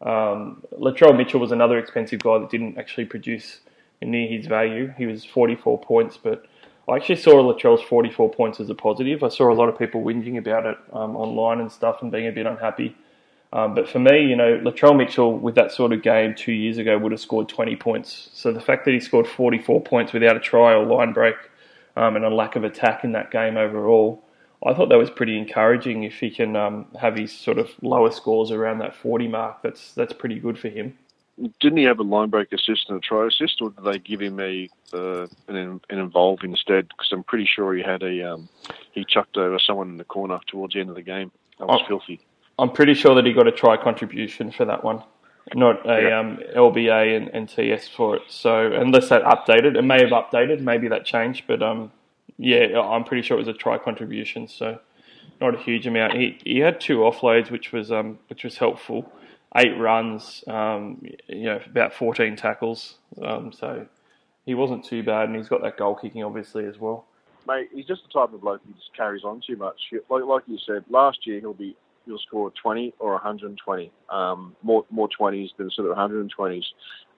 Um, 0.00 0.62
Latrell 0.72 1.16
Mitchell 1.16 1.40
was 1.40 1.52
another 1.52 1.78
expensive 1.78 2.20
guy 2.20 2.38
that 2.38 2.50
didn't 2.50 2.78
actually 2.78 3.06
produce 3.06 3.60
near 4.02 4.28
his 4.28 4.46
value. 4.46 4.92
He 4.96 5.06
was 5.06 5.24
44 5.24 5.80
points, 5.80 6.18
but 6.22 6.46
I 6.88 6.96
actually 6.96 7.16
saw 7.16 7.34
Latrell's 7.34 7.82
44 7.82 8.30
points 8.30 8.60
as 8.60 8.70
a 8.70 8.74
positive. 8.74 9.22
I 9.22 9.28
saw 9.28 9.52
a 9.52 9.54
lot 9.54 9.68
of 9.68 9.78
people 9.78 10.02
whinging 10.02 10.38
about 10.38 10.64
it 10.64 10.78
um, 10.92 11.16
online 11.16 11.60
and 11.60 11.70
stuff 11.70 12.00
and 12.00 12.10
being 12.10 12.26
a 12.26 12.32
bit 12.32 12.46
unhappy. 12.46 12.96
Um, 13.52 13.74
but 13.74 13.88
for 13.88 13.98
me, 13.98 14.22
you 14.22 14.36
know, 14.36 14.58
Latrell 14.58 14.96
Mitchell 14.96 15.38
with 15.38 15.54
that 15.54 15.72
sort 15.72 15.92
of 15.92 16.02
game 16.02 16.34
two 16.34 16.52
years 16.52 16.78
ago 16.78 16.98
would 16.98 17.12
have 17.12 17.20
scored 17.20 17.48
20 17.48 17.76
points. 17.76 18.30
So 18.32 18.52
the 18.52 18.60
fact 18.60 18.84
that 18.84 18.92
he 18.92 19.00
scored 19.00 19.26
44 19.26 19.82
points 19.82 20.12
without 20.12 20.36
a 20.36 20.40
try 20.40 20.72
or 20.72 20.84
line 20.84 21.12
break 21.12 21.36
um, 21.96 22.16
and 22.16 22.24
a 22.24 22.30
lack 22.30 22.56
of 22.56 22.64
attack 22.64 23.04
in 23.04 23.12
that 23.12 23.30
game 23.30 23.56
overall, 23.56 24.22
I 24.64 24.74
thought 24.74 24.88
that 24.88 24.98
was 24.98 25.10
pretty 25.10 25.38
encouraging. 25.38 26.04
If 26.04 26.14
he 26.14 26.30
can 26.30 26.56
um, 26.56 26.86
have 27.00 27.16
his 27.16 27.32
sort 27.32 27.58
of 27.58 27.70
lower 27.82 28.10
scores 28.10 28.50
around 28.50 28.78
that 28.78 28.94
40 28.94 29.28
mark, 29.28 29.62
that's 29.62 29.92
that's 29.92 30.12
pretty 30.12 30.38
good 30.38 30.58
for 30.58 30.68
him. 30.68 30.98
Didn't 31.60 31.78
he 31.78 31.84
have 31.84 31.98
a 32.00 32.02
line 32.02 32.30
break 32.30 32.52
assist 32.52 32.88
and 32.88 32.98
a 32.98 33.00
try 33.00 33.26
assist, 33.28 33.60
or 33.60 33.70
did 33.70 33.84
they 33.84 33.98
give 33.98 34.20
him 34.20 34.40
a 34.40 34.68
uh, 34.92 35.26
an, 35.48 35.80
an 35.88 35.98
involve 35.98 36.40
instead? 36.42 36.88
Because 36.88 37.12
I'm 37.12 37.22
pretty 37.22 37.46
sure 37.46 37.74
he 37.74 37.82
had 37.82 38.02
a 38.02 38.32
um, 38.34 38.48
he 38.92 39.04
chucked 39.04 39.36
over 39.36 39.58
someone 39.58 39.88
in 39.90 39.96
the 39.98 40.04
corner 40.04 40.38
towards 40.46 40.74
the 40.74 40.80
end 40.80 40.88
of 40.90 40.96
the 40.96 41.02
game. 41.02 41.30
That 41.58 41.66
was 41.68 41.80
Oh. 41.84 41.86
filthy. 41.88 42.20
I'm 42.58 42.70
pretty 42.70 42.94
sure 42.94 43.14
that 43.14 43.24
he 43.24 43.32
got 43.32 43.46
a 43.46 43.52
try 43.52 43.76
contribution 43.76 44.50
for 44.50 44.64
that 44.64 44.82
one, 44.82 45.02
not 45.54 45.88
a 45.88 46.02
Yeah. 46.08 46.18
um, 46.18 46.38
LBA 46.56 47.16
and, 47.16 47.28
and 47.28 47.48
TS 47.48 47.86
for 47.88 48.16
it. 48.16 48.22
So 48.28 48.72
unless 48.72 49.08
that 49.10 49.22
updated, 49.22 49.76
it 49.76 49.82
may 49.82 50.00
have 50.02 50.10
updated. 50.10 50.60
Maybe 50.60 50.88
that 50.88 51.04
changed, 51.04 51.44
but 51.46 51.62
um, 51.62 51.92
yeah, 52.36 52.80
I'm 52.80 53.04
pretty 53.04 53.22
sure 53.22 53.36
it 53.36 53.40
was 53.40 53.48
a 53.48 53.52
try 53.52 53.78
contribution. 53.78 54.48
So 54.48 54.80
not 55.40 55.54
a 55.54 55.58
huge 55.58 55.86
amount. 55.86 56.14
He 56.14 56.38
he 56.44 56.58
had 56.58 56.80
two 56.80 56.98
offloads, 56.98 57.48
which 57.52 57.70
was 57.72 57.92
um, 57.92 58.18
which 58.28 58.42
was 58.42 58.56
helpful. 58.58 59.12
Eight 59.56 59.78
runs, 59.78 60.44
um, 60.46 61.02
you 61.26 61.44
know, 61.44 61.60
about 61.64 61.94
14 61.94 62.36
tackles. 62.36 62.96
Um, 63.22 63.52
so 63.52 63.86
he 64.44 64.54
wasn't 64.54 64.84
too 64.84 65.02
bad, 65.02 65.28
and 65.28 65.36
he's 65.36 65.48
got 65.48 65.62
that 65.62 65.76
goal 65.76 65.94
kicking 65.94 66.22
obviously 66.22 66.64
as 66.66 66.78
well. 66.78 67.06
Mate, 67.46 67.68
he's 67.72 67.86
just 67.86 68.02
the 68.02 68.20
type 68.20 68.32
of 68.34 68.42
bloke 68.42 68.60
who 68.66 68.74
just 68.74 68.94
carries 68.94 69.24
on 69.24 69.40
too 69.46 69.56
much. 69.56 69.76
Like 70.10 70.24
like 70.24 70.42
you 70.46 70.58
said, 70.66 70.84
last 70.90 71.26
year 71.26 71.40
he'll 71.40 71.54
be 71.54 71.76
he'll 72.04 72.18
score 72.18 72.50
20 72.62 72.94
or 72.98 73.12
120, 73.12 73.92
um, 74.10 74.56
more 74.62 74.84
more 74.90 75.08
20s 75.08 75.50
than 75.56 75.70
sort 75.70 75.90
of 75.90 75.96
120s. 75.96 76.64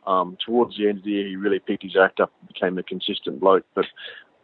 Um, 0.07 0.39
towards 0.45 0.77
the 0.77 0.89
end 0.89 0.99
of 0.99 1.05
the 1.05 1.11
year, 1.11 1.29
he 1.29 1.37
really 1.37 1.59
picked 1.59 1.83
his 1.83 1.97
act 1.97 2.21
up, 2.21 2.33
and 2.41 2.49
became 2.49 2.79
a 2.79 2.83
consistent 2.83 3.41
bloke. 3.41 3.65
But 3.75 3.87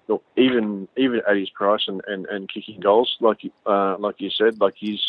look, 0.08 0.22
even 0.36 0.88
even 0.96 1.22
at 1.28 1.36
his 1.36 1.50
price 1.50 1.84
and, 1.86 2.02
and, 2.06 2.26
and 2.26 2.52
kicking 2.52 2.80
goals, 2.80 3.16
like 3.20 3.40
uh, 3.64 3.96
like 3.98 4.16
you 4.18 4.30
said, 4.30 4.60
like 4.60 4.74
he's 4.76 5.02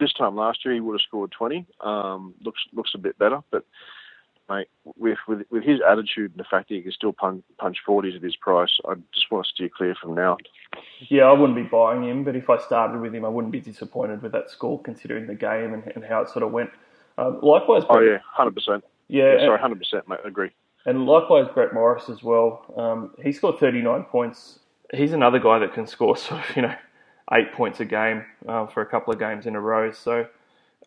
this 0.00 0.12
time 0.12 0.36
last 0.36 0.64
year 0.64 0.74
he 0.74 0.80
would 0.80 0.94
have 0.94 1.00
scored 1.06 1.30
20. 1.32 1.66
Um, 1.80 2.34
looks 2.42 2.60
looks 2.72 2.92
a 2.94 2.98
bit 2.98 3.18
better, 3.18 3.40
but 3.50 3.64
mate, 4.48 4.68
with, 4.96 5.18
with 5.28 5.42
with 5.50 5.62
his 5.64 5.80
attitude 5.86 6.30
and 6.32 6.40
the 6.40 6.44
fact 6.48 6.68
that 6.68 6.76
he 6.76 6.82
can 6.82 6.92
still 6.92 7.12
punch, 7.12 7.42
punch 7.58 7.78
40s 7.86 8.16
at 8.16 8.22
his 8.22 8.36
price, 8.36 8.70
I 8.88 8.94
just 9.12 9.30
want 9.30 9.46
to 9.46 9.50
steer 9.52 9.68
clear 9.68 9.94
from 9.94 10.14
now. 10.14 10.36
Yeah, 11.08 11.24
I 11.24 11.32
wouldn't 11.32 11.56
be 11.56 11.64
buying 11.64 12.04
him, 12.04 12.24
but 12.24 12.36
if 12.36 12.48
I 12.48 12.58
started 12.58 13.00
with 13.00 13.14
him, 13.14 13.24
I 13.24 13.28
wouldn't 13.28 13.52
be 13.52 13.60
disappointed 13.60 14.22
with 14.22 14.32
that 14.32 14.50
score 14.50 14.80
considering 14.82 15.26
the 15.26 15.34
game 15.34 15.74
and, 15.74 15.82
and 15.94 16.04
how 16.04 16.22
it 16.22 16.28
sort 16.30 16.42
of 16.44 16.52
went. 16.52 16.70
Um, 17.18 17.40
likewise, 17.42 17.82
Oh 17.88 17.94
Brett, 17.98 18.08
yeah, 18.10 18.18
hundred 18.24 18.54
percent. 18.54 18.84
yeah, 19.08 19.34
Yeah, 19.34 19.46
sorry, 19.46 19.58
hundred 19.58 19.78
percent, 19.80 20.08
mate. 20.08 20.20
I 20.24 20.28
agree. 20.28 20.50
and 20.86 21.04
likewise 21.06 21.46
Brett 21.52 21.74
Morris 21.74 22.08
as 22.08 22.22
well. 22.22 22.64
Um, 22.76 23.10
he 23.22 23.32
scored 23.32 23.58
39 23.58 24.04
points. 24.04 24.60
He's 24.94 25.12
another 25.12 25.38
guy 25.40 25.58
that 25.58 25.74
can 25.74 25.86
score 25.86 26.16
sort 26.28 26.48
of 26.48 26.56
you 26.56 26.62
know 26.62 26.74
eight 27.32 27.52
points 27.52 27.80
a 27.80 27.84
game 27.84 28.24
uh, 28.46 28.66
for 28.66 28.80
a 28.80 28.86
couple 28.86 29.12
of 29.12 29.18
games 29.18 29.46
in 29.46 29.54
a 29.54 29.60
row. 29.60 29.92
So 29.92 30.26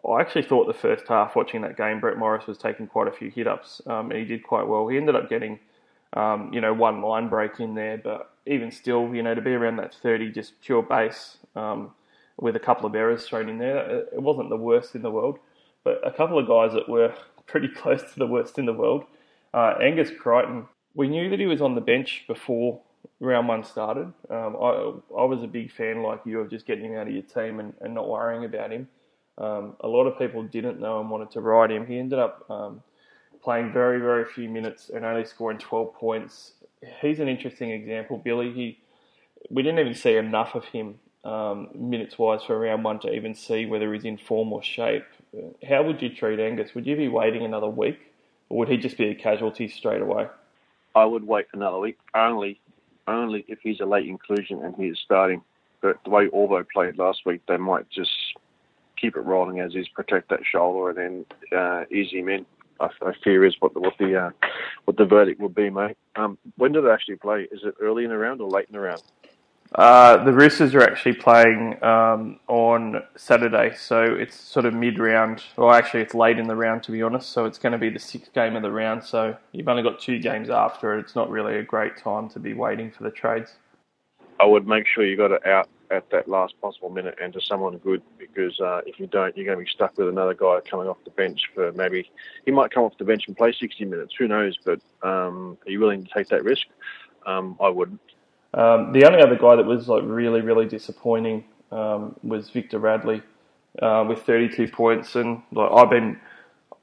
I 0.08 0.22
actually 0.22 0.44
thought 0.44 0.68
the 0.68 0.74
first 0.74 1.08
half 1.08 1.36
watching 1.36 1.62
that 1.62 1.78
game, 1.78 2.00
Brett 2.00 2.18
Morris 2.18 2.48
was 2.48 2.58
taking 2.58 2.88
quite 2.88 3.08
a 3.08 3.12
few 3.12 3.30
hit 3.30 3.48
ups, 3.48 3.82
um, 3.86 4.12
and 4.12 4.20
he 4.20 4.26
did 4.26 4.44
quite 4.44 4.68
well. 4.68 4.88
He 4.88 4.98
ended 4.98 5.16
up 5.16 5.30
getting 5.30 5.60
um, 6.14 6.52
you 6.54 6.60
know 6.60 6.74
one 6.74 7.02
line 7.02 7.30
break 7.30 7.60
in 7.60 7.76
there, 7.76 7.98
but 7.98 8.32
even 8.46 8.72
still, 8.72 9.14
you 9.14 9.22
know, 9.22 9.36
to 9.36 9.42
be 9.42 9.52
around 9.52 9.78
that 9.78 9.94
30 9.94 10.32
just 10.32 10.60
pure 10.62 10.82
base 10.82 11.38
um, 11.56 11.92
with 12.38 12.56
a 12.56 12.60
couple 12.60 12.88
of 12.88 12.96
errors 12.96 13.28
thrown 13.28 13.50
in 13.50 13.60
there, 13.60 14.00
it 14.00 14.22
wasn't 14.22 14.50
the 14.50 14.58
worst 14.58 14.96
in 14.96 15.04
the 15.04 15.12
world. 15.12 15.38
But 15.84 16.06
a 16.06 16.12
couple 16.12 16.40
of 16.40 16.48
guys 16.48 16.74
that 16.74 16.90
were 16.90 17.14
pretty 17.48 17.68
close 17.68 18.02
to 18.14 18.20
the 18.20 18.28
worst 18.28 18.58
in 18.58 18.66
the 18.66 18.74
world. 18.74 19.06
Uh, 19.54 19.76
Angus 19.82 20.10
Crichton, 20.18 20.68
we 20.96 21.08
knew 21.08 21.30
that 21.30 21.40
he 21.40 21.46
was 21.46 21.62
on 21.62 21.76
the 21.76 21.82
bench 21.82 22.24
before 22.28 22.82
round 23.20 23.48
one 23.48 23.64
started. 23.64 24.12
Um, 24.30 24.56
I, 24.56 24.94
I 25.18 25.24
was 25.24 25.44
a 25.44 25.48
big 25.48 25.72
fan, 25.72 26.02
like 26.04 26.22
you, 26.26 26.40
of 26.40 26.50
just 26.50 26.66
getting 26.66 26.86
him 26.86 26.96
out 26.96 27.08
of 27.08 27.14
your 27.14 27.24
team 27.24 27.60
and, 27.60 27.74
and 27.82 27.94
not 27.94 28.10
worrying 28.10 28.46
about 28.46 28.72
him. 28.72 28.88
Um, 29.38 29.76
a 29.80 29.88
lot 29.88 30.06
of 30.06 30.18
people 30.20 30.44
didn't 30.44 30.80
know 30.80 31.00
and 31.00 31.10
wanted 31.10 31.32
to 31.32 31.42
ride 31.42 31.72
him. 31.72 31.86
He 31.88 31.98
ended 31.98 32.20
up 32.20 32.50
um, 32.50 32.82
playing 33.44 33.74
very, 33.74 34.00
very 34.00 34.26
few 34.26 34.50
minutes 34.50 34.90
and 34.94 35.06
only 35.06 35.26
scoring 35.26 35.58
12 35.58 35.94
points. 35.96 36.54
He's 37.02 37.20
an 37.20 37.28
interesting 37.28 37.72
example, 37.72 38.18
Billy. 38.18 38.52
He 38.52 38.80
we 39.50 39.64
didn't 39.64 39.80
even 39.80 39.96
see 39.96 40.16
enough 40.16 40.56
of 40.56 40.66
him 40.66 41.00
um, 41.24 41.70
minutes 41.74 42.18
wise 42.18 42.44
for 42.44 42.60
round 42.60 42.84
one 42.84 43.00
to 43.00 43.14
even 43.14 43.36
see 43.36 43.66
whether 43.66 43.94
he's 43.94 44.06
in 44.06 44.18
form 44.18 44.52
or 44.54 44.64
shape. 44.64 45.06
How 45.68 45.84
would 45.84 46.02
you 46.02 46.14
treat 46.14 46.40
Angus? 46.40 46.76
Would 46.76 46.86
you 46.86 46.96
be 46.96 47.08
waiting 47.08 47.44
another 47.44 47.70
week, 47.70 48.00
or 48.50 48.60
would 48.60 48.70
he 48.70 48.78
just 48.78 48.98
be 48.98 49.10
a 49.10 49.16
casualty 49.16 49.68
straight 49.68 50.02
away? 50.02 50.28
I 50.96 51.06
would 51.06 51.26
wait 51.26 51.48
another 51.54 51.80
week 51.80 51.98
only, 52.14 52.60
only 53.14 53.46
if 53.48 53.60
he's 53.62 53.80
a 53.80 53.86
late 53.86 54.08
inclusion 54.08 54.64
and 54.64 54.76
he 54.76 54.88
is 54.88 55.00
starting. 55.04 55.42
But 55.82 55.98
the 56.04 56.10
way 56.12 56.28
Orvo 56.28 56.66
played 56.72 56.98
last 56.98 57.22
week, 57.26 57.42
they 57.48 57.58
might 57.58 57.90
just 57.90 58.12
keep 59.00 59.16
it 59.16 59.22
rolling 59.22 59.60
as 59.60 59.76
is, 59.76 59.88
protect 59.90 60.30
that 60.30 60.42
shoulder, 60.50 60.90
and 60.90 61.26
then 61.52 61.60
uh, 61.60 61.86
ease 61.92 62.12
him 62.12 62.30
in. 62.30 62.46
I, 62.80 62.90
I 63.02 63.14
fear 63.24 63.46
is 63.46 63.56
what 63.60 63.74
the 63.74 63.80
what 63.80 63.98
the 63.98 64.16
uh, 64.16 64.30
what 64.86 64.98
the 64.98 65.06
verdict 65.06 65.40
will 65.40 65.50
be, 65.50 65.70
mate. 65.70 65.98
Um, 66.16 66.38
when 66.58 66.72
do 66.72 66.82
they 66.82 66.92
actually 66.92 67.16
play? 67.16 67.48
Is 67.52 67.62
it 67.64 67.76
early 67.82 68.04
in 68.04 68.10
the 68.10 68.18
round 68.18 68.42
or 68.42 68.50
late 68.50 68.68
in 68.68 68.74
the 68.74 68.80
round? 68.80 69.02
Uh, 69.74 70.22
the 70.26 70.34
Roosters 70.34 70.76
are 70.76 70.82
actually 70.82 71.14
playing 71.14 71.82
um, 71.82 72.40
on 72.50 73.04
Saturday, 73.16 73.74
so 73.78 74.04
it's 74.04 74.36
sort 74.36 74.66
of 74.66 74.74
mid-round. 74.74 75.44
Well, 75.56 75.72
actually, 75.72 76.02
it's 76.02 76.14
late 76.14 76.38
in 76.38 76.48
the 76.48 76.58
round 76.58 76.84
to 76.84 76.92
be 76.92 77.02
honest. 77.02 77.30
So 77.30 77.46
it's 77.46 77.58
going 77.58 77.72
to 77.72 77.78
be 77.78 77.90
the 77.90 78.00
sixth 78.00 78.34
game 78.34 78.58
of 78.58 78.64
the 78.64 78.72
round. 78.72 79.04
So 79.04 79.38
you've 79.54 79.70
only 79.70 79.84
got 79.84 80.02
two 80.02 80.20
games 80.20 80.50
after 80.50 80.98
it. 80.98 81.00
It's 81.00 81.16
not 81.16 81.30
really 81.30 81.56
a 81.56 81.64
great 81.64 81.96
time 81.96 82.28
to 82.30 82.40
be 82.40 82.54
waiting 82.54 82.92
for 82.92 83.04
the 83.04 83.12
trades. 83.12 83.56
I 84.42 84.46
would 84.46 84.68
make 84.68 84.88
sure 84.88 85.06
you 85.06 85.16
got 85.16 85.32
it 85.32 85.46
out 85.46 85.70
at 85.90 86.10
that 86.10 86.28
last 86.28 86.60
possible 86.62 86.90
minute 86.90 87.16
and 87.22 87.32
to 87.34 87.40
someone 87.42 87.78
good 87.78 88.02
because 88.18 88.60
uh, 88.60 88.82
if 88.86 89.00
you 89.00 89.08
don't, 89.08 89.36
you're 89.38 89.46
going 89.46 89.58
to 89.58 89.64
be 89.64 89.70
stuck 89.70 89.98
with 89.98 90.10
another 90.10 90.34
guy 90.34 90.60
coming 90.70 90.88
off 90.88 90.98
the 91.06 91.12
bench 91.12 91.42
for 91.54 91.72
maybe 91.74 92.10
he 92.46 92.52
might 92.52 92.72
come 92.72 92.84
off 92.84 92.98
the 92.98 93.06
bench 93.06 93.24
and 93.28 93.38
play 93.38 93.54
60 93.54 93.86
minutes. 93.86 94.16
Who 94.18 94.28
knows? 94.28 94.58
But 94.66 94.82
um, 95.02 95.58
are 95.66 95.72
you 95.72 95.80
willing 95.80 96.04
to 96.04 96.10
take 96.14 96.28
that 96.30 96.44
risk? 96.44 96.68
Um, 97.26 97.56
I 97.62 97.70
wouldn't. 97.70 98.02
Um, 98.54 98.92
the 98.92 99.06
only 99.06 99.22
other 99.22 99.38
guy 99.38 99.56
that 99.56 99.66
was 99.66 99.88
like 99.88 100.04
really, 100.06 100.42
really 100.42 100.66
disappointing 100.66 101.46
um, 101.72 102.16
was 102.24 102.50
Victor 102.50 102.80
Radley 102.80 103.22
uh, 103.82 104.06
with 104.08 104.24
32 104.24 104.68
points, 104.68 105.16
and 105.16 105.42
like 105.52 105.72
I've 105.72 105.90
been, 105.90 106.20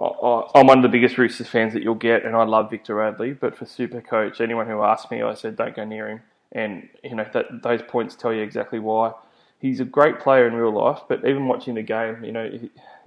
I, 0.01 0.43
I'm 0.55 0.67
one 0.67 0.79
of 0.79 0.83
the 0.83 0.89
biggest 0.89 1.19
Roosters 1.19 1.49
fans 1.49 1.75
that 1.75 1.83
you'll 1.83 1.95
get, 1.95 2.25
and 2.25 2.35
I 2.35 2.45
love 2.45 2.71
Victor 2.71 2.95
Radley. 2.95 3.33
But 3.33 3.57
for 3.57 3.67
Super 3.67 4.01
Coach, 4.01 4.41
anyone 4.41 4.67
who 4.67 4.83
asked 4.83 5.11
me, 5.11 5.23
I 5.23 5.35
said 5.35 5.57
don't 5.57 5.77
go 5.77 5.85
near 5.85 6.09
him, 6.09 6.23
and 6.53 6.89
you 7.05 7.15
know 7.15 7.27
that 7.33 7.63
those 7.63 7.83
points 7.83 8.15
tell 8.15 8.33
you 8.33 8.43
exactly 8.43 8.79
why. 8.79 9.13
He's 9.61 9.81
a 9.81 9.85
great 9.85 10.21
player 10.21 10.47
in 10.47 10.55
real 10.55 10.73
life, 10.73 11.01
but 11.09 11.27
even 11.27 11.49
watching 11.49 11.75
the 11.75 11.83
game, 11.83 12.23
you 12.23 12.31
know, 12.31 12.49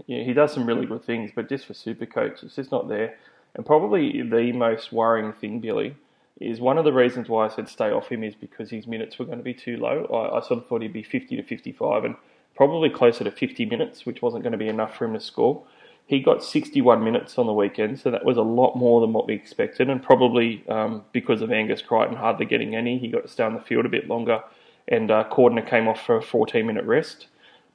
he, 0.05 0.23
he 0.23 0.33
does 0.33 0.53
some 0.53 0.65
really 0.65 0.85
good 0.85 1.03
things. 1.03 1.31
But 1.33 1.47
just 1.47 1.65
for 1.65 1.73
Super 1.73 2.05
Coach, 2.05 2.43
it's 2.43 2.57
just 2.57 2.73
not 2.73 2.89
there. 2.89 3.17
And 3.55 3.65
probably 3.65 4.21
the 4.21 4.51
most 4.51 4.91
worrying 4.91 5.31
thing, 5.31 5.61
Billy, 5.61 5.95
is 6.39 6.59
one 6.59 6.77
of 6.77 6.85
the 6.85 6.93
reasons 6.93 7.29
why 7.29 7.45
I 7.45 7.49
said 7.49 7.67
stay 7.67 7.91
off 7.91 8.09
him 8.09 8.23
is 8.23 8.35
because 8.35 8.69
his 8.69 8.87
minutes 8.87 9.19
were 9.19 9.25
going 9.25 9.37
to 9.37 9.43
be 9.43 9.53
too 9.53 9.77
low. 9.77 10.05
I, 10.05 10.37
I, 10.37 10.41
sort 10.41 10.59
of 10.59 10.67
thought 10.67 10.81
he'd 10.81 10.93
be 10.93 11.03
50 11.03 11.35
to 11.35 11.43
55 11.43 12.05
and 12.05 12.15
probably 12.55 12.89
closer 12.89 13.23
to 13.23 13.31
50 13.31 13.65
minutes, 13.65 14.05
which 14.05 14.21
wasn't 14.21 14.43
going 14.43 14.51
to 14.51 14.57
be 14.57 14.67
enough 14.67 14.97
for 14.97 15.05
him 15.05 15.13
to 15.13 15.19
score. 15.19 15.63
He 16.07 16.19
got 16.19 16.43
61 16.43 17.03
minutes 17.03 17.37
on 17.37 17.45
the 17.45 17.53
weekend, 17.53 17.99
so 17.99 18.11
that 18.11 18.25
was 18.25 18.37
a 18.37 18.41
lot 18.41 18.75
more 18.75 19.01
than 19.01 19.13
what 19.13 19.27
we 19.27 19.33
expected, 19.33 19.89
and 19.89 20.03
probably 20.03 20.63
um, 20.67 21.03
because 21.13 21.41
of 21.41 21.51
Angus 21.51 21.81
Crichton 21.81 22.17
hardly 22.17 22.45
getting 22.45 22.75
any, 22.75 22.97
he 22.97 23.07
got 23.07 23.21
to 23.21 23.29
stay 23.29 23.43
on 23.43 23.53
the 23.53 23.61
field 23.61 23.85
a 23.85 23.89
bit 23.89 24.07
longer, 24.07 24.43
and 24.87 25.09
uh, 25.09 25.23
Cordner 25.31 25.65
came 25.65 25.87
off 25.87 26.05
for 26.05 26.17
a 26.17 26.21
14 26.21 26.65
minute 26.65 26.85
rest. 26.85 27.27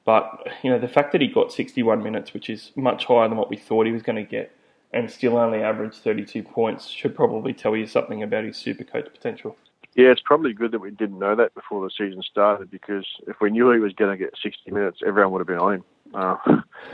But 0.05 0.47
you 0.63 0.69
know 0.69 0.79
the 0.79 0.87
fact 0.87 1.11
that 1.13 1.21
he 1.21 1.27
got 1.27 1.51
61 1.51 2.03
minutes, 2.03 2.33
which 2.33 2.49
is 2.49 2.71
much 2.75 3.05
higher 3.05 3.27
than 3.27 3.37
what 3.37 3.49
we 3.49 3.57
thought 3.57 3.87
he 3.87 3.91
was 3.91 4.03
going 4.03 4.15
to 4.15 4.29
get, 4.29 4.51
and 4.93 5.09
still 5.09 5.37
only 5.37 5.61
averaged 5.61 5.95
32 5.95 6.43
points 6.43 6.87
should 6.87 7.15
probably 7.15 7.53
tell 7.53 7.75
you 7.75 7.85
something 7.85 8.23
about 8.23 8.43
his 8.43 8.57
super 8.57 8.83
coach 8.83 9.07
potential. 9.11 9.55
Yeah, 9.95 10.11
it's 10.11 10.21
probably 10.23 10.53
good 10.53 10.71
that 10.71 10.79
we 10.79 10.91
didn't 10.91 11.17
know 11.17 11.35
that 11.35 11.55
before 11.55 11.83
the 11.83 11.89
season 11.89 12.21
started 12.21 12.69
because 12.69 13.05
if 13.27 13.37
we 13.41 13.49
knew 13.49 13.71
he 13.71 13.79
was 13.79 13.93
going 13.93 14.11
to 14.11 14.23
get 14.23 14.33
60 14.41 14.69
minutes, 14.71 14.99
everyone 15.05 15.33
would 15.33 15.39
have 15.39 15.47
been 15.47 15.57
on 15.57 15.73
him. 15.73 15.83
Uh, 16.13 16.37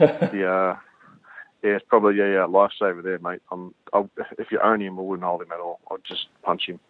yeah, 0.00 0.76
yeah, 1.62 1.76
it's 1.76 1.84
probably 1.88 2.18
a 2.20 2.32
yeah, 2.32 2.46
lifesaver 2.46 3.02
there, 3.02 3.18
mate. 3.18 3.40
If 4.38 4.50
you 4.50 4.58
own 4.62 4.80
him, 4.80 4.98
I 4.98 5.02
wouldn't 5.02 5.26
hold 5.26 5.42
him 5.42 5.52
at 5.52 5.60
all. 5.60 5.80
I'd 5.90 6.04
just 6.04 6.26
punch 6.42 6.66
him. 6.66 6.80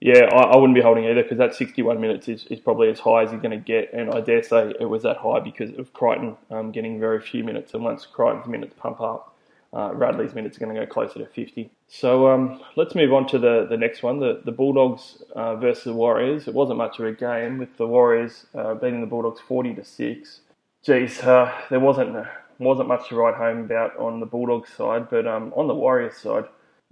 Yeah, 0.00 0.28
I, 0.32 0.42
I 0.42 0.56
wouldn't 0.56 0.76
be 0.76 0.80
holding 0.80 1.04
either 1.04 1.22
because 1.22 1.38
that 1.38 1.54
61 1.54 2.00
minutes 2.00 2.28
is, 2.28 2.46
is 2.46 2.60
probably 2.60 2.88
as 2.88 3.00
high 3.00 3.24
as 3.24 3.32
he's 3.32 3.40
going 3.40 3.50
to 3.50 3.56
get, 3.56 3.92
and 3.92 4.10
I 4.10 4.20
dare 4.20 4.42
say 4.42 4.72
it 4.78 4.84
was 4.84 5.02
that 5.02 5.16
high 5.16 5.40
because 5.40 5.76
of 5.76 5.92
Crichton 5.92 6.36
um, 6.50 6.70
getting 6.70 7.00
very 7.00 7.20
few 7.20 7.42
minutes, 7.42 7.74
and 7.74 7.82
once 7.82 8.06
Crichton's 8.06 8.46
minutes 8.46 8.74
pump 8.78 9.00
up, 9.00 9.34
uh, 9.74 9.92
Radley's 9.94 10.34
minutes 10.34 10.56
are 10.56 10.60
going 10.60 10.74
to 10.74 10.80
go 10.80 10.86
closer 10.86 11.18
to 11.18 11.26
50. 11.26 11.70
So 11.88 12.28
um, 12.28 12.60
let's 12.76 12.94
move 12.94 13.12
on 13.12 13.26
to 13.28 13.38
the, 13.38 13.66
the 13.68 13.76
next 13.76 14.02
one, 14.02 14.18
the, 14.18 14.40
the 14.44 14.52
Bulldogs 14.52 15.22
uh, 15.36 15.56
versus 15.56 15.84
the 15.84 15.92
Warriors. 15.92 16.48
It 16.48 16.54
wasn't 16.54 16.78
much 16.78 16.98
of 16.98 17.06
a 17.06 17.12
game 17.12 17.58
with 17.58 17.76
the 17.76 17.86
Warriors 17.86 18.46
uh, 18.54 18.74
beating 18.74 19.00
the 19.00 19.06
Bulldogs 19.06 19.40
40 19.40 19.74
to 19.74 19.84
6. 19.84 20.40
Geez, 20.84 21.20
uh, 21.20 21.52
there 21.70 21.80
wasn't 21.80 22.16
wasn't 22.58 22.88
much 22.88 23.08
to 23.08 23.14
write 23.14 23.36
home 23.36 23.60
about 23.60 23.96
on 23.98 24.20
the 24.20 24.26
Bulldogs 24.26 24.70
side, 24.72 25.08
but 25.10 25.26
um, 25.26 25.52
on 25.54 25.68
the 25.68 25.74
Warriors 25.74 26.16
side, 26.16 26.44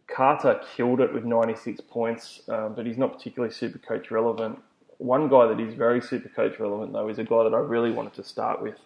Carter 0.06 0.60
killed 0.76 1.00
it 1.00 1.12
with 1.12 1.24
96 1.24 1.80
points, 1.88 2.42
um, 2.48 2.74
but 2.74 2.86
he's 2.86 2.98
not 2.98 3.16
particularly 3.16 3.52
super 3.52 3.78
coach 3.78 4.10
relevant. 4.10 4.62
One 4.98 5.28
guy 5.28 5.46
that 5.48 5.60
is 5.60 5.74
very 5.74 6.00
super 6.00 6.28
coach 6.28 6.60
relevant, 6.60 6.92
though, 6.92 7.08
is 7.08 7.18
a 7.18 7.24
guy 7.24 7.42
that 7.42 7.54
I 7.54 7.58
really 7.58 7.90
wanted 7.90 8.14
to 8.14 8.24
start 8.24 8.62
with, 8.62 8.76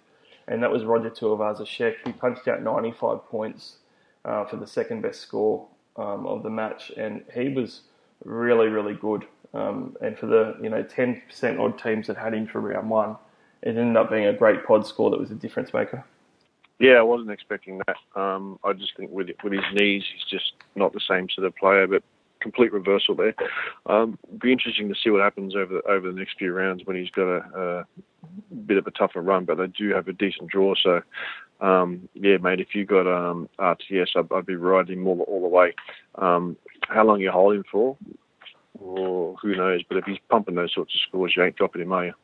and 0.48 0.62
that 0.62 0.70
was 0.70 0.84
Roger 0.84 1.10
Tuivasa-Sheck. 1.10 1.96
He 2.04 2.12
punched 2.12 2.48
out 2.48 2.62
95 2.62 3.26
points 3.26 3.76
uh, 4.24 4.44
for 4.44 4.56
the 4.56 4.66
second 4.66 5.02
best 5.02 5.20
score 5.20 5.66
um, 5.96 6.26
of 6.26 6.42
the 6.42 6.50
match, 6.50 6.90
and 6.96 7.22
he 7.34 7.48
was 7.48 7.82
really, 8.24 8.68
really 8.68 8.94
good. 8.94 9.26
Um, 9.52 9.96
and 10.00 10.16
for 10.16 10.26
the 10.26 10.56
you 10.62 10.68
know 10.70 10.82
10% 10.82 11.58
odd 11.58 11.78
teams 11.82 12.06
that 12.06 12.16
had 12.16 12.34
him 12.34 12.46
for 12.46 12.60
round 12.60 12.88
one, 12.88 13.16
it 13.62 13.76
ended 13.76 13.96
up 13.96 14.10
being 14.10 14.26
a 14.26 14.32
great 14.32 14.64
pod 14.64 14.86
score 14.86 15.10
that 15.10 15.18
was 15.18 15.30
a 15.30 15.34
difference 15.34 15.74
maker. 15.74 16.04
Yeah, 16.78 16.94
I 16.94 17.02
wasn't 17.02 17.30
expecting 17.30 17.80
that. 17.86 18.20
Um, 18.20 18.58
I 18.64 18.72
just 18.72 18.96
think 18.96 19.10
with 19.10 19.28
with 19.42 19.52
his 19.52 19.64
knees, 19.74 20.04
he's 20.12 20.24
just 20.24 20.52
not 20.76 20.92
the 20.92 21.00
same 21.00 21.28
sort 21.28 21.46
of 21.46 21.56
player. 21.56 21.86
But 21.86 22.02
complete 22.40 22.72
reversal 22.72 23.14
there. 23.14 23.34
Um, 23.86 24.18
be 24.40 24.52
interesting 24.52 24.88
to 24.88 24.94
see 24.94 25.10
what 25.10 25.22
happens 25.22 25.54
over 25.54 25.74
the, 25.74 25.90
over 25.90 26.10
the 26.10 26.18
next 26.18 26.38
few 26.38 26.52
rounds 26.52 26.82
when 26.84 26.96
he's 26.96 27.10
got 27.10 27.28
a, 27.28 27.80
a 27.80 27.86
bit 28.66 28.78
of 28.78 28.86
a 28.86 28.90
tougher 28.90 29.20
run. 29.20 29.44
But 29.44 29.58
they 29.58 29.66
do 29.66 29.94
have 29.94 30.08
a 30.08 30.12
decent 30.12 30.50
draw, 30.50 30.74
so 30.74 31.02
um, 31.60 32.08
yeah, 32.14 32.38
mate, 32.38 32.60
if 32.60 32.74
you 32.74 32.84
got 32.84 33.06
um, 33.06 33.48
RTS, 33.58 34.16
I'd, 34.16 34.32
I'd 34.32 34.46
be 34.46 34.56
riding 34.56 35.00
him 35.00 35.06
all, 35.06 35.20
all 35.22 35.42
the 35.42 35.48
way. 35.48 35.74
Um, 36.16 36.56
how 36.88 37.04
long 37.04 37.20
you 37.20 37.30
hold 37.30 37.54
him 37.54 37.64
for? 37.70 37.96
Or 38.78 39.36
who 39.42 39.54
knows? 39.54 39.82
But 39.88 39.98
if 39.98 40.04
he's 40.04 40.18
pumping 40.30 40.54
those 40.54 40.72
sorts 40.72 40.94
of 40.94 41.00
scores, 41.06 41.34
you 41.36 41.44
ain't 41.44 41.56
dropping 41.56 41.82
him, 41.82 41.92
are 41.92 42.06
you? 42.06 42.14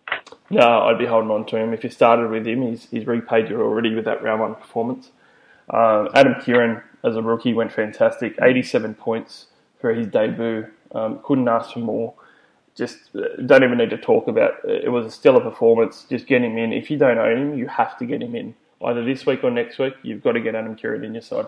No, 0.48 0.82
I'd 0.82 0.98
be 0.98 1.06
holding 1.06 1.30
on 1.30 1.44
to 1.46 1.56
him. 1.56 1.74
If 1.74 1.84
you 1.84 1.90
started 1.90 2.30
with 2.30 2.46
him, 2.46 2.62
he's, 2.62 2.88
he's 2.90 3.06
repaid 3.06 3.50
you 3.50 3.60
already 3.60 3.94
with 3.94 4.06
that 4.06 4.22
round 4.22 4.40
one 4.40 4.54
performance. 4.54 5.10
Uh, 5.68 6.08
Adam 6.14 6.34
Keighran, 6.34 6.82
as 7.04 7.16
a 7.16 7.22
rookie, 7.22 7.52
went 7.52 7.72
fantastic. 7.72 8.36
87 8.40 8.94
points 8.94 9.46
for 9.80 9.92
his 9.92 10.06
debut. 10.06 10.66
Um, 10.92 11.20
couldn't 11.24 11.48
ask 11.48 11.72
for 11.72 11.80
more. 11.80 12.14
Just 12.74 13.14
uh, 13.14 13.42
don't 13.44 13.64
even 13.64 13.78
need 13.78 13.90
to 13.90 13.98
talk 13.98 14.28
about 14.28 14.54
it. 14.64 14.84
It 14.84 14.88
was 14.90 15.06
a 15.06 15.10
stellar 15.10 15.40
performance. 15.40 16.06
Just 16.08 16.26
get 16.26 16.42
him 16.42 16.58
in. 16.58 16.72
If 16.72 16.90
you 16.90 16.98
don't 16.98 17.18
own 17.18 17.38
him, 17.38 17.58
you 17.58 17.66
have 17.68 17.98
to 17.98 18.06
get 18.06 18.22
him 18.22 18.34
in 18.34 18.54
either 18.84 19.04
this 19.04 19.26
week 19.26 19.42
or 19.42 19.50
next 19.50 19.78
week, 19.78 19.94
you've 20.02 20.22
got 20.22 20.32
to 20.32 20.40
get 20.40 20.54
Adam 20.54 20.76
Keighran 20.76 21.04
in 21.04 21.14
your 21.14 21.22
side. 21.22 21.46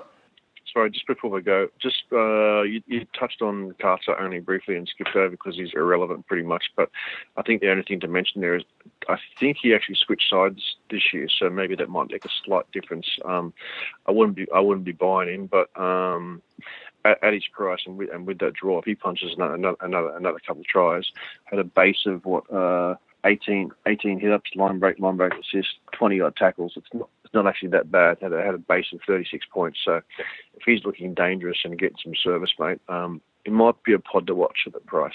Sorry, 0.73 0.91
just 0.91 1.07
before 1.07 1.31
we 1.31 1.41
go, 1.41 1.69
just 1.81 2.03
uh, 2.13 2.61
you, 2.61 2.83
you, 2.87 3.07
touched 3.19 3.41
on 3.41 3.75
Carter 3.81 4.19
only 4.21 4.39
briefly 4.39 4.77
and 4.77 4.87
skipped 4.87 5.17
over 5.17 5.31
because 5.31 5.57
he's 5.57 5.73
irrelevant 5.75 6.27
pretty 6.27 6.43
much. 6.43 6.65
But 6.77 6.91
I 7.39 7.43
think 7.43 7.63
the 7.63 7.71
only 7.71 7.85
thing 7.85 8.01
to 8.01 8.09
mention 8.09 8.43
there 8.43 8.55
is 8.55 8.65
I 9.09 9.17
think 9.41 9.57
he 9.63 9.75
actually 9.75 9.95
switched 9.95 10.29
sides 10.29 10.77
this 10.91 11.15
year, 11.15 11.27
so 11.39 11.49
maybe 11.49 11.75
that 11.77 11.89
might 11.89 12.11
make 12.11 12.27
a 12.27 12.29
slight 12.45 12.71
difference. 12.71 13.07
Um, 13.25 13.55
I 14.07 14.13
wouldn't 14.13 14.37
be 14.37 14.47
I 14.55 14.61
wouldn't 14.61 14.85
be 14.85 14.93
buying 14.93 15.33
him, 15.33 15.47
but 15.47 15.75
um, 15.81 16.43
at, 17.05 17.23
at, 17.23 17.33
his 17.33 17.47
price 17.53 17.81
and 17.87 17.97
with, 17.97 18.11
and 18.13 18.27
with 18.27 18.39
that 18.39 18.55
draw, 18.55 18.79
if 18.79 18.85
he 18.85 18.95
punches 18.95 19.35
another 19.35 19.77
another 19.81 20.17
another 20.17 20.39
couple 20.47 20.61
of 20.61 20.67
tries, 20.67 21.11
had 21.45 21.59
a 21.59 21.65
base 21.65 22.07
of 22.07 22.25
what. 22.25 22.51
Uh, 22.53 22.97
18, 23.25 23.73
18 23.85 24.21
hit 24.21 24.33
ups, 24.33 24.53
line 24.55 24.79
break, 24.79 25.01
line 25.01 25.17
break 25.17 25.33
assist, 25.33 25.81
20 25.93 26.21
odd 26.21 26.37
tackles. 26.37 26.75
It's 26.77 26.87
not 26.95 27.09
it's 27.29 27.35
not 27.35 27.47
actually 27.47 27.69
that 27.71 27.91
bad. 27.91 28.17
Had 28.23 28.33
a, 28.33 28.43
had 28.43 28.55
a 28.55 28.59
base 28.59 28.87
of 28.93 29.01
36 29.07 29.45
points. 29.53 29.81
So 29.85 30.01
if 30.55 30.63
he's 30.65 30.85
looking 30.85 31.13
dangerous 31.13 31.59
and 31.63 31.79
getting 31.79 31.99
some 32.03 32.15
service, 32.15 32.53
mate, 32.59 32.81
um, 32.89 33.21
it 33.45 33.53
might 33.53 33.83
be 33.83 33.93
a 33.93 33.99
pod 33.99 34.27
to 34.29 34.35
watch 34.35 34.61
at 34.67 34.73
that 34.73 34.87
price. 34.87 35.13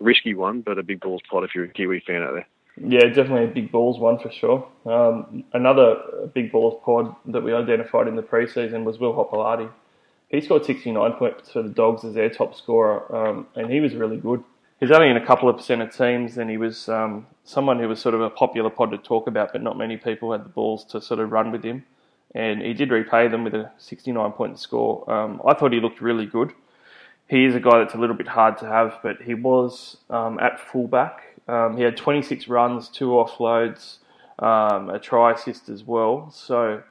Risky 0.00 0.34
one, 0.34 0.60
but 0.60 0.78
a 0.78 0.82
big 0.82 1.00
balls 1.00 1.22
pod 1.30 1.44
if 1.44 1.54
you're 1.54 1.64
a 1.64 1.68
Kiwi 1.68 2.02
fan 2.06 2.22
out 2.22 2.34
there. 2.34 2.46
Yeah, 2.76 3.06
definitely 3.06 3.44
a 3.44 3.54
big 3.54 3.72
balls 3.72 3.98
one 3.98 4.18
for 4.18 4.30
sure. 4.30 4.68
Um, 4.84 5.44
another 5.54 6.30
big 6.34 6.52
balls 6.52 6.80
pod 6.84 7.14
that 7.26 7.42
we 7.42 7.54
identified 7.54 8.06
in 8.06 8.16
the 8.16 8.22
preseason 8.22 8.84
was 8.84 8.98
Will 8.98 9.14
Hopoate. 9.14 9.70
He 10.30 10.40
scored 10.40 10.64
69 10.64 11.12
points 11.14 11.50
for 11.50 11.62
the 11.62 11.68
Dogs 11.68 12.04
as 12.04 12.14
their 12.14 12.30
top 12.30 12.54
scorer, 12.54 13.14
um, 13.14 13.46
and 13.56 13.70
he 13.70 13.80
was 13.80 13.94
really 13.94 14.16
good 14.16 14.44
he's 14.80 14.90
only 14.90 15.10
in 15.10 15.16
a 15.16 15.24
couple 15.24 15.48
of 15.48 15.56
percent 15.56 15.82
of 15.82 15.94
teams, 15.94 16.38
and 16.38 16.50
he 16.50 16.56
was 16.56 16.88
um, 16.88 17.26
someone 17.44 17.78
who 17.78 17.88
was 17.88 18.00
sort 18.00 18.14
of 18.14 18.22
a 18.22 18.30
popular 18.30 18.70
pod 18.70 18.90
to 18.90 18.98
talk 18.98 19.26
about, 19.26 19.52
but 19.52 19.62
not 19.62 19.78
many 19.78 19.96
people 19.96 20.32
had 20.32 20.44
the 20.44 20.48
balls 20.48 20.84
to 20.86 21.00
sort 21.00 21.20
of 21.20 21.30
run 21.30 21.52
with 21.52 21.62
him. 21.62 21.84
and 22.34 22.62
he 22.62 22.72
did 22.72 22.90
repay 22.90 23.28
them 23.28 23.44
with 23.44 23.54
a 23.54 23.70
69 23.78 24.32
point 24.32 24.58
score. 24.58 25.08
Um, 25.10 25.40
I 25.46 25.54
thought 25.54 25.72
he 25.72 25.80
looked 25.80 26.00
really 26.00 26.26
good. 26.26 26.52
He 27.28 27.44
is 27.44 27.54
a 27.54 27.60
guy 27.60 27.78
that's 27.78 27.94
a 27.94 27.98
little 27.98 28.16
bit 28.16 28.28
hard 28.28 28.58
to 28.58 28.66
have, 28.66 28.98
but 29.02 29.22
he 29.22 29.34
was 29.34 29.98
um, 30.08 30.38
at 30.40 30.58
fullback. 30.58 31.36
Um, 31.46 31.76
he 31.76 31.82
had 31.82 31.96
26 31.96 32.48
runs, 32.48 32.88
two 32.88 33.08
offloads, 33.08 33.98
um, 34.38 34.90
a 34.90 34.98
try 34.98 35.32
assist 35.32 35.68
as 35.68 35.84
well. 35.84 36.30
So 36.32 36.82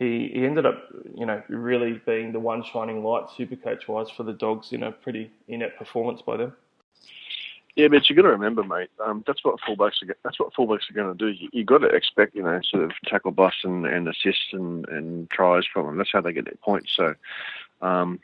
he, 0.00 0.30
he 0.32 0.46
ended 0.46 0.64
up, 0.64 0.88
you 1.14 1.26
know, 1.26 1.42
really 1.48 2.00
being 2.06 2.32
the 2.32 2.40
one 2.40 2.64
shining 2.64 3.04
light, 3.04 3.26
super 3.36 3.54
coach 3.54 3.86
wise, 3.86 4.08
for 4.10 4.22
the 4.22 4.32
Dogs 4.32 4.72
in 4.72 4.82
a 4.82 4.90
pretty 4.90 5.30
inept 5.46 5.78
performance 5.78 6.22
by 6.22 6.38
them. 6.38 6.56
Yeah, 7.76 7.88
but 7.88 8.08
you 8.08 8.16
got 8.16 8.22
to 8.22 8.30
remember, 8.30 8.64
mate. 8.64 8.88
Um, 9.04 9.22
that's 9.26 9.44
what 9.44 9.60
fullbacks 9.60 10.02
are. 10.02 10.16
That's 10.24 10.40
what 10.40 10.54
fullbacks 10.54 10.90
are 10.90 10.94
going 10.94 11.16
to 11.16 11.24
do. 11.24 11.28
You, 11.28 11.48
you 11.52 11.64
got 11.64 11.78
to 11.78 11.86
expect, 11.86 12.34
you 12.34 12.42
know, 12.42 12.60
sort 12.64 12.82
of 12.82 12.92
tackle 13.04 13.30
busts 13.30 13.60
and, 13.62 13.86
and 13.86 14.08
assists 14.08 14.48
and, 14.52 14.88
and 14.88 15.30
tries 15.30 15.64
from 15.66 15.86
them. 15.86 15.98
That's 15.98 16.10
how 16.12 16.22
they 16.22 16.32
get 16.32 16.46
their 16.46 16.54
points. 16.64 16.92
So, 16.96 17.14
um, 17.82 18.20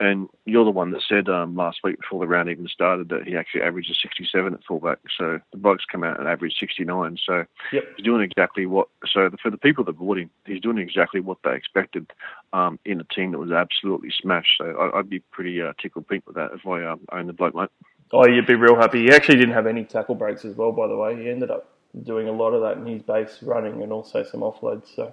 and 0.00 0.28
you're 0.46 0.64
the 0.64 0.70
one 0.70 0.92
that 0.92 1.02
said 1.06 1.28
um, 1.28 1.54
last 1.54 1.80
week 1.84 2.00
before 2.00 2.20
the 2.20 2.26
round 2.26 2.48
even 2.48 2.66
started 2.66 3.10
that 3.10 3.28
he 3.28 3.36
actually 3.36 3.60
averages 3.60 3.98
67 4.00 4.54
at 4.54 4.64
fullback. 4.66 4.98
So 5.16 5.38
the 5.52 5.58
blokes 5.58 5.84
come 5.84 6.02
out 6.02 6.18
and 6.18 6.26
average 6.26 6.56
69. 6.58 7.18
So 7.24 7.44
yep. 7.70 7.84
he's 7.96 8.04
doing 8.04 8.22
exactly 8.22 8.64
what. 8.64 8.88
So 9.12 9.28
for 9.42 9.50
the 9.50 9.58
people 9.58 9.84
that 9.84 9.98
bought 9.98 10.18
him, 10.18 10.30
he's 10.46 10.62
doing 10.62 10.78
exactly 10.78 11.20
what 11.20 11.36
they 11.44 11.54
expected 11.54 12.10
um, 12.54 12.78
in 12.86 12.98
a 13.00 13.04
team 13.04 13.32
that 13.32 13.38
was 13.38 13.52
absolutely 13.52 14.10
smashed. 14.10 14.56
So 14.56 14.64
I, 14.70 14.96
would 14.96 15.10
be 15.10 15.20
pretty 15.20 15.60
uh, 15.60 15.74
tickled 15.78 16.08
pink 16.08 16.26
with 16.26 16.36
that 16.36 16.52
if 16.54 16.66
I 16.66 16.82
uh, 16.82 16.96
own 17.12 17.26
the 17.26 17.34
bloke, 17.34 17.54
mate. 17.54 17.68
Oh, 18.12 18.26
you'd 18.26 18.46
be 18.46 18.54
real 18.54 18.76
happy. 18.76 19.02
He 19.02 19.12
actually 19.12 19.36
didn't 19.36 19.54
have 19.54 19.66
any 19.66 19.84
tackle 19.84 20.14
breaks 20.14 20.46
as 20.46 20.56
well, 20.56 20.72
by 20.72 20.88
the 20.88 20.96
way. 20.96 21.14
He 21.22 21.28
ended 21.28 21.50
up 21.50 21.68
doing 22.02 22.26
a 22.26 22.32
lot 22.32 22.52
of 22.52 22.62
that 22.62 22.78
in 22.78 22.86
his 22.86 23.02
base 23.02 23.38
running 23.42 23.82
and 23.82 23.92
also 23.92 24.24
some 24.24 24.40
offloads. 24.40 24.94
So 24.96 25.12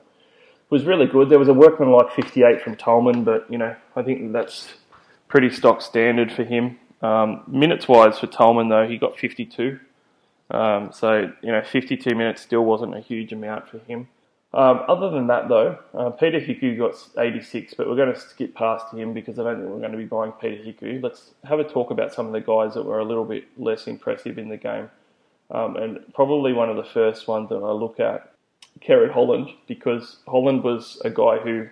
was 0.70 0.86
really 0.86 1.06
good. 1.06 1.30
There 1.30 1.40
was 1.40 1.48
a 1.48 1.54
workman 1.54 1.92
like 1.92 2.12
58 2.12 2.62
from 2.62 2.76
Tolman, 2.76 3.24
but 3.24 3.50
you 3.50 3.58
know 3.58 3.76
I 3.96 4.02
think 4.02 4.34
that's 4.34 4.74
pretty 5.28 5.50
stock 5.50 5.82
standard 5.82 6.32
for 6.32 6.44
him. 6.44 6.80
Um, 7.02 7.44
minutes 7.48 7.88
wise 7.88 8.20
for 8.20 8.28
Tolman 8.28 8.70
though, 8.70 8.88
he 8.88 8.98
got 8.98 9.18
52. 9.18 9.80
Um, 10.50 10.92
so 10.94 11.32
you 11.42 11.52
know 11.52 11.62
52 11.62 12.16
minutes 12.16 12.42
still 12.42 12.64
wasn't 12.64 12.96
a 12.96 13.00
huge 13.00 13.34
amount 13.34 13.70
for 13.70 13.80
him. 13.80 14.08
Um, 14.54 14.84
other 14.88 15.10
than 15.10 15.28
that, 15.28 15.50
though, 15.50 15.78
uh, 15.94 16.10
Peta 16.12 16.40
Hiku 16.40 16.78
got 16.78 16.96
86, 17.22 17.74
but 17.74 17.88
we're 17.88 17.98
going 17.98 18.14
to 18.14 18.20
skip 18.20 18.56
past 18.56 18.94
him 18.94 19.14
because 19.14 19.38
I 19.38 19.44
don't 19.44 19.60
think 19.60 19.70
we're 19.70 19.80
going 19.80 19.92
to 19.92 19.98
be 19.98 20.06
buying 20.06 20.32
Peta 20.32 20.64
Hiku. 20.64 21.04
Let's 21.04 21.34
have 21.44 21.60
a 21.60 21.66
talk 21.66 21.92
about 21.92 22.14
some 22.14 22.28
of 22.28 22.32
the 22.32 22.40
guys 22.40 22.74
that 22.74 22.84
were 22.84 23.00
a 23.00 23.06
little 23.06 23.26
bit 23.26 23.46
less 23.58 23.88
impressive 23.88 24.38
in 24.38 24.48
the 24.48 24.58
game. 24.58 24.90
Um, 25.52 25.76
and 25.76 26.00
probably 26.14 26.54
one 26.54 26.70
of 26.70 26.78
the 26.78 26.86
first 26.86 27.28
ones 27.28 27.50
that 27.50 27.58
I 27.58 27.72
look 27.72 28.00
at, 28.00 28.34
Kerry 28.82 29.12
Holland, 29.12 29.50
because 29.68 30.18
Holland 30.28 30.64
was 30.64 31.02
a 31.04 31.10
guy 31.10 31.38
who 31.38 31.68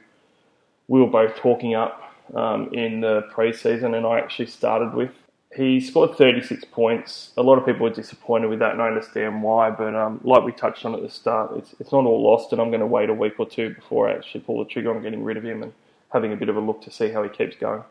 we 0.88 1.00
were 1.00 1.08
both 1.08 1.36
talking 1.36 1.76
up 1.76 2.02
um, 2.34 2.74
in 2.74 3.02
the 3.02 3.24
preseason, 3.34 3.96
and 3.96 4.06
I 4.06 4.20
actually 4.20 4.48
started 4.48 4.94
with 4.94 5.12
he 5.56 5.80
scored 5.80 6.18
36 6.18 6.66
points. 6.66 7.32
A 7.38 7.42
lot 7.42 7.58
of 7.58 7.66
people 7.66 7.84
were 7.84 7.90
disappointed 7.90 8.48
with 8.50 8.60
that, 8.60 8.74
and 8.74 8.82
I 8.82 8.88
understand 8.88 9.42
why. 9.42 9.70
But 9.70 9.96
um, 9.96 10.20
like 10.24 10.44
we 10.44 10.52
touched 10.52 10.84
on 10.84 10.94
at 10.94 11.02
the 11.02 11.10
start, 11.10 11.56
it's 11.56 11.74
it's 11.80 11.92
not 11.92 12.06
all 12.06 12.22
lost, 12.22 12.52
and 12.52 12.62
I'm 12.62 12.70
going 12.70 12.82
to 12.82 12.86
wait 12.86 13.10
a 13.10 13.14
week 13.14 13.40
or 13.40 13.48
two 13.48 13.74
before 13.74 14.10
I 14.10 14.16
actually 14.16 14.42
pull 14.42 14.60
the 14.60 14.70
trigger 14.70 14.94
on 14.94 15.02
getting 15.02 15.24
rid 15.24 15.38
of 15.38 15.46
him 15.46 15.64
and 15.64 15.72
having 16.12 16.34
a 16.34 16.36
bit 16.36 16.50
of 16.50 16.58
a 16.58 16.60
look 16.60 16.82
to 16.84 16.92
see 16.92 17.10
how 17.10 17.24
he 17.24 17.30
keeps 17.30 17.56
going. 17.56 17.84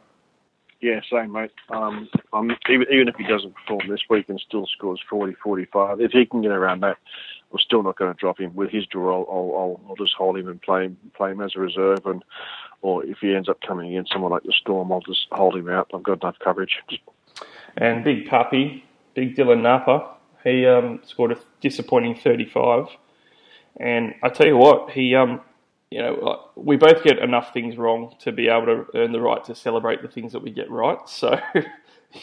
Yeah, 0.84 1.00
same, 1.10 1.32
mate. 1.32 1.50
Um, 1.70 2.10
even, 2.68 2.86
even 2.92 3.08
if 3.08 3.16
he 3.16 3.24
doesn't 3.26 3.54
perform 3.54 3.88
this 3.88 4.02
week 4.10 4.28
and 4.28 4.38
still 4.38 4.66
scores 4.66 5.00
40, 5.08 5.32
45, 5.42 6.02
if 6.02 6.10
he 6.10 6.26
can 6.26 6.42
get 6.42 6.50
around 6.50 6.80
that, 6.80 6.98
we're 7.50 7.60
still 7.60 7.82
not 7.82 7.96
going 7.96 8.12
to 8.12 8.20
drop 8.20 8.38
him. 8.38 8.54
With 8.54 8.68
his 8.68 8.84
draw, 8.84 9.22
I'll, 9.22 9.56
I'll, 9.58 9.80
I'll 9.88 9.96
just 9.96 10.12
hold 10.12 10.36
him 10.36 10.46
and 10.46 10.60
play 10.60 10.84
him, 10.84 10.98
play 11.16 11.30
him 11.30 11.40
as 11.40 11.52
a 11.56 11.60
reserve. 11.60 12.04
And 12.04 12.22
or 12.82 13.02
if 13.02 13.16
he 13.22 13.34
ends 13.34 13.48
up 13.48 13.62
coming 13.66 13.92
against 13.92 14.12
someone 14.12 14.30
like 14.30 14.42
the 14.42 14.52
Storm, 14.60 14.92
I'll 14.92 15.00
just 15.00 15.26
hold 15.32 15.56
him 15.56 15.70
out. 15.70 15.90
I've 15.94 16.02
got 16.02 16.22
enough 16.22 16.36
coverage. 16.44 16.76
And 17.78 18.04
big 18.04 18.28
puppy, 18.28 18.84
big 19.14 19.36
Dylan 19.36 19.62
Napa, 19.62 20.16
he 20.44 20.66
um, 20.66 21.00
scored 21.06 21.32
a 21.32 21.38
disappointing 21.62 22.14
35. 22.22 22.88
And 23.78 24.16
I 24.22 24.28
tell 24.28 24.46
you 24.46 24.58
what, 24.58 24.90
he, 24.90 25.14
um, 25.14 25.40
you 25.94 26.02
know, 26.02 26.40
we 26.56 26.76
both 26.76 27.04
get 27.04 27.20
enough 27.20 27.52
things 27.52 27.76
wrong 27.76 28.16
to 28.18 28.32
be 28.32 28.48
able 28.48 28.66
to 28.66 28.86
earn 28.96 29.12
the 29.12 29.20
right 29.20 29.44
to 29.44 29.54
celebrate 29.54 30.02
the 30.02 30.08
things 30.08 30.32
that 30.32 30.42
we 30.42 30.50
get 30.50 30.68
right. 30.68 30.98
So 31.06 31.38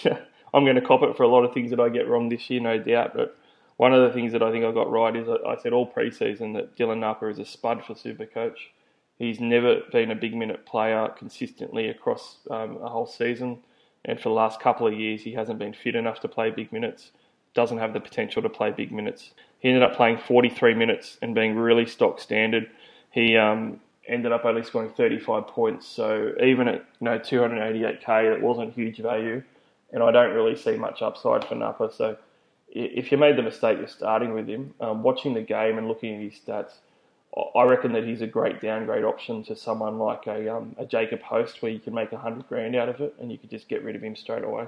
yeah, 0.03 0.19
I'm 0.53 0.65
going 0.65 0.75
to 0.75 0.81
cop 0.81 1.03
it 1.03 1.15
for 1.15 1.23
a 1.23 1.29
lot 1.29 1.45
of 1.45 1.53
things 1.53 1.69
that 1.69 1.79
I 1.79 1.87
get 1.87 2.09
wrong 2.09 2.27
this 2.27 2.49
year, 2.49 2.59
no 2.59 2.77
doubt. 2.77 3.13
But 3.15 3.37
one 3.77 3.93
of 3.93 4.05
the 4.05 4.13
things 4.13 4.33
that 4.33 4.43
I 4.43 4.51
think 4.51 4.65
I 4.65 4.73
got 4.73 4.91
right 4.91 5.15
is 5.15 5.29
I 5.29 5.55
said 5.55 5.71
all 5.71 5.89
preseason 5.89 6.53
that 6.55 6.75
Dylan 6.75 6.99
Napa 6.99 7.27
is 7.27 7.39
a 7.39 7.45
spud 7.45 7.85
for 7.85 7.93
Supercoach. 7.93 8.57
He's 9.17 9.39
never 9.39 9.83
been 9.89 10.11
a 10.11 10.15
big 10.15 10.35
minute 10.35 10.65
player 10.65 11.07
consistently 11.17 11.87
across 11.87 12.39
um, 12.49 12.77
a 12.81 12.89
whole 12.89 13.07
season. 13.07 13.59
And 14.03 14.19
for 14.19 14.27
the 14.27 14.35
last 14.35 14.59
couple 14.59 14.85
of 14.85 14.93
years, 14.93 15.21
he 15.21 15.31
hasn't 15.31 15.59
been 15.59 15.73
fit 15.73 15.95
enough 15.95 16.19
to 16.21 16.27
play 16.27 16.49
big 16.49 16.73
minutes, 16.73 17.11
doesn't 17.53 17.77
have 17.77 17.93
the 17.93 18.01
potential 18.01 18.41
to 18.41 18.49
play 18.49 18.71
big 18.71 18.91
minutes. 18.91 19.31
He 19.59 19.69
ended 19.69 19.83
up 19.83 19.95
playing 19.95 20.17
43 20.17 20.73
minutes 20.73 21.17
and 21.21 21.33
being 21.33 21.55
really 21.55 21.85
stock 21.85 22.19
standard. 22.19 22.69
He 23.11 23.37
um, 23.37 23.79
ended 24.07 24.31
up 24.31 24.45
only 24.45 24.63
scoring 24.63 24.91
35 24.91 25.47
points. 25.47 25.87
So 25.87 26.33
even 26.41 26.67
at 26.67 26.85
you 26.99 27.05
know 27.05 27.19
288k, 27.19 28.35
it 28.35 28.41
wasn't 28.41 28.73
huge 28.73 28.97
value. 28.97 29.43
And 29.93 30.01
I 30.01 30.11
don't 30.11 30.33
really 30.33 30.55
see 30.55 30.77
much 30.77 31.01
upside 31.01 31.43
for 31.45 31.55
Napa. 31.55 31.91
So 31.93 32.17
if 32.69 33.11
you 33.11 33.17
made 33.17 33.37
the 33.37 33.41
mistake 33.41 33.79
of 33.79 33.89
starting 33.89 34.33
with 34.33 34.47
him, 34.47 34.73
um, 34.79 35.03
watching 35.03 35.33
the 35.33 35.41
game 35.41 35.77
and 35.77 35.87
looking 35.87 36.15
at 36.15 36.21
his 36.21 36.39
stats, 36.39 36.75
I 37.55 37.63
reckon 37.63 37.93
that 37.93 38.05
he's 38.05 38.21
a 38.21 38.27
great 38.27 38.61
downgrade 38.61 39.05
option 39.05 39.43
to 39.45 39.55
someone 39.55 39.97
like 39.97 40.27
a, 40.27 40.53
um, 40.53 40.75
a 40.77 40.85
Jacob 40.85 41.21
Host, 41.21 41.61
where 41.61 41.71
you 41.71 41.79
can 41.79 41.93
make 41.93 42.11
a 42.11 42.17
hundred 42.17 42.47
grand 42.47 42.75
out 42.75 42.89
of 42.89 42.99
it, 42.99 43.15
and 43.19 43.31
you 43.31 43.37
could 43.37 43.49
just 43.49 43.69
get 43.69 43.83
rid 43.83 43.95
of 43.95 44.03
him 44.03 44.15
straight 44.15 44.43
away. 44.43 44.67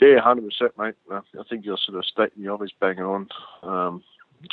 Yeah, 0.00 0.20
hundred 0.20 0.44
percent, 0.44 0.78
mate. 0.78 0.94
I 1.10 1.20
think 1.50 1.64
you're 1.64 1.78
sort 1.78 1.98
of 1.98 2.04
stating 2.04 2.44
the 2.44 2.52
obvious, 2.52 2.70
banging 2.80 3.02
on 3.02 3.28
um, 3.64 4.04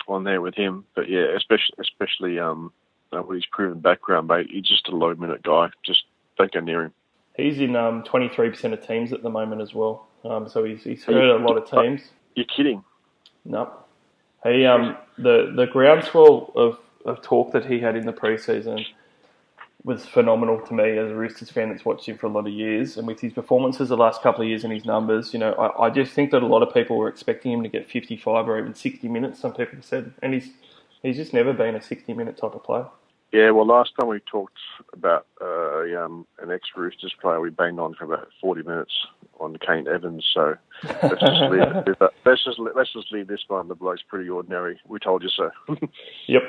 on 0.08 0.24
there 0.24 0.42
with 0.42 0.56
him. 0.56 0.86
But 0.96 1.10
yeah, 1.10 1.36
especially 1.36 1.76
especially 1.80 2.40
um, 2.40 2.72
uh, 3.16 3.22
with 3.22 3.36
his 3.36 3.46
proven 3.46 3.80
background, 3.80 4.28
mate. 4.28 4.48
He's 4.50 4.68
just 4.68 4.88
a 4.88 4.96
low 4.96 5.14
minute 5.16 5.44
guy. 5.44 5.70
Just 5.84 6.04
don't 6.38 6.52
go 6.52 6.60
near 6.60 6.84
him. 6.84 6.94
He's 7.36 7.60
in 7.60 7.76
um, 7.76 8.04
23% 8.04 8.72
of 8.72 8.86
teams 8.86 9.12
at 9.12 9.22
the 9.22 9.30
moment 9.30 9.62
as 9.62 9.74
well. 9.74 10.08
Um, 10.24 10.48
so 10.48 10.64
he's, 10.64 10.84
he's 10.84 11.04
hurt 11.04 11.42
a 11.42 11.44
lot 11.44 11.58
of 11.58 11.70
teams. 11.70 12.02
You're 12.34 12.46
kidding? 12.46 12.84
No. 13.44 13.72
He 14.44 14.66
um 14.66 14.98
the 15.18 15.52
the 15.56 15.66
groundswell 15.66 16.52
of 16.56 16.80
of 17.04 17.22
talk 17.22 17.52
that 17.54 17.66
he 17.66 17.80
had 17.80 17.96
in 17.96 18.06
the 18.06 18.14
preseason 18.14 18.86
was 19.86 20.04
phenomenal 20.04 20.60
to 20.60 20.74
me 20.74 20.98
as 20.98 21.12
a 21.12 21.16
Roosters 21.16 21.52
fan 21.52 21.70
that's 21.70 21.86
watched 21.86 22.08
him 22.08 22.18
for 22.18 22.26
a 22.26 22.30
lot 22.30 22.48
of 22.48 22.54
years. 22.54 22.98
And 22.98 23.08
with 23.08 23.20
his 23.20 23.34
performances 23.34 23.90
the 23.90 23.96
last 23.96 24.24
couple 24.24 24.42
of 24.42 24.48
years 24.48 24.64
and 24.64 24.74
his 24.74 24.84
numbers, 24.84 25.32
you 25.32 25.40
know, 25.40 25.54
I, 25.54 25.86
I 25.86 25.90
just 25.92 26.12
think 26.12 26.32
that 26.32 26.42
a 26.42 26.48
lot 26.48 26.64
of 26.64 26.74
people 26.74 26.98
were 26.98 27.08
expecting 27.08 27.52
him 27.52 27.62
to 27.62 27.70
get 27.70 27.90
55 27.90 28.50
or 28.50 28.58
even 28.58 28.74
60 28.74 29.08
minutes, 29.08 29.40
some 29.40 29.54
people 29.54 29.78
said. 29.82 30.12
And 30.24 30.34
he's 30.34 30.50
he's 31.04 31.18
just 31.18 31.34
never 31.34 31.54
been 31.54 31.76
a 31.76 31.82
60 31.82 32.12
minute 32.16 32.36
type 32.36 32.56
of 32.56 32.64
player. 32.64 32.88
Yeah, 33.32 33.52
well, 33.52 33.68
last 33.68 33.92
time 34.00 34.08
we 34.08 34.22
talked 34.22 34.58
about 34.94 35.28
uh, 35.40 35.82
um, 36.04 36.26
an 36.40 36.52
ex 36.52 36.70
Roosters 36.76 37.14
player, 37.22 37.40
we 37.40 37.52
banged 37.52 37.80
on 37.80 37.94
for 37.94 38.06
about 38.06 38.30
40 38.42 38.64
minutes 38.64 38.94
on 39.40 39.58
Kane 39.58 39.88
Evans. 39.88 40.26
So 40.34 40.56
let's 40.84 41.22
just 41.22 41.42
leave, 41.52 42.00
let's 42.26 42.44
just, 42.44 42.60
let's 42.60 42.94
just 42.94 43.12
leave 43.12 43.28
this 43.28 43.44
one. 43.48 43.68
The 43.68 43.76
bloke's 43.76 44.02
pretty 44.08 44.30
ordinary. 44.30 44.80
We 44.88 45.00
told 45.00 45.22
you 45.22 45.30
so. 45.30 45.52
yep. 46.28 46.44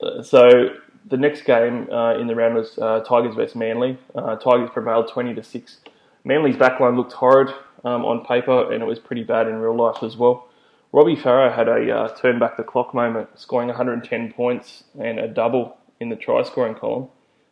Uh, 0.00 0.22
so 0.22 0.70
the 1.06 1.16
next 1.16 1.42
game 1.42 1.88
uh, 1.90 2.18
in 2.18 2.26
the 2.26 2.34
round 2.34 2.54
was 2.54 2.78
uh, 2.78 3.00
Tigers 3.00 3.34
versus 3.34 3.56
Manly. 3.56 3.98
Uh, 4.14 4.36
Tigers 4.36 4.70
prevailed 4.72 5.08
20 5.08 5.34
to 5.34 5.42
6. 5.42 5.76
Manly's 6.24 6.56
backline 6.56 6.96
looked 6.96 7.12
horrid 7.12 7.54
um, 7.84 8.04
on 8.04 8.24
paper, 8.24 8.72
and 8.72 8.82
it 8.82 8.86
was 8.86 8.98
pretty 8.98 9.24
bad 9.24 9.48
in 9.48 9.56
real 9.56 9.76
life 9.76 10.02
as 10.02 10.16
well. 10.16 10.48
Robbie 10.92 11.16
Farah 11.16 11.54
had 11.54 11.68
a 11.68 11.94
uh, 11.94 12.08
turn 12.16 12.38
back 12.38 12.56
the 12.56 12.62
clock 12.62 12.94
moment, 12.94 13.28
scoring 13.38 13.68
110 13.68 14.32
points 14.32 14.84
and 14.98 15.18
a 15.18 15.28
double 15.28 15.76
in 16.00 16.08
the 16.08 16.16
try 16.16 16.42
scoring 16.42 16.74
column. 16.74 17.08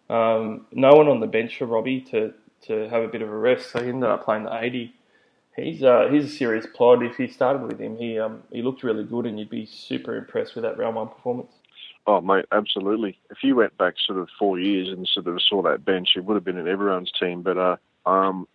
Um, 0.09 0.67
no 0.73 0.91
one 0.93 1.09
on 1.09 1.21
the 1.21 1.27
bench 1.27 1.59
for 1.59 1.67
Robbie 1.67 2.01
to, 2.13 2.33
to 2.63 2.89
have 2.89 3.03
a 3.03 3.09
bit 3.09 3.23
of 3.23 3.29
a 3.29 3.37
rest, 3.37 3.71
so 3.71 3.83
he 3.83 3.89
ended 3.89 4.09
up 4.09 4.25
playing 4.25 4.45
the 4.45 4.57
80. 4.57 4.95
He's 5.57 5.83
uh, 5.83 6.09
he's 6.11 6.27
a 6.27 6.29
serious 6.29 6.67
plod. 6.67 7.03
If 7.03 7.17
he 7.17 7.27
started 7.29 7.63
with 7.63 7.81
him, 7.81 7.97
he 7.97 8.19
um, 8.19 8.43
he 8.53 8.61
looked 8.61 8.83
really 8.83 9.05
good, 9.05 9.25
and 9.25 9.39
you'd 9.39 9.49
be 9.49 9.65
super 9.65 10.15
impressed 10.15 10.55
with 10.55 10.65
that 10.65 10.77
round 10.77 10.97
one 10.97 11.09
performance. 11.09 11.51
Oh, 12.09 12.21
mate, 12.21 12.45
absolutely. 12.53 13.19
If 13.31 13.39
you 13.43 13.57
went 13.57 13.77
back 13.79 13.95
sort 13.99 14.19
of 14.19 14.29
four 14.39 14.61
years 14.61 14.89
and 14.89 15.09
sort 15.09 15.27
of 15.27 15.43
saw 15.43 15.63
that 15.63 15.85
bench, 15.85 16.11
it 16.17 16.25
would 16.25 16.35
have 16.35 16.45
been 16.45 16.59
in 16.59 16.69
everyone's 16.69 17.11
team. 17.19 17.43
But 17.43 17.59
uh, 17.59 17.77
um, 18.09 18.47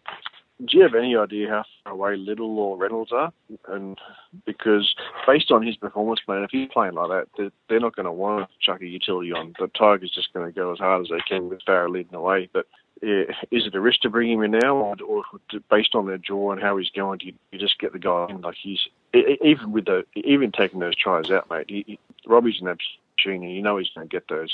do 0.66 0.78
you 0.78 0.84
have 0.84 0.95
any 0.95 1.18
idea 1.18 1.49
how 1.49 1.66
far 1.84 1.93
away 1.93 2.16
Liddle 2.16 2.58
or 2.60 2.78
Reynolds 2.78 3.12
are? 3.12 3.34
And 3.68 3.97
because 4.45 4.95
based 5.28 5.52
on 5.52 5.66
his 5.66 5.76
performance, 5.76 6.22
man, 6.28 6.43
if 6.43 6.52
he's 6.52 6.70
playing 6.72 6.93
like 6.93 7.10
that, 7.10 7.28
they're, 7.38 7.52
they're 7.68 7.80
not 7.80 7.95
going 7.95 8.06
to 8.06 8.12
want 8.12 8.47
to 8.47 8.56
chuck 8.66 8.82
a 8.82 8.86
utility 8.86 9.32
on. 9.34 9.54
The 9.60 9.68
Tigers 9.68 10.12
just 10.14 10.34
going 10.34 10.45
to 10.45 10.56
go 10.58 10.72
as 10.72 10.80
hard 10.80 11.02
as 11.02 11.10
they 11.10 11.20
can 11.28 11.49
with 11.49 11.60
Farah 11.68 11.89
leading 11.89 12.12
the 12.12 12.22
way. 12.22 12.47
But 12.54 12.68
yeah, 13.02 13.24
is 13.49 13.66
it 13.66 13.76
a 13.76 13.82
risk 13.82 14.02
to 14.02 14.10
bring 14.10 14.32
him 14.32 14.43
in 14.43 14.52
now, 14.52 14.76
or, 14.76 14.95
or 15.06 15.24
based 15.70 15.95
on 15.95 16.06
their 16.06 16.20
draw 16.20 16.52
and 16.52 16.62
how 16.62 16.78
he's 16.78 16.91
going, 16.91 17.18
do 17.18 17.26
you, 17.26 17.34
you 17.52 17.58
just 17.58 17.80
get 17.80 17.93
the 17.93 17.99
guy 17.99 18.28
in? 18.30 18.41
Like 18.41 18.56
he's 18.62 18.80
even 19.14 19.72
with 19.72 19.86
the 19.86 20.06
even 20.16 20.52
taking 20.52 20.80
those 20.80 20.95
tries 20.95 21.32
out, 21.32 21.49
mate. 21.49 21.66
He, 21.68 21.84
he, 21.88 21.99
Robbie's 22.28 22.62
an 22.62 22.68
absolute 22.68 22.99
you 23.30 23.61
know 23.61 23.78
he's 23.78 23.89
going 23.95 24.07
to 24.07 24.11
get 24.11 24.28
those. 24.28 24.53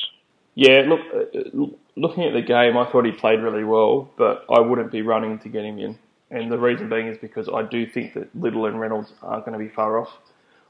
Yeah, 0.56 0.86
look, 0.88 1.02
uh, 1.14 1.66
looking 1.96 2.24
at 2.24 2.34
the 2.34 2.42
game, 2.42 2.78
I 2.78 2.90
thought 2.92 3.06
he 3.06 3.12
played 3.12 3.42
really 3.42 3.64
well, 3.64 4.10
but 4.18 4.46
I 4.50 4.60
wouldn't 4.60 4.92
be 4.92 5.04
running 5.04 5.38
to 5.40 5.50
get 5.50 5.64
him 5.64 5.78
in. 5.78 6.00
And 6.32 6.52
the 6.52 6.58
reason 6.58 6.90
being 6.90 7.08
is 7.08 7.18
because 7.18 7.48
I 7.48 7.62
do 7.62 7.86
think 7.86 8.14
that 8.16 8.36
Liddle 8.36 8.66
and 8.66 8.80
Reynolds 8.80 9.14
aren't 9.22 9.46
going 9.46 9.58
to 9.58 9.64
be 9.64 9.70
far 9.70 10.00
off. 10.00 10.10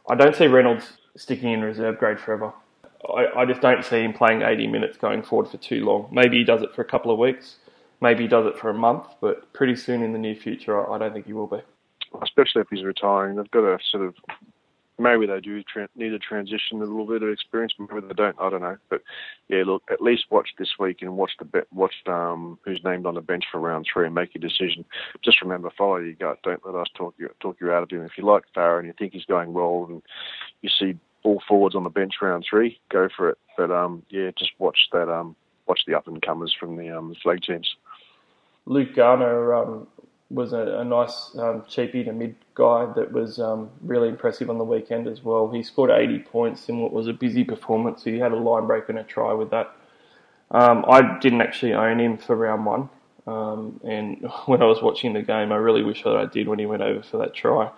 I 0.09 0.15
don't 0.15 0.35
see 0.35 0.47
Reynolds 0.47 0.97
sticking 1.15 1.51
in 1.51 1.61
reserve 1.61 1.97
grade 1.97 2.19
forever. 2.19 2.53
I, 3.15 3.41
I 3.41 3.45
just 3.45 3.61
don't 3.61 3.83
see 3.83 4.01
him 4.01 4.13
playing 4.13 4.41
80 4.41 4.67
minutes 4.67 4.97
going 4.97 5.23
forward 5.23 5.49
for 5.49 5.57
too 5.57 5.85
long. 5.85 6.09
Maybe 6.11 6.37
he 6.37 6.43
does 6.43 6.61
it 6.61 6.75
for 6.75 6.81
a 6.81 6.85
couple 6.85 7.11
of 7.11 7.17
weeks, 7.17 7.55
maybe 8.01 8.23
he 8.23 8.27
does 8.27 8.45
it 8.45 8.57
for 8.57 8.69
a 8.69 8.73
month, 8.73 9.05
but 9.21 9.51
pretty 9.53 9.75
soon 9.75 10.03
in 10.03 10.13
the 10.13 10.19
near 10.19 10.35
future, 10.35 10.89
I 10.91 10.97
don't 10.97 11.13
think 11.13 11.25
he 11.25 11.33
will 11.33 11.47
be. 11.47 11.61
Especially 12.21 12.61
if 12.61 12.67
he's 12.69 12.83
retiring, 12.83 13.35
they've 13.35 13.51
got 13.51 13.61
to 13.61 13.77
sort 13.91 14.05
of 14.05 14.15
maybe 14.99 15.27
they 15.27 15.39
do 15.39 15.61
tra- 15.63 15.89
need 15.95 16.09
to 16.09 16.19
transition 16.19 16.81
a 16.81 16.85
little 16.85 17.05
bit 17.05 17.23
of 17.23 17.29
experience. 17.29 17.73
Maybe 17.79 18.07
they 18.07 18.13
don't. 18.13 18.35
I 18.39 18.49
don't 18.49 18.61
know. 18.61 18.77
But 18.89 19.01
yeah, 19.47 19.63
look, 19.65 19.83
at 19.91 20.01
least 20.01 20.25
watch 20.29 20.49
this 20.57 20.73
week 20.79 21.01
and 21.01 21.17
watch 21.17 21.31
the 21.39 21.45
be- 21.45 21.59
watch 21.73 21.93
um, 22.07 22.57
who's 22.63 22.81
named 22.83 23.05
on 23.05 23.15
the 23.15 23.21
bench 23.21 23.45
for 23.51 23.59
round 23.59 23.87
three 23.91 24.05
and 24.05 24.15
make 24.15 24.33
your 24.33 24.41
decision. 24.41 24.85
Just 25.23 25.41
remember, 25.41 25.71
follow 25.77 25.97
your 25.97 26.13
gut. 26.13 26.39
Don't 26.43 26.65
let 26.65 26.75
us 26.75 26.87
talk 26.95 27.13
you 27.17 27.29
talk 27.39 27.57
you 27.61 27.71
out 27.71 27.83
of 27.83 27.89
him. 27.89 28.03
If 28.03 28.17
you 28.17 28.25
like 28.25 28.43
Farah 28.55 28.79
and 28.79 28.87
you 28.87 28.93
think 28.97 29.13
he's 29.13 29.25
going 29.25 29.53
well, 29.53 29.85
and 29.89 30.01
you 30.61 30.69
see 30.69 30.97
all 31.23 31.41
forwards 31.47 31.75
on 31.75 31.83
the 31.83 31.89
bench 31.89 32.15
round 32.21 32.45
three, 32.49 32.79
go 32.89 33.09
for 33.15 33.29
it. 33.29 33.37
But 33.57 33.71
um, 33.71 34.03
yeah, 34.09 34.31
just 34.37 34.51
watch 34.59 34.87
that. 34.93 35.09
Um, 35.09 35.35
watch 35.67 35.81
the 35.85 35.95
up 35.95 36.07
and 36.07 36.21
comers 36.21 36.55
from 36.57 36.77
the 36.77 36.89
um, 36.89 37.15
flag 37.21 37.41
teams. 37.41 37.75
Luke 38.65 38.95
Garner 38.95 39.53
um, 39.53 39.87
was 40.29 40.53
a, 40.53 40.79
a 40.79 40.83
nice 40.83 41.31
um, 41.37 41.61
cheapie 41.61 42.03
to 42.05 42.11
mid 42.11 42.35
guy 42.53 42.85
that 42.95 43.11
was 43.11 43.39
um, 43.39 43.69
really 43.81 44.09
impressive 44.09 44.49
on 44.49 44.57
the 44.57 44.63
weekend 44.63 45.07
as 45.07 45.23
well. 45.23 45.49
He 45.49 45.63
scored 45.63 45.89
80 45.89 46.19
points 46.19 46.67
in 46.69 46.79
what 46.79 46.91
was 46.91 47.07
a 47.07 47.13
busy 47.13 47.43
performance. 47.43 48.03
He 48.03 48.19
had 48.19 48.31
a 48.31 48.35
line 48.35 48.67
break 48.67 48.89
and 48.89 48.99
a 48.99 49.03
try 49.03 49.33
with 49.33 49.51
that. 49.51 49.73
Um, 50.51 50.85
I 50.87 51.17
didn't 51.19 51.41
actually 51.41 51.73
own 51.73 51.99
him 51.99 52.17
for 52.17 52.35
round 52.35 52.65
one, 52.65 52.89
um, 53.25 53.79
and 53.83 54.29
when 54.45 54.61
I 54.61 54.65
was 54.65 54.81
watching 54.81 55.13
the 55.13 55.21
game, 55.21 55.51
I 55.51 55.57
really 55.57 55.83
wish 55.83 56.03
that 56.03 56.15
I 56.15 56.25
did 56.25 56.47
when 56.47 56.59
he 56.59 56.65
went 56.65 56.83
over 56.83 57.03
for 57.03 57.17
that 57.17 57.33
try. 57.33 57.71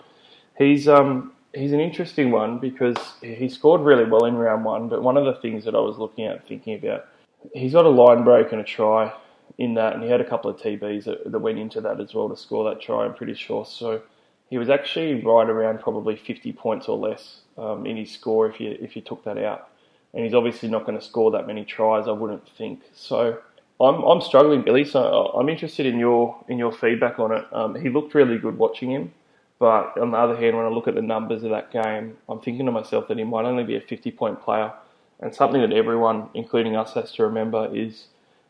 He's 0.58 0.88
um, 0.88 1.34
he's 1.54 1.72
an 1.72 1.80
interesting 1.80 2.32
one 2.32 2.60
because 2.60 2.98
he 3.22 3.50
scored 3.50 3.82
really 3.82 4.06
well 4.06 4.26
in 4.26 4.36
round 4.36 4.66
one, 4.66 4.90
but 4.90 5.02
one 5.02 5.18
of 5.18 5.26
the 5.26 5.34
things 5.42 5.66
that 5.66 5.76
I 5.76 5.80
was 5.80 5.98
looking 5.98 6.26
at, 6.26 6.48
thinking 6.48 6.76
about, 6.76 7.08
he's 7.54 7.74
got 7.74 7.86
a 7.86 7.90
line 7.90 8.24
break 8.24 8.52
and 8.52 8.62
a 8.62 8.64
try 8.64 9.14
in 9.58 9.74
that, 9.76 9.94
and 9.94 10.04
he 10.04 10.10
had 10.10 10.22
a 10.22 10.28
couple 10.28 10.50
of 10.50 10.58
TBs 10.58 11.06
that, 11.06 11.32
that 11.32 11.40
went 11.40 11.60
into 11.60 11.82
that 11.82 12.00
as 12.00 12.14
well 12.14 12.30
to 12.30 12.38
score 12.38 12.70
that 12.70 12.82
try. 12.82 13.06
I'm 13.06 13.14
pretty 13.14 13.34
sure. 13.34 13.66
So 13.66 14.02
he 14.50 14.58
was 14.58 14.70
actually 14.70 15.24
right 15.24 15.50
around 15.50 15.80
probably 15.80 16.16
50 16.16 16.54
points 16.54 16.88
or 16.88 16.98
less 16.98 17.42
um, 17.58 17.86
in 17.86 17.98
his 17.98 18.12
score 18.12 18.50
if 18.50 18.60
you 18.60 18.78
if 18.80 18.96
you 18.96 19.02
took 19.02 19.24
that 19.26 19.38
out. 19.38 19.70
And 20.14 20.24
he's 20.24 20.34
obviously 20.34 20.70
not 20.70 20.86
going 20.86 20.98
to 21.00 21.06
score 21.06 21.32
that 21.32 21.46
many 21.46 21.66
tries, 21.66 22.08
I 22.08 22.12
wouldn't 22.12 22.48
think. 22.58 22.82
So 22.94 23.40
I'm 23.80 24.04
I'm 24.04 24.22
struggling, 24.22 24.64
Billy. 24.64 24.86
So 24.86 25.32
I'm 25.36 25.50
interested 25.50 25.86
in 25.86 26.00
your 26.00 26.44
in 26.48 26.58
your 26.58 26.72
feedback 26.72 27.20
on 27.20 27.32
it. 27.32 27.46
Um, 27.52 27.76
he 27.76 27.90
looked 27.90 28.16
really 28.16 28.38
good 28.38 28.58
watching 28.58 28.92
him, 28.92 29.14
but 29.60 29.98
on 30.00 30.12
the 30.12 30.18
other 30.18 30.36
hand, 30.36 30.58
when 30.58 30.66
I 30.66 30.70
look 30.70 30.88
at 30.88 30.96
the 30.96 31.02
numbers 31.02 31.44
of 31.44 31.52
that 31.52 31.72
game, 31.72 32.18
I'm 32.28 32.40
thinking 32.40 32.66
to 32.66 32.72
myself 32.72 33.08
that 33.08 33.18
he 33.18 33.24
might 33.24 33.46
only 33.46 33.64
be 33.64 33.76
a 33.76 33.82
50 33.82 34.12
point 34.12 34.42
player. 34.42 34.74
And 35.22 35.36
something 35.36 35.60
that 35.60 35.74
everyone, 35.74 36.30
including 36.34 36.78
us, 36.78 36.94
has 36.94 37.12
to 37.14 37.24
remember 37.24 37.70
is 37.76 38.06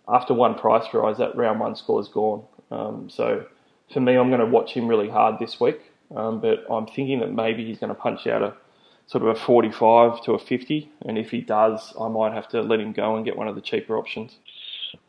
after 0.09 0.33
one 0.33 0.55
price 0.55 0.85
rise, 0.93 1.17
that 1.17 1.35
round 1.35 1.59
one 1.59 1.75
score 1.75 2.01
is 2.01 2.07
gone. 2.07 2.43
Um, 2.71 3.09
so 3.09 3.45
for 3.93 3.99
me, 3.99 4.15
I'm 4.15 4.29
going 4.29 4.39
to 4.39 4.45
watch 4.45 4.73
him 4.73 4.87
really 4.87 5.09
hard 5.09 5.39
this 5.39 5.59
week. 5.59 5.79
Um, 6.15 6.41
but 6.41 6.65
I'm 6.71 6.87
thinking 6.87 7.19
that 7.19 7.31
maybe 7.31 7.65
he's 7.65 7.79
going 7.79 7.93
to 7.93 7.95
punch 7.95 8.25
out 8.27 8.41
a 8.41 8.55
sort 9.07 9.23
of 9.23 9.29
a 9.29 9.39
45 9.39 10.23
to 10.23 10.33
a 10.33 10.39
50, 10.39 10.91
and 11.05 11.17
if 11.17 11.31
he 11.31 11.41
does, 11.41 11.93
I 11.99 12.07
might 12.09 12.33
have 12.33 12.47
to 12.49 12.61
let 12.61 12.79
him 12.79 12.93
go 12.93 13.15
and 13.15 13.25
get 13.25 13.35
one 13.35 13.47
of 13.47 13.55
the 13.55 13.61
cheaper 13.61 13.97
options. 13.97 14.37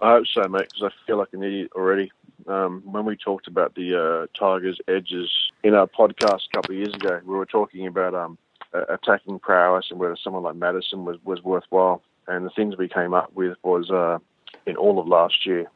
I 0.00 0.12
hope 0.12 0.26
so, 0.26 0.42
mate, 0.48 0.68
because 0.70 0.92
I 0.92 1.06
feel 1.06 1.18
like 1.18 1.32
an 1.32 1.42
idiot 1.42 1.72
already. 1.74 2.10
Um, 2.46 2.82
when 2.84 3.04
we 3.04 3.16
talked 3.16 3.46
about 3.46 3.74
the 3.74 4.26
uh, 4.32 4.38
Tigers' 4.38 4.80
edges 4.88 5.30
in 5.62 5.74
our 5.74 5.86
podcast 5.86 6.40
a 6.50 6.56
couple 6.56 6.74
of 6.74 6.78
years 6.78 6.94
ago, 6.94 7.20
we 7.24 7.34
were 7.34 7.46
talking 7.46 7.86
about 7.86 8.14
um, 8.14 8.38
attacking 8.72 9.38
prowess 9.38 9.86
and 9.90 10.00
whether 10.00 10.16
someone 10.22 10.42
like 10.42 10.56
Madison 10.56 11.04
was, 11.04 11.18
was 11.24 11.42
worthwhile. 11.42 12.02
And 12.26 12.46
the 12.46 12.50
things 12.50 12.76
we 12.78 12.88
came 12.88 13.12
up 13.12 13.32
with 13.34 13.56
was 13.62 13.90
uh, 13.90 14.18
in 14.66 14.76
all 14.76 14.98
of 14.98 15.06
last 15.06 15.46
year, 15.46 15.66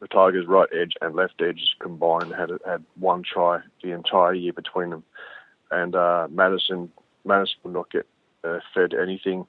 the 0.00 0.08
Tigers' 0.08 0.46
right 0.46 0.68
edge 0.78 0.92
and 1.00 1.14
left 1.14 1.40
edge 1.40 1.76
combined 1.80 2.32
had 2.34 2.50
had 2.66 2.84
one 2.98 3.22
try 3.22 3.60
the 3.82 3.92
entire 3.92 4.34
year 4.34 4.52
between 4.52 4.90
them, 4.90 5.04
and 5.70 5.94
uh, 5.94 6.28
Madison 6.30 6.90
Madison 7.24 7.56
would 7.62 7.74
not 7.74 7.90
get 7.90 8.06
uh, 8.44 8.58
fed 8.74 8.94
anything. 8.94 9.46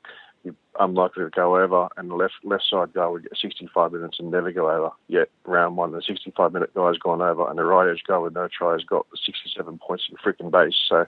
Unlikely 0.80 1.24
to 1.24 1.30
go 1.30 1.58
over, 1.58 1.88
and 1.98 2.10
the 2.10 2.16
left 2.16 2.34
left 2.44 2.64
side 2.70 2.94
guy 2.94 3.08
would 3.08 3.24
get 3.24 3.38
65 3.38 3.92
minutes 3.94 4.18
and 4.20 4.32
never 4.32 4.52
go 4.52 4.70
over. 4.70 4.90
Yet 5.08 5.30
round 5.46 5.78
one, 5.78 5.92
the 5.92 6.02
65 6.02 6.54
minute 6.54 6.74
guy's 6.74 6.98
gone 6.98 7.22
over, 7.22 7.50
and 7.50 7.58
the 7.58 7.64
right 7.64 7.90
edge 7.90 8.04
guy 8.08 8.18
with 8.18 8.34
no 8.34 8.48
try 8.48 8.74
has 8.74 8.84
got 8.84 9.06
67 9.26 9.78
points 9.78 10.06
in 10.10 10.16
the 10.16 10.20
freaking 10.20 10.52
base. 10.52 10.76
So 10.90 11.06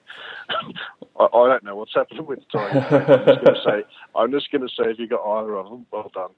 I, 1.19 1.23
I, 1.23 1.47
don't 1.47 1.63
know 1.63 1.75
what's 1.75 1.93
happening 1.93 2.25
with 2.25 2.39
the 2.39 2.57
Tigers. 2.57 2.83
I'm 2.91 3.25
just 3.25 3.43
going 3.43 3.55
to 3.55 3.61
say, 3.65 3.83
I'm 4.15 4.31
just 4.31 4.51
going 4.51 4.61
to 4.61 4.69
say, 4.69 4.91
if 4.91 4.99
you 4.99 5.07
got 5.07 5.25
either 5.25 5.55
of 5.57 5.69
them, 5.69 5.85
well 5.91 6.11
done. 6.13 6.31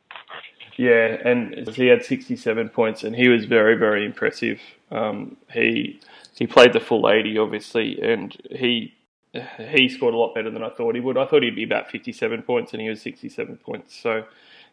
Yeah, 0.77 1.17
and 1.25 1.67
he 1.67 1.87
had 1.87 2.05
67 2.05 2.69
points, 2.69 3.03
and 3.03 3.15
he 3.15 3.27
was 3.27 3.45
very, 3.45 3.75
very 3.75 4.05
impressive. 4.05 4.61
Um, 4.91 5.35
he 5.51 5.99
he 6.37 6.47
played 6.47 6.71
the 6.71 6.79
full 6.79 7.09
80, 7.09 7.37
obviously, 7.37 8.01
and 8.01 8.35
he 8.49 8.93
he 9.33 9.89
scored 9.89 10.13
a 10.13 10.17
lot 10.17 10.33
better 10.33 10.49
than 10.49 10.63
I 10.63 10.69
thought 10.69 10.95
he 10.95 11.01
would. 11.01 11.17
I 11.17 11.25
thought 11.25 11.43
he'd 11.43 11.55
be 11.55 11.63
about 11.63 11.89
57 11.91 12.41
points, 12.43 12.73
and 12.73 12.81
he 12.81 12.89
was 12.89 13.01
67 13.01 13.57
points. 13.57 13.95
So 13.95 14.23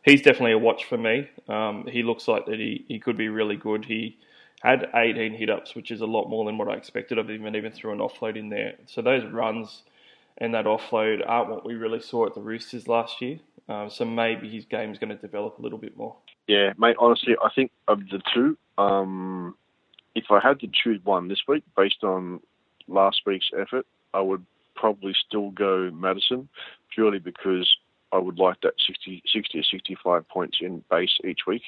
he's 0.02 0.22
definitely 0.22 0.52
a 0.52 0.59
watch 0.59 0.84
for 0.84 0.96
me. 0.96 1.28
Um, 1.48 1.86
he 1.90 2.02
looks 2.02 2.26
like 2.26 2.46
that 2.46 2.59
he, 2.59 2.84
he 2.88 2.98
could 2.98 3.16
be 3.16 3.28
really 3.28 3.57
good. 3.57 3.84
He 3.84 4.16
had 4.62 4.88
18 4.94 5.34
hit 5.34 5.50
ups, 5.50 5.74
which 5.74 5.90
is 5.90 6.00
a 6.00 6.07
lot 6.07 6.28
more 6.28 6.44
than 6.44 6.57
what 6.57 6.68
I 6.68 6.74
expected 6.74 7.18
of 7.18 7.28
him, 7.28 7.44
and 7.44 7.54
even 7.54 7.72
threw 7.72 7.92
an 7.92 7.98
offload 7.98 8.36
in 8.36 8.48
there. 8.48 8.74
So 8.86 9.02
those 9.02 9.24
runs 9.30 9.82
and 10.38 10.54
that 10.54 10.64
offload 10.64 11.22
aren't 11.26 11.50
what 11.50 11.64
we 11.64 11.74
really 11.74 12.00
saw 12.00 12.26
at 12.26 12.34
the 12.34 12.40
Roosters 12.40 12.88
last 12.88 13.20
year. 13.20 13.38
Um, 13.68 13.90
so 13.90 14.04
maybe 14.04 14.48
his 14.48 14.64
game's 14.64 14.98
going 14.98 15.11
to 15.11 15.16
develop 15.16 15.59
a 15.59 15.62
little 15.62 15.78
bit 15.78 15.96
more. 15.96 16.16
Yeah, 16.46 16.72
mate. 16.78 16.96
Honestly, 16.98 17.34
I 17.42 17.48
think 17.54 17.72
of 17.88 18.00
the 18.11 18.20
two, 18.32 18.57
um, 18.78 19.57
if 20.14 20.24
I 20.30 20.40
had 20.40 20.61
to 20.61 20.68
choose 20.72 21.00
one 21.04 21.28
this 21.28 21.40
week 21.48 21.64
based 21.76 22.04
on 22.04 22.40
last 22.86 23.22
week's 23.26 23.50
effort, 23.59 23.86
I 24.14 24.20
would 24.20 24.44
probably 24.74 25.14
still 25.26 25.50
go 25.50 25.90
Madison, 25.92 26.48
purely 26.94 27.18
because 27.18 27.68
I 28.12 28.18
would 28.18 28.38
like 28.38 28.61
that 28.62 28.74
60, 28.86 29.22
60 29.32 29.59
or 29.59 29.62
65 29.62 30.28
points 30.28 30.59
in 30.61 30.82
base 30.90 31.18
each 31.24 31.40
week 31.46 31.62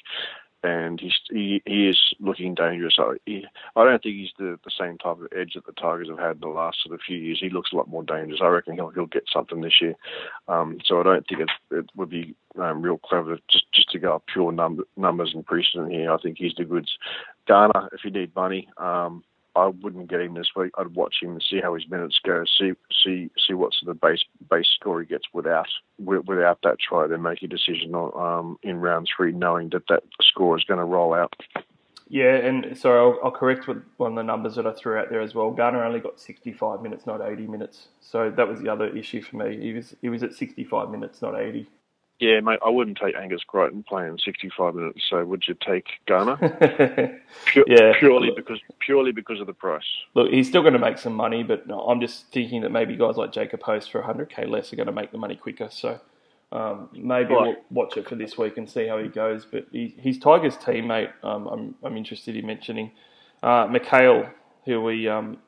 and 0.65 1.01
he's, 1.01 1.15
he 1.31 1.63
he 1.67 1.89
is 1.89 1.99
looking 2.19 2.55
dangerous. 2.55 2.97
I, 2.99 3.15
he, 3.27 3.47
I 3.77 3.85
don't 3.85 4.03
think 4.03 4.17
he's 4.17 4.33
the, 4.39 4.59
the 4.65 4.71
same 4.79 4.99
type 4.99 5.19
of 5.21 5.29
edge 5.37 5.53
that 5.55 5.67
the 5.67 5.73
Tigers 5.73 6.09
have 6.09 6.19
had 6.19 6.41
the 6.41 6.49
last 6.49 6.79
sort 6.83 6.95
of 6.95 7.01
few 7.07 7.17
years. 7.17 7.39
He 7.41 7.49
looks 7.49 7.71
a 7.73 7.77
lot 7.77 7.89
more 7.89 8.03
dangerous. 8.03 8.41
I 8.43 8.49
reckon 8.49 8.75
he'll 8.75 8.91
he'll 8.91 9.07
get 9.07 9.25
something 9.33 9.61
this 9.61 9.81
year. 9.81 9.95
Um, 10.49 10.79
so 10.85 11.01
I 11.01 11.05
don't 11.05 11.27
think 11.29 11.43
it, 11.43 11.51
it 11.71 11.91
would 11.95 12.11
be 12.11 12.35
um, 12.59 12.83
real 12.83 12.99
clever 12.99 13.39
just 13.49 13.67
just 13.73 13.91
to 13.91 13.99
go 13.99 14.17
up 14.17 14.25
pure 14.33 14.51
number, 14.51 14.83
numbers 14.97 15.33
and 15.33 15.47
precedent 15.47 15.93
here. 15.93 16.13
I 16.13 16.19
think 16.19 16.39
he's 16.39 16.55
the 16.57 16.65
goods. 16.65 16.91
Garner, 17.47 17.89
if 17.93 18.05
you 18.05 18.11
need 18.11 18.35
money, 18.35 18.69
um, 18.79 19.23
I 19.57 19.67
wouldn't 19.67 20.09
get 20.09 20.21
him 20.21 20.35
this 20.35 20.51
week. 20.55 20.73
I'd 20.79 20.95
watch 20.95 21.17
him 21.23 21.31
and 21.31 21.45
see 21.49 21.61
how 21.61 21.75
his 21.75 21.89
minutes 21.89 22.21
go. 22.25 22.45
See 22.59 22.73
see 23.05 23.31
see 23.39 23.55
what 23.55 23.73
sort 23.75 23.91
of 23.91 24.01
base 24.01 24.25
base 24.51 24.69
score 24.79 25.01
he 25.01 25.07
gets 25.07 25.25
without 25.33 25.67
without 25.99 26.59
that 26.63 26.79
try. 26.79 27.07
Then 27.07 27.23
make 27.23 27.43
a 27.43 27.49
decision 27.49 27.95
on, 27.95 28.39
um, 28.39 28.59
in 28.63 28.81
round 28.81 29.09
three, 29.15 29.33
knowing 29.33 29.71
that 29.71 29.89
that 29.89 30.05
score 30.21 30.57
is 30.57 30.65
going 30.65 30.79
to 30.79 30.85
roll 30.85 31.15
out. 31.15 31.35
Yeah, 32.11 32.37
and 32.37 32.77
sorry, 32.77 32.99
I'll, 32.99 33.19
I'll 33.23 33.31
correct 33.31 33.69
one 33.69 34.13
of 34.13 34.17
the 34.17 34.23
numbers 34.23 34.55
that 34.55 34.67
I 34.67 34.73
threw 34.73 34.97
out 34.97 35.11
there 35.11 35.21
as 35.21 35.35
well. 35.35 35.51
Garner 35.51 35.85
only 35.85 36.01
got 36.01 36.19
65 36.19 36.81
minutes, 36.81 37.05
not 37.05 37.21
80 37.21 37.47
minutes. 37.47 37.89
So 38.01 38.31
that 38.31 38.49
was 38.49 38.61
the 38.61 38.71
other 38.71 38.87
issue 38.97 39.21
for 39.21 39.37
me. 39.37 39.59
He 39.61 39.73
was 39.75 39.95
he 40.01 40.09
was 40.09 40.23
at 40.23 40.33
65 40.33 40.91
minutes, 40.91 41.21
not 41.21 41.39
80. 41.39 41.69
Yeah, 42.21 42.41
mate, 42.41 42.59
I 42.65 42.69
wouldn't 42.69 42.99
take 42.99 43.15
Angus 43.15 43.45
Crichton 43.45 43.85
playing 43.85 44.19
65 44.25 44.75
minutes. 44.75 45.03
So 45.09 45.25
would 45.25 45.45
you 45.47 45.55
take 45.55 45.87
Garner? 46.07 46.37
Pure, 47.47 47.65
yeah, 47.69 47.93
purely 47.99 48.31
because 48.35 48.59
purely 48.81 49.13
because 49.13 49.41
of 49.41 49.47
the 49.47 49.53
price. 49.53 49.85
Look, 50.15 50.31
he's 50.31 50.49
still 50.49 50.63
going 50.63 50.73
to 50.73 50.81
make 50.81 50.99
some 50.99 51.15
money, 51.15 51.45
but 51.45 51.65
I'm 51.71 52.01
just 52.01 52.27
thinking 52.33 52.63
that 52.63 52.71
maybe 52.71 52.97
guys 52.97 53.17
like 53.17 53.33
Jacob 53.33 53.63
Host 53.63 53.93
for 53.93 54.03
100k 54.03 54.49
less 54.49 54.73
are 54.73 54.77
going 54.77 54.89
to 54.89 54.93
make 54.93 55.13
the 55.13 55.19
money 55.19 55.37
quicker. 55.37 55.69
So 55.71 56.01
um, 56.51 56.89
maybe 56.93 57.35
right. 57.35 57.43
we'll 57.43 57.57
watch 57.71 57.97
it 57.97 58.09
for 58.09 58.17
this 58.17 58.37
week 58.37 58.57
and 58.57 58.69
see 58.69 58.87
how 58.89 58.99
he 58.99 59.09
goes. 59.09 59.45
But 59.45 59.67
he, 59.71 59.95
he's 59.99 60.19
Tigers 60.19 60.57
teammate. 60.57 61.13
Um, 61.23 61.47
I'm 61.47 61.75
I'm 61.85 61.97
interested 61.97 62.37
in 62.37 62.47
mentioning 62.47 62.91
uh, 63.43 63.69
Mikaele, 63.69 64.31
who 64.65 64.83
we 64.83 65.09
um, 65.09 65.39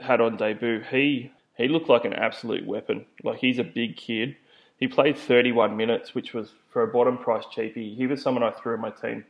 had 0.00 0.20
on 0.20 0.36
debut. 0.36 0.82
He 0.90 1.32
he 1.56 1.68
looked 1.68 1.88
like 1.88 2.04
an 2.04 2.12
absolute 2.12 2.66
weapon. 2.66 3.06
Like 3.24 3.38
he's 3.38 3.58
a 3.58 3.64
big 3.64 3.96
kid 3.96 4.36
he 4.78 4.88
played 4.88 5.18
31 5.18 5.76
minutes, 5.76 6.14
which 6.14 6.32
was 6.32 6.52
for 6.70 6.82
a 6.82 6.86
bottom 6.86 7.18
price 7.18 7.44
cheapie. 7.54 7.96
He 7.96 8.06
was 8.06 8.22
someone 8.22 8.42
I 8.42 8.50
threw 8.50 8.74
in 8.74 8.80
my 8.80 8.90
team 8.90 9.24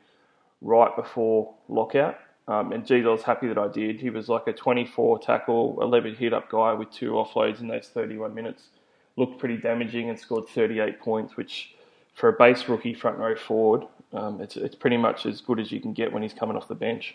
right 0.61 0.95
before 0.95 1.55
lockout. 1.69 2.19
Um, 2.47 2.73
and 2.73 2.87
geez, 2.87 3.05
I 3.05 3.11
was 3.11 3.23
happy 3.23 3.49
that 3.49 3.59
I 3.59 3.69
did. 3.69 4.01
He 4.01 4.11
was 4.11 4.29
like 4.29 4.47
a 4.47 4.53
24 4.53 5.19
tackle, 5.19 5.79
11 5.83 6.15
hit 6.15 6.33
up 6.33 6.51
guy 6.51 6.73
with 6.73 6.91
two 6.91 7.13
offloads 7.13 7.61
in 7.61 7.69
those 7.69 7.89
31 7.89 8.35
minutes. 8.35 8.69
Looked 9.17 9.39
pretty 9.39 9.59
damaging 9.59 10.09
and 10.09 10.19
scored 10.19 10.49
38 10.49 11.01
points, 11.01 11.37
which 11.37 11.75
for 12.15 12.29
a 12.29 12.33
base 12.33 12.69
rookie 12.69 12.95
front 12.95 13.19
row 13.19 13.37
forward, 13.37 13.85
um, 14.13 14.41
it's 14.41 14.57
it's 14.57 14.75
pretty 14.75 14.97
much 14.97 15.27
as 15.27 15.41
good 15.41 15.61
as 15.61 15.71
you 15.71 15.81
can 15.81 15.93
get 15.93 16.13
when 16.13 16.23
he's 16.23 16.33
coming 16.33 16.57
off 16.57 16.69
the 16.69 16.75
bench. 16.75 17.15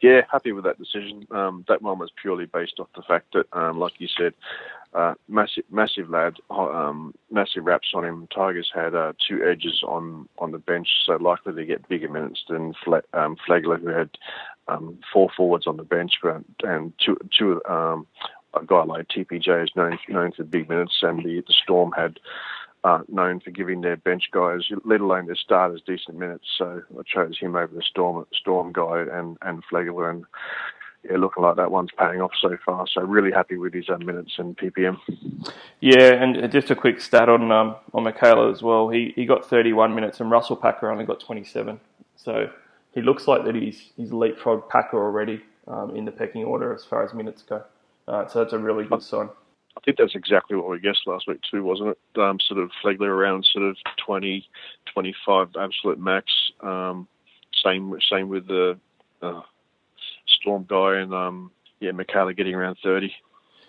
Yeah, 0.00 0.22
happy 0.30 0.52
with 0.52 0.64
that 0.64 0.78
decision. 0.78 1.26
Um, 1.30 1.64
that 1.68 1.82
one 1.82 1.98
was 1.98 2.10
purely 2.20 2.46
based 2.46 2.80
off 2.80 2.88
the 2.96 3.02
fact 3.02 3.34
that, 3.34 3.46
um, 3.52 3.78
like 3.78 3.92
you 3.98 4.08
said, 4.08 4.32
uh, 4.92 5.14
massive, 5.28 5.64
massive 5.70 6.10
lad, 6.10 6.34
um, 6.50 7.14
massive 7.30 7.64
raps 7.64 7.88
on 7.94 8.04
him. 8.04 8.28
Tigers 8.34 8.70
had 8.74 8.94
uh, 8.94 9.12
two 9.28 9.42
edges 9.44 9.82
on, 9.86 10.28
on 10.38 10.50
the 10.50 10.58
bench, 10.58 10.88
so 11.06 11.16
likely 11.16 11.54
to 11.54 11.64
get 11.64 11.88
bigger 11.88 12.08
minutes 12.08 12.44
than 12.48 12.74
um, 13.12 13.36
Flegler, 13.46 13.80
who 13.80 13.88
had 13.88 14.10
um, 14.68 14.98
four 15.12 15.28
forwards 15.36 15.66
on 15.66 15.76
the 15.76 15.84
bench, 15.84 16.12
but, 16.22 16.42
and 16.64 16.92
two, 17.04 17.16
two 17.36 17.62
um, 17.68 18.06
a 18.54 18.64
guy 18.64 18.82
like 18.82 19.08
TPJ 19.08 19.64
is 19.64 19.70
known 19.76 19.98
known 20.08 20.32
for 20.32 20.44
big 20.44 20.68
minutes, 20.68 20.98
and 21.02 21.24
the 21.24 21.42
the 21.46 21.52
Storm 21.62 21.92
had 21.96 22.18
uh, 22.82 23.02
known 23.08 23.40
for 23.40 23.50
giving 23.50 23.80
their 23.80 23.96
bench 23.96 24.24
guys, 24.32 24.62
let 24.84 25.00
alone 25.00 25.26
their 25.26 25.36
starters, 25.36 25.82
decent 25.86 26.18
minutes. 26.18 26.46
So 26.56 26.82
I 26.98 27.02
chose 27.06 27.38
him 27.38 27.56
over 27.56 27.74
the 27.74 27.82
Storm 27.82 28.26
Storm 28.32 28.72
guy 28.72 29.04
and 29.12 29.36
and 29.42 29.62
Flegler, 29.70 30.10
and 30.10 30.24
yeah, 31.08 31.16
looking 31.16 31.42
like 31.42 31.56
that 31.56 31.70
one's 31.70 31.90
paying 31.98 32.20
off 32.20 32.32
so 32.40 32.56
far. 32.64 32.86
So 32.92 33.00
really 33.02 33.30
happy 33.30 33.56
with 33.56 33.72
his 33.72 33.88
uh, 33.88 33.98
minutes 33.98 34.34
and 34.38 34.56
PPM. 34.56 34.98
Yeah, 35.80 36.12
and 36.12 36.50
just 36.52 36.70
a 36.70 36.76
quick 36.76 37.00
stat 37.00 37.28
on 37.28 37.50
um, 37.50 37.76
on 37.94 38.04
Mikaele 38.04 38.52
as 38.52 38.62
well. 38.62 38.88
He 38.88 39.12
he 39.16 39.24
got 39.24 39.48
31 39.48 39.94
minutes, 39.94 40.20
and 40.20 40.30
Russell 40.30 40.56
Packer 40.56 40.90
only 40.90 41.04
got 41.04 41.20
27. 41.20 41.80
So 42.16 42.50
he 42.92 43.00
looks 43.00 43.26
like 43.26 43.44
that 43.44 43.54
he's 43.54 43.90
he's 43.96 44.10
leapfrogged 44.10 44.68
Packer 44.68 45.02
already 45.02 45.42
um, 45.66 45.96
in 45.96 46.04
the 46.04 46.12
pecking 46.12 46.44
order 46.44 46.74
as 46.74 46.84
far 46.84 47.04
as 47.04 47.14
minutes 47.14 47.42
go. 47.42 47.64
Uh, 48.06 48.26
so 48.26 48.40
that's 48.40 48.52
a 48.52 48.58
really 48.58 48.84
good 48.84 49.02
sign. 49.02 49.30
I 49.76 49.80
think 49.84 49.96
that's 49.96 50.14
exactly 50.14 50.56
what 50.56 50.68
we 50.68 50.80
guessed 50.80 51.06
last 51.06 51.28
week 51.28 51.40
too, 51.48 51.62
wasn't 51.62 51.90
it? 51.90 52.20
Um, 52.20 52.38
sort 52.40 52.60
of 52.60 52.70
Flegler 52.84 53.08
around 53.08 53.46
sort 53.50 53.64
of 53.64 53.76
20, 54.04 54.46
25 54.92 55.48
absolute 55.58 55.98
max. 55.98 56.26
Um, 56.60 57.06
same 57.64 57.94
same 58.10 58.28
with 58.28 58.46
the 58.48 58.78
uh, 59.22 59.42
Storm 60.40 60.66
guy 60.68 60.98
and 60.98 61.12
um, 61.14 61.50
yeah, 61.80 61.92
Mikaele 61.92 62.36
getting 62.36 62.54
around 62.54 62.78
30. 62.82 63.12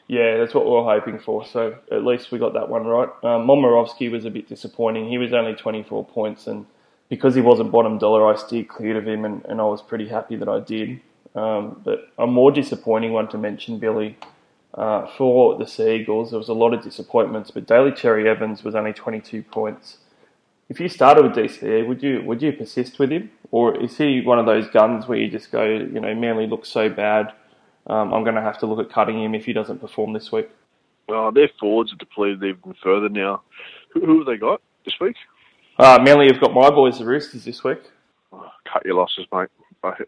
Yeah, 0.07 0.37
that's 0.37 0.53
what 0.53 0.65
we 0.65 0.71
are 0.71 0.99
hoping 0.99 1.19
for. 1.19 1.45
So 1.45 1.77
at 1.91 2.03
least 2.03 2.31
we 2.31 2.39
got 2.39 2.53
that 2.53 2.67
one 2.67 2.85
right. 2.85 3.09
Um, 3.23 3.47
Momirovski 3.47 4.11
was 4.11 4.25
a 4.25 4.29
bit 4.29 4.49
disappointing. 4.49 5.09
He 5.09 5.17
was 5.17 5.31
only 5.31 5.53
24 5.53 6.05
points, 6.05 6.47
and 6.47 6.65
because 7.07 7.33
he 7.33 7.41
wasn't 7.41 7.71
bottom 7.71 7.97
dollar, 7.97 8.31
I 8.31 8.35
steered 8.35 8.67
clear 8.67 8.97
of 8.97 9.07
him, 9.07 9.23
and, 9.23 9.45
and 9.45 9.61
I 9.61 9.63
was 9.63 9.81
pretty 9.81 10.09
happy 10.09 10.35
that 10.35 10.49
I 10.49 10.59
did. 10.59 10.99
Um, 11.33 11.81
but 11.85 12.11
a 12.17 12.27
more 12.27 12.51
disappointing 12.51 13.13
one 13.13 13.29
to 13.29 13.37
mention, 13.37 13.79
Billy, 13.79 14.17
uh, 14.73 15.07
for 15.17 15.57
the 15.57 15.65
Seagulls, 15.65 16.31
there 16.31 16.39
was 16.39 16.49
a 16.49 16.53
lot 16.53 16.73
of 16.73 16.83
disappointments, 16.83 17.51
but 17.51 17.65
Daly 17.65 17.91
Cherry 17.91 18.27
Evans 18.27 18.63
was 18.63 18.75
only 18.75 18.93
22 18.93 19.43
points. 19.43 19.97
If 20.67 20.79
you 20.79 20.89
started 20.89 21.23
with 21.23 21.33
DCE, 21.33 21.87
would 21.87 22.01
you 22.01 22.21
would 22.25 22.41
you 22.41 22.53
persist 22.53 22.97
with 22.97 23.11
him, 23.11 23.31
or 23.51 23.77
is 23.77 23.97
he 23.97 24.21
one 24.21 24.39
of 24.39 24.45
those 24.45 24.67
guns 24.69 25.07
where 25.07 25.17
you 25.17 25.29
just 25.29 25.51
go, 25.51 25.63
you 25.63 25.99
know, 25.99 26.15
Manly 26.15 26.47
looks 26.47 26.69
so 26.69 26.89
bad, 26.89 27.33
um, 27.87 28.13
I'm 28.13 28.23
going 28.23 28.35
to 28.35 28.41
have 28.41 28.57
to 28.59 28.65
look 28.65 28.79
at 28.79 28.91
cutting 28.91 29.21
him 29.21 29.35
if 29.35 29.45
he 29.45 29.53
doesn't 29.53 29.79
perform 29.79 30.13
this 30.13 30.31
week? 30.31 30.49
Well, 31.07 31.31
their 31.31 31.49
forwards 31.59 31.91
are 31.91 31.97
depleted 31.97 32.43
even 32.43 32.75
further 32.81 33.09
now. 33.09 33.41
Who, 33.93 34.05
who 34.05 34.17
have 34.19 34.27
they 34.27 34.37
got 34.37 34.61
this 34.85 34.93
week? 35.01 35.15
Uh, 35.77 35.99
Manly 36.01 36.27
have 36.27 36.39
got 36.39 36.53
my 36.53 36.69
boys, 36.69 36.99
the 36.99 37.05
Roosters, 37.05 37.43
this 37.43 37.63
week. 37.63 37.79
Oh, 38.31 38.49
cut 38.71 38.85
your 38.85 38.95
losses, 38.95 39.25
mate. 39.33 39.49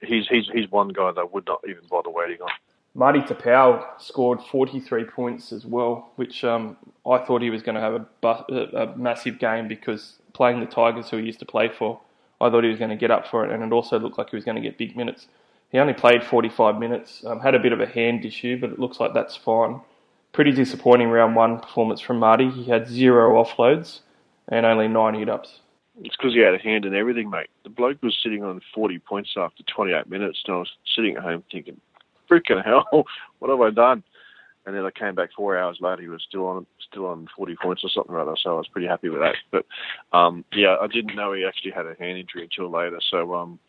He's 0.04 0.28
he's 0.28 0.48
he's 0.54 0.70
one 0.70 0.90
guy 0.90 1.12
that 1.12 1.34
would 1.34 1.48
not 1.48 1.62
even 1.68 1.82
bother 1.90 2.12
waiting 2.12 2.38
on. 2.42 2.50
Marty 2.96 3.22
Taupau 3.22 4.00
scored 4.00 4.40
43 4.40 5.06
points 5.06 5.52
as 5.52 5.66
well, 5.66 6.12
which 6.16 6.44
um, 6.44 6.78
I 7.10 7.18
thought 7.18 7.42
he 7.42 7.50
was 7.50 7.64
going 7.64 7.74
to 7.74 7.82
have 7.82 7.94
a, 7.94 8.06
bu- 8.22 8.78
a, 8.78 8.96
massive 8.96 9.40
game 9.40 9.68
because 9.68 10.20
playing 10.34 10.60
the 10.60 10.68
Tigers, 10.68 11.10
who 11.10 11.18
he 11.18 11.24
used 11.24 11.40
to 11.40 11.46
play 11.46 11.70
for, 11.70 12.00
I 12.44 12.50
thought 12.50 12.64
he 12.64 12.70
was 12.70 12.80
going 12.80 12.90
to 12.90 12.96
get 12.96 13.12
up 13.12 13.28
for 13.28 13.46
it, 13.46 13.52
and 13.52 13.64
it 13.64 13.72
also 13.72 13.98
looked 14.00 14.18
like 14.18 14.30
he 14.30 14.36
was 14.36 14.46
going 14.46 14.56
to 14.56 14.62
get 14.62 14.78
big 14.78 14.96
minutes. 14.98 15.28
He 15.70 15.80
only 15.80 15.94
played 15.94 16.24
45 16.24 16.78
minutes, 16.78 17.24
um, 17.26 17.40
had 17.40 17.56
a 17.56 17.60
bit 17.60 17.74
of 17.74 17.82
a 17.82 17.88
hand 17.88 18.26
issue, 18.26 18.60
but 18.60 18.70
it 18.70 18.80
looks 18.80 19.00
like 19.00 19.14
that's 19.14 19.36
fine. 19.36 19.82
Pretty 20.32 20.52
disappointing 20.52 21.10
round 21.10 21.36
one 21.36 21.60
performance 21.60 22.02
from 22.02 22.20
Marty. 22.20 22.50
He 22.50 22.66
had 22.66 22.88
zero 22.88 23.44
offloads 23.44 24.02
and 24.50 24.66
only 24.66 24.88
nine 24.88 25.16
hit 25.16 25.30
ups. 25.30 25.62
It's 26.02 26.16
because 26.16 26.34
he 26.34 26.40
had 26.40 26.56
a 26.56 26.58
hand 26.58 26.86
in 26.86 26.96
everything, 26.96 27.30
mate. 27.30 27.50
The 27.64 27.70
bloke 27.70 28.02
was 28.02 28.18
sitting 28.22 28.44
on 28.44 28.62
40 28.74 29.00
points 29.00 29.32
after 29.38 29.64
28 29.64 30.10
minutes, 30.10 30.44
and 30.46 30.56
I 30.56 30.60
was 30.60 30.72
sitting 30.96 31.18
at 31.18 31.24
home 31.24 31.44
thinking, 31.52 31.80
freaking 32.30 32.64
hell, 32.64 32.88
what 33.40 33.50
have 33.50 33.62
I 33.62 33.70
done? 33.70 34.04
And 34.66 34.76
then 34.76 34.86
I 34.86 34.92
came 34.92 35.14
back 35.14 35.30
four 35.36 35.58
hours 35.58 35.78
later. 35.82 36.02
He 36.02 36.08
was 36.08 36.24
still 36.28 36.48
on, 36.48 36.66
still 36.94 37.08
on 37.08 37.28
40 37.36 37.56
points 37.62 37.84
or 37.84 37.90
something 37.90 38.16
that. 38.16 38.38
So 38.42 38.52
I 38.52 38.54
was 38.54 38.68
pretty 38.68 38.88
happy 38.88 39.10
with 39.10 39.22
that. 39.22 39.36
But 39.52 39.66
um, 40.18 40.46
yeah, 40.54 40.78
I 40.80 40.88
didn't 40.88 41.16
know 41.16 41.34
he 41.34 41.46
actually 41.46 41.72
had 41.72 41.86
a 41.86 41.96
hand 42.00 42.18
injury 42.18 42.44
until 42.44 42.72
later. 42.72 43.00
So 43.10 43.36
um, 43.36 43.60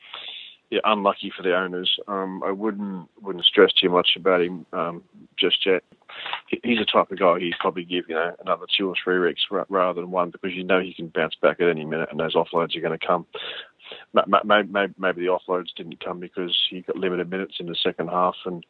yeah, 0.71 0.81
unlucky 0.85 1.33
for 1.37 1.43
the 1.43 1.57
owners. 1.57 1.91
Um, 2.07 2.43
I 2.45 2.51
wouldn't 2.51 3.09
wouldn't 3.21 3.45
stress 3.45 3.73
too 3.73 3.91
much 3.91 4.11
about 4.17 4.43
him 4.43 4.67
um, 4.73 5.03
just 5.39 5.65
yet. 5.67 5.83
He's 6.49 6.79
the 6.79 6.85
type 6.85 7.11
of 7.11 7.19
guy 7.19 7.41
he'd 7.41 7.55
probably 7.59 7.85
give 7.85 8.05
you 8.09 8.15
know 8.15 8.35
another 8.41 8.67
two 8.77 8.89
or 8.89 8.95
three 9.03 9.19
weeks 9.19 9.43
rather 9.69 10.01
than 10.01 10.11
one 10.11 10.31
because 10.31 10.53
you 10.53 10.63
know 10.63 10.81
he 10.81 10.95
can 10.95 11.09
bounce 11.09 11.35
back 11.43 11.61
at 11.61 11.69
any 11.69 11.85
minute 11.85 12.09
and 12.11 12.21
those 12.21 12.35
offloads 12.35 12.77
are 12.77 12.81
going 12.81 12.99
to 12.99 13.07
come 13.07 13.27
maybe, 14.37 14.95
maybe 14.99 15.21
the 15.21 15.39
offloads 15.39 15.75
didn't 15.77 16.05
come 16.05 16.21
because 16.21 16.57
he 16.71 16.83
got 16.83 16.97
limited 16.97 17.31
minutes 17.31 17.57
in 17.61 17.67
the 17.67 17.77
second 17.83 18.09
half, 18.09 18.37
and 18.45 18.65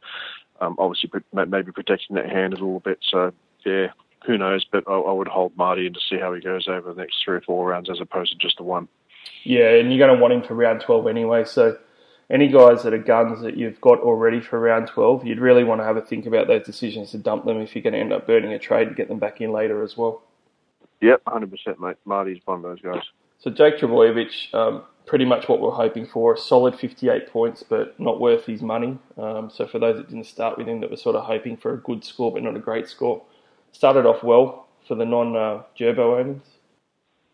um, 0.61 0.77
obviously 0.79 1.11
maybe 1.33 1.73
protecting 1.73 2.17
that 2.17 2.31
hand 2.31 2.53
a 2.53 2.57
little 2.57 2.81
bit. 2.81 2.99
So 3.11 3.33
yeah, 3.65 3.89
who 4.27 4.39
knows? 4.39 4.65
But 4.71 4.85
I, 4.89 4.93
I, 4.93 5.13
would 5.13 5.29
hold 5.29 5.57
Marty 5.57 5.87
in 5.87 5.95
to 5.95 6.01
see 6.09 6.19
how 6.19 6.33
he 6.33 6.41
goes 6.41 6.67
over 6.69 6.93
the 6.93 7.01
next 7.01 7.23
three 7.25 7.37
or 7.37 7.41
four 7.41 7.69
rounds 7.69 7.91
as 7.91 8.01
opposed 8.01 8.33
to 8.33 8.39
just 8.39 8.57
the 8.57 8.63
one. 8.63 8.89
Yeah, 9.43 9.71
and 9.71 9.93
you're 9.93 10.07
going 10.07 10.17
to 10.17 10.21
want 10.21 10.35
him 10.35 10.43
for 10.43 10.55
round 10.55 10.81
twelve 10.81 11.07
anyway. 11.07 11.45
So 11.45 11.79
any 12.31 12.49
guys 12.49 12.83
that 12.83 12.95
are 12.95 12.99
guns 12.99 13.43
that 13.43 13.57
you've 13.57 13.81
got 13.81 14.01
already 14.01 14.41
for 14.41 14.59
round 14.59 14.89
12, 14.89 15.27
you'd 15.27 15.41
really 15.41 15.65
want 15.65 15.81
to 15.81 15.85
have 15.85 15.97
a 15.97 16.01
think 16.01 16.27
about 16.27 16.47
those 16.47 16.65
decisions 16.65 17.11
to 17.11 17.19
dump 17.19 17.45
them 17.45 17.61
if 17.61 17.75
you're 17.75 17.83
going 17.83 17.93
to 17.93 17.99
end 17.99 18.13
up 18.13 18.27
burning 18.27 18.53
a 18.53 18.59
trade 18.59 18.89
to 18.89 18.95
get 18.95 19.09
them 19.09 19.19
back 19.19 19.41
in 19.41 19.53
later 19.53 19.83
as 19.83 19.97
well. 19.97 20.23
Yep, 21.01 21.23
100%, 21.27 21.79
mate. 21.79 21.97
Marty's 22.05 22.41
one 22.47 22.59
of 22.59 22.63
those 22.63 22.81
guys. 22.81 23.03
So 23.39 23.51
Jake 23.51 23.77
Trbojevic, 23.77 24.55
um, 24.55 24.85
pretty 25.07 25.27
much 25.27 25.49
what 25.49 25.61
we're 25.61 25.71
hoping 25.71 26.07
for. 26.07 26.33
A 26.33 26.39
solid 26.39 26.79
58 26.79 27.29
points, 27.29 27.63
but 27.63 27.99
not 28.01 28.21
worth 28.21 28.47
his 28.47 28.63
money. 28.63 28.99
Um, 29.19 29.51
so 29.51 29.67
for 29.67 29.79
those 29.79 29.97
that 29.97 30.09
didn't 30.09 30.25
start 30.25 30.57
with 30.57 30.67
him, 30.67 30.81
that 30.81 30.91
were 30.91 30.97
sort 30.97 31.17
of 31.17 31.25
hoping 31.25 31.59
for 31.59 31.75
a 31.75 31.77
good 31.77 32.05
score, 32.05 32.33
but 32.33 32.43
not 32.43 32.57
a 32.57 32.61
great 32.61 32.89
score. 32.89 33.23
Started 33.75 34.07
off 34.07 34.23
well 34.23 34.67
for 34.89 34.95
the 34.95 35.05
non-Gerbo 35.05 35.99
uh, 35.99 36.21
owners. 36.21 36.43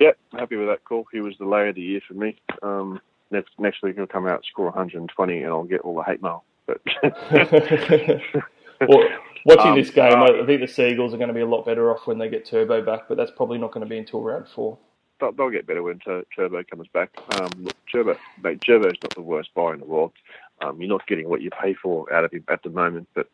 Yep, 0.00 0.18
happy 0.32 0.56
with 0.56 0.68
that 0.68 0.84
call. 0.84 1.06
He 1.12 1.20
was 1.20 1.36
the 1.38 1.44
layer 1.44 1.68
of 1.68 1.74
the 1.74 1.82
year 1.82 2.00
for 2.06 2.14
me. 2.14 2.40
Um, 2.62 3.00
next 3.30 3.50
next 3.58 3.82
week 3.82 3.96
he'll 3.96 4.06
come 4.06 4.26
out 4.26 4.44
score 4.46 4.64
120, 4.66 5.42
and 5.42 5.46
I'll 5.46 5.64
get 5.64 5.82
all 5.82 5.94
the 5.94 6.02
hate 6.02 6.22
mail. 6.22 6.44
But 6.66 6.80
well, 8.88 9.08
watching 9.44 9.72
um, 9.72 9.78
this 9.78 9.90
game, 9.90 10.18
uh, 10.18 10.42
I 10.42 10.46
think 10.46 10.62
the 10.62 10.68
Seagulls 10.68 11.12
are 11.12 11.18
going 11.18 11.28
to 11.28 11.34
be 11.34 11.40
a 11.42 11.46
lot 11.46 11.66
better 11.66 11.92
off 11.92 12.06
when 12.06 12.18
they 12.18 12.30
get 12.30 12.46
Turbo 12.46 12.82
back, 12.82 13.08
but 13.08 13.18
that's 13.18 13.32
probably 13.36 13.58
not 13.58 13.72
going 13.72 13.84
to 13.84 13.90
be 13.90 13.98
until 13.98 14.22
round 14.22 14.48
four 14.48 14.78
they'll, 15.20 15.32
they'll 15.32 15.50
get 15.50 15.66
better 15.66 15.82
when 15.82 16.00
Turbo 16.00 16.62
comes 16.64 16.88
back. 16.88 17.10
Um, 17.34 17.50
look, 17.62 17.76
Turbo, 17.92 18.16
mate, 18.42 18.60
Turbo's 18.66 18.96
not 19.02 19.14
the 19.14 19.22
worst 19.22 19.50
buy 19.54 19.74
in 19.74 19.80
the 19.80 19.86
world. 19.86 20.12
Um, 20.60 20.80
you're 20.80 20.90
not 20.90 21.06
getting 21.06 21.28
what 21.28 21.42
you 21.42 21.50
pay 21.50 21.74
for 21.74 22.12
out 22.12 22.24
of 22.24 22.32
him 22.32 22.44
at 22.48 22.62
the 22.62 22.70
moment, 22.70 23.08
but 23.14 23.28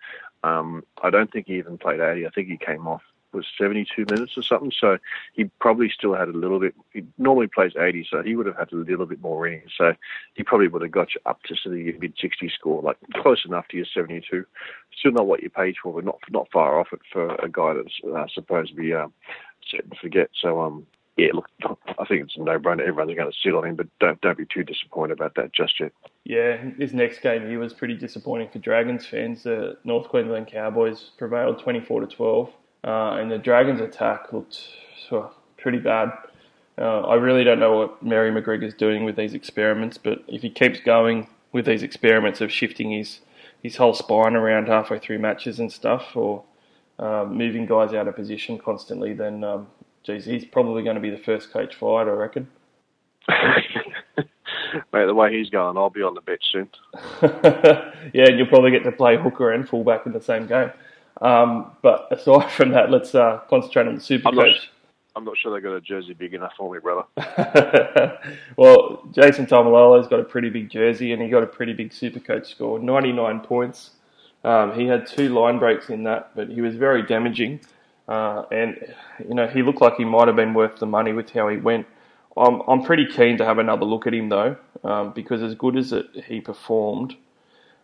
um, 0.47 0.85
I 1.02 1.10
don't 1.10 1.31
think 1.31 1.47
he 1.47 1.59
even 1.59 1.78
played 1.78 2.01
80. 2.01 2.27
I 2.27 2.31
think 2.31 2.48
he 2.48 2.56
came 2.56 2.86
off 2.86 3.02
was 3.36 3.47
72 3.59 4.06
minutes 4.10 4.36
or 4.36 4.43
something. 4.43 4.73
So 4.77 4.98
he 5.35 5.44
probably 5.60 5.90
still 5.90 6.14
had 6.14 6.28
a 6.28 6.32
little 6.32 6.59
bit. 6.59 6.74
He 6.93 7.05
normally 7.18 7.47
plays 7.47 7.73
80, 7.78 8.09
so 8.10 8.23
he 8.23 8.35
would 8.35 8.47
have 8.47 8.56
had 8.56 8.73
a 8.73 8.77
little 8.77 9.06
bit 9.06 9.20
more 9.20 9.47
in. 9.47 9.62
So 9.77 9.94
he 10.35 10.43
probably 10.43 10.68
would 10.68 10.82
have 10.82 10.90
got 10.90 11.14
you 11.14 11.20
up 11.27 11.43
to 11.44 11.55
sort 11.55 11.77
of 11.77 11.81
your 11.81 11.98
mid 11.98 12.14
60 12.18 12.48
score, 12.48 12.82
like 12.82 12.97
close 13.14 13.44
enough 13.44 13.68
to 13.68 13.77
your 13.77 13.86
72. 13.86 14.44
Still 14.98 15.12
not 15.12 15.27
what 15.27 15.43
you 15.43 15.51
paid 15.51 15.77
for, 15.81 15.93
but 15.93 16.05
not 16.05 16.18
not 16.31 16.51
far 16.51 16.81
off 16.81 16.89
it 16.93 17.01
for 17.12 17.35
a 17.36 17.48
guy 17.48 17.74
that's 17.74 18.01
uh, 18.12 18.27
supposed 18.32 18.70
to 18.70 18.77
be 18.77 18.94
uh, 18.94 19.09
set 19.70 19.85
and 19.85 19.97
forget. 19.98 20.31
So 20.40 20.62
um, 20.62 20.86
yeah, 21.16 21.28
look, 21.32 21.48
I 21.98 22.05
think 22.05 22.24
it's 22.24 22.36
a 22.36 22.40
no-brainer. 22.40 22.86
Everyone's 22.86 23.16
going 23.16 23.30
to 23.30 23.36
sit 23.43 23.55
on 23.55 23.64
him, 23.64 23.76
but 23.76 23.86
don't 24.01 24.20
don't 24.20 24.36
be 24.36 24.44
too 24.44 24.64
disappointed 24.64 25.14
about 25.14 25.34
that 25.36 25.52
just 25.52 25.80
yet. 25.80 25.93
Yeah, 26.24 26.56
his 26.78 26.93
next 26.93 27.20
game 27.20 27.47
here 27.47 27.59
was 27.59 27.72
pretty 27.72 27.94
disappointing 27.94 28.51
for 28.51 28.59
Dragons 28.59 29.06
fans. 29.06 29.43
The 29.43 29.78
North 29.84 30.09
Queensland 30.09 30.48
Cowboys 30.48 31.10
prevailed 31.16 31.59
24 31.59 32.02
to 32.02 32.06
12, 32.06 32.48
uh, 32.84 32.90
and 32.90 33.30
the 33.30 33.38
Dragons' 33.38 33.80
attack 33.80 34.32
looked 34.32 34.60
pretty 35.56 35.78
bad. 35.78 36.12
Uh, 36.78 37.01
I 37.01 37.14
really 37.14 37.44
don't 37.44 37.59
know 37.59 37.78
what 37.78 38.02
Mary 38.02 38.30
McGregor's 38.30 38.74
doing 38.74 39.05
with 39.05 39.16
these 39.16 39.32
experiments, 39.32 39.97
but 39.97 40.22
if 40.28 40.43
he 40.43 40.51
keeps 40.51 40.80
going 40.80 41.28
with 41.52 41.64
these 41.64 41.82
experiments 41.82 42.40
of 42.40 42.52
shifting 42.52 42.90
his 42.90 43.20
his 43.62 43.76
whole 43.76 43.94
spine 43.94 44.36
around 44.36 44.68
halfway 44.68 44.98
through 44.98 45.18
matches 45.18 45.59
and 45.59 45.72
stuff, 45.72 46.14
or 46.14 46.44
um, 46.98 47.36
moving 47.36 47.64
guys 47.64 47.94
out 47.94 48.06
of 48.06 48.14
position 48.14 48.59
constantly, 48.59 49.14
then 49.14 49.43
um, 49.43 49.66
geez, 50.07 50.24
he's 50.24 50.45
probably 50.45 50.83
going 50.83 50.95
to 50.95 51.01
be 51.01 51.11
the 51.11 51.19
first 51.19 51.51
coach 51.51 51.74
fired, 51.74 52.09
I 52.09 52.12
reckon. 52.12 52.49
Mate, 54.93 55.07
the 55.07 55.15
way 55.15 55.37
he's 55.37 55.51
going, 55.51 55.77
I'll 55.77 55.91
be 55.91 56.03
on 56.03 56.15
the 56.15 56.20
bench 56.20 56.43
soon. 56.53 56.69
yeah, 58.15 58.27
and 58.28 58.39
you'll 58.39 58.47
probably 58.47 58.70
get 58.70 58.85
to 58.85 58.93
play 58.93 59.16
hooker 59.16 59.53
and 59.53 59.69
fullback 59.69 60.07
in 60.07 60.12
the 60.12 60.20
same 60.20 60.47
game. 60.47 60.70
Um, 61.20 61.73
but 61.83 62.09
aside 62.11 62.51
from 62.51 62.70
that, 62.70 62.91
let's 62.91 63.15
uh, 63.15 63.41
concentrate 63.49 63.89
on 63.89 63.97
the 63.97 64.01
super 64.01 64.28
I'm 64.28 64.35
coach. 64.35 64.55
Not, 64.55 65.16
I'm 65.16 65.24
not 65.24 65.39
sure 65.39 65.55
they 65.55 65.62
got 65.62 65.74
a 65.74 65.81
jersey 65.81 66.12
big 66.12 66.35
enough 66.35 66.53
for 66.57 66.73
me, 66.73 66.78
brother. 66.78 67.05
well, 68.57 69.09
Jason 69.12 69.47
Taumalolo's 69.47 70.09
got 70.09 70.20
a 70.20 70.24
pretty 70.24 70.51
big 70.51 70.70
jersey 70.70 71.12
and 71.12 71.23
he 71.23 71.28
got 71.28 71.43
a 71.43 71.47
pretty 71.47 71.73
big 71.73 71.93
Super 71.93 72.20
Coach 72.20 72.51
score, 72.51 72.78
99 72.78 73.41
points. 73.41 73.93
Um, 74.45 74.78
he 74.78 74.87
had 74.87 75.07
two 75.07 75.31
line 75.31 75.59
breaks 75.59 75.89
in 75.89 76.05
that, 76.05 76.33
but 76.37 76.51
he 76.51 76.61
was 76.61 76.77
very 76.77 77.03
damaging. 77.03 77.61
Uh, 78.09 78.45
and, 78.53 78.95
you 79.28 79.35
know, 79.35 79.47
he 79.47 79.62
looked 79.62 79.81
like 79.81 79.97
he 79.97 80.05
might 80.05 80.28
have 80.28 80.37
been 80.37 80.55
worth 80.55 80.78
the 80.78 80.87
money 80.87 81.12
with 81.12 81.31
how 81.31 81.49
he 81.49 81.57
went. 81.57 81.87
I'm, 82.37 82.62
I'm 82.69 82.83
pretty 82.83 83.07
keen 83.07 83.39
to 83.39 83.45
have 83.45 83.59
another 83.59 83.85
look 83.85 84.07
at 84.07 84.15
him, 84.15 84.28
though, 84.28 84.57
um, 84.85 85.12
because 85.12 85.43
as 85.43 85.55
good 85.55 85.77
as 85.77 85.93
it, 85.93 86.07
he 86.28 86.41
performed, 86.41 87.16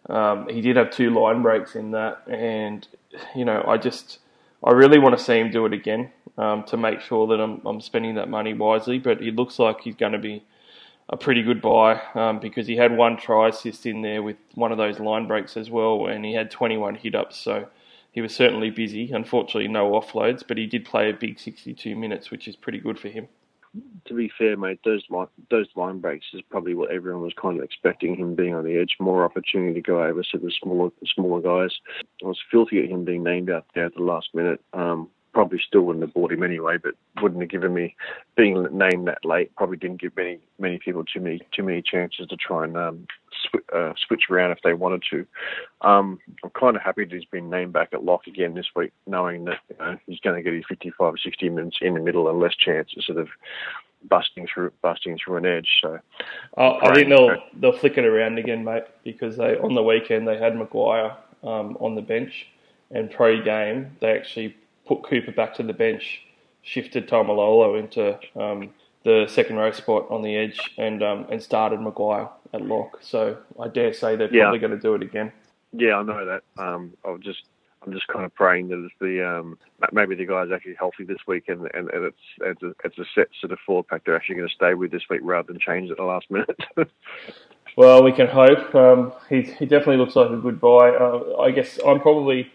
um, 0.09 0.49
he 0.49 0.61
did 0.61 0.77
have 0.77 0.91
two 0.91 1.11
line 1.11 1.43
breaks 1.43 1.75
in 1.75 1.91
that. 1.93 2.23
And, 2.29 2.87
you 3.35 3.45
know, 3.45 3.65
I 3.67 3.79
just, 3.79 4.19
I 4.63 4.73
really 4.73 4.99
want 4.99 5.17
to 5.19 5.25
see 5.25 5.39
him 5.39 5.51
do 5.51 5.67
it 5.67 5.73
again 5.73 6.11
um, 6.39 6.65
to 6.65 6.77
make 6.77 7.01
sure 7.01 7.27
that 7.29 7.41
I'm, 7.41 7.61
I'm 7.67 7.81
spending 7.81 8.15
that 8.17 8.29
money 8.29 8.53
wisely. 8.53 8.99
But 8.99 9.21
he 9.21 9.31
looks 9.31 9.59
like 9.59 9.81
he's 9.81 9.97
going 9.97 10.13
to 10.13 10.19
be 10.19 10.45
a 11.09 11.17
pretty 11.17 11.43
good 11.43 11.61
buy 11.61 12.01
um, 12.15 12.39
because 12.39 12.67
he 12.67 12.77
had 12.77 12.97
one 12.97 13.17
try 13.17 13.49
assist 13.49 13.87
in 13.87 14.03
there 14.03 14.23
with 14.23 14.37
one 14.55 14.73
of 14.73 14.79
those 14.79 15.01
line 15.01 15.27
breaks 15.27 15.57
as 15.57 15.71
well, 15.71 16.07
and 16.07 16.25
he 16.25 16.35
had 16.35 16.51
21 16.51 16.97
hit 16.97 17.15
ups. 17.15 17.37
So 17.37 17.69
he 18.13 18.21
was 18.21 18.35
certainly 18.35 18.71
busy. 18.71 19.11
Unfortunately, 19.11 19.69
no 19.69 19.93
offloads, 19.93 20.45
but 20.47 20.59
he 20.59 20.67
did 20.67 20.85
play 20.85 21.11
a 21.11 21.15
big 21.15 21.41
62 21.41 21.97
minutes, 21.97 22.31
which 22.31 22.47
is 22.47 22.55
pretty 22.55 22.79
good 22.79 22.99
for 22.99 23.09
him. 23.09 23.27
To 24.05 24.15
be 24.15 24.31
fair, 24.37 24.59
mate, 24.59 24.81
those 24.85 25.03
line, 25.09 25.29
those 25.51 25.69
line 25.77 25.99
breaks 25.99 26.27
is 26.35 26.43
probably 26.51 26.75
what 26.75 26.91
everyone 26.91 27.23
was 27.23 27.33
kind 27.41 27.57
of 27.59 27.65
expecting. 27.65 28.15
Him 28.15 28.35
being 28.35 28.55
on 28.55 28.65
the 28.65 28.77
edge, 28.77 28.97
more 29.01 29.25
opportunity 29.25 29.73
to 29.73 29.81
go 29.81 30.03
over 30.03 30.23
to 30.23 30.39
the 30.39 30.53
smaller 30.63 30.91
smaller 31.15 31.41
guys. 31.41 31.75
I 32.23 32.27
was 32.27 32.39
filthy 32.51 32.83
at 32.83 32.91
him 32.91 33.07
being 33.07 33.23
named 33.23 33.49
out 33.49 33.65
there 33.75 33.87
at 33.87 33.95
the 33.95 34.03
last 34.03 34.29
minute. 34.35 34.61
Um, 34.75 35.09
probably 35.33 35.61
still 35.67 35.83
wouldn't 35.83 36.05
have 36.05 36.15
bought 36.15 36.33
him 36.33 36.43
anyway, 36.43 36.77
but 36.77 36.95
wouldn't 37.21 37.41
have 37.41 37.51
given 37.51 37.73
me 37.73 37.97
being 38.37 38.67
named 38.71 39.09
that 39.09 39.25
late. 39.25 39.55
Probably 39.57 39.77
didn't 39.77 40.01
give 40.01 40.17
many 40.17 40.41
many 40.59 40.79
people 40.79 41.05
too 41.05 41.21
many 41.21 41.41
too 41.53 41.63
many 41.63 41.83
chances 41.83 42.27
to 42.29 42.37
try 42.37 42.65
and 42.65 42.77
um, 42.77 43.07
sw- 43.45 43.75
uh, 43.75 43.93
switch 44.07 44.25
around 44.31 44.53
if 44.53 44.59
they 44.63 44.75
wanted 44.75 45.03
to. 45.11 45.27
Um, 45.81 46.19
I'm 46.45 46.51
kind 46.51 46.77
of 46.77 46.83
happy 46.83 47.05
that 47.05 47.15
he's 47.15 47.25
been 47.25 47.51
named 47.51 47.73
back 47.73 47.91
at 47.93 48.05
lock 48.05 48.27
again 48.27 48.55
this 48.55 48.69
week, 48.77 48.93
knowing 49.07 49.45
that 49.47 49.59
you 49.71 49.77
know, 49.79 49.99
he's 50.07 50.21
going 50.21 50.37
to 50.37 50.43
get 50.43 50.55
his 50.55 50.65
55 50.69 51.15
or 51.15 51.17
60 51.17 51.49
minutes 51.49 51.79
in 51.81 51.95
the 51.95 52.01
middle 52.01 52.29
and 52.29 52.39
less 52.39 52.55
chances 52.57 53.09
of 53.09 53.29
busting 54.09 54.49
through 54.53 54.73
busting 54.83 55.19
through 55.19 55.37
an 55.37 55.47
edge. 55.47 55.69
So 55.81 55.99
oh, 56.57 56.79
I 56.83 56.95
think 56.95 57.09
they'll 57.09 57.37
they'll 57.55 57.79
flick 57.79 57.97
it 57.97 58.05
around 58.05 58.39
again, 58.39 58.65
mate, 58.65 58.85
because 59.05 59.37
they 59.37 59.57
on 59.57 59.75
the 59.75 59.83
weekend 59.83 60.29
they 60.29 60.37
had 60.37 60.57
Maguire 60.57 61.17
um, 61.43 61.77
on 61.81 61.95
the 61.95 62.03
bench, 62.03 62.49
and 62.91 63.11
pro 63.11 63.43
game 63.43 63.97
they 64.01 64.11
actually 64.11 64.57
put 64.87 65.03
Cooper 65.05 65.33
back 65.33 65.55
to 65.55 65.63
the 65.63 65.73
bench, 65.73 66.23
shifted 66.63 67.09
Taumalolo 67.09 67.79
into 67.79 68.19
um, 68.41 68.71
the 69.05 69.27
second 69.29 69.57
row 69.57 69.71
spot 69.73 70.07
on 70.11 70.23
the 70.23 70.37
edge, 70.37 70.59
and 70.79 71.03
um, 71.03 71.27
and 71.31 71.43
started 71.43 71.81
Maguire 71.81 72.29
at 72.55 72.63
lock. 72.63 72.99
So 73.03 73.39
I 73.61 73.69
dare 73.69 73.93
say 73.93 74.17
they're 74.17 74.33
Yeah. 74.33 74.45
probably 74.45 74.59
going 74.61 74.73
to 74.73 74.79
do 74.79 74.95
it 74.95 75.03
again. 75.03 75.33
Yeah, 75.73 75.97
I 75.97 76.03
know 76.03 76.25
that. 76.27 76.43
Um, 76.63 76.93
I'll 77.05 77.17
just, 77.19 77.45
I'm 77.85 77.93
just 77.93 78.07
kind 78.09 78.25
of 78.27 78.35
praying 78.35 78.69
that 78.69 78.85
it's 78.85 78.95
the 79.01 79.27
um, 79.27 79.59
maybe 79.93 80.15
the 80.15 80.27
guy's 80.27 80.51
actually 80.53 80.75
healthy 80.75 81.05
this 81.05 81.19
week, 81.27 81.49
and, 81.49 81.63
and, 81.75 81.89
and 81.91 82.05
it's 82.05 82.17
it's 82.43 82.63
a, 82.63 82.75
it's 82.85 82.99
a 82.99 83.05
set 83.15 83.29
sort 83.41 83.53
of 83.53 83.59
forward 83.67 83.89
pack 83.89 84.03
they're 84.05 84.15
actually 84.17 84.37
going 84.37 84.49
to 84.49 84.55
stay 84.55 84.75
with 84.75 84.91
this 84.91 85.03
week 85.09 85.21
rather 85.25 85.51
than 85.53 85.59
change 85.61 85.91
at 85.91 85.97
the 85.97 86.05
last 86.05 86.31
minute. 86.31 86.61
Well, 87.77 88.03
we 88.03 88.13
can 88.13 88.27
hope. 88.27 88.75
Um, 88.75 89.13
he 89.31 89.43
he 89.43 89.65
definitely 89.65 89.97
looks 89.97 90.15
like 90.15 90.31
a 90.31 90.37
good 90.37 90.61
buy. 90.61 90.91
Uh, 90.91 91.37
I 91.41 91.51
guess 91.53 91.79
I'm 91.87 92.01
probably 92.01 92.53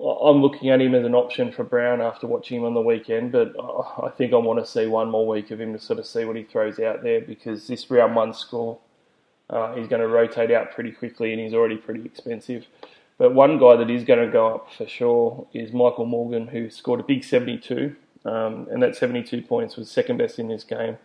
I'm 0.00 0.40
looking 0.40 0.70
at 0.70 0.80
him 0.80 0.94
as 0.94 1.04
an 1.04 1.14
option 1.14 1.52
for 1.52 1.62
Brown 1.62 2.00
after 2.00 2.26
watching 2.26 2.58
him 2.58 2.64
on 2.64 2.72
the 2.72 2.80
weekend, 2.80 3.32
but 3.32 3.54
I 4.02 4.08
think 4.08 4.32
I 4.32 4.36
want 4.36 4.58
to 4.58 4.70
see 4.70 4.86
one 4.86 5.10
more 5.10 5.26
week 5.26 5.50
of 5.50 5.60
him 5.60 5.74
to 5.74 5.78
sort 5.78 5.98
of 5.98 6.06
see 6.06 6.24
what 6.24 6.36
he 6.36 6.42
throws 6.42 6.78
out 6.78 7.02
there 7.02 7.20
because 7.20 7.66
this 7.66 7.90
round 7.90 8.16
one 8.16 8.32
score, 8.32 8.78
uh, 9.50 9.74
he's 9.74 9.88
going 9.88 10.00
to 10.00 10.08
rotate 10.08 10.50
out 10.50 10.72
pretty 10.72 10.90
quickly 10.90 11.32
and 11.32 11.40
he's 11.40 11.52
already 11.52 11.76
pretty 11.76 12.02
expensive. 12.04 12.66
But 13.18 13.34
one 13.34 13.58
guy 13.58 13.76
that 13.76 13.90
is 13.90 14.04
going 14.04 14.24
to 14.24 14.32
go 14.32 14.54
up 14.54 14.68
for 14.72 14.86
sure 14.86 15.46
is 15.52 15.74
Michael 15.74 16.06
Morgan, 16.06 16.48
who 16.48 16.70
scored 16.70 17.00
a 17.00 17.02
big 17.02 17.22
72, 17.22 17.94
um, 18.24 18.68
and 18.70 18.82
that 18.82 18.96
72 18.96 19.42
points 19.42 19.76
was 19.76 19.90
second 19.90 20.16
best 20.16 20.38
in 20.38 20.48
this 20.48 20.64
game, 20.64 20.96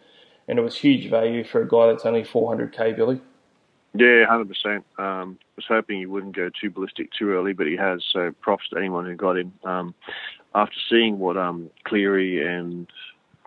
and 0.47 0.57
it 0.57 0.61
was 0.61 0.77
huge 0.77 1.09
value 1.09 1.43
for 1.43 1.61
a 1.61 1.67
guy 1.67 1.87
that's 1.87 2.05
only 2.05 2.23
400k, 2.23 2.95
Billy. 2.95 3.19
Yeah, 3.95 4.25
hundred 4.25 4.49
percent. 4.49 4.85
Um, 4.97 5.37
was 5.55 5.65
hoping 5.67 5.99
he 5.99 6.05
wouldn't 6.05 6.35
go 6.35 6.49
too 6.49 6.69
ballistic 6.69 7.09
too 7.17 7.31
early, 7.31 7.53
but 7.53 7.67
he 7.67 7.75
has. 7.75 8.03
So 8.11 8.31
props 8.41 8.69
to 8.69 8.77
anyone 8.77 9.05
who 9.05 9.15
got 9.15 9.37
him. 9.37 9.53
Um, 9.63 9.95
after 10.53 10.75
seeing 10.89 11.19
what 11.19 11.37
um, 11.37 11.69
Cleary 11.83 12.45
and 12.45 12.87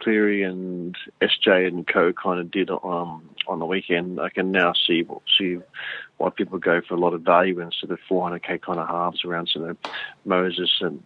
Cleary 0.01 0.43
and 0.43 0.97
SJ 1.21 1.69
and 1.69 1.87
Co 1.87 2.13
kind 2.13 2.41
of 2.41 2.51
did 2.51 2.71
um, 2.71 3.29
on 3.47 3.59
the 3.59 3.67
weekend, 3.67 4.21
I 4.21 4.29
can 4.29 4.51
now 4.51 4.73
see 4.87 5.07
see 5.39 5.59
why 6.19 6.31
people 6.31 6.59
go 6.59 6.81
for 6.87 6.95
a 6.95 6.99
lot 6.99 7.15
of 7.15 7.23
value 7.23 7.61
instead 7.61 7.91
of 7.91 7.99
400k 8.11 8.61
kind 8.61 8.79
of 8.79 8.89
halves 8.89 9.25
around 9.25 9.49
sort 9.49 9.71
of 9.71 9.77
Moses 10.25 10.71
and 10.81 11.03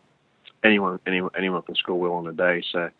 anyone 0.64 0.98
anyone 1.06 1.30
anyone 1.36 1.62
can 1.62 1.74
score 1.74 1.98
well 1.98 2.12
on 2.12 2.26
a 2.26 2.32
day. 2.32 2.62
So 2.70 2.90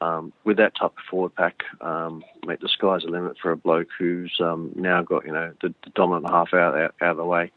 um, 0.00 0.32
with 0.44 0.56
that 0.58 0.74
type 0.74 0.92
of 0.92 1.04
forward 1.10 1.34
pack, 1.34 1.62
um, 1.80 2.24
mate, 2.46 2.60
the 2.60 2.68
sky's 2.68 3.02
the 3.02 3.08
limit 3.08 3.36
for 3.40 3.52
a 3.52 3.56
bloke 3.56 3.88
who's 3.98 4.34
um, 4.40 4.72
now 4.74 5.02
got 5.02 5.24
you 5.24 5.32
know 5.32 5.52
the, 5.62 5.74
the 5.84 5.90
dominant 5.94 6.28
half 6.28 6.52
out, 6.52 6.76
out 6.76 6.94
out 7.00 7.10
of 7.12 7.16
the 7.16 7.24
way. 7.24 7.50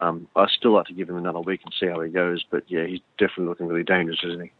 Um, 0.00 0.28
I 0.34 0.46
still 0.48 0.72
like 0.72 0.86
to 0.86 0.94
give 0.94 1.10
him 1.10 1.18
another 1.18 1.40
week 1.40 1.60
and 1.64 1.74
see 1.78 1.86
how 1.86 2.00
he 2.00 2.10
goes, 2.10 2.44
but 2.50 2.64
yeah, 2.68 2.86
he's 2.86 3.00
definitely 3.18 3.46
looking 3.46 3.66
really 3.66 3.84
dangerous, 3.84 4.20
isn't 4.24 4.40
he? 4.40 4.52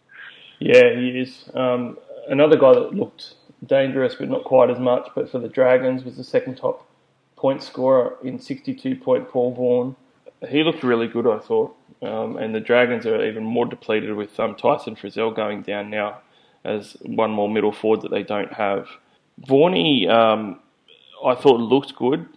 Yeah, 0.58 0.94
he 0.94 1.20
is. 1.20 1.48
Um, 1.54 1.96
another 2.28 2.56
guy 2.56 2.74
that 2.74 2.94
looked 2.94 3.34
dangerous, 3.64 4.14
but 4.14 4.28
not 4.28 4.44
quite 4.44 4.70
as 4.70 4.78
much. 4.78 5.08
But 5.14 5.30
for 5.30 5.38
the 5.38 5.48
Dragons, 5.48 6.04
was 6.04 6.16
the 6.16 6.24
second 6.24 6.56
top 6.56 6.86
point 7.36 7.62
scorer 7.62 8.16
in 8.22 8.38
62 8.38 8.96
point 8.96 9.30
Paul 9.30 9.54
Vaughan. 9.54 9.96
He 10.48 10.62
looked 10.62 10.82
really 10.82 11.06
good, 11.06 11.26
I 11.26 11.38
thought. 11.38 11.74
Um, 12.02 12.36
and 12.36 12.54
the 12.54 12.60
Dragons 12.60 13.06
are 13.06 13.24
even 13.24 13.44
more 13.44 13.66
depleted 13.66 14.14
with 14.14 14.38
um, 14.38 14.54
Tyson 14.56 14.96
Frizell 14.96 15.34
going 15.34 15.62
down 15.62 15.90
now 15.90 16.20
as 16.64 16.96
one 17.02 17.30
more 17.30 17.48
middle 17.48 17.72
forward 17.72 18.02
that 18.02 18.10
they 18.10 18.22
don't 18.22 18.52
have. 18.52 18.86
Vaughany, 19.46 20.08
um, 20.08 20.60
I 21.24 21.34
thought 21.34 21.60
looked 21.60 21.96
good, 21.96 22.28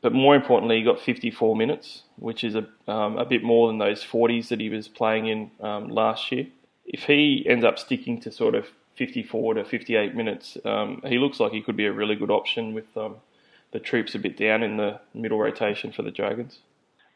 but 0.00 0.12
more 0.12 0.36
importantly, 0.36 0.78
he 0.78 0.84
got 0.84 1.00
54 1.00 1.56
minutes, 1.56 2.02
which 2.16 2.44
is 2.44 2.54
a, 2.54 2.66
um, 2.90 3.18
a 3.18 3.24
bit 3.24 3.42
more 3.42 3.68
than 3.68 3.78
those 3.78 4.04
40s 4.04 4.48
that 4.48 4.60
he 4.60 4.68
was 4.68 4.86
playing 4.88 5.26
in 5.26 5.50
um, 5.60 5.88
last 5.88 6.30
year. 6.30 6.46
If 6.86 7.04
he 7.04 7.44
ends 7.48 7.64
up 7.64 7.78
sticking 7.78 8.20
to 8.20 8.30
sort 8.30 8.54
of 8.54 8.66
54 8.96 9.54
to 9.54 9.64
58 9.64 10.14
minutes, 10.14 10.56
um, 10.64 11.02
he 11.04 11.18
looks 11.18 11.40
like 11.40 11.52
he 11.52 11.62
could 11.62 11.76
be 11.76 11.86
a 11.86 11.92
really 11.92 12.14
good 12.14 12.30
option 12.30 12.74
with 12.74 12.96
um, 12.96 13.16
the 13.72 13.80
troops 13.80 14.14
a 14.14 14.18
bit 14.18 14.36
down 14.36 14.62
in 14.62 14.76
the 14.76 15.00
middle 15.14 15.38
rotation 15.38 15.92
for 15.92 16.02
the 16.02 16.10
Dragons. 16.10 16.58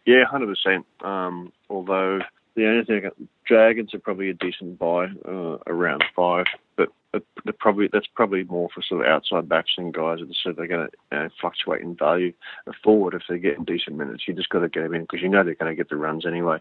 Yeah, 0.04 0.24
hundred 0.24 0.48
percent. 0.48 0.84
Um, 1.00 1.52
although 1.70 2.20
the 2.54 2.66
only 2.66 2.84
thing, 2.84 3.10
Dragons 3.46 3.94
are 3.94 3.98
probably 3.98 4.30
a 4.30 4.34
decent 4.34 4.78
buy 4.78 5.06
uh, 5.26 5.58
around 5.66 6.04
five, 6.14 6.46
but 6.76 6.90
they're 7.12 7.52
probably 7.58 7.88
that's 7.92 8.06
probably 8.14 8.44
more 8.44 8.68
for 8.74 8.82
sort 8.82 9.02
of 9.02 9.06
outside 9.06 9.48
backs 9.48 9.72
and 9.76 9.92
guys 9.92 10.20
that 10.20 10.34
so 10.42 10.52
they're 10.52 10.66
going 10.66 10.88
to 11.10 11.30
fluctuate 11.40 11.82
in 11.82 11.94
value. 11.94 12.32
A 12.66 12.72
forward, 12.84 13.14
if 13.14 13.22
they're 13.28 13.38
getting 13.38 13.64
decent 13.64 13.96
minutes, 13.96 14.24
you 14.26 14.34
just 14.34 14.48
got 14.48 14.60
to 14.60 14.68
get 14.68 14.82
them 14.82 14.94
in 14.94 15.02
because 15.02 15.22
you 15.22 15.28
know 15.28 15.44
they're 15.44 15.54
going 15.54 15.70
to 15.70 15.76
get 15.76 15.88
the 15.88 15.96
runs 15.96 16.26
anyway. 16.26 16.58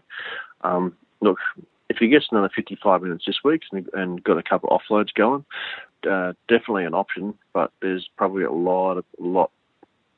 Um, 0.62 0.96
look, 1.20 1.38
if 1.88 1.98
he 1.98 2.08
gets 2.08 2.26
another 2.30 2.50
55 2.54 3.02
minutes 3.02 3.24
this 3.26 3.40
week 3.44 3.62
and, 3.70 3.88
and 3.92 4.24
got 4.24 4.38
a 4.38 4.42
couple 4.42 4.70
of 4.70 4.80
offloads 4.80 5.12
going, 5.14 5.44
uh, 6.10 6.32
definitely 6.48 6.84
an 6.84 6.94
option. 6.94 7.34
But 7.52 7.72
there's 7.80 8.08
probably 8.16 8.44
a 8.44 8.52
lot 8.52 8.98
a 8.98 9.04
lot 9.18 9.50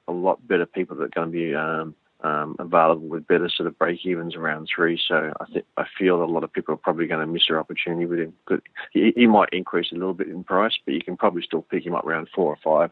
a 0.09 0.13
lot 0.13 0.47
better 0.47 0.67
people 0.67 0.97
that 0.97 1.05
are 1.05 1.09
going 1.09 1.33
to 1.33 1.33
be 1.33 1.55
um, 1.55 1.95
um, 2.25 2.57
available 2.59 3.07
with 3.07 3.27
better 3.27 3.49
sort 3.49 3.67
of 3.67 3.79
break 3.79 4.05
evens 4.05 4.35
around 4.35 4.69
three. 4.75 4.99
So 5.07 5.33
I 5.41 5.45
think 5.53 5.67
I 5.77 5.85
feel 5.99 6.23
a 6.23 6.25
lot 6.25 6.43
of 6.43 6.53
people 6.53 6.75
are 6.75 6.79
probably 6.79 7.07
going 7.07 7.21
to 7.21 7.33
miss 7.33 7.45
their 7.49 7.61
opportunity 7.61 8.07
with 8.07 8.19
him. 8.19 8.33
But 8.49 8.61
he, 8.93 9.13
he 9.15 9.27
might 9.27 9.51
increase 9.53 9.93
a 9.93 9.97
little 9.97 10.15
bit 10.15 10.29
in 10.29 10.43
price, 10.43 10.73
but 10.85 10.95
you 10.95 11.03
can 11.03 11.17
probably 11.17 11.43
still 11.43 11.63
pick 11.63 11.85
him 11.85 11.95
up 11.95 12.07
around 12.07 12.29
four 12.35 12.47
or 12.47 12.59
five. 12.65 12.91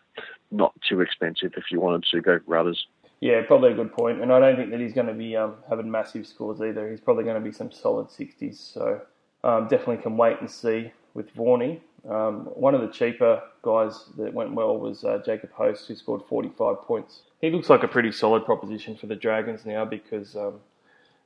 Not 0.51 0.75
too 0.87 1.01
expensive 1.01 1.53
if 1.57 1.65
you 1.73 1.81
wanted 1.81 2.05
to 2.11 2.21
go 2.21 2.39
for 2.47 2.57
others. 2.57 2.87
Yeah, 3.21 3.41
probably 3.47 3.73
a 3.73 3.75
good 3.75 3.93
point. 3.93 4.21
And 4.21 4.33
I 4.33 4.39
don't 4.39 4.57
think 4.57 4.71
that 4.71 4.81
he's 4.81 4.93
going 4.93 5.07
to 5.07 5.15
be 5.15 5.37
um, 5.37 5.55
having 5.69 5.91
massive 5.91 6.27
scores 6.27 6.61
either. 6.61 6.91
He's 6.91 7.01
probably 7.01 7.25
going 7.25 7.43
to 7.43 7.49
be 7.49 7.53
some 7.53 7.71
solid 7.71 8.09
60s. 8.09 8.57
So 8.57 9.01
um, 9.45 9.69
definitely 9.69 9.99
can 9.99 10.17
wait 10.17 10.41
and 10.41 10.51
see 10.51 10.93
with 11.15 11.35
Vaughany. 11.35 11.81
Um, 12.09 12.47
one 12.55 12.75
of 12.75 12.81
the 12.81 12.89
cheaper 12.89 13.43
guys 13.63 14.07
that 14.19 14.35
went 14.35 14.55
well 14.55 14.77
was 14.77 15.05
uh, 15.05 15.23
Jacob 15.25 15.53
Host, 15.53 15.87
who 15.87 15.95
scored 15.95 16.23
45 16.29 16.83
points. 16.83 17.23
He 17.41 17.51
looks 17.51 17.71
like 17.71 17.83
a 17.83 17.89
pretty 17.89 18.11
solid 18.11 18.45
proposition 18.45 18.97
for 18.97 19.07
the 19.07 19.15
Dragons 19.15 19.65
now 19.65 19.85
because 19.85 20.35
um, 20.37 20.55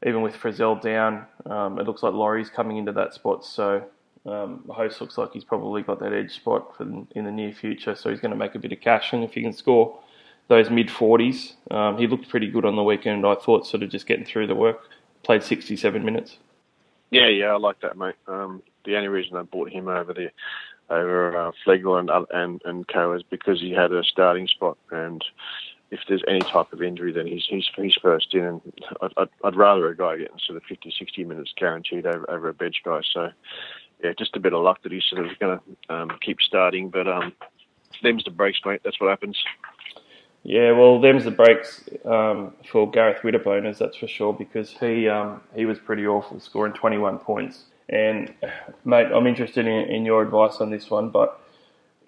even 0.04 0.22
with 0.22 0.34
Frizell 0.34 0.80
down, 0.80 1.26
um, 1.46 1.78
it 1.78 1.86
looks 1.86 2.02
like 2.02 2.12
Laurie's 2.12 2.50
coming 2.50 2.76
into 2.76 2.92
that 2.92 3.14
spot. 3.14 3.44
So 3.44 3.84
um, 4.26 4.64
Host 4.68 5.00
looks 5.00 5.16
like 5.16 5.32
he's 5.32 5.44
probably 5.44 5.82
got 5.82 6.00
that 6.00 6.12
edge 6.12 6.34
spot 6.34 6.76
for 6.76 6.82
in 6.82 7.24
the 7.24 7.32
near 7.32 7.52
future. 7.52 7.94
So 7.94 8.10
he's 8.10 8.20
going 8.20 8.32
to 8.32 8.36
make 8.36 8.54
a 8.54 8.58
bit 8.58 8.72
of 8.72 8.80
cash. 8.80 9.12
And 9.12 9.24
if 9.24 9.32
he 9.32 9.42
can 9.42 9.52
score 9.52 9.98
those 10.48 10.68
mid 10.68 10.88
40s, 10.88 11.54
um, 11.70 11.96
he 11.96 12.06
looked 12.06 12.28
pretty 12.28 12.50
good 12.50 12.64
on 12.64 12.76
the 12.76 12.82
weekend. 12.82 13.26
I 13.26 13.34
thought 13.34 13.66
sort 13.66 13.82
of 13.82 13.90
just 13.90 14.06
getting 14.06 14.26
through 14.26 14.48
the 14.48 14.54
work. 14.54 14.80
Played 15.22 15.42
67 15.42 16.04
minutes. 16.04 16.38
Yeah, 17.10 17.28
yeah, 17.28 17.46
I 17.46 17.56
like 17.56 17.80
that, 17.80 17.96
mate. 17.96 18.16
Um, 18.26 18.62
the 18.86 18.96
only 18.96 19.08
reason 19.08 19.36
I 19.36 19.42
bought 19.42 19.70
him 19.70 19.88
over 19.88 20.14
the 20.14 20.30
over 20.88 21.36
uh, 21.36 21.50
and, 21.66 22.10
and 22.30 22.62
and 22.64 22.88
Co 22.88 23.12
is 23.12 23.22
because 23.24 23.60
he 23.60 23.72
had 23.72 23.92
a 23.92 24.04
starting 24.04 24.46
spot 24.46 24.78
and 24.90 25.22
if 25.90 26.00
there's 26.08 26.22
any 26.28 26.40
type 26.40 26.72
of 26.72 26.82
injury, 26.82 27.12
then 27.12 27.26
he's 27.26 27.44
he's, 27.48 27.66
he's 27.76 27.94
first 28.02 28.34
in. 28.34 28.44
And 28.44 28.60
I'd, 29.16 29.28
I'd, 29.44 29.56
rather 29.56 29.88
a 29.88 29.96
guy 29.96 30.16
getting 30.16 30.38
sort 30.44 30.56
of 30.56 30.64
50, 30.64 30.92
60 30.98 31.24
minutes 31.24 31.52
guaranteed 31.56 32.06
over, 32.06 32.28
over 32.28 32.48
a 32.48 32.54
bench 32.54 32.76
guy. 32.84 33.00
So, 33.12 33.30
yeah, 34.02 34.12
just 34.18 34.36
a 34.36 34.40
bit 34.40 34.52
of 34.52 34.62
luck 34.62 34.82
that 34.82 34.92
he's 34.92 35.04
sort 35.08 35.26
of 35.26 35.38
going 35.38 35.58
to 35.58 35.94
um, 35.94 36.10
keep 36.20 36.40
starting. 36.40 36.90
But 36.90 37.06
um, 37.06 37.32
them's 38.02 38.24
the 38.24 38.30
breaks, 38.30 38.58
mate. 38.64 38.80
That's 38.84 39.00
what 39.00 39.10
happens. 39.10 39.38
Yeah, 40.42 40.72
well, 40.72 41.00
them's 41.00 41.24
the 41.24 41.30
breaks 41.30 41.88
um, 42.04 42.52
for 42.70 42.90
Gareth 42.90 43.22
Widdop 43.22 43.78
that's 43.78 43.96
for 43.96 44.06
sure, 44.06 44.32
because 44.32 44.70
he 44.70 45.08
um, 45.08 45.40
he 45.54 45.66
was 45.66 45.78
pretty 45.78 46.06
awful, 46.06 46.40
scoring 46.40 46.72
21 46.72 47.18
points. 47.18 47.64
And, 47.88 48.34
mate, 48.84 49.08
I'm 49.14 49.26
interested 49.26 49.66
in, 49.66 49.88
in 49.88 50.04
your 50.04 50.22
advice 50.22 50.56
on 50.60 50.70
this 50.70 50.90
one, 50.90 51.10
but 51.10 51.40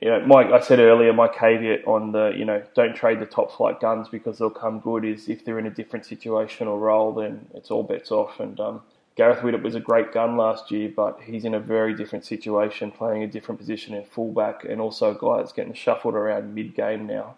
you 0.00 0.08
know, 0.08 0.24
Mike, 0.26 0.52
I 0.52 0.60
said 0.60 0.78
earlier, 0.78 1.12
my 1.12 1.26
caveat 1.26 1.84
on 1.86 2.12
the, 2.12 2.32
you 2.36 2.44
know, 2.44 2.62
don't 2.74 2.94
trade 2.94 3.18
the 3.18 3.26
top 3.26 3.50
flight 3.56 3.80
guns 3.80 4.08
because 4.08 4.38
they'll 4.38 4.50
come 4.50 4.78
good 4.78 5.04
is 5.04 5.28
if 5.28 5.44
they're 5.44 5.58
in 5.58 5.66
a 5.66 5.70
different 5.70 6.06
situation 6.06 6.68
or 6.68 6.78
role, 6.78 7.12
then 7.12 7.46
it's 7.52 7.70
all 7.70 7.82
bets 7.82 8.12
off. 8.12 8.38
And 8.38 8.60
um, 8.60 8.82
Gareth 9.16 9.40
Widdop 9.40 9.62
was 9.62 9.74
a 9.74 9.80
great 9.80 10.12
gun 10.12 10.36
last 10.36 10.70
year, 10.70 10.92
but 10.94 11.18
he's 11.24 11.44
in 11.44 11.54
a 11.54 11.58
very 11.58 11.94
different 11.94 12.24
situation, 12.24 12.92
playing 12.92 13.24
a 13.24 13.26
different 13.26 13.58
position 13.58 13.92
in 13.92 14.04
fullback, 14.04 14.64
and 14.64 14.80
also 14.80 15.10
a 15.10 15.18
guy 15.18 15.38
that's 15.38 15.52
getting 15.52 15.74
shuffled 15.74 16.14
around 16.14 16.54
mid 16.54 16.76
game 16.76 17.04
now. 17.08 17.34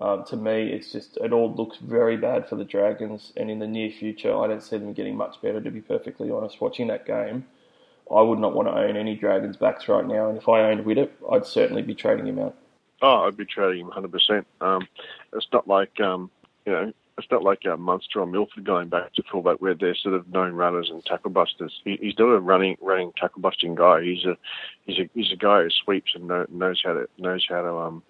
Um, 0.00 0.24
to 0.26 0.36
me, 0.36 0.72
it's 0.72 0.90
just 0.90 1.18
it 1.18 1.32
all 1.32 1.54
looks 1.54 1.76
very 1.76 2.16
bad 2.16 2.48
for 2.48 2.56
the 2.56 2.64
Dragons, 2.64 3.34
and 3.36 3.50
in 3.50 3.58
the 3.58 3.66
near 3.66 3.90
future, 3.90 4.34
I 4.34 4.46
don't 4.46 4.62
see 4.62 4.78
them 4.78 4.94
getting 4.94 5.16
much 5.16 5.42
better. 5.42 5.60
To 5.60 5.70
be 5.70 5.82
perfectly 5.82 6.30
honest, 6.30 6.62
watching 6.62 6.86
that 6.86 7.04
game, 7.04 7.44
I 8.14 8.22
would 8.22 8.38
not 8.38 8.54
want 8.54 8.68
to 8.68 8.74
own 8.74 8.96
any 8.96 9.14
Dragons 9.14 9.56
backs 9.56 9.88
right 9.88 10.06
now. 10.06 10.28
And 10.28 10.38
if 10.38 10.48
I 10.48 10.62
owned 10.62 10.84
Widdop, 10.84 11.10
I'd 11.30 11.46
certainly 11.46 11.82
be 11.82 11.94
trading 11.94 12.26
him 12.26 12.38
out. 12.38 12.54
Oh, 13.02 13.26
I'd 13.26 13.36
be 13.36 13.44
trading 13.44 13.86
him 13.86 13.90
100%. 13.90 14.44
Um, 14.60 14.88
it's 15.32 15.46
not 15.52 15.68
like, 15.68 16.00
um, 16.00 16.30
you 16.66 16.72
know, 16.72 16.92
it's 17.18 17.30
not 17.30 17.42
like 17.42 17.66
uh, 17.66 17.76
Munster 17.76 18.20
or 18.20 18.26
Milford 18.26 18.64
going 18.64 18.88
back 18.88 19.12
to 19.14 19.22
fullback 19.30 19.60
where 19.60 19.74
they're 19.74 19.96
sort 19.96 20.14
of 20.14 20.28
known 20.32 20.52
runners 20.52 20.88
and 20.90 21.04
tackle 21.04 21.30
busters. 21.30 21.80
He, 21.84 21.98
he's 22.00 22.18
not 22.18 22.26
a 22.26 22.38
running 22.38 22.76
running 22.80 23.12
tackle 23.16 23.42
busting 23.42 23.74
guy. 23.74 24.02
He's 24.02 24.24
a 24.24 24.36
he's 24.86 24.98
a 24.98 25.10
he's 25.14 25.32
a 25.32 25.36
guy 25.36 25.62
who 25.62 25.70
sweeps 25.70 26.12
and 26.14 26.28
know, 26.28 26.46
knows 26.48 26.80
how 26.84 26.92
to 26.94 27.08
knows 27.18 27.44
how 27.48 27.62
to 27.62 27.76
um 27.76 28.02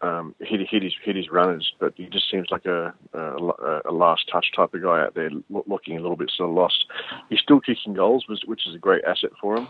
um, 0.00 0.34
hit, 0.40 0.60
hit 0.68 0.82
his 0.82 0.92
hit 1.02 1.16
his 1.16 1.30
runners, 1.30 1.72
but 1.80 1.94
he 1.96 2.06
just 2.06 2.30
seems 2.30 2.48
like 2.50 2.66
a, 2.66 2.92
a, 3.14 3.80
a 3.86 3.92
last 3.92 4.28
touch 4.30 4.46
type 4.54 4.74
of 4.74 4.82
guy 4.82 5.00
out 5.00 5.14
there, 5.14 5.30
looking 5.48 5.96
a 5.96 6.00
little 6.00 6.16
bit 6.16 6.30
sort 6.36 6.50
of 6.50 6.56
lost. 6.56 6.84
He's 7.30 7.40
still 7.40 7.60
kicking 7.60 7.94
goals, 7.94 8.26
which 8.28 8.66
is 8.66 8.74
a 8.74 8.78
great 8.78 9.04
asset 9.04 9.30
for 9.40 9.56
him. 9.56 9.68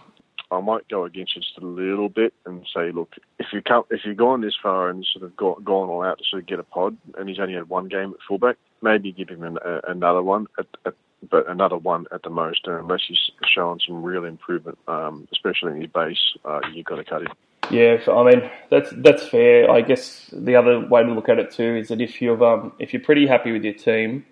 I 0.50 0.60
might 0.60 0.88
go 0.88 1.04
against 1.04 1.36
it 1.36 1.40
just 1.40 1.58
a 1.58 1.66
little 1.66 2.08
bit 2.08 2.32
and 2.44 2.66
say, 2.74 2.92
look, 2.92 3.14
if 3.38 3.46
you 3.52 3.62
come, 3.62 3.84
if 3.90 4.00
you've 4.04 4.16
gone 4.16 4.40
this 4.40 4.56
far 4.62 4.88
and 4.88 5.06
sort 5.12 5.24
of 5.24 5.36
got, 5.36 5.64
gone 5.64 5.88
all 5.88 6.04
out 6.04 6.18
to 6.18 6.24
sort 6.28 6.42
of 6.42 6.48
get 6.48 6.58
a 6.58 6.64
pod, 6.64 6.96
and 7.16 7.28
he's 7.28 7.38
only 7.40 7.54
had 7.54 7.68
one 7.68 7.88
game 7.88 8.10
at 8.10 8.20
fullback, 8.28 8.56
maybe 8.82 9.10
give 9.12 9.28
him 9.28 9.42
an, 9.42 9.58
a, 9.64 9.80
another 9.88 10.22
one 10.22 10.46
at, 10.58 10.66
at 10.86 10.94
but 11.30 11.48
another 11.48 11.78
one 11.78 12.04
at 12.12 12.22
the 12.22 12.30
most. 12.30 12.66
And 12.66 12.76
unless 12.76 13.00
he's 13.08 13.30
showing 13.48 13.80
some 13.86 14.02
real 14.02 14.24
improvement, 14.24 14.78
um, 14.86 15.26
especially 15.32 15.72
in 15.72 15.80
his 15.80 15.90
base, 15.90 16.18
uh, 16.44 16.60
you've 16.72 16.86
got 16.86 16.96
to 16.96 17.04
cut 17.04 17.22
him. 17.22 17.32
Yeah, 17.70 17.98
I 18.08 18.22
mean 18.24 18.50
that's 18.70 18.90
that's 18.96 19.26
fair. 19.26 19.70
I 19.70 19.80
guess 19.80 20.30
the 20.32 20.56
other 20.56 20.80
way 20.80 21.02
to 21.02 21.12
look 21.12 21.28
at 21.28 21.38
it 21.38 21.50
too 21.50 21.76
is 21.76 21.88
that 21.88 22.00
if 22.00 22.20
you've 22.20 22.42
um, 22.42 22.72
if 22.78 22.92
you're 22.92 23.02
pretty 23.02 23.26
happy 23.26 23.52
with 23.52 23.64
your 23.64 23.74
team, 23.74 24.26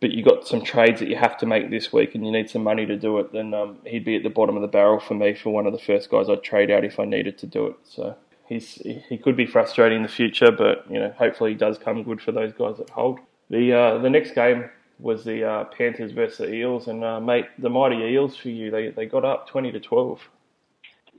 but 0.00 0.10
you 0.10 0.24
got 0.24 0.46
some 0.46 0.62
trades 0.62 1.00
that 1.00 1.08
you 1.08 1.16
have 1.16 1.36
to 1.38 1.46
make 1.46 1.70
this 1.70 1.92
week 1.92 2.14
and 2.14 2.24
you 2.24 2.32
need 2.32 2.50
some 2.50 2.62
money 2.62 2.86
to 2.86 2.96
do 2.96 3.18
it, 3.18 3.32
then 3.32 3.54
um, 3.54 3.78
he'd 3.86 4.04
be 4.04 4.16
at 4.16 4.22
the 4.22 4.30
bottom 4.30 4.56
of 4.56 4.62
the 4.62 4.68
barrel 4.68 5.00
for 5.00 5.14
me 5.14 5.34
for 5.34 5.50
one 5.50 5.66
of 5.66 5.72
the 5.72 5.78
first 5.78 6.10
guys 6.10 6.28
I'd 6.28 6.42
trade 6.42 6.70
out 6.70 6.84
if 6.84 6.98
I 6.98 7.04
needed 7.04 7.38
to 7.38 7.46
do 7.46 7.66
it. 7.66 7.76
So 7.84 8.16
he's 8.48 8.74
he 9.08 9.18
could 9.18 9.36
be 9.36 9.46
frustrating 9.46 9.98
in 9.98 10.02
the 10.02 10.08
future, 10.08 10.50
but 10.50 10.84
you 10.90 10.98
know 10.98 11.14
hopefully 11.18 11.50
he 11.50 11.56
does 11.56 11.78
come 11.78 12.02
good 12.02 12.20
for 12.20 12.32
those 12.32 12.52
guys 12.52 12.78
that 12.78 12.90
hold. 12.90 13.20
The 13.50 13.72
uh, 13.72 13.98
the 13.98 14.10
next 14.10 14.34
game 14.34 14.70
was 14.98 15.24
the 15.24 15.44
uh, 15.44 15.64
Panthers 15.64 16.12
versus 16.12 16.38
the 16.38 16.52
Eels, 16.52 16.88
and 16.88 17.04
uh, 17.04 17.20
mate, 17.20 17.46
the 17.58 17.68
mighty 17.68 17.96
Eels 17.96 18.36
for 18.36 18.48
you, 18.48 18.70
they 18.70 18.90
they 18.90 19.06
got 19.06 19.24
up 19.24 19.48
twenty 19.48 19.72
to 19.72 19.80
twelve. 19.80 20.20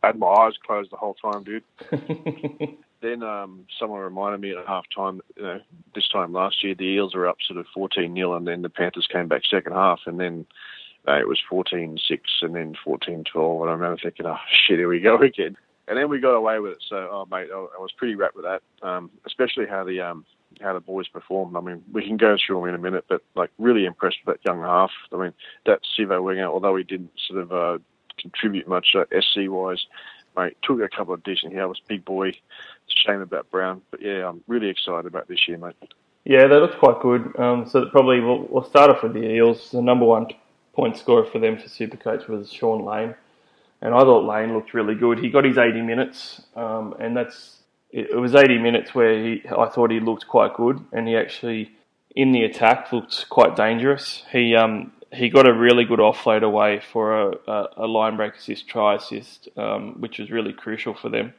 I 0.04 0.08
had 0.08 0.20
my 0.20 0.28
eyes 0.28 0.54
closed 0.66 0.92
the 0.92 0.98
whole 0.98 1.16
time, 1.16 1.44
dude. 1.44 1.64
then 3.02 3.24
um, 3.24 3.66
someone 3.80 4.02
reminded 4.02 4.42
me 4.42 4.52
at 4.52 4.68
half 4.68 4.86
time, 4.96 5.22
you 5.36 5.44
know, 5.44 5.60
this 5.96 6.08
time 6.10 6.34
last 6.34 6.64
year, 6.64 6.76
the 6.76 6.86
Eels 6.86 7.16
were 7.16 7.28
up 7.28 7.38
sort 7.46 7.60
of 7.60 7.66
14 7.74 8.14
0, 8.14 8.36
and 8.36 8.48
then 8.48 8.62
the 8.62 8.70
Panthers 8.70 9.08
came 9.12 9.28
back 9.28 9.44
second 9.50 9.74
half, 9.74 10.02
and 10.06 10.20
then 10.20 10.46
uh, 11.08 11.20
it 11.20 11.28
was 11.28 11.40
14 11.50 11.98
6 12.08 12.24
and 12.42 12.56
then 12.56 12.76
14 12.84 13.24
12. 13.32 13.62
And 13.62 13.70
I 13.70 13.74
remember 13.74 14.00
thinking, 14.02 14.26
oh, 14.26 14.38
shit, 14.68 14.80
here 14.80 14.90
we 14.90 15.00
go 15.00 15.18
again. 15.22 15.58
And 15.88 15.98
then 15.98 16.10
we 16.10 16.20
got 16.20 16.36
away 16.36 16.60
with 16.60 16.74
it. 16.74 16.84
So, 16.88 16.96
oh, 16.98 17.28
mate, 17.32 17.48
I, 17.54 17.58
I 17.58 17.80
was 17.80 17.94
pretty 17.96 18.16
wrapped 18.16 18.36
with 18.36 18.46
that, 18.46 18.62
um, 18.88 19.10
especially 19.26 19.68
how 19.68 19.84
the. 19.84 20.02
Um, 20.02 20.26
how 20.62 20.74
the 20.74 20.80
boys 20.80 21.08
performed. 21.08 21.56
I 21.56 21.62
mean, 21.62 21.84
we 21.92 22.06
can 22.06 22.18
go 22.18 22.36
through 22.36 22.62
them 22.62 22.70
in 22.70 22.76
a 22.76 22.80
minute, 22.80 23.06
but 23.08 23.22
like 23.36 23.52
really 23.58 23.86
impressed 23.86 24.18
with 24.26 24.36
that 24.36 24.50
young 24.50 24.62
half. 24.62 24.90
I 25.14 25.18
mean, 25.18 25.34
that 25.66 25.82
Sivo 25.98 26.24
winger, 26.24 26.48
although 26.48 26.76
he 26.76 26.84
didn't 26.84 27.12
sort 27.28 27.42
of 27.42 27.52
uh, 27.52 27.78
contribute 28.20 28.68
much 28.68 28.96
uh, 28.96 29.06
SC 29.20 29.50
wise. 29.50 29.86
Mate, 30.36 30.58
took 30.62 30.82
a 30.82 30.90
couple 30.90 31.14
of 31.14 31.24
decent 31.24 31.54
was 31.54 31.82
big 31.88 32.06
boy. 32.06 32.34
Shame 32.88 33.22
about 33.22 33.50
Brown, 33.50 33.82
but 33.92 34.02
yeah, 34.02 34.28
I'm 34.28 34.44
really 34.48 34.70
excited 34.70 35.06
about 35.06 35.28
this 35.28 35.48
year, 35.48 35.58
mate. 35.58 35.76
Yeah, 36.24 36.48
they 36.48 36.56
looked 36.56 36.80
quite 36.80 37.02
good. 37.02 37.34
Um, 37.40 37.68
so 37.68 37.86
probably 37.88 38.20
we'll, 38.20 38.48
we'll, 38.50 38.64
start 38.64 38.90
off 38.90 39.04
with 39.04 39.14
the 39.14 39.24
Eels. 39.24 39.72
The 39.72 39.82
number 39.82 40.06
one 40.06 40.28
point 40.74 40.98
scorer 40.98 41.26
for 41.26 41.40
them 41.40 41.58
for 41.58 41.66
Supercoach 41.68 42.28
was 42.28 42.52
Shaun 42.52 42.86
Lane, 42.86 43.16
and 43.82 43.94
I 43.94 44.00
thought 44.02 44.26
Lane 44.26 44.54
looked 44.54 44.74
really 44.74 44.96
good. 44.96 45.20
He 45.20 45.30
got 45.30 45.46
his 45.46 45.58
80 45.58 45.82
minutes, 45.82 46.42
um, 46.56 46.96
and 47.00 47.16
that's 47.16 47.58
it, 47.92 48.10
it 48.12 48.18
was 48.18 48.36
80 48.36 48.60
minutes 48.60 48.94
where 48.94 49.18
he 49.18 49.42
I 49.58 49.68
thought 49.70 49.92
he 49.92 50.00
looked 50.00 50.28
quite 50.28 50.54
good, 50.54 50.84
and 50.92 51.08
he 51.08 51.16
actually 51.16 51.72
in 52.16 52.32
the 52.32 52.44
attack 52.44 52.92
looked 52.92 53.30
quite 53.30 53.56
dangerous. 53.56 54.24
He 54.32 54.56
um, 54.56 54.92
he 55.14 55.30
got 55.30 55.48
a 55.48 55.54
really 55.54 55.86
good 55.86 56.00
offload 56.00 56.44
away 56.44 56.82
for 56.92 57.32
a, 57.48 57.68
a, 57.78 57.88
line 57.88 58.18
break 58.18 58.36
assist, 58.36 58.68
try 58.68 58.96
assist, 58.96 59.48
um, 59.58 60.00
which 60.02 60.20
was 60.20 60.30
really 60.30 60.54
crucial 60.54 60.94
for 60.94 61.10
them. 61.10 61.34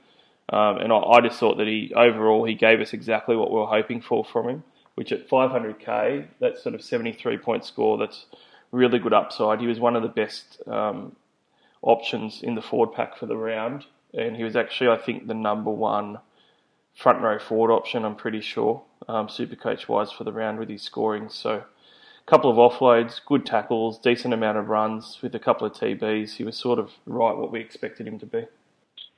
Um, 0.50 0.78
and 0.78 0.92
I, 0.92 0.96
I, 0.96 1.20
just 1.20 1.38
thought 1.38 1.58
that 1.58 1.66
he 1.66 1.92
overall 1.94 2.44
he 2.44 2.54
gave 2.54 2.80
us 2.80 2.94
exactly 2.94 3.36
what 3.36 3.50
we 3.50 3.58
were 3.58 3.66
hoping 3.66 4.00
for 4.00 4.24
from 4.24 4.48
him. 4.48 4.64
Which 4.94 5.12
at 5.12 5.28
500k, 5.28 6.26
that 6.40 6.58
sort 6.58 6.74
of 6.74 6.82
73 6.82 7.38
point 7.38 7.64
score, 7.64 7.98
that's 7.98 8.26
really 8.72 8.98
good 8.98 9.12
upside. 9.12 9.60
He 9.60 9.66
was 9.66 9.78
one 9.78 9.94
of 9.94 10.02
the 10.02 10.08
best 10.08 10.60
um, 10.66 11.14
options 11.82 12.42
in 12.42 12.56
the 12.56 12.62
forward 12.62 12.94
pack 12.94 13.16
for 13.16 13.26
the 13.26 13.36
round, 13.36 13.84
and 14.12 14.34
he 14.34 14.42
was 14.42 14.56
actually 14.56 14.90
I 14.90 14.96
think 14.96 15.26
the 15.26 15.34
number 15.34 15.70
one 15.70 16.18
front 16.96 17.20
row 17.22 17.38
forward 17.38 17.72
option. 17.72 18.04
I'm 18.04 18.16
pretty 18.16 18.40
sure, 18.40 18.82
um, 19.06 19.28
super 19.28 19.54
coach 19.54 19.88
wise 19.88 20.10
for 20.10 20.24
the 20.24 20.32
round 20.32 20.58
with 20.58 20.68
his 20.68 20.82
scoring. 20.82 21.28
So 21.28 21.62
couple 22.28 22.50
of 22.50 22.56
offloads, 22.56 23.20
good 23.24 23.46
tackles, 23.46 23.98
decent 23.98 24.34
amount 24.34 24.58
of 24.58 24.68
runs 24.68 25.18
with 25.22 25.34
a 25.34 25.38
couple 25.38 25.66
of 25.66 25.72
TBs. 25.72 26.36
He 26.36 26.44
was 26.44 26.56
sort 26.56 26.78
of 26.78 26.90
right 27.06 27.34
what 27.34 27.50
we 27.50 27.60
expected 27.60 28.06
him 28.06 28.18
to 28.18 28.26
be. 28.26 28.44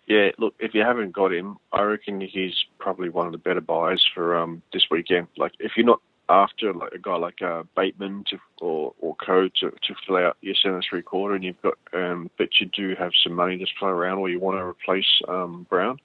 Yeah, 0.07 0.31
look, 0.39 0.55
if 0.61 0.75
you 0.75 0.83
haven't 0.83 1.13
got 1.13 1.33
him, 1.33 1.57
I 1.73 1.83
reckon 1.83 2.21
he's 2.21 2.65
probably 2.79 3.09
one 3.09 3.27
of 3.27 3.33
the 3.33 3.39
better 3.39 3.61
buys 3.61 4.05
for 4.15 4.37
um, 4.37 4.63
this 4.73 4.85
weekend. 4.91 5.27
Like, 5.37 5.53
if 5.59 5.73
you're 5.77 5.87
not 5.87 6.01
after 6.29 6.73
like 6.73 6.93
a 6.93 6.99
guy 6.99 7.17
like 7.17 7.43
uh, 7.43 7.65
Bateman 7.77 8.25
to, 8.31 8.39
or 8.61 8.95
or 9.01 9.17
Co 9.17 9.49
to, 9.49 9.71
to 9.71 9.95
fill 10.07 10.17
out 10.17 10.37
your 10.41 10.55
centre 10.55 10.83
three 10.89 11.03
quarter, 11.03 11.35
and 11.35 11.43
you've 11.43 11.61
got 11.63 11.75
um, 11.93 12.31
but 12.39 12.49
you 12.61 12.67
do 12.67 12.95
have 12.97 13.13
some 13.23 13.35
money 13.35 13.59
to 13.59 13.67
throw 13.79 13.89
around, 13.89 14.19
or 14.19 14.29
you 14.29 14.39
want 14.39 14.57
to 14.57 14.65
replace 14.65 15.21
um, 15.29 15.67
Brown, 15.69 15.99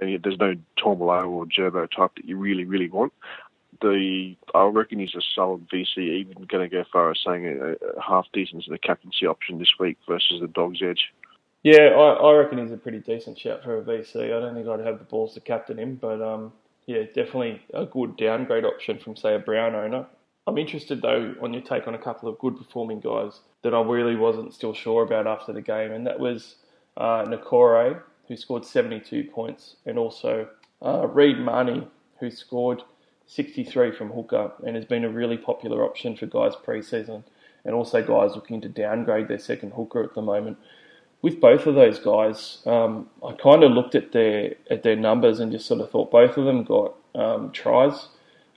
and 0.00 0.22
there's 0.22 0.38
no 0.38 0.54
Taumalolo 0.78 1.28
or 1.28 1.46
Gerbo 1.46 1.90
type 1.90 2.12
that 2.16 2.24
you 2.24 2.38
really 2.38 2.64
really 2.64 2.88
want 2.88 3.12
the 3.80 4.36
I 4.54 4.64
reckon 4.64 4.98
he's 4.98 5.14
a 5.14 5.22
solid 5.34 5.68
VC. 5.68 5.98
Even 5.98 6.44
going 6.48 6.68
to 6.68 6.74
go 6.74 6.84
far 6.92 7.10
as 7.10 7.20
saying 7.24 7.46
a, 7.46 7.72
a 7.72 8.02
half 8.02 8.26
decent 8.32 8.64
as 8.64 8.68
the 8.70 8.78
captaincy 8.78 9.26
option 9.26 9.58
this 9.58 9.72
week 9.78 9.98
versus 10.08 10.40
the 10.40 10.48
Dogs 10.48 10.80
Edge. 10.82 11.12
Yeah, 11.62 11.88
I, 11.96 12.12
I, 12.12 12.32
reckon 12.34 12.58
he's 12.58 12.70
a 12.70 12.76
pretty 12.76 13.00
decent 13.00 13.38
shout 13.38 13.64
for 13.64 13.78
a 13.78 13.82
VC. 13.82 14.26
I 14.26 14.40
don't 14.40 14.54
think 14.54 14.68
I'd 14.68 14.86
have 14.86 14.98
the 14.98 15.04
balls 15.04 15.34
to 15.34 15.40
captain 15.40 15.78
him, 15.78 15.98
but 16.00 16.22
um, 16.22 16.52
yeah, 16.86 17.02
definitely 17.02 17.60
a 17.74 17.84
good 17.84 18.16
downgrade 18.16 18.64
option 18.64 18.98
from 18.98 19.16
say 19.16 19.34
a 19.34 19.38
Brown 19.40 19.74
owner. 19.74 20.06
I'm 20.46 20.58
interested 20.58 21.02
though 21.02 21.34
on 21.42 21.52
your 21.52 21.62
take 21.62 21.88
on 21.88 21.94
a 21.94 21.98
couple 21.98 22.28
of 22.28 22.38
good 22.38 22.56
performing 22.56 23.00
guys 23.00 23.40
that 23.62 23.74
I 23.74 23.82
really 23.82 24.14
wasn't 24.14 24.54
still 24.54 24.74
sure 24.74 25.02
about 25.02 25.26
after 25.26 25.52
the 25.52 25.60
game, 25.60 25.90
and 25.90 26.06
that 26.06 26.20
was 26.20 26.56
uh, 26.96 27.24
Niukore, 27.24 28.00
who 28.28 28.36
scored 28.36 28.64
72 28.64 29.24
points, 29.24 29.76
and 29.86 29.98
also 29.98 30.48
uh, 30.84 31.08
Reed 31.08 31.38
Mahoney, 31.38 31.88
who 32.20 32.30
scored 32.30 32.82
63 33.26 33.92
from 33.92 34.10
hooker 34.10 34.52
and 34.64 34.76
has 34.76 34.84
been 34.84 35.04
a 35.04 35.08
really 35.08 35.36
popular 35.36 35.84
option 35.84 36.16
for 36.16 36.26
guys 36.26 36.54
pre-season 36.62 37.24
and 37.64 37.74
also 37.74 38.00
guys 38.02 38.34
looking 38.34 38.60
to 38.60 38.68
downgrade 38.68 39.28
their 39.28 39.38
second 39.38 39.72
hooker 39.72 40.02
at 40.02 40.14
the 40.14 40.22
moment. 40.22 40.56
With 41.22 41.40
both 41.40 41.66
of 41.66 41.74
those 41.74 41.98
guys, 41.98 42.62
um, 42.66 43.08
I 43.26 43.32
kind 43.32 43.64
of 43.64 43.72
looked 43.72 43.94
at 43.94 44.12
their 44.12 44.54
at 44.70 44.84
their 44.84 44.94
numbers 44.94 45.40
and 45.40 45.50
just 45.50 45.66
sort 45.66 45.80
of 45.80 45.90
thought 45.90 46.10
both 46.10 46.36
of 46.36 46.44
them 46.44 46.62
got 46.62 46.94
um, 47.14 47.50
tries. 47.52 48.08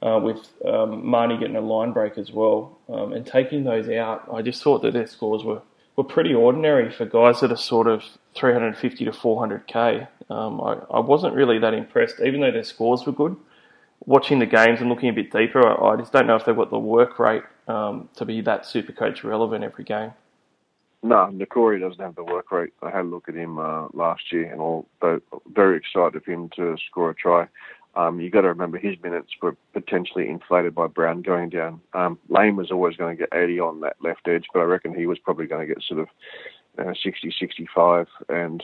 Uh, 0.02 0.18
with 0.18 0.54
um, 0.66 1.04
Marnie 1.04 1.38
getting 1.38 1.58
a 1.58 1.62
line 1.62 1.92
break 1.92 2.18
as 2.18 2.32
well, 2.32 2.80
um, 2.88 3.12
and 3.12 3.26
taking 3.26 3.66
those 3.66 3.90
out, 3.90 4.26
I 4.34 4.42
just 4.42 4.64
thought 4.64 4.82
that 4.84 4.94
their 4.94 5.08
scores 5.08 5.44
were, 5.44 5.62
were 5.98 6.06
pretty 6.06 6.34
ordinary 6.34 6.90
for 6.90 7.06
guys 7.06 7.42
that 7.42 7.52
are 7.52 7.58
sort 7.58 7.86
of 7.88 8.06
350 8.34 9.04
to 9.04 9.12
400k. 9.12 10.08
Um, 10.30 10.62
I, 10.62 10.78
I 10.90 11.00
wasn't 11.02 11.36
really 11.36 11.60
that 11.60 11.74
impressed, 11.74 12.22
even 12.22 12.40
though 12.40 12.52
their 12.52 12.64
scores 12.64 13.06
were 13.06 13.12
good. 13.12 13.36
Watching 14.10 14.40
the 14.40 14.48
games 14.48 14.80
and 14.80 14.90
looking 14.90 15.10
a 15.10 15.14
bit 15.14 15.32
deeper, 15.32 15.62
I, 15.64 15.94
I 15.94 15.96
just 15.96 16.12
don't 16.12 16.26
know 16.26 16.36
if 16.36 16.44
they've 16.44 16.56
got 16.56 16.72
the 16.72 16.80
work 16.80 17.20
rate 17.20 17.44
um, 17.68 18.10
to 18.16 18.26
be 18.26 18.42
that 18.42 18.66
super 18.66 18.92
coach 18.92 19.24
relevant 19.24 19.64
every 19.64 19.84
game. 19.84 20.14
No, 21.04 21.30
Niukore 21.32 21.80
doesn't 21.80 22.04
have 22.04 22.16
the 22.16 22.24
work 22.24 22.52
rate. 22.52 22.74
I 22.82 22.90
had 22.90 23.02
a 23.02 23.08
look 23.08 23.30
at 23.30 23.36
him 23.36 23.60
uh, 23.60 23.86
last 23.94 24.32
year, 24.32 24.52
and 24.52 24.60
all 24.60 24.88
very 25.54 25.78
excited 25.78 26.24
for 26.24 26.32
him 26.32 26.50
to 26.56 26.76
score 26.90 27.12
a 27.12 27.14
try. 27.14 27.48
Um, 27.94 28.20
you 28.20 28.32
got 28.32 28.42
to 28.42 28.48
remember 28.48 28.80
his 28.80 28.96
minutes 29.04 29.30
were 29.44 29.56
potentially 29.74 30.28
inflated 30.28 30.74
by 30.74 30.88
Brown 30.88 31.22
going 31.22 31.50
down. 31.50 31.80
Um, 31.94 32.18
Lane 32.30 32.56
was 32.56 32.72
always 32.72 32.98
going 32.98 33.16
to 33.16 33.20
get 33.28 33.30
80 33.32 33.60
on 33.60 33.82
that 33.82 33.98
left 34.02 34.28
edge, 34.28 34.46
but 34.52 34.62
I 34.62 34.64
reckon 34.64 34.96
he 34.96 35.06
was 35.06 35.20
probably 35.20 35.46
going 35.46 35.68
to 35.68 35.72
get 35.72 35.84
sort 35.84 36.00
of 36.00 36.08
know, 36.84 36.94
60, 36.94 37.34
65, 37.40 38.08
and 38.30 38.64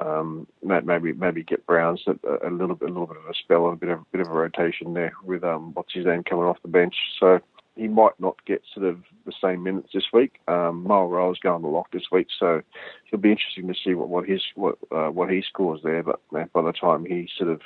um, 0.00 0.46
maybe 0.62 1.12
maybe 1.12 1.42
get 1.42 1.66
Browns 1.66 2.04
a, 2.06 2.48
a 2.48 2.50
little 2.50 2.74
bit 2.74 2.90
a 2.90 2.92
little 2.92 3.06
bit 3.06 3.18
of 3.18 3.30
a 3.30 3.34
spell 3.34 3.66
and 3.66 3.74
a 3.74 3.80
bit 3.80 3.88
of 3.90 4.00
a 4.00 4.06
bit 4.12 4.20
of 4.20 4.28
a 4.28 4.34
rotation 4.34 4.94
there 4.94 5.12
with 5.24 5.44
um, 5.44 5.72
what's 5.74 5.94
his 5.94 6.06
name 6.06 6.24
coming 6.24 6.44
off 6.44 6.62
the 6.62 6.68
bench. 6.68 6.94
So 7.20 7.40
he 7.76 7.88
might 7.88 8.18
not 8.18 8.36
get 8.46 8.62
sort 8.72 8.86
of 8.86 9.00
the 9.26 9.32
same 9.42 9.62
minutes 9.62 9.88
this 9.92 10.06
week. 10.12 10.40
Um, 10.46 10.86
Rowe's 10.86 11.38
going 11.38 11.62
to 11.62 11.68
lock 11.68 11.90
this 11.92 12.10
week, 12.12 12.28
so 12.38 12.62
it'll 13.06 13.20
be 13.20 13.32
interesting 13.32 13.66
to 13.68 13.74
see 13.74 13.94
what, 13.94 14.08
what 14.08 14.28
his 14.28 14.42
what 14.54 14.78
uh, 14.90 15.08
what 15.08 15.30
he 15.30 15.42
scores 15.42 15.80
there. 15.82 16.02
But 16.02 16.20
by 16.30 16.62
the 16.62 16.72
time 16.72 17.04
he 17.04 17.28
sort 17.36 17.50
of 17.50 17.60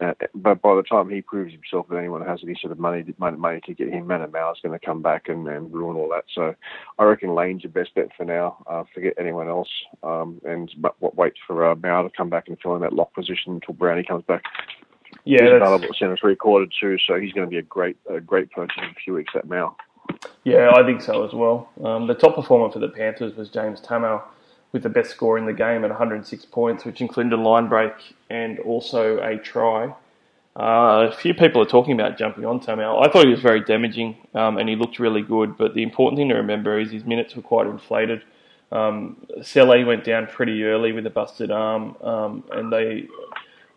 uh, 0.00 0.12
but 0.34 0.60
by 0.60 0.74
the 0.74 0.82
time 0.82 1.08
he 1.08 1.22
proves 1.22 1.52
himself 1.52 1.86
that 1.88 1.96
anyone 1.96 2.24
has 2.24 2.40
any 2.42 2.56
sort 2.60 2.72
of 2.72 2.78
money 2.78 3.04
money, 3.18 3.36
money 3.36 3.60
to 3.64 3.74
get 3.74 3.88
him, 3.88 4.06
Manu 4.06 4.26
Ma'u 4.26 4.52
is 4.52 4.58
going 4.62 4.78
to 4.78 4.84
come 4.84 5.02
back 5.02 5.28
and, 5.28 5.46
and 5.46 5.72
ruin 5.72 5.96
all 5.96 6.08
that. 6.08 6.24
So 6.34 6.54
I 6.98 7.04
reckon 7.04 7.34
Lane's 7.34 7.62
your 7.62 7.72
best 7.72 7.94
bet 7.94 8.08
for 8.16 8.24
now. 8.24 8.64
Uh, 8.66 8.84
forget 8.92 9.14
anyone 9.18 9.48
else, 9.48 9.68
um, 10.02 10.40
and 10.44 10.70
but, 10.78 10.94
wait 11.16 11.34
for 11.46 11.70
uh, 11.70 11.74
Ma'u 11.76 12.10
to 12.10 12.16
come 12.16 12.28
back 12.28 12.48
and 12.48 12.58
fill 12.60 12.74
in 12.74 12.82
that 12.82 12.92
lock 12.92 13.14
position 13.14 13.52
until 13.52 13.74
Brownie 13.74 14.04
comes 14.04 14.24
back. 14.24 14.42
Yeah, 15.24 15.42
he's 15.42 15.52
available 15.52 15.86
at 15.86 15.96
centre 15.96 16.16
three 16.16 16.36
quarter 16.36 16.66
too, 16.80 16.96
so 17.06 17.20
he's 17.20 17.32
going 17.32 17.46
to 17.46 17.50
be 17.50 17.58
a 17.58 17.62
great 17.62 17.96
a 18.10 18.20
great 18.20 18.50
purchase 18.50 18.76
in 18.78 18.84
a 18.90 18.94
few 18.94 19.14
weeks 19.14 19.32
at 19.36 19.46
Ma'u. 19.46 19.74
Yeah, 20.42 20.72
I 20.74 20.84
think 20.84 21.00
so 21.00 21.24
as 21.24 21.32
well. 21.32 21.70
Um, 21.82 22.06
the 22.06 22.14
top 22.14 22.34
performer 22.34 22.70
for 22.70 22.78
the 22.78 22.88
Panthers 22.88 23.34
was 23.36 23.48
James 23.48 23.80
Tamou 23.80 24.22
with 24.74 24.82
the 24.82 24.88
best 24.88 25.12
score 25.12 25.38
in 25.38 25.46
the 25.46 25.52
game 25.52 25.84
at 25.84 25.90
106 25.90 26.44
points, 26.46 26.84
which 26.84 27.00
included 27.00 27.32
a 27.32 27.36
line 27.40 27.68
break 27.68 27.92
and 28.28 28.58
also 28.58 29.18
a 29.18 29.38
try. 29.38 29.86
Uh, 30.56 31.08
a 31.10 31.12
few 31.12 31.32
people 31.32 31.62
are 31.62 31.66
talking 31.66 31.94
about 31.94 32.18
jumping 32.18 32.44
on 32.44 32.58
Tamou. 32.58 33.00
I 33.00 33.08
thought 33.10 33.24
he 33.24 33.30
was 33.30 33.40
very 33.40 33.60
damaging 33.60 34.16
um, 34.34 34.58
and 34.58 34.68
he 34.68 34.74
looked 34.74 34.98
really 34.98 35.22
good, 35.22 35.56
but 35.56 35.74
the 35.74 35.84
important 35.84 36.18
thing 36.18 36.28
to 36.28 36.34
remember 36.34 36.78
is 36.78 36.90
his 36.90 37.04
minutes 37.04 37.36
were 37.36 37.42
quite 37.42 37.68
inflated. 37.68 38.22
Um, 38.72 39.16
Sele 39.42 39.84
went 39.84 40.02
down 40.02 40.26
pretty 40.26 40.64
early 40.64 40.90
with 40.90 41.06
a 41.06 41.10
busted 41.10 41.52
arm, 41.52 41.96
um, 42.02 42.42
and 42.50 42.72
they 42.72 43.06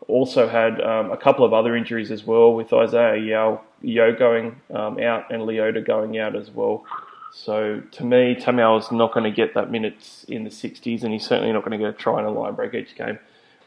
also 0.07 0.47
had 0.47 0.81
um, 0.81 1.11
a 1.11 1.17
couple 1.17 1.45
of 1.45 1.53
other 1.53 1.75
injuries 1.75 2.09
as 2.09 2.23
well, 2.23 2.53
with 2.55 2.73
Isaiah 2.73 3.17
Yeo, 3.17 3.61
Yeo 3.83 4.15
going 4.17 4.59
um, 4.73 4.99
out 4.99 5.31
and 5.31 5.43
Leota 5.43 5.85
going 5.85 6.17
out 6.17 6.35
as 6.35 6.49
well. 6.49 6.83
So 7.31 7.81
to 7.91 8.03
me, 8.03 8.35
Tamou 8.35 8.79
is 8.79 8.91
not 8.91 9.13
going 9.13 9.23
to 9.23 9.31
get 9.31 9.53
that 9.53 9.71
minutes 9.71 10.25
in 10.27 10.43
the 10.43 10.49
60s, 10.49 11.03
and 11.03 11.13
he's 11.13 11.25
certainly 11.25 11.51
not 11.51 11.63
going 11.63 11.77
to 11.77 11.77
get 11.77 11.93
a 11.93 11.97
try 11.97 12.19
and 12.19 12.27
a 12.27 12.31
line 12.31 12.55
break 12.55 12.73
each 12.73 12.95
game. 12.95 13.19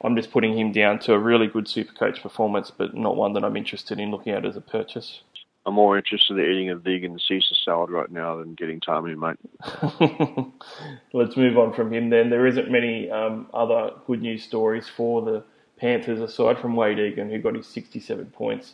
I'm 0.03 0.17
just 0.17 0.31
putting 0.31 0.59
him 0.59 0.73
down 0.73 0.99
to 1.01 1.13
a 1.13 1.19
really 1.19 1.47
good 1.47 1.69
super 1.69 1.93
coach 1.93 2.23
performance, 2.23 2.71
but 2.71 2.95
not 2.95 3.17
one 3.17 3.35
that 3.35 3.45
I'm 3.45 3.57
interested 3.57 4.01
in 4.01 4.11
looking 4.11 4.33
at 4.33 4.47
as 4.47 4.57
a 4.57 4.61
purchase. 4.61 5.23
I'm 5.67 5.75
more 5.75 5.99
interested 5.99 6.39
in 6.39 6.45
eating 6.45 6.71
a 6.71 6.77
vegan 6.77 7.19
Caesar 7.19 7.55
salad 7.55 7.91
right 7.91 8.11
now 8.11 8.37
than 8.37 8.55
getting 8.55 8.81
Tamou, 8.81 9.17
mate. 9.17 10.53
Let's 11.13 11.37
move 11.37 11.59
on 11.59 11.75
from 11.75 11.93
him 11.93 12.09
then. 12.09 12.31
There 12.31 12.47
isn't 12.47 12.71
many 12.71 13.11
um, 13.11 13.47
other 13.53 13.91
good 14.07 14.23
news 14.23 14.43
stories 14.43 14.89
for 14.89 15.21
the 15.21 15.45
Panthers 15.77 16.21
aside 16.21 16.59
from 16.59 16.77
Wade 16.77 16.99
Egan, 16.99 17.31
who 17.31 17.39
got 17.39 17.55
his 17.55 17.67
67 17.67 18.27
points. 18.27 18.73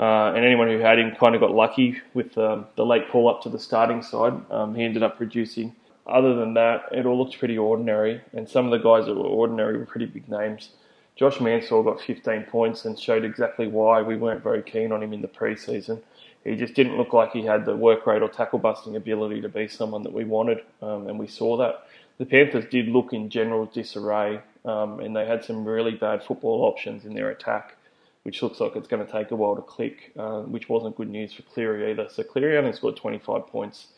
Uh, 0.00 0.32
and 0.34 0.46
anyone 0.46 0.66
who 0.66 0.78
had 0.78 0.98
him 0.98 1.14
kind 1.14 1.34
of 1.34 1.42
got 1.42 1.50
lucky 1.50 2.00
with 2.14 2.36
um, 2.38 2.66
the 2.76 2.86
late 2.86 3.10
call 3.10 3.28
up 3.28 3.42
to 3.42 3.50
the 3.50 3.58
starting 3.58 4.02
side. 4.02 4.32
Um, 4.50 4.74
he 4.74 4.82
ended 4.82 5.02
up 5.02 5.18
producing. 5.18 5.76
Other 6.06 6.34
than 6.34 6.54
that, 6.54 6.88
it 6.90 7.04
all 7.04 7.18
looked 7.18 7.38
pretty 7.38 7.58
ordinary, 7.58 8.22
and 8.32 8.48
some 8.48 8.64
of 8.64 8.70
the 8.70 8.78
guys 8.78 9.04
that 9.06 9.14
were 9.14 9.26
ordinary 9.26 9.76
were 9.76 9.84
pretty 9.84 10.06
big 10.06 10.26
names. 10.26 10.70
Josh 11.16 11.38
Mansour 11.38 11.82
got 11.82 12.00
15 12.00 12.44
points 12.44 12.86
and 12.86 12.98
showed 12.98 13.26
exactly 13.26 13.66
why 13.66 14.00
we 14.00 14.16
weren't 14.16 14.42
very 14.42 14.62
keen 14.62 14.90
on 14.90 15.02
him 15.02 15.12
in 15.12 15.20
the 15.20 15.28
preseason. 15.28 16.00
He 16.44 16.56
just 16.56 16.72
didn't 16.72 16.96
look 16.96 17.12
like 17.12 17.32
he 17.32 17.42
had 17.42 17.66
the 17.66 17.76
work 17.76 18.06
rate 18.06 18.22
or 18.22 18.28
tackle 18.28 18.58
busting 18.58 18.96
ability 18.96 19.42
to 19.42 19.50
be 19.50 19.68
someone 19.68 20.02
that 20.04 20.14
we 20.14 20.24
wanted, 20.24 20.62
um, 20.80 21.08
and 21.08 21.18
we 21.18 21.26
saw 21.26 21.58
that. 21.58 21.86
The 22.16 22.24
Panthers 22.24 22.64
did 22.70 22.88
look 22.88 23.12
in 23.12 23.28
general 23.28 23.66
disarray, 23.66 24.40
um, 24.64 25.00
and 25.00 25.14
they 25.14 25.26
had 25.26 25.44
some 25.44 25.66
really 25.66 25.92
bad 25.92 26.24
football 26.24 26.62
options 26.62 27.04
in 27.04 27.12
their 27.12 27.28
attack, 27.28 27.76
which 28.22 28.42
looks 28.42 28.60
like 28.60 28.76
it's 28.76 28.88
going 28.88 29.04
to 29.04 29.10
take 29.10 29.30
a 29.30 29.36
while 29.36 29.56
to 29.56 29.62
click, 29.62 30.12
uh, 30.18 30.40
which 30.42 30.68
wasn't 30.68 30.96
good 30.96 31.08
news 31.08 31.32
for 31.32 31.42
Cleary 31.42 31.90
either. 31.90 32.08
So 32.10 32.22
Cleary 32.22 32.58
only 32.58 32.72
scored 32.72 32.96
25 32.96 33.46
points, 33.46 33.88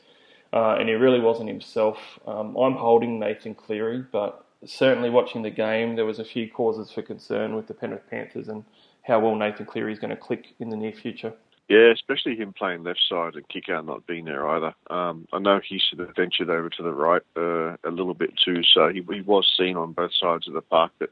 uh, 0.53 0.77
and 0.79 0.89
he 0.89 0.95
really 0.95 1.21
wasn't 1.21 1.49
himself. 1.49 1.99
Um, 2.27 2.57
I'm 2.57 2.75
holding 2.75 3.19
Nathan 3.19 3.55
Cleary, 3.55 4.05
but 4.13 4.45
certainly 4.65 5.11
watching 5.11 5.43
the 5.43 5.51
game, 5.51 5.97
there 5.97 6.05
was 6.05 6.19
a 6.19 6.25
few 6.25 6.49
causes 6.49 6.91
for 6.91 7.03
concern 7.03 7.57
with 7.57 7.67
the 7.67 7.75
Penrith 7.75 8.09
Panthers 8.09 8.49
and 8.49 8.65
how 9.03 9.19
well 9.19 9.35
Nathan 9.35 9.67
Cleary 9.67 9.93
is 9.93 9.99
going 9.99 10.11
to 10.11 10.17
click 10.17 10.55
in 10.61 10.71
the 10.71 10.77
near 10.77 10.93
future. 10.93 11.33
Yeah, 11.69 11.93
especially 11.93 12.37
him 12.37 12.53
playing 12.53 12.83
left 12.83 13.01
side 13.09 13.35
and 13.35 13.49
Kikau 13.49 13.85
not 13.85 14.07
being 14.07 14.25
there 14.25 14.47
either. 14.47 14.75
Um, 14.91 15.27
I 15.33 15.39
know 15.39 15.61
he 15.67 15.81
sort 15.91 16.07
of 16.07 16.15
ventured 16.15 16.51
over 16.51 16.69
to 16.69 16.83
the 16.83 16.93
right 16.93 17.23
uh, 17.37 17.77
a 17.89 17.91
little 17.91 18.15
bit 18.15 18.31
too, 18.45 18.63
so 18.63 18.89
he, 18.89 19.03
he 19.11 19.21
was 19.23 19.51
seen 19.57 19.77
on 19.77 19.93
both 19.93 20.11
sides 20.13 20.47
of 20.47 20.55
the 20.55 20.61
park. 20.61 20.93
But 20.99 21.11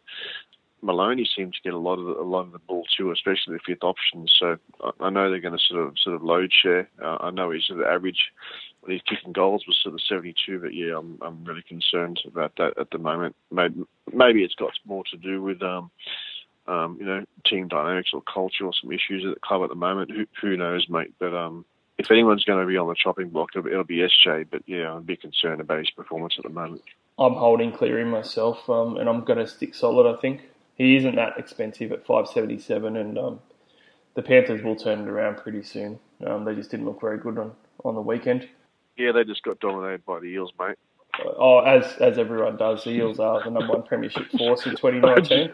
Maloney 0.83 1.29
seemed 1.37 1.55
to 1.55 1.61
get 1.63 1.75
a 1.75 1.79
lot 1.79 1.99
of 1.99 2.07
the, 2.07 2.13
a 2.13 2.25
lot 2.25 2.47
of 2.47 2.53
the 2.53 2.59
ball 2.59 2.85
too, 2.97 3.11
especially 3.11 3.55
the 3.55 3.61
fifth 3.67 3.85
option. 3.85 4.27
So 4.39 4.57
I, 5.01 5.11
know 5.11 5.31
they're 5.31 5.41
going 5.41 5.59
to 5.59 5.65
sort 5.65 5.87
of 5.87 5.95
sort 5.99 6.17
of 6.17 6.23
load 6.23 6.53
share. 6.53 6.89
Uh, 7.03 7.19
I 7.21 7.31
know 7.31 7.51
he's 7.51 7.65
sort 7.67 7.81
of 7.81 7.87
average 7.87 8.33
when 8.81 8.93
he's 8.93 9.03
kicking 9.03 9.33
goals 9.33 9.65
was 9.67 9.79
sort 9.83 9.95
of 9.95 10.01
72, 10.03 10.59
but 10.59 10.75
yeah, 10.75 10.97
I'm 10.97 11.19
I'm 11.23 11.45
really 11.45 11.63
concerned 11.63 12.21
about 12.27 12.57
that 12.57 12.79
at 12.79 12.91
the 12.91 12.99
moment. 12.99 13.37
Maybe 13.51 13.85
maybe 14.13 14.43
it's 14.43 14.55
got 14.55 14.73
more 14.87 15.05
to 15.11 15.17
do 15.17 15.43
with 15.43 15.63
um, 15.63 15.91
um, 16.67 16.97
you 17.01 17.07
know, 17.07 17.25
team 17.45 17.69
dynamics 17.69 18.11
or 18.13 18.23
culture 18.23 18.65
or 18.65 18.73
some 18.81 18.93
issues 18.93 19.25
at 19.27 19.35
the 19.35 19.41
club 19.41 19.63
at 19.63 19.69
the 19.69 19.75
moment. 19.75 20.11
Who, 20.11 20.27
who 20.41 20.57
knows, 20.57 20.87
mate? 20.89 21.13
But 21.19 21.35
um, 21.35 21.65
if 21.99 22.11
anyone's 22.11 22.45
going 22.45 22.61
to 22.61 22.67
be 22.67 22.77
on 22.77 22.89
the 22.89 22.95
chopping 22.95 23.29
block, 23.29 23.51
it'll 23.55 23.85
be, 23.85 23.97
be 23.97 24.09
SJ. 24.27 24.47
But 24.51 24.63
yeah, 24.67 24.97
a 24.97 25.01
bit 25.01 25.21
concerned 25.21 25.61
about 25.61 25.79
his 25.79 25.91
performance 25.91 26.35
at 26.39 26.45
the 26.45 26.51
moment. 26.51 26.83
I'm 27.19 27.35
holding 27.35 27.73
Cleary 27.73 28.05
myself, 28.05 28.69
um, 28.71 28.97
and 28.97 29.09
I'm 29.09 29.25
going 29.25 29.39
to 29.39 29.47
stick 29.47 29.75
solid. 29.75 30.11
I 30.11 30.19
think 30.21 30.43
he 30.81 30.97
isn't 30.97 31.17
that 31.17 31.37
expensive 31.37 31.93
at 31.93 32.07
577, 32.07 32.97
and 32.97 33.19
um, 33.19 33.41
the 34.15 34.23
Panthers 34.23 34.63
will 34.63 34.75
turn 34.75 35.01
it 35.01 35.09
around 35.09 35.37
pretty 35.37 35.63
soon. 35.63 35.99
Um, 36.27 36.47
they 36.47 36.55
just 36.55 36.71
didn't 36.71 36.87
look 36.87 37.03
very 37.03 37.19
good 37.19 37.37
on, 37.37 37.53
on 37.85 37.95
the 37.95 38.01
weekend. 38.01 38.49
Yeah, 38.97 39.13
they 39.13 39.25
just 39.25 39.43
got 39.43 39.61
dominated 39.61 40.07
by 40.07 40.21
the 40.21 40.27
Eels, 40.27 40.55
mate. 40.59 40.77
Oh, 41.37 41.59
as 41.59 41.85
as 41.97 42.17
everyone 42.17 42.57
does, 42.57 42.85
the 42.85 42.93
Eels 42.93 43.19
are 43.19 43.45
the 43.45 43.51
number 43.51 43.75
one 43.75 43.83
premiership 43.83 44.31
force 44.39 44.65
in 44.65 44.75
2019. 44.75 45.51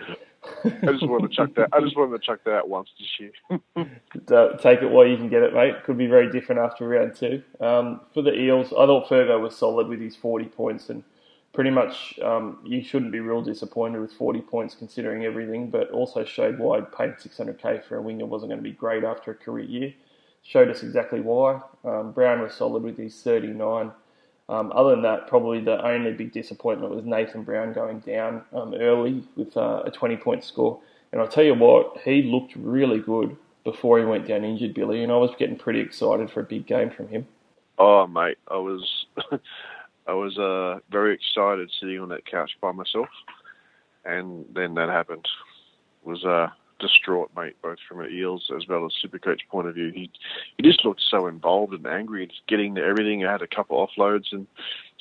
I 0.64 0.92
just 0.92 1.08
wanted 1.08 1.30
to 1.30 1.36
chuck 1.36 1.54
that. 1.56 1.70
I 1.72 1.80
just 1.80 1.96
wanted 1.96 2.20
to 2.20 2.24
chuck 2.24 2.44
that 2.44 2.58
out 2.58 2.68
once 2.68 2.88
this 2.96 3.18
year. 3.18 3.32
Take 4.62 4.82
it 4.82 4.90
while 4.90 5.08
you 5.08 5.16
can 5.16 5.28
get 5.28 5.42
it, 5.42 5.54
mate. 5.54 5.82
Could 5.82 5.98
be 5.98 6.06
very 6.06 6.30
different 6.30 6.60
after 6.60 6.86
round 6.86 7.16
two. 7.16 7.42
Um, 7.60 8.02
for 8.14 8.22
the 8.22 8.32
Eels, 8.32 8.68
I 8.68 8.86
thought 8.86 9.08
Fergo 9.08 9.40
was 9.40 9.56
solid 9.56 9.88
with 9.88 10.00
his 10.00 10.14
40 10.14 10.44
points, 10.44 10.88
and 10.88 11.02
pretty 11.56 11.70
much 11.70 12.18
um, 12.20 12.58
you 12.64 12.84
shouldn't 12.84 13.10
be 13.10 13.20
real 13.20 13.40
disappointed 13.42 14.00
with 14.00 14.12
40 14.12 14.42
points 14.42 14.74
considering 14.74 15.24
everything. 15.24 15.70
But 15.70 15.90
also 15.90 16.24
showed 16.24 16.58
why 16.58 16.82
paying 16.82 17.12
600k 17.12 17.82
for 17.84 17.96
a 17.96 18.02
winger 18.02 18.26
wasn't 18.26 18.50
going 18.50 18.62
to 18.62 18.70
be 18.70 18.72
great 18.72 19.02
after 19.02 19.32
a 19.32 19.34
career 19.34 19.64
year. 19.64 19.94
Showed 20.44 20.68
us 20.68 20.84
exactly 20.84 21.20
why. 21.20 21.60
Um, 21.82 22.12
Brown 22.12 22.42
was 22.42 22.54
solid 22.54 22.82
with 22.84 22.98
his 22.98 23.20
39. 23.22 23.90
Um, 24.48 24.70
other 24.76 24.90
than 24.90 25.02
that, 25.02 25.26
probably 25.26 25.60
the 25.60 25.84
only 25.84 26.12
big 26.12 26.30
disappointment 26.30 26.94
was 26.94 27.04
Nathan 27.04 27.42
Brown 27.42 27.72
going 27.72 28.00
down 28.00 28.42
um, 28.52 28.74
early 28.74 29.24
with 29.34 29.56
uh, 29.56 29.82
a 29.84 29.90
20 29.90 30.18
point 30.18 30.44
score. 30.44 30.78
And 31.10 31.20
I'll 31.20 31.26
tell 31.26 31.42
you 31.42 31.54
what, 31.54 31.98
he 32.04 32.22
looked 32.22 32.54
really 32.54 33.00
good 33.00 33.34
before 33.64 33.98
he 33.98 34.04
went 34.04 34.28
down 34.28 34.44
injured, 34.44 34.74
Billy, 34.74 35.02
and 35.02 35.10
I 35.10 35.16
was 35.16 35.30
getting 35.38 35.56
pretty 35.56 35.80
excited 35.80 36.30
for 36.30 36.40
a 36.40 36.44
big 36.44 36.66
game 36.66 36.90
from 36.90 37.08
him. 37.08 37.26
Oh, 37.78 38.06
mate, 38.06 38.38
I 38.48 38.58
was, 38.58 39.06
I 40.08 40.12
was 40.12 40.38
uh, 40.38 40.80
very 40.90 41.14
excited 41.14 41.70
sitting 41.80 42.00
on 42.00 42.08
that 42.10 42.26
couch 42.26 42.52
by 42.60 42.72
myself, 42.72 43.08
and 44.04 44.44
then 44.54 44.74
that 44.74 44.88
happened. 44.88 45.26
It 46.04 46.08
was 46.08 46.24
uh, 46.24 46.48
distraught, 46.78 47.30
mate, 47.36 47.56
both 47.62 47.78
from 47.88 48.00
an 48.00 48.12
Eels 48.12 48.50
as 48.54 48.68
well 48.68 48.86
as 48.86 48.92
Supercoach 49.04 49.40
point 49.50 49.66
of 49.66 49.74
view. 49.74 49.90
He 49.92 50.10
he 50.56 50.62
just 50.62 50.84
looked 50.84 51.02
so 51.10 51.26
involved 51.26 51.74
and 51.74 51.86
angry 51.86 52.24
and 52.24 52.32
getting 52.48 52.74
to 52.74 52.82
everything. 52.82 53.24
I 53.24 53.32
had 53.32 53.42
a 53.42 53.46
couple 53.46 53.82
of 53.82 53.88
offloads 53.90 54.32
and 54.32 54.46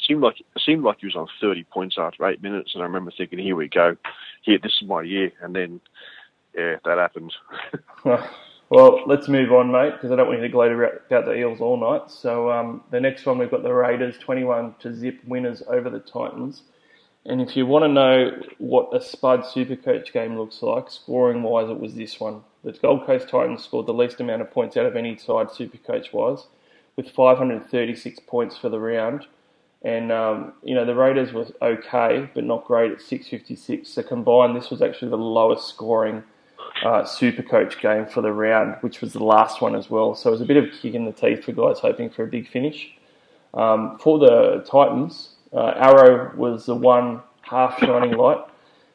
seemed 0.07 0.22
like 0.22 0.38
seemed 0.57 0.84
like 0.84 0.98
he 0.99 1.07
was 1.07 1.15
on 1.15 1.27
30 1.41 1.64
points 1.65 1.95
after 1.99 2.26
eight 2.26 2.41
minutes. 2.41 2.72
And 2.73 2.82
I 2.82 2.86
remember 2.86 3.11
thinking, 3.15 3.40
here 3.40 3.56
we 3.56 3.68
go, 3.68 3.95
here 4.41 4.60
this 4.61 4.73
is 4.82 4.88
my 4.88 5.03
year. 5.03 5.32
And 5.41 5.56
then 5.56 5.82
yeah, 6.56 6.77
that 6.86 6.98
happened. 6.98 7.34
Well, 8.76 9.03
let's 9.06 9.30
move 9.30 9.53
on, 9.53 9.72
mate, 9.72 9.93
because 9.93 10.11
I 10.11 10.18
don't 10.18 10.27
want 10.27 10.41
you 10.41 10.47
to 10.47 10.52
gloat 10.52 10.73
about 11.07 11.23
the 11.23 11.34
Eels 11.34 11.61
all 11.61 11.77
night. 11.77 12.11
So 12.11 12.52
um, 12.52 12.84
the 12.91 12.99
next 12.99 13.26
one, 13.26 13.38
we've 13.38 13.49
got 13.49 13.64
the 13.64 13.73
Raiders, 13.73 14.18
21 14.18 14.76
to 14.80 14.93
zip 14.93 15.22
winners 15.26 15.64
over 15.69 15.89
the 15.89 16.02
Titans. 16.02 16.64
And 17.26 17.39
if 17.39 17.56
you 17.56 17.65
want 17.65 17.84
to 17.84 17.88
know 17.88 18.31
what 18.57 18.93
a 18.93 19.02
Spud 19.02 19.43
Supercoach 19.43 20.11
game 20.11 20.38
looks 20.38 20.61
like, 20.61 20.91
scoring 20.91 21.41
wise, 21.41 21.69
it 21.69 21.80
was 21.80 21.95
this 21.95 22.19
one. 22.19 22.41
The 22.65 22.73
Gold 22.73 23.06
Coast 23.06 23.30
Titans 23.30 23.64
scored 23.64 23.85
the 23.85 23.93
least 23.93 24.19
amount 24.19 24.41
of 24.41 24.52
points 24.52 24.76
out 24.76 24.85
of 24.85 24.97
any 24.97 25.15
side 25.15 25.47
Supercoach 25.47 26.11
wise, 26.11 26.47
with 26.97 27.10
536 27.11 28.19
points 28.27 28.57
for 28.57 28.68
the 28.68 28.80
round. 28.81 29.26
And, 29.84 30.11
um, 30.11 30.52
you 30.64 30.76
know, 30.76 30.84
the 30.84 30.95
Raiders 30.95 31.31
were 31.31 31.47
okay, 31.61 32.30
but 32.35 32.43
not 32.43 32.65
great 32.65 32.91
at 32.91 33.02
656. 33.02 33.88
So 33.88 34.03
combined, 34.03 34.53
this 34.53 34.69
was 34.69 34.81
actually 34.81 35.11
the 35.11 35.18
lowest 35.18 35.69
scoring 35.69 36.26
uh, 36.84 37.03
Supercoach 37.03 37.80
game 37.80 38.06
for 38.06 38.22
the 38.22 38.31
round, 38.31 38.77
which 38.81 39.02
was 39.02 39.14
the 39.14 39.23
last 39.23 39.61
one 39.61 39.76
as 39.76 39.89
well. 39.89 40.15
So 40.15 40.30
it 40.30 40.31
was 40.31 40.41
a 40.41 40.45
bit 40.45 40.57
of 40.57 40.65
a 40.65 40.69
kick 40.69 40.93
in 40.93 41.06
the 41.06 41.11
teeth 41.11 41.45
for 41.45 41.52
guys 41.52 41.80
hoping 41.80 42.10
for 42.10 42.23
a 42.23 42.27
big 42.27 42.47
finish. 42.47 42.91
Um, 43.53 43.97
for 43.99 44.19
the 44.19 44.65
Titans, 44.69 45.35
uh, 45.53 45.73
Arrow 45.77 46.35
was 46.35 46.65
the 46.65 46.76
one 46.76 47.22
half 47.41 47.80
shining 47.80 48.18
light. 48.18 48.39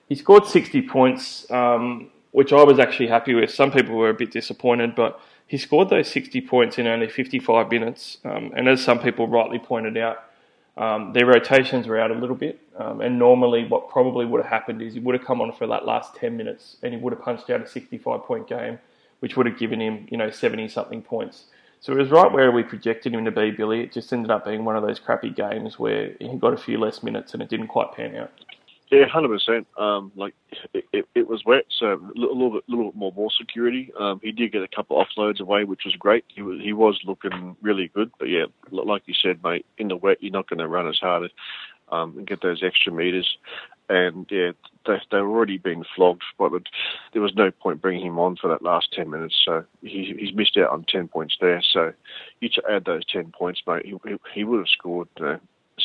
He 0.09 0.15
scored 0.15 0.47
60 0.47 0.83
points, 0.83 1.51
um, 1.51 2.11
which 2.33 2.53
I 2.53 2.63
was 2.63 2.79
actually 2.79 3.09
happy 3.09 3.35
with. 3.35 3.51
Some 3.51 3.71
people 3.71 3.97
were 3.97 4.11
a 4.11 4.15
bit 4.15 4.33
disappointed, 4.33 4.95
but 4.95 5.21
he 5.47 5.57
scored 5.57 5.89
those 5.89 6.09
60 6.09 6.41
points 6.43 6.79
in 6.79 6.87
only 6.87 7.09
55 7.09 7.71
minutes. 7.71 8.19
Um, 8.25 8.53
and 8.57 8.69
as 8.69 8.83
some 8.83 8.99
people 8.99 9.27
rightly 9.27 9.59
pointed 9.59 9.97
out, 9.97 10.25
um, 10.81 11.13
their 11.13 11.27
rotations 11.27 11.87
were 11.87 12.01
out 12.01 12.11
a 12.11 12.15
little 12.15 12.35
bit. 12.35 12.59
Um, 12.79 13.03
and 13.03 13.19
normally, 13.19 13.67
what 13.67 13.91
probably 13.91 14.25
would 14.25 14.41
have 14.41 14.51
happened 14.51 14.81
is 14.81 14.95
he 14.95 15.01
would 15.01 15.15
have 15.15 15.25
come 15.25 15.43
on 15.43 15.53
for 15.53 15.67
that 15.67 15.85
last 15.85 16.17
10 16.17 16.39
minutes 16.39 16.79
and 16.83 16.95
he 16.95 16.99
would 16.99 17.13
have 17.13 17.23
punched 17.23 17.51
out 17.51 17.61
a 17.61 17.67
65 17.67 18.25
point 18.25 18.49
game, 18.49 18.79
which 19.19 19.37
would 19.37 19.45
have 19.45 19.59
given 19.59 19.79
him, 19.79 20.09
you 20.11 20.17
know, 20.17 20.31
70 20.31 20.69
something 20.69 21.03
points. 21.03 21.45
So 21.81 21.93
it 21.93 21.99
was 21.99 22.11
right 22.11 22.33
where 22.33 22.51
we 22.51 22.63
projected 22.63 23.13
him 23.13 23.27
to 23.27 23.31
be, 23.31 23.51
Billy. 23.51 23.83
It 23.83 23.93
just 23.93 24.11
ended 24.11 24.31
up 24.31 24.47
being 24.47 24.65
one 24.65 24.77
of 24.77 24.83
those 24.83 24.99
crappy 24.99 25.31
games 25.31 25.79
where 25.79 26.15
he 26.19 26.35
got 26.37 26.55
a 26.55 26.59
few 26.59 26.79
less 26.79 27.03
minutes 27.03 27.35
and 27.35 27.43
it 27.43 27.51
didn't 27.51 27.69
quite 27.69 27.93
pan 27.93 28.17
out. 28.17 28.33
Yeah, 28.91 29.07
hundred 29.07 29.31
um, 29.31 29.39
percent. 29.39 29.67
Like 30.17 30.35
it, 30.75 30.85
it, 30.93 31.09
it, 31.15 31.29
was 31.29 31.45
wet, 31.45 31.65
so 31.79 31.93
a 31.93 32.19
little 32.19 32.51
bit, 32.51 32.65
little 32.69 32.87
bit 32.87 32.97
more 32.97 33.13
ball 33.13 33.31
security. 33.39 33.93
Um, 33.99 34.21
he 34.23 34.33
did 34.33 34.53
get 34.53 34.63
a 34.63 34.69
couple 34.69 35.01
of 35.01 35.07
offloads 35.07 35.41
away, 35.41 35.63
which 35.65 35.83
was 35.85 35.95
great. 35.95 36.25
He 36.29 36.43
was, 36.43 36.61
he 36.61 36.73
was 36.73 37.01
looking 37.05 37.57
really 37.63 37.89
good. 37.95 38.11
But 38.19 38.29
yeah, 38.29 38.47
like 38.71 39.03
you 39.07 39.15
said, 39.15 39.43
mate, 39.45 39.65
in 39.79 39.89
the 39.89 39.97
wet, 39.97 40.19
you're 40.21 40.33
not 40.33 40.49
going 40.49 40.59
to 40.59 40.67
run 40.67 40.89
as 40.89 40.99
hard 40.99 41.31
um, 41.93 42.19
and 42.19 42.27
get 42.27 42.43
those 42.43 42.63
extra 42.65 42.93
meters. 42.93 43.39
And 43.89 44.27
yeah, 44.31 44.53
they, 44.87 45.01
they 45.11 45.19
already 45.19 45.59
being 45.59 45.85
flogged, 45.95 46.23
but 46.39 46.53
there 47.13 47.23
was 47.23 47.35
no 47.35 47.51
point 47.51 47.81
bringing 47.81 48.07
him 48.07 48.19
on 48.19 48.37
for 48.37 48.49
that 48.49 48.63
last 48.63 48.93
10 48.93 49.11
minutes. 49.11 49.37
So 49.45 49.65
he, 49.83 50.15
he's 50.19 50.35
missed 50.35 50.57
out 50.57 50.71
on 50.71 50.85
10 50.89 51.09
points 51.09 51.37
there. 51.41 51.63
So 51.73 51.93
you 52.41 52.49
to 52.51 52.63
add 52.71 52.85
those 52.85 53.05
10 53.07 53.33
points, 53.33 53.63
mate, 53.67 53.87
he, 53.87 53.95
he 54.35 54.45
would 54.45 54.59
have 54.59 54.69
scored 54.69 55.09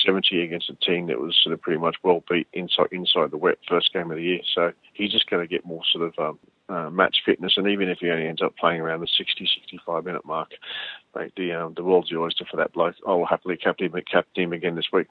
70 0.03 0.41
against 0.41 0.69
a 0.69 0.75
team 0.75 1.07
that 1.07 1.19
was 1.19 1.37
sort 1.43 1.53
of 1.53 1.61
pretty 1.61 1.79
much 1.79 1.95
well 2.03 2.23
beat 2.29 2.47
inside 2.53 2.87
inside 2.91 3.31
the 3.31 3.37
wet 3.37 3.57
first 3.67 3.93
game 3.93 4.11
of 4.11 4.17
the 4.17 4.23
year. 4.23 4.41
So 4.53 4.71
he's 4.93 5.11
just 5.11 5.29
going 5.29 5.41
to 5.41 5.47
get 5.47 5.65
more 5.65 5.81
sort 5.91 6.13
of 6.13 6.19
um, 6.19 6.39
uh, 6.67 6.89
match 6.89 7.17
fitness, 7.25 7.53
and 7.57 7.67
even 7.67 7.89
if 7.89 7.99
he 7.99 8.09
only 8.09 8.27
ends 8.27 8.41
up 8.41 8.55
playing 8.57 8.81
around 8.81 9.01
the 9.01 9.07
60, 9.07 9.47
65 9.61 10.05
minute 10.05 10.25
mark, 10.25 10.49
mate, 11.15 11.33
the 11.37 11.53
um, 11.53 11.73
the 11.75 11.83
world's 11.83 12.09
the 12.09 12.17
oyster 12.17 12.45
for 12.49 12.57
that 12.57 12.73
bloke. 12.73 12.95
I 13.07 13.11
will 13.11 13.25
happily 13.25 13.57
captain 13.57 13.87
him, 13.87 14.03
captain 14.11 14.43
him 14.45 14.53
again 14.53 14.75
this 14.75 14.91
week. 14.91 15.07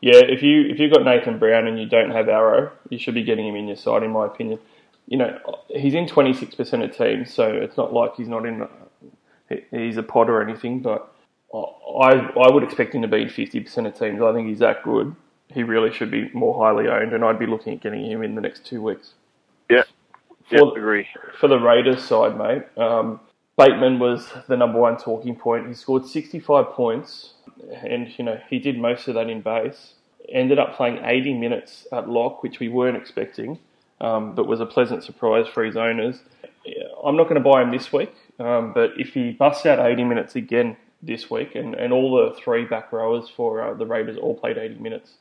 Yeah, 0.00 0.20
if 0.20 0.42
you 0.42 0.62
if 0.66 0.78
you've 0.78 0.92
got 0.92 1.04
Nathan 1.04 1.38
Brown 1.38 1.66
and 1.66 1.78
you 1.78 1.86
don't 1.86 2.10
have 2.10 2.28
Arrow, 2.28 2.72
you 2.90 2.98
should 2.98 3.14
be 3.14 3.24
getting 3.24 3.46
him 3.46 3.56
in 3.56 3.66
your 3.66 3.76
side, 3.76 4.02
in 4.02 4.10
my 4.10 4.26
opinion. 4.26 4.58
You 5.06 5.18
know, 5.18 5.38
he's 5.68 5.94
in 5.94 6.06
26% 6.06 6.84
of 6.84 6.96
teams, 6.96 7.32
so 7.32 7.46
it's 7.46 7.76
not 7.76 7.92
like 7.92 8.16
he's 8.16 8.28
not 8.28 8.44
in. 8.44 8.66
He's 9.70 9.96
a 9.96 10.02
pod 10.02 10.28
or 10.28 10.42
anything, 10.42 10.80
but 10.80 11.14
I 11.54 12.30
I 12.40 12.52
would 12.52 12.62
expect 12.62 12.94
him 12.94 13.02
to 13.02 13.08
be 13.08 13.22
in 13.22 13.28
50% 13.28 13.86
of 13.86 13.98
teams. 13.98 14.20
I 14.20 14.32
think 14.32 14.48
he's 14.48 14.58
that 14.58 14.82
good. 14.82 15.14
He 15.52 15.62
really 15.62 15.92
should 15.92 16.10
be 16.10 16.30
more 16.32 16.62
highly 16.62 16.88
owned, 16.88 17.12
and 17.12 17.24
I'd 17.24 17.38
be 17.38 17.46
looking 17.46 17.74
at 17.74 17.80
getting 17.80 18.04
him 18.04 18.22
in 18.22 18.34
the 18.34 18.40
next 18.40 18.66
two 18.66 18.82
weeks. 18.82 19.14
Yeah, 19.70 19.84
for, 20.48 20.56
yep, 20.56 20.76
agree. 20.76 21.06
For 21.38 21.48
the 21.48 21.58
Raiders 21.58 22.02
side, 22.02 22.36
mate, 22.36 22.64
um, 22.76 23.20
Bateman 23.56 23.98
was 23.98 24.28
the 24.48 24.56
number 24.56 24.78
one 24.78 24.96
talking 24.96 25.36
point. 25.36 25.68
He 25.68 25.74
scored 25.74 26.06
65 26.06 26.70
points, 26.70 27.34
and 27.82 28.12
you 28.18 28.24
know 28.24 28.40
he 28.50 28.58
did 28.58 28.78
most 28.78 29.08
of 29.08 29.14
that 29.14 29.30
in 29.30 29.40
base. 29.40 29.94
Ended 30.28 30.58
up 30.58 30.74
playing 30.76 30.98
80 31.04 31.34
minutes 31.34 31.86
at 31.92 32.08
lock, 32.08 32.42
which 32.42 32.58
we 32.58 32.68
weren't 32.68 32.96
expecting, 32.96 33.60
um, 34.00 34.34
but 34.34 34.48
was 34.48 34.60
a 34.60 34.66
pleasant 34.66 35.04
surprise 35.04 35.46
for 35.46 35.64
his 35.64 35.76
owners. 35.76 36.20
I'm 37.04 37.16
not 37.16 37.24
going 37.24 37.36
to 37.36 37.48
buy 37.48 37.62
him 37.62 37.70
this 37.70 37.92
week, 37.92 38.12
um, 38.40 38.72
but 38.74 38.90
if 38.96 39.14
he 39.14 39.30
busts 39.30 39.64
out 39.64 39.78
80 39.78 40.02
minutes 40.02 40.34
again 40.34 40.76
this 41.06 41.30
week, 41.30 41.54
and, 41.54 41.74
and 41.74 41.92
all 41.92 42.16
the 42.16 42.34
three 42.40 42.64
back 42.64 42.92
rowers 42.92 43.28
for 43.28 43.62
uh, 43.62 43.74
the 43.74 43.86
Raiders 43.86 44.18
all 44.18 44.34
played 44.34 44.58
80 44.58 44.76
minutes. 44.76 45.14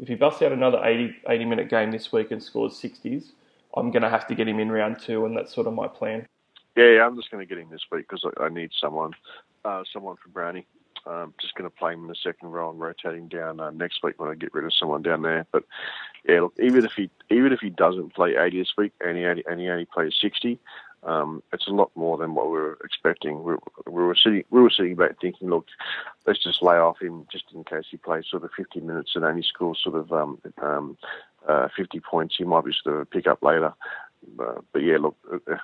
If 0.00 0.08
he 0.08 0.14
busts 0.14 0.42
out 0.42 0.52
another 0.52 0.80
80, 0.82 1.16
80 1.28 1.44
minute 1.44 1.68
game 1.68 1.90
this 1.90 2.12
week 2.12 2.30
and 2.30 2.42
scores 2.42 2.72
60s, 2.74 3.26
I'm 3.76 3.90
going 3.90 4.02
to 4.02 4.10
have 4.10 4.26
to 4.28 4.34
get 4.34 4.48
him 4.48 4.58
in 4.58 4.70
round 4.70 5.00
two, 5.00 5.24
and 5.26 5.36
that's 5.36 5.54
sort 5.54 5.66
of 5.66 5.74
my 5.74 5.88
plan. 5.88 6.26
Yeah, 6.76 6.90
yeah 6.90 7.06
I'm 7.06 7.16
just 7.16 7.30
going 7.30 7.46
to 7.46 7.48
get 7.48 7.58
him 7.58 7.68
this 7.70 7.84
week 7.90 8.06
because 8.08 8.24
I, 8.38 8.44
I, 8.44 8.48
need 8.48 8.70
someone, 8.80 9.12
uh, 9.64 9.82
someone 9.92 10.16
for 10.22 10.28
Brownie. 10.28 10.66
Um, 11.06 11.34
just 11.38 11.54
going 11.54 11.68
to 11.68 11.76
play 11.76 11.92
him 11.92 12.02
in 12.02 12.08
the 12.08 12.14
second 12.14 12.48
row 12.48 12.70
and 12.70 12.80
rotating 12.80 13.28
down 13.28 13.60
uh, 13.60 13.70
next 13.70 14.02
week 14.02 14.18
when 14.18 14.30
I 14.30 14.34
get 14.34 14.54
rid 14.54 14.64
of 14.64 14.72
someone 14.72 15.02
down 15.02 15.20
there. 15.20 15.46
But 15.52 15.64
yeah, 16.26 16.40
look, 16.40 16.54
even 16.58 16.84
if 16.86 16.92
he 16.92 17.10
even 17.30 17.52
if 17.52 17.60
he 17.60 17.68
doesn't 17.68 18.14
play 18.14 18.36
80 18.36 18.58
this 18.58 18.72
week 18.78 18.92
and 19.04 19.18
he 19.18 19.24
only, 19.24 19.44
and 19.46 19.60
he 19.60 19.68
only 19.68 19.84
plays 19.84 20.14
60, 20.18 20.58
um, 21.04 21.42
it's 21.52 21.66
a 21.66 21.72
lot 21.72 21.90
more 21.94 22.16
than 22.16 22.34
what 22.34 22.46
we 22.46 22.52
were 22.52 22.78
expecting. 22.84 23.42
We, 23.42 23.54
we, 23.86 24.02
were 24.02 24.16
sitting, 24.16 24.44
we 24.50 24.62
were 24.62 24.70
sitting 24.70 24.96
back 24.96 25.20
thinking, 25.20 25.50
look, 25.50 25.66
let's 26.26 26.42
just 26.42 26.62
lay 26.62 26.76
off 26.76 27.00
him 27.00 27.26
just 27.30 27.44
in 27.54 27.64
case 27.64 27.84
he 27.90 27.96
plays 27.96 28.24
sort 28.30 28.44
of 28.44 28.50
50 28.56 28.80
minutes 28.80 29.12
and 29.14 29.24
only 29.24 29.42
scores 29.42 29.80
sort 29.82 29.96
of 29.96 30.12
um, 30.12 30.38
um, 30.62 30.96
uh, 31.46 31.68
50 31.76 32.00
points. 32.00 32.36
He 32.38 32.44
might 32.44 32.64
be 32.64 32.72
sort 32.82 33.00
of 33.00 33.10
pick 33.10 33.26
up 33.26 33.42
later. 33.42 33.74
Uh, 34.38 34.60
but 34.72 34.82
yeah, 34.82 34.96
look, 34.98 35.16
uh, 35.32 35.56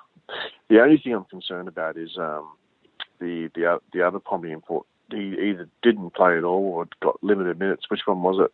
the 0.69 0.81
only 0.81 0.99
thing 0.99 1.15
I'm 1.15 1.25
concerned 1.25 1.69
about 1.69 1.97
is 1.97 2.17
um, 2.19 2.49
the 3.19 3.51
the 3.55 3.81
the 3.93 4.03
other 4.07 4.19
Pompey 4.19 4.53
import. 4.53 4.87
He 5.11 5.35
either 5.41 5.69
didn't 5.83 6.15
play 6.15 6.37
at 6.39 6.45
all 6.45 6.63
or 6.63 6.89
got 7.01 7.23
limited 7.23 7.59
minutes. 7.59 7.89
Which 7.89 8.07
one 8.07 8.23
was 8.23 8.39
it? 8.39 8.53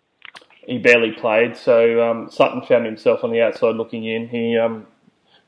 He 0.66 0.78
barely 0.78 1.12
played. 1.12 1.56
So 1.56 2.08
um, 2.08 2.30
Sutton 2.30 2.62
found 2.62 2.86
himself 2.86 3.22
on 3.22 3.30
the 3.30 3.42
outside 3.42 3.76
looking 3.76 4.04
in. 4.04 4.28
He 4.28 4.56
um, 4.56 4.86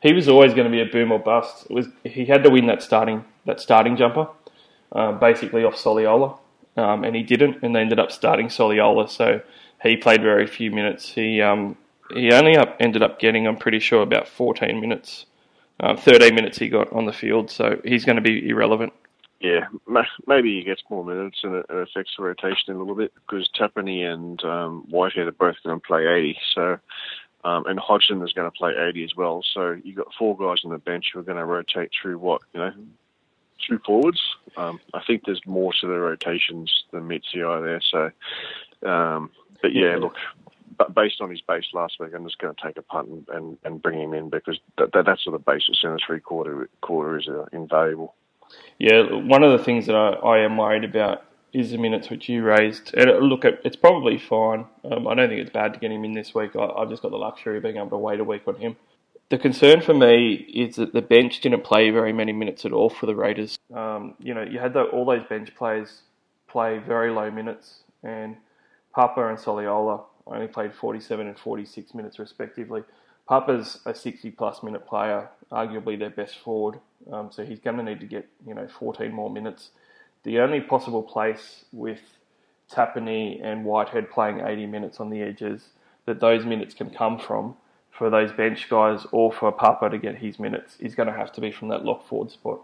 he 0.01 0.13
was 0.13 0.29
always 0.29 0.55
going 0.55 0.65
to 0.65 0.71
be 0.71 0.81
a 0.81 0.87
boom 0.87 1.13
or 1.13 1.19
bust. 1.19 1.67
It 1.69 1.73
was 1.73 1.89
he 2.05 2.25
had 2.25 2.45
to 2.45 2.51
win 2.51 2.67
that 2.67 2.83
starting 2.83 3.25
that 3.47 3.61
starting 3.61 3.97
jumper, 3.97 4.29
uh, 4.93 5.13
basically 5.13 5.65
off 5.65 5.75
Soliola, 5.75 6.39
um, 6.77 7.05
and 7.05 7.17
he 7.17 7.23
didn't, 7.23 7.63
and 7.63 7.75
they 7.75 7.81
ended 7.81 7.99
up 7.99 8.13
starting 8.13 8.49
Soliola. 8.49 9.09
So 9.09 9.41
he 9.83 9.97
played 9.97 10.23
very 10.23 10.47
few 10.47 10.71
minutes. 10.71 11.11
He 11.11 11.41
um, 11.41 11.77
he 12.13 12.33
only 12.33 12.57
up, 12.57 12.77
ended 12.81 13.03
up 13.03 13.19
getting, 13.19 13.47
I'm 13.47 13.57
pretty 13.57 13.81
sure, 13.81 14.03
about 14.03 14.29
14 14.29 14.81
minutes. 14.81 15.27
Uh, 15.81 15.95
13 15.95 16.35
minutes 16.35 16.59
he 16.59 16.69
got 16.69 16.93
on 16.93 17.07
the 17.07 17.13
field, 17.13 17.51
so 17.51 17.81
he's 17.85 18.05
going 18.05 18.17
to 18.17 18.23
be 18.23 18.49
irrelevant. 18.49 18.93
Yeah, 19.41 19.67
maybe 20.27 20.57
he 20.57 20.65
gets 20.65 20.83
more 20.91 21.05
minutes 21.05 21.39
and 21.45 21.55
it 21.55 21.67
affects 21.69 22.15
the 22.17 22.25
rotation 22.25 22.75
a 22.75 22.79
little 22.79 22.97
bit 22.97 23.13
because 23.15 23.49
Tapine 23.57 24.13
and 24.13 24.43
um, 24.43 24.85
Whitehead 24.91 25.29
are 25.29 25.33
both 25.33 25.55
going 25.65 25.81
to 25.81 25.87
play 25.87 26.07
80. 26.09 26.39
So 26.57 26.79
um, 27.45 27.67
and 27.67 27.79
Hodgson 27.79 28.23
is 28.23 28.33
going 28.33 28.51
to 28.51 28.57
play 28.57 28.73
80 28.77 29.05
as 29.05 29.17
well. 29.17 29.43
So 29.55 29.77
you've 29.83 29.97
got 29.97 30.09
four 30.19 30.37
guys 30.37 30.59
on 30.65 30.71
the 30.71 30.79
bench 30.79 31.07
who 31.13 31.21
are 31.21 31.25
going 31.25 31.39
to 31.39 31.45
rotate 31.45 31.91
through 32.01 32.19
what, 32.19 32.43
you 32.53 32.61
know, 32.61 32.73
two 33.67 33.79
forwards. 33.85 34.21
Um, 34.57 34.81
I 34.95 35.03
think 35.07 35.23
there's 35.25 35.43
more 35.47 35.73
to 35.81 35.87
the 35.87 35.99
rotations 35.99 36.73
than 36.93 37.07
meets 37.07 37.29
the 37.33 37.45
eye 37.45 37.61
there. 37.61 37.81
So, 37.81 38.91
um, 38.91 39.31
but 39.63 39.73
yeah, 39.73 39.97
look, 39.97 40.15
but 40.77 40.95
based 40.95 41.21
on 41.21 41.31
his 41.31 41.41
base 41.41 41.67
last 41.73 41.99
week, 42.01 42.13
I'm 42.15 42.25
just 42.25 42.39
going 42.39 42.55
to 42.55 42.63
take 42.63 42.77
a 42.77 42.83
punt 42.83 43.09
and, 43.09 43.29
and, 43.29 43.59
and 43.65 43.83
bring 43.83 44.01
him 44.01 44.15
in 44.15 44.31
because 44.31 44.59
that, 44.79 44.93
that, 44.93 45.19
sort 45.21 45.35
of 45.35 45.45
basis 45.45 45.81
in 45.83 45.91
a 45.91 45.99
three 46.05 46.21
quarter 46.21 46.69
quarter 46.81 47.19
is 47.19 47.29
uh, 47.29 47.47
invaluable. 47.53 48.15
Yeah, 48.79 49.03
one 49.13 49.43
of 49.43 49.57
the 49.57 49.65
things 49.65 49.87
that 49.87 49.97
I, 49.97 50.11
I 50.11 50.39
am 50.39 50.57
worried 50.57 50.85
about 50.85 51.25
is 51.53 51.71
the 51.71 51.79
minutes 51.79 52.11
which 52.11 52.29
you 52.29 52.43
raised. 52.43 52.95
And 52.95 53.11
uh, 53.11 53.19
look, 53.19 53.45
it's 53.45 53.77
probably 53.77 54.19
fine. 54.19 54.67
Um, 54.85 55.07
I 55.09 55.15
don't 55.15 55.29
think 55.29 55.41
it's 55.41 55.51
bad 55.51 55.75
to 55.75 55.81
get 55.81 55.91
him 55.91 56.05
in 56.05 56.13
this 56.13 56.35
week. 56.35 56.55
I, 56.57 56.81
have 56.81 56.91
just 56.91 57.03
got 57.03 57.11
the 57.11 57.17
luxury 57.17 57.57
of 57.57 57.63
being 57.63 57.77
able 57.77 57.91
to 57.91 57.99
wait 57.99 58.21
a 58.21 58.25
week 58.25 58.43
on 58.47 58.57
him. 58.57 58.77
The 59.31 59.39
concern 59.39 59.83
for 59.83 59.95
me 59.95 60.33
is 60.35 60.77
that 60.77 60.95
the 60.95 61.03
bench 61.03 61.41
didn't 61.41 61.65
play 61.65 61.91
very 61.91 62.13
many 62.13 62.33
minutes 62.33 62.65
at 62.65 62.73
all 62.73 62.89
for 62.89 63.07
the 63.07 63.15
Raiders. 63.15 63.59
Um, 63.75 64.15
you 64.19 64.33
know, 64.33 64.43
you 64.43 64.59
had 64.59 64.73
the, 64.73 64.85
all 64.85 65.05
those 65.05 65.25
bench 65.29 65.55
players 65.55 66.01
play 66.47 66.79
very 66.79 67.11
low 67.11 67.31
minutes, 67.31 67.81
and 68.03 68.37
Papa 68.95 69.27
and 69.29 69.39
Soliola 69.39 70.03
only 70.27 70.47
played 70.47 70.73
47 70.75 71.27
and 71.27 71.39
46 71.39 71.95
minutes 71.95 72.19
respectively. 72.19 72.83
Papa's 73.29 73.81
a 73.85 73.95
60 73.95 74.31
plus 74.31 74.63
minute 74.63 74.87
player, 74.87 75.29
arguably 75.53 75.99
their 75.99 76.11
best 76.11 76.39
forward, 76.39 76.81
um, 77.13 77.31
so 77.31 77.45
he's 77.45 77.61
going 77.61 77.77
to 77.77 77.83
need 77.83 78.01
to 78.01 78.07
get 78.07 78.27
you 78.47 78.55
know 78.55 78.67
14 78.79 79.13
more 79.13 79.29
minutes 79.29 79.71
the 80.25 80.41
only 80.41 80.61
possible 80.61 81.03
place 81.03 81.65
with 81.73 82.01
Tapine 82.71 83.41
and 83.43 83.65
Whitehead 83.65 84.11
playing 84.11 84.41
80 84.41 84.67
minutes 84.67 85.01
on 85.01 85.11
the 85.11 85.23
edges 85.23 85.69
that 86.07 86.21
those 86.21 86.45
minutes 86.45 86.75
can 86.75 86.91
come 86.91 87.19
from 87.19 87.57
for 87.91 88.11
those 88.11 88.33
bench 88.33 88.69
guys 88.69 89.07
or 89.13 89.33
for 89.33 89.51
Papa 89.51 89.91
to 89.91 89.99
get 89.99 90.17
his 90.17 90.39
minutes 90.39 90.77
is 90.79 90.95
going 90.95 91.09
to 91.09 91.13
have 91.13 91.33
to 91.33 91.41
be 91.41 91.51
from 91.51 91.69
that 91.69 91.85
lock 91.85 92.07
forward 92.09 92.31
spot. 92.31 92.61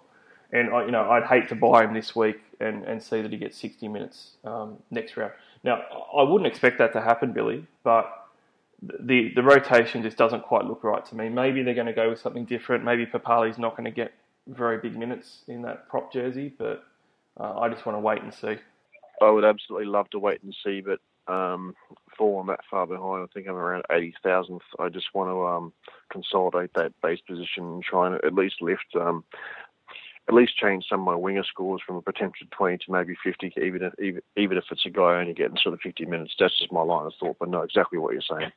and 0.52 0.72
I, 0.72 0.84
you 0.84 0.92
know 0.92 1.10
I'd 1.10 1.24
hate 1.24 1.48
to 1.48 1.54
buy 1.54 1.84
him 1.84 1.94
this 1.94 2.14
week 2.14 2.40
and, 2.60 2.84
and 2.84 3.02
see 3.02 3.20
that 3.20 3.32
he 3.32 3.38
gets 3.38 3.56
60 3.58 3.88
minutes 3.88 4.32
um, 4.44 4.78
next 4.90 5.16
round. 5.16 5.32
Now 5.64 5.82
I 6.16 6.22
wouldn't 6.22 6.46
expect 6.46 6.78
that 6.78 6.92
to 6.92 7.00
happen, 7.00 7.32
Billy, 7.32 7.66
but 7.82 8.24
the 8.82 9.32
the 9.34 9.42
rotation 9.42 10.02
just 10.02 10.16
doesn't 10.16 10.42
quite 10.42 10.66
look 10.66 10.84
right 10.84 11.04
to 11.06 11.16
me. 11.16 11.28
Maybe 11.28 11.62
they're 11.62 11.74
going 11.74 11.86
to 11.86 11.92
go 11.92 12.10
with 12.10 12.20
something 12.20 12.44
different. 12.44 12.84
Maybe 12.84 13.06
Papalii's 13.06 13.58
not 13.58 13.76
going 13.76 13.86
to 13.86 13.90
get 13.90 14.12
very 14.46 14.78
big 14.78 14.96
minutes 14.96 15.42
in 15.48 15.62
that 15.62 15.88
prop 15.88 16.12
jersey, 16.12 16.52
but 16.56 16.84
uh, 17.38 17.58
I 17.58 17.68
just 17.68 17.84
want 17.86 17.96
to 17.96 18.00
wait 18.00 18.22
and 18.22 18.32
see. 18.32 18.56
I 19.22 19.30
would 19.30 19.44
absolutely 19.44 19.86
love 19.86 20.10
to 20.10 20.18
wait 20.18 20.42
and 20.42 20.54
see, 20.64 20.80
but 20.80 21.00
um, 21.32 21.74
fallen 22.16 22.46
that 22.48 22.60
far 22.70 22.86
behind. 22.86 23.22
I 23.22 23.26
think 23.32 23.48
I'm 23.48 23.54
around 23.54 23.84
80,000th. 23.90 24.60
I 24.78 24.88
just 24.88 25.14
want 25.14 25.30
to 25.30 25.46
um, 25.46 25.72
consolidate 26.10 26.72
that 26.74 26.92
base 27.02 27.20
position 27.26 27.64
and 27.64 27.82
try 27.82 28.06
and 28.06 28.16
at 28.24 28.34
least 28.34 28.56
lift, 28.60 28.94
um, 28.94 29.24
at 30.28 30.34
least 30.34 30.56
change 30.56 30.86
some 30.88 31.00
of 31.00 31.06
my 31.06 31.14
winger 31.14 31.44
scores 31.44 31.82
from 31.86 31.96
a 31.96 32.02
potential 32.02 32.46
20 32.50 32.78
to 32.78 32.92
maybe 32.92 33.14
50, 33.22 33.52
even 33.62 33.82
if, 33.82 33.92
even, 33.98 34.22
even 34.36 34.58
if 34.58 34.64
it's 34.70 34.86
a 34.86 34.90
guy 34.90 35.20
only 35.20 35.34
getting 35.34 35.56
sort 35.56 35.74
of 35.74 35.80
50 35.80 36.04
minutes. 36.06 36.34
That's 36.38 36.58
just 36.58 36.72
my 36.72 36.82
line 36.82 37.06
of 37.06 37.12
thought, 37.18 37.36
but 37.38 37.48
know 37.48 37.62
exactly 37.62 37.98
what 37.98 38.12
you're 38.12 38.22
saying. 38.22 38.52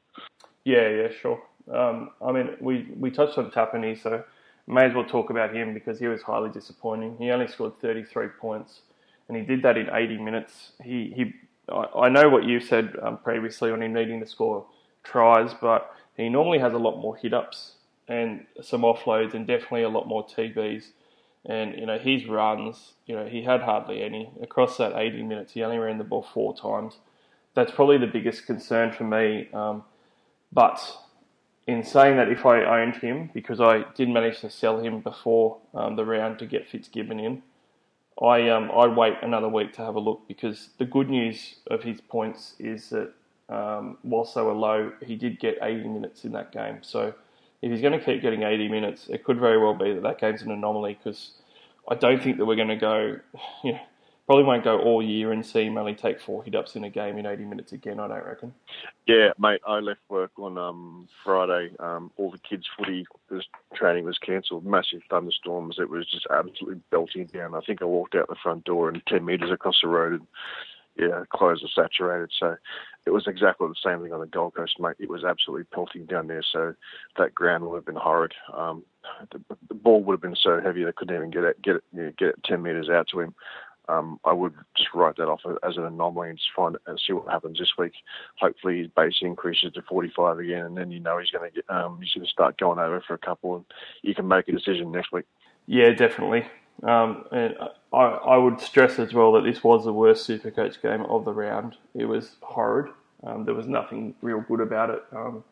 Yeah, 0.63 0.89
yeah, 0.89 1.07
sure. 1.21 1.41
Um, 1.73 2.11
I 2.25 2.31
mean, 2.31 2.55
we, 2.59 2.87
we 2.97 3.11
touched 3.11 3.37
on 3.37 3.51
Tapine, 3.51 4.01
so 4.01 4.23
may 4.67 4.85
as 4.85 4.93
well 4.93 5.05
talk 5.05 5.29
about 5.29 5.55
him 5.55 5.73
because 5.73 5.99
he 5.99 6.07
was 6.07 6.21
highly 6.21 6.49
disappointing. 6.49 7.15
He 7.17 7.31
only 7.31 7.47
scored 7.47 7.79
33 7.81 8.27
points, 8.39 8.81
and 9.27 9.37
he 9.37 9.43
did 9.43 9.63
that 9.63 9.77
in 9.77 9.89
80 9.89 10.17
minutes. 10.17 10.71
He, 10.83 11.13
he 11.15 11.33
I, 11.69 12.09
know 12.09 12.29
what 12.29 12.45
you 12.45 12.59
said 12.59 12.95
um, 13.01 13.17
previously 13.17 13.71
on 13.71 13.81
him 13.81 13.93
needing 13.93 14.19
to 14.19 14.27
score 14.27 14.65
tries, 15.03 15.53
but 15.53 15.93
he 16.15 16.29
normally 16.29 16.59
has 16.59 16.73
a 16.73 16.77
lot 16.77 16.99
more 16.99 17.15
hit 17.15 17.33
ups 17.33 17.73
and 18.07 18.45
some 18.61 18.81
offloads, 18.81 19.33
and 19.33 19.45
definitely 19.45 19.83
a 19.83 19.89
lot 19.89 20.07
more 20.07 20.25
TBs. 20.25 20.85
And 21.45 21.77
you 21.77 21.85
know 21.85 21.97
his 21.97 22.25
runs, 22.27 22.93
you 23.05 23.15
know 23.15 23.25
he 23.25 23.43
had 23.43 23.61
hardly 23.61 24.03
any 24.03 24.29
across 24.41 24.77
that 24.77 24.97
80 24.97 25.23
minutes. 25.23 25.53
He 25.53 25.63
only 25.63 25.77
ran 25.77 25.97
the 25.97 26.03
ball 26.03 26.25
four 26.33 26.55
times. 26.55 26.97
That's 27.53 27.71
probably 27.71 27.97
the 27.97 28.07
biggest 28.07 28.45
concern 28.45 28.91
for 28.91 29.03
me. 29.03 29.49
Um, 29.53 29.83
but 30.51 30.79
in 31.67 31.83
saying 31.83 32.15
that, 32.15 32.29
if 32.29 32.45
I 32.45 32.63
owned 32.63 32.95
him, 32.95 33.29
because 33.33 33.59
I 33.59 33.83
did 33.93 34.07
manage 34.07 34.39
to 34.39 34.49
sell 34.49 34.79
him 34.79 35.01
before 35.01 35.57
um, 35.73 35.97
the 35.97 36.05
round 36.05 36.39
to 36.39 36.45
get 36.45 36.67
Fitzgibbon 36.67 37.19
in, 37.19 37.43
I 38.21 38.49
um, 38.49 38.71
I'd 38.73 38.95
wait 38.95 39.15
another 39.21 39.49
week 39.49 39.73
to 39.73 39.83
have 39.83 39.95
a 39.95 39.99
look 39.99 40.27
because 40.27 40.69
the 40.79 40.85
good 40.85 41.09
news 41.09 41.55
of 41.67 41.83
his 41.83 42.01
points 42.01 42.55
is 42.57 42.89
that 42.89 43.13
um, 43.49 43.97
whilst 44.03 44.33
they 44.35 44.41
were 44.41 44.53
low, 44.53 44.91
he 45.05 45.15
did 45.15 45.39
get 45.39 45.57
80 45.61 45.87
minutes 45.89 46.25
in 46.25 46.31
that 46.31 46.51
game. 46.51 46.79
So 46.81 47.13
if 47.61 47.71
he's 47.71 47.81
going 47.81 47.97
to 47.97 48.03
keep 48.03 48.21
getting 48.21 48.43
80 48.43 48.69
minutes, 48.69 49.07
it 49.09 49.23
could 49.23 49.39
very 49.39 49.57
well 49.57 49.75
be 49.75 49.93
that 49.93 50.03
that 50.03 50.19
game's 50.19 50.41
an 50.41 50.51
anomaly 50.51 50.97
because 51.01 51.31
I 51.87 51.95
don't 51.95 52.21
think 52.21 52.37
that 52.37 52.45
we're 52.45 52.55
going 52.55 52.67
to 52.69 52.75
go, 52.75 53.17
you 53.63 53.73
know, 53.73 53.79
probably 54.27 54.43
won't 54.43 54.63
go 54.63 54.79
all 54.79 55.01
year 55.01 55.31
and 55.31 55.43
see 55.43 55.63
him 55.63 55.77
only 55.77 55.95
take 55.95 56.19
four 56.19 56.43
hit 56.43 56.53
ups 56.53 56.75
in 56.75 56.83
a 56.83 56.89
game 56.89 57.17
in 57.17 57.25
80 57.25 57.45
minutes 57.45 57.71
again, 57.71 57.97
I 57.99 58.09
don't 58.09 58.25
reckon. 58.25 58.53
Yeah, 59.07 59.29
mate, 59.39 59.61
I 59.65 59.79
left 59.79 60.01
work 60.09 60.31
on 60.37 60.57
um, 60.57 61.07
Friday. 61.23 61.71
Um, 61.79 62.11
all 62.17 62.29
the 62.29 62.37
kids' 62.37 62.67
footy 62.77 63.07
was, 63.31 63.45
training 63.73 64.03
was 64.03 64.17
cancelled. 64.17 64.65
Massive 64.65 65.01
thunderstorms. 65.09 65.77
It 65.79 65.89
was 65.89 66.05
just 66.11 66.27
absolutely 66.29 66.81
belting 66.91 67.25
down. 67.27 67.55
I 67.55 67.61
think 67.61 67.81
I 67.81 67.85
walked 67.85 68.15
out 68.15 68.27
the 68.27 68.35
front 68.43 68.65
door 68.65 68.89
and 68.89 69.01
10 69.07 69.23
metres 69.23 69.49
across 69.49 69.79
the 69.81 69.87
road 69.87 70.13
and 70.13 70.27
yeah, 70.97 71.23
clothes 71.29 71.63
are 71.63 71.83
saturated. 71.83 72.31
So 72.37 72.57
it 73.05 73.11
was 73.11 73.27
exactly 73.27 73.67
the 73.67 73.75
same 73.81 74.01
thing 74.01 74.11
on 74.11 74.19
the 74.19 74.25
Gold 74.25 74.55
Coast, 74.55 74.77
mate. 74.79 74.95
It 74.99 75.09
was 75.09 75.23
absolutely 75.23 75.65
pelting 75.65 76.05
down 76.05 76.27
there. 76.27 76.43
So 76.51 76.73
that 77.17 77.33
ground 77.33 77.63
would 77.63 77.75
have 77.75 77.85
been 77.85 77.95
horrid. 77.95 78.33
Um, 78.53 78.83
the, 79.31 79.39
the, 79.69 79.75
ball 79.75 80.03
would 80.03 80.13
have 80.13 80.21
been 80.21 80.35
so 80.35 80.59
heavy 80.59 80.83
they 80.83 80.91
couldn't 80.91 81.15
even 81.15 81.29
get 81.29 81.43
it, 81.43 81.61
get 81.61 81.77
it, 81.77 81.83
you 81.93 82.01
know, 82.01 82.11
get 82.17 82.29
it 82.29 82.43
10 82.43 82.61
metres 82.61 82.89
out 82.89 83.07
to 83.09 83.21
him 83.21 83.33
um, 83.89 84.19
I 84.25 84.33
would 84.33 84.53
just 84.75 84.89
write 84.93 85.15
that 85.17 85.27
off 85.27 85.41
as 85.63 85.77
an 85.77 85.85
anomaly 85.85 86.29
and 86.29 86.37
just 86.37 86.51
find 86.55 86.77
and 86.87 86.99
see 86.99 87.13
what 87.13 87.27
happens 87.27 87.59
this 87.59 87.77
week. 87.77 87.93
Hopefully 88.39 88.79
his 88.79 88.87
base 88.87 89.15
increases 89.21 89.73
to 89.73 89.81
45 89.81 90.39
again, 90.39 90.65
and 90.65 90.77
then 90.77 90.91
you 90.91 90.99
know 90.99 91.17
he's 91.17 91.31
going 91.31 91.49
to 91.49 91.55
get 91.55 91.69
um, 91.69 91.99
he's 92.01 92.13
going 92.13 92.25
to 92.25 92.31
start 92.31 92.57
going 92.57 92.79
over 92.79 93.01
for 93.01 93.13
a 93.13 93.19
couple, 93.19 93.55
and 93.55 93.65
you 94.01 94.13
can 94.13 94.27
make 94.27 94.47
a 94.47 94.51
decision 94.51 94.91
next 94.91 95.11
week. 95.11 95.25
Yeah, 95.65 95.91
definitely. 95.91 96.45
Um, 96.83 97.25
and 97.31 97.55
I, 97.91 97.97
I 97.97 98.37
would 98.37 98.59
stress 98.59 98.99
as 98.99 99.13
well 99.13 99.31
that 99.33 99.43
this 99.43 99.63
was 99.63 99.85
the 99.85 99.93
worst 99.93 100.27
Supercoach 100.29 100.81
game 100.81 101.01
of 101.03 101.25
the 101.25 101.33
round. 101.33 101.75
It 101.95 102.05
was 102.05 102.35
horrid. 102.41 102.91
Um, 103.23 103.45
there 103.45 103.55
was 103.55 103.67
nothing 103.67 104.13
real 104.21 104.41
good 104.41 104.59
about 104.59 104.91
it, 104.91 105.03
um, 105.11 105.43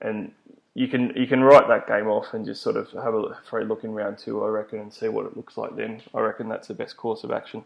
and 0.00 0.30
you 0.74 0.86
can 0.86 1.12
you 1.16 1.26
can 1.26 1.42
write 1.42 1.66
that 1.66 1.88
game 1.88 2.06
off 2.06 2.32
and 2.32 2.46
just 2.46 2.62
sort 2.62 2.76
of 2.76 2.90
have 2.92 3.14
a 3.14 3.36
free 3.50 3.64
look 3.64 3.82
in 3.82 3.92
round 3.92 4.18
two, 4.18 4.44
I 4.44 4.48
reckon, 4.48 4.78
and 4.78 4.92
see 4.92 5.08
what 5.08 5.26
it 5.26 5.36
looks 5.36 5.56
like 5.56 5.74
then. 5.74 6.00
I 6.14 6.20
reckon 6.20 6.48
that's 6.48 6.68
the 6.68 6.74
best 6.74 6.96
course 6.96 7.24
of 7.24 7.32
action. 7.32 7.64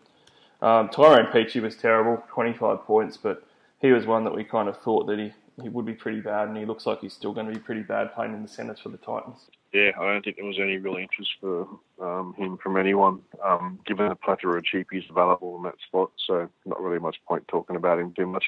Um, 0.62 0.88
Tyrone 0.90 1.26
Peachey 1.26 1.60
was 1.60 1.76
terrible, 1.76 2.22
25 2.28 2.84
points, 2.84 3.16
but 3.16 3.44
he 3.80 3.90
was 3.90 4.06
one 4.06 4.22
that 4.24 4.34
we 4.34 4.44
kind 4.44 4.68
of 4.68 4.78
thought 4.78 5.06
that 5.08 5.18
he, 5.18 5.32
he 5.60 5.68
would 5.68 5.84
be 5.84 5.92
pretty 5.92 6.20
bad, 6.20 6.46
and 6.48 6.56
he 6.56 6.64
looks 6.64 6.86
like 6.86 7.00
he's 7.00 7.12
still 7.12 7.32
going 7.32 7.48
to 7.48 7.52
be 7.52 7.58
pretty 7.58 7.82
bad 7.82 8.14
playing 8.14 8.32
in 8.32 8.42
the 8.42 8.48
centres 8.48 8.78
for 8.78 8.88
the 8.88 8.96
Titans. 8.98 9.50
Yeah, 9.72 9.90
I 9.98 10.04
don't 10.04 10.24
think 10.24 10.36
there 10.36 10.44
was 10.44 10.60
any 10.60 10.76
real 10.76 10.96
interest 10.96 11.32
for 11.40 11.66
um, 12.00 12.34
him 12.34 12.58
from 12.58 12.76
anyone, 12.76 13.20
um, 13.44 13.80
given 13.86 14.08
the 14.08 14.14
plethora 14.14 14.58
of 14.58 14.64
cheapies 14.64 15.10
available 15.10 15.56
in 15.56 15.62
that 15.64 15.74
spot. 15.86 16.12
So 16.26 16.48
not 16.64 16.80
really 16.80 17.00
much 17.00 17.16
point 17.26 17.48
talking 17.48 17.74
about 17.74 17.98
him 17.98 18.12
too 18.12 18.26
much. 18.26 18.44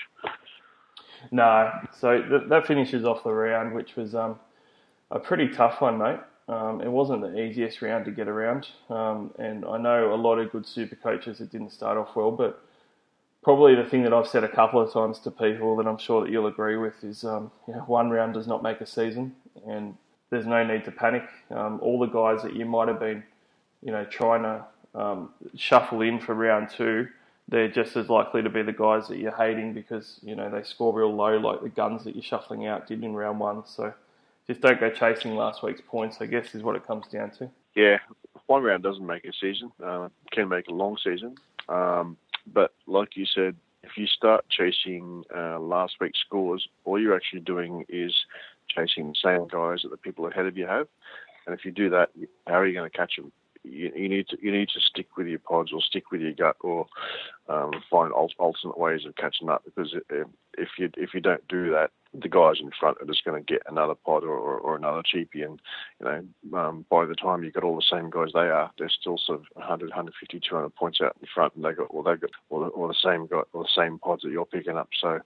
No, 1.32 1.72
so 1.98 2.22
th- 2.22 2.42
that 2.48 2.66
finishes 2.66 3.04
off 3.04 3.24
the 3.24 3.32
round, 3.32 3.74
which 3.74 3.96
was 3.96 4.14
um, 4.14 4.38
a 5.10 5.18
pretty 5.18 5.48
tough 5.48 5.80
one, 5.80 5.98
mate. 5.98 6.20
Um, 6.46 6.82
it 6.82 6.90
wasn't 6.90 7.22
the 7.22 7.40
easiest 7.40 7.80
round 7.80 8.04
to 8.04 8.10
get 8.10 8.28
around, 8.28 8.68
um, 8.90 9.30
and 9.38 9.64
I 9.64 9.78
know 9.78 10.12
a 10.12 10.16
lot 10.16 10.38
of 10.38 10.52
good 10.52 10.66
super 10.66 10.94
coaches 10.96 11.38
that 11.38 11.50
didn't 11.50 11.70
start 11.70 11.96
off 11.96 12.14
well, 12.14 12.30
but 12.30 12.62
probably 13.42 13.74
the 13.74 13.84
thing 13.84 14.02
that 14.02 14.12
I've 14.12 14.26
said 14.26 14.44
a 14.44 14.48
couple 14.48 14.80
of 14.80 14.92
times 14.92 15.18
to 15.20 15.30
people 15.30 15.76
that 15.76 15.86
I'm 15.86 15.98
sure 15.98 16.22
that 16.22 16.30
you'll 16.30 16.46
agree 16.46 16.76
with 16.76 17.02
is 17.02 17.24
um, 17.24 17.50
you 17.66 17.74
know, 17.74 17.80
one 17.80 18.10
round 18.10 18.34
does 18.34 18.46
not 18.46 18.62
make 18.62 18.80
a 18.82 18.86
season, 18.86 19.34
and 19.66 19.96
there's 20.30 20.46
no 20.46 20.64
need 20.64 20.84
to 20.84 20.90
panic. 20.90 21.28
Um, 21.50 21.78
all 21.80 21.98
the 21.98 22.06
guys 22.06 22.42
that 22.42 22.54
you 22.54 22.66
might 22.66 22.88
have 22.88 23.00
been, 23.00 23.22
you 23.82 23.92
know, 23.92 24.04
trying 24.04 24.42
to 24.42 24.64
um, 24.94 25.30
shuffle 25.56 26.00
in 26.00 26.18
for 26.18 26.34
round 26.34 26.70
two, 26.70 27.08
they're 27.48 27.68
just 27.68 27.96
as 27.96 28.08
likely 28.08 28.42
to 28.42 28.50
be 28.50 28.62
the 28.62 28.72
guys 28.72 29.08
that 29.08 29.18
you're 29.18 29.36
hating 29.36 29.74
because 29.74 30.18
you 30.22 30.34
know 30.34 30.50
they 30.50 30.62
score 30.62 30.92
real 30.92 31.14
low, 31.14 31.36
like 31.38 31.62
the 31.62 31.68
guns 31.68 32.04
that 32.04 32.14
you're 32.14 32.22
shuffling 32.22 32.66
out 32.66 32.86
did 32.86 33.04
in 33.04 33.14
round 33.14 33.40
one. 33.40 33.62
So 33.66 33.92
just 34.46 34.60
don't 34.60 34.78
go 34.78 34.90
chasing 34.90 35.34
last 35.34 35.62
week's 35.62 35.80
points. 35.86 36.18
I 36.20 36.26
guess 36.26 36.54
is 36.54 36.62
what 36.62 36.76
it 36.76 36.86
comes 36.86 37.06
down 37.08 37.30
to. 37.38 37.50
Yeah, 37.74 37.98
one 38.46 38.62
round 38.62 38.82
doesn't 38.82 39.06
make 39.06 39.24
a 39.24 39.32
season. 39.40 39.72
Uh, 39.82 40.08
can 40.30 40.48
make 40.48 40.68
a 40.68 40.72
long 40.72 40.96
season. 41.02 41.36
Um, 41.68 42.16
but 42.52 42.74
like 42.86 43.16
you 43.16 43.26
said, 43.26 43.56
if 43.82 43.96
you 43.96 44.06
start 44.06 44.44
chasing 44.48 45.24
uh, 45.34 45.58
last 45.58 45.96
week's 46.00 46.20
scores, 46.20 46.66
all 46.84 47.00
you're 47.00 47.16
actually 47.16 47.40
doing 47.40 47.84
is 47.88 48.14
chasing 48.68 49.08
the 49.08 49.16
same 49.22 49.46
guys 49.48 49.80
that 49.82 49.90
the 49.90 49.96
people 49.96 50.26
ahead 50.26 50.46
of 50.46 50.56
you 50.56 50.66
have. 50.66 50.88
And 51.46 51.54
if 51.54 51.64
you 51.64 51.72
do 51.72 51.90
that, 51.90 52.10
how 52.46 52.54
are 52.54 52.66
you 52.66 52.74
going 52.74 52.90
to 52.90 52.96
catch 52.96 53.16
them? 53.16 53.32
You, 53.64 53.90
you, 53.94 54.08
need 54.08 54.28
to 54.28 54.38
you 54.40 54.52
need 54.52 54.68
to 54.70 54.80
stick 54.80 55.16
with 55.16 55.26
your 55.26 55.38
pods 55.38 55.72
or 55.72 55.80
stick 55.80 56.10
with 56.10 56.20
your 56.20 56.32
gut 56.32 56.56
or 56.60 56.86
um, 57.48 57.72
find 57.90 58.12
alternate 58.12 58.78
ways 58.78 59.04
of 59.06 59.16
catching 59.16 59.48
up 59.48 59.64
because 59.64 59.94
if 60.58 60.68
you 60.78 60.90
if 60.96 61.14
you 61.14 61.20
don't 61.20 61.46
do 61.48 61.70
that, 61.70 61.90
the 62.14 62.28
guys 62.28 62.56
in 62.60 62.70
front 62.78 62.98
are 63.00 63.06
just 63.06 63.24
going 63.24 63.42
to 63.42 63.52
get 63.52 63.62
another 63.68 63.94
pod 63.94 64.22
or, 64.22 64.36
or, 64.36 64.58
or 64.58 64.76
another 64.76 65.02
cheapie, 65.02 65.44
and 65.44 65.60
you 66.00 66.06
know 66.06 66.58
um, 66.58 66.84
by 66.90 67.04
the 67.04 67.14
time 67.14 67.42
you've 67.42 67.54
got 67.54 67.64
all 67.64 67.76
the 67.76 67.82
same 67.90 68.10
guys 68.10 68.28
they 68.32 68.40
are, 68.40 68.70
they're 68.78 68.88
still 68.88 69.18
sort 69.18 69.40
of 69.40 69.46
100, 69.54 69.90
150, 69.90 70.40
200 70.40 70.74
points 70.74 71.00
out 71.02 71.16
in 71.20 71.28
front, 71.34 71.54
and 71.54 71.64
they 71.64 71.72
got 71.72 71.92
well 71.92 72.04
they 72.04 72.18
got 72.18 72.30
all 72.50 72.60
the, 72.60 72.70
the 72.70 72.94
same 73.02 73.26
got 73.26 73.48
all 73.52 73.62
the 73.62 73.68
same 73.82 73.98
pods 73.98 74.22
that 74.22 74.30
you're 74.30 74.46
picking 74.46 74.76
up. 74.76 74.88
So 75.00 75.20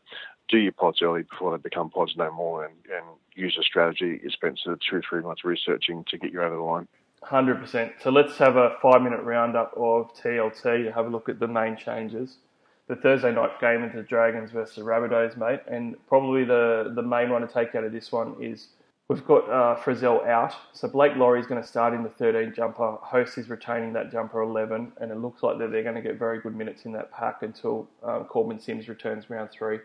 do 0.48 0.58
your 0.58 0.72
pods 0.72 1.00
early 1.02 1.22
before 1.22 1.56
they 1.56 1.62
become 1.62 1.90
pods 1.90 2.14
no 2.16 2.32
more, 2.32 2.64
and, 2.64 2.74
and 2.86 3.04
use 3.34 3.56
a 3.60 3.62
strategy 3.62 4.20
you 4.22 4.30
spent 4.30 4.58
sort 4.58 4.74
of 4.74 4.80
two 4.80 5.00
three 5.08 5.22
months 5.22 5.44
researching 5.44 6.04
to 6.08 6.18
get 6.18 6.32
you 6.32 6.42
over 6.42 6.56
the 6.56 6.62
line. 6.62 6.88
Hundred 7.22 7.60
percent. 7.60 7.92
So 8.02 8.10
let's 8.10 8.36
have 8.38 8.56
a 8.56 8.76
five 8.80 9.02
minute 9.02 9.22
roundup 9.22 9.72
of 9.76 10.14
TLT 10.14 10.84
to 10.84 10.92
have 10.92 11.06
a 11.06 11.10
look 11.10 11.28
at 11.28 11.40
the 11.40 11.48
main 11.48 11.76
changes 11.76 12.38
the 12.88 12.96
Thursday 12.96 13.32
night 13.32 13.60
game 13.60 13.84
into 13.84 14.02
Dragons 14.02 14.50
versus 14.50 14.76
the 14.76 14.82
Rabbitohs, 14.82 15.36
mate. 15.36 15.60
And 15.68 15.94
probably 16.08 16.44
the, 16.44 16.92
the 16.94 17.02
main 17.02 17.30
one 17.30 17.42
to 17.42 17.46
take 17.46 17.74
out 17.74 17.84
of 17.84 17.92
this 17.92 18.10
one 18.10 18.34
is 18.40 18.68
we've 19.08 19.24
got 19.26 19.48
uh, 19.48 19.76
Frizell 19.76 20.26
out. 20.26 20.54
So 20.72 20.88
Blake 20.88 21.14
Lawrie 21.14 21.40
is 21.40 21.46
going 21.46 21.60
to 21.60 21.68
start 21.68 21.92
in 21.92 22.02
the 22.02 22.08
13 22.08 22.54
jumper. 22.56 22.96
Host 23.02 23.36
is 23.36 23.50
retaining 23.50 23.92
that 23.92 24.10
jumper 24.10 24.40
11. 24.40 24.92
And 25.00 25.10
it 25.10 25.18
looks 25.18 25.42
like 25.42 25.58
that 25.58 25.70
they're 25.70 25.82
going 25.82 25.96
to 25.96 26.02
get 26.02 26.18
very 26.18 26.40
good 26.40 26.56
minutes 26.56 26.86
in 26.86 26.92
that 26.92 27.12
pack 27.12 27.42
until 27.42 27.86
um, 28.02 28.24
Korbin 28.24 28.60
Sims 28.60 28.88
returns 28.88 29.28
round 29.28 29.50
three. 29.50 29.80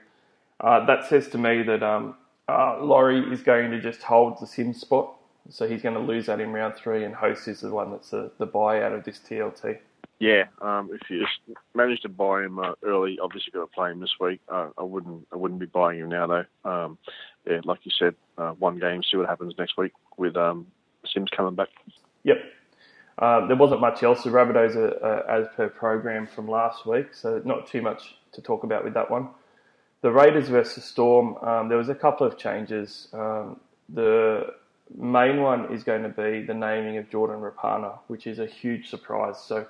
Uh, 0.61 0.85
that 0.85 1.05
says 1.05 1.27
to 1.29 1.37
me 1.37 1.61
that 1.63 1.83
um, 1.83 2.15
uh, 2.47 2.77
Lawrie 2.81 3.33
is 3.33 3.41
going 3.41 3.69
to 3.71 3.81
just 3.81 4.01
hold 4.01 4.37
the 4.39 4.47
Sims 4.47 4.79
spot. 4.79 5.13
So 5.49 5.67
he's 5.67 5.81
going 5.81 5.95
to 5.95 6.01
lose 6.01 6.27
that 6.27 6.39
in 6.39 6.51
round 6.53 6.75
three. 6.75 7.03
And 7.03 7.13
Host 7.13 7.47
is 7.47 7.61
the 7.61 7.71
one 7.71 7.91
that's 7.91 8.09
the, 8.09 8.31
the 8.37 8.45
buy 8.45 8.81
out 8.81 8.93
of 8.93 9.03
this 9.03 9.19
TLT. 9.19 9.79
Yeah, 10.19 10.45
um, 10.61 10.89
if 10.93 11.09
you 11.09 11.25
manage 11.73 11.99
to 12.01 12.09
buy 12.09 12.43
him 12.43 12.57
uh, 12.57 12.73
early, 12.83 13.19
obviously 13.21 13.51
got 13.51 13.61
to 13.61 13.67
play 13.67 13.91
him 13.91 13.99
this 13.99 14.13
week. 14.21 14.39
Uh, 14.47 14.69
I 14.77 14.83
wouldn't, 14.83 15.27
I 15.33 15.35
wouldn't 15.35 15.59
be 15.59 15.65
buying 15.65 15.99
him 15.99 16.09
now 16.09 16.27
though. 16.27 16.69
Um, 16.69 16.97
yeah, 17.45 17.59
like 17.65 17.79
you 17.83 17.91
said, 17.97 18.15
uh, 18.37 18.51
one 18.51 18.79
game, 18.79 19.01
see 19.03 19.17
what 19.17 19.27
happens 19.27 19.53
next 19.57 19.77
week 19.77 19.91
with 20.15 20.37
um, 20.37 20.67
Sims 21.05 21.29
coming 21.35 21.55
back. 21.55 21.67
Yep. 22.23 22.37
Um, 23.19 23.47
there 23.47 23.57
wasn't 23.57 23.81
much 23.81 24.01
else. 24.01 24.23
The 24.23 24.29
Rabbitohs 24.29 24.75
are, 24.75 25.03
are 25.03 25.41
as 25.41 25.47
per 25.55 25.67
program 25.67 26.25
from 26.25 26.47
last 26.47 26.85
week, 26.85 27.13
so 27.13 27.41
not 27.43 27.67
too 27.67 27.81
much 27.81 28.15
to 28.31 28.41
talk 28.41 28.63
about 28.63 28.83
with 28.83 28.93
that 28.93 29.11
one. 29.11 29.27
The 30.01 30.11
Raiders 30.11 30.47
versus 30.47 30.83
Storm, 30.83 31.35
um, 31.37 31.69
there 31.69 31.77
was 31.77 31.89
a 31.89 31.95
couple 31.95 32.25
of 32.25 32.37
changes. 32.37 33.07
Um, 33.13 33.59
the 33.89 34.53
main 34.97 35.41
one 35.41 35.73
is 35.73 35.83
going 35.83 36.03
to 36.03 36.09
be 36.09 36.45
the 36.45 36.53
naming 36.53 36.97
of 36.97 37.09
Jordan 37.09 37.37
Rapana, 37.37 37.99
which 38.07 38.27
is 38.27 38.39
a 38.39 38.45
huge 38.45 38.89
surprise. 38.89 39.37
So 39.39 39.67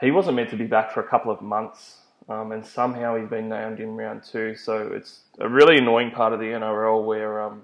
he 0.00 0.10
wasn't 0.10 0.36
meant 0.36 0.50
to 0.50 0.56
be 0.56 0.66
back 0.66 0.92
for 0.92 1.00
a 1.00 1.08
couple 1.08 1.32
of 1.32 1.40
months, 1.40 1.98
um, 2.28 2.52
and 2.52 2.64
somehow 2.64 3.16
he's 3.16 3.28
been 3.28 3.48
named 3.48 3.80
in 3.80 3.96
round 3.96 4.22
two. 4.22 4.54
So 4.56 4.90
it's 4.94 5.20
a 5.38 5.48
really 5.48 5.78
annoying 5.78 6.10
part 6.10 6.32
of 6.32 6.40
the 6.40 6.46
NRL 6.46 7.04
where 7.04 7.42
um, 7.42 7.62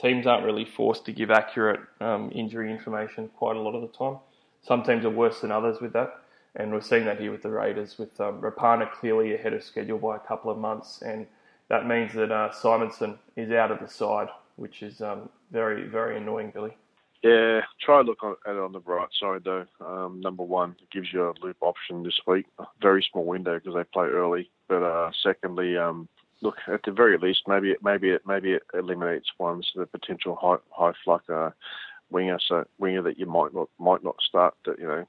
teams 0.00 0.26
aren't 0.26 0.44
really 0.44 0.64
forced 0.64 1.04
to 1.06 1.12
give 1.12 1.30
accurate 1.30 1.80
um, 2.00 2.30
injury 2.34 2.70
information 2.70 3.28
quite 3.36 3.56
a 3.56 3.60
lot 3.60 3.74
of 3.74 3.82
the 3.82 3.96
time. 3.96 4.18
Some 4.62 4.82
teams 4.82 5.04
are 5.04 5.10
worse 5.10 5.40
than 5.40 5.52
others 5.52 5.80
with 5.80 5.92
that, 5.92 6.22
and 6.56 6.72
we're 6.72 6.80
seeing 6.80 7.04
that 7.04 7.20
here 7.20 7.30
with 7.30 7.42
the 7.42 7.50
Raiders, 7.50 7.98
with 7.98 8.20
um, 8.20 8.40
Rapana 8.40 8.90
clearly 8.90 9.34
ahead 9.34 9.52
of 9.52 9.62
schedule 9.62 9.98
by 9.98 10.16
a 10.16 10.20
couple 10.20 10.50
of 10.50 10.58
months, 10.58 11.02
and 11.02 11.26
that 11.68 11.86
means 11.86 12.14
that 12.14 12.32
uh, 12.32 12.50
Simonsson 12.50 13.18
is 13.36 13.52
out 13.52 13.70
of 13.70 13.78
the 13.80 13.88
side, 13.88 14.28
which 14.56 14.82
is 14.82 15.00
um, 15.00 15.28
very, 15.52 15.88
very 15.88 16.16
annoying, 16.18 16.50
Billy. 16.52 16.76
Yeah, 17.22 17.62
try 17.80 18.00
look 18.02 18.18
at 18.22 18.52
it 18.52 18.58
on 18.58 18.72
the 18.72 18.78
bright 18.78 19.08
side 19.20 19.42
though. 19.44 19.66
Um, 19.84 20.20
number 20.20 20.44
one, 20.44 20.76
it 20.80 20.90
gives 20.90 21.12
you 21.12 21.24
a 21.24 21.34
loop 21.42 21.56
option 21.60 22.04
this 22.04 22.18
week. 22.28 22.46
Very 22.80 23.04
small 23.10 23.24
window 23.24 23.58
because 23.58 23.74
they 23.74 23.82
play 23.92 24.06
early. 24.06 24.50
But 24.68 24.84
uh, 24.84 25.10
secondly, 25.20 25.76
um, 25.76 26.08
look 26.42 26.56
at 26.68 26.82
the 26.84 26.92
very 26.92 27.18
least, 27.18 27.42
maybe 27.48 27.72
it 27.72 27.78
maybe 27.82 28.10
it 28.10 28.22
maybe 28.24 28.52
it 28.52 28.62
eliminates 28.72 29.28
one 29.36 29.62
so 29.62 29.80
the 29.80 29.86
potential 29.86 30.36
high 30.40 30.58
high 30.70 30.92
fluck 31.04 31.24
uh, 31.28 31.50
winger, 32.10 32.38
so 32.46 32.64
winger 32.78 33.02
that 33.02 33.18
you 33.18 33.26
might 33.26 33.52
not 33.52 33.68
might 33.78 34.04
not 34.04 34.16
start 34.20 34.54
that 34.64 34.78
you 34.78 34.86
know 34.86 35.04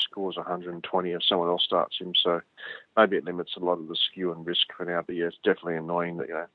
scores 0.00 0.36
120 0.36 1.10
if 1.12 1.22
someone 1.24 1.48
else 1.48 1.64
starts 1.64 1.96
him. 2.00 2.12
So 2.22 2.40
maybe 2.96 3.16
it 3.16 3.24
limits 3.24 3.52
a 3.56 3.60
lot 3.60 3.78
of 3.78 3.88
the 3.88 3.96
skew 4.10 4.32
and 4.32 4.44
risk 4.44 4.66
for 4.76 4.84
now. 4.84 5.02
But 5.06 5.16
yeah, 5.16 5.26
it's 5.26 5.36
definitely 5.44 5.76
annoying 5.76 6.16
that 6.16 6.28
you 6.28 6.34
know 6.34 6.46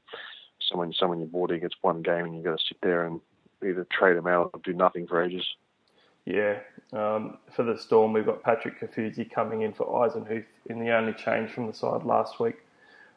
someone 0.61 0.93
someone 0.93 1.19
you're 1.19 1.27
boarding 1.27 1.61
gets 1.61 1.75
one 1.81 2.01
game 2.01 2.25
and 2.25 2.35
you've 2.35 2.45
got 2.45 2.57
to 2.57 2.65
sit 2.67 2.77
there 2.81 3.05
and 3.05 3.19
either 3.63 3.85
trade 3.91 4.17
them 4.17 4.27
out 4.27 4.51
or 4.53 4.59
do 4.63 4.73
nothing 4.73 5.07
for 5.07 5.23
ages. 5.23 5.45
Yeah, 6.25 6.59
um, 6.91 7.37
for 7.55 7.63
the 7.63 7.77
Storm, 7.77 8.11
we've 8.11 8.25
got 8.25 8.41
Patrick 8.41 8.79
Kaufusi 8.79 9.29
coming 9.29 9.61
in 9.61 9.73
for 9.73 9.85
Eisenhuth 9.85 10.45
in 10.67 10.79
the 10.79 10.91
only 10.91 11.13
change 11.13 11.51
from 11.51 11.67
the 11.67 11.73
side 11.73 12.03
last 12.03 12.39
week. 12.39 12.55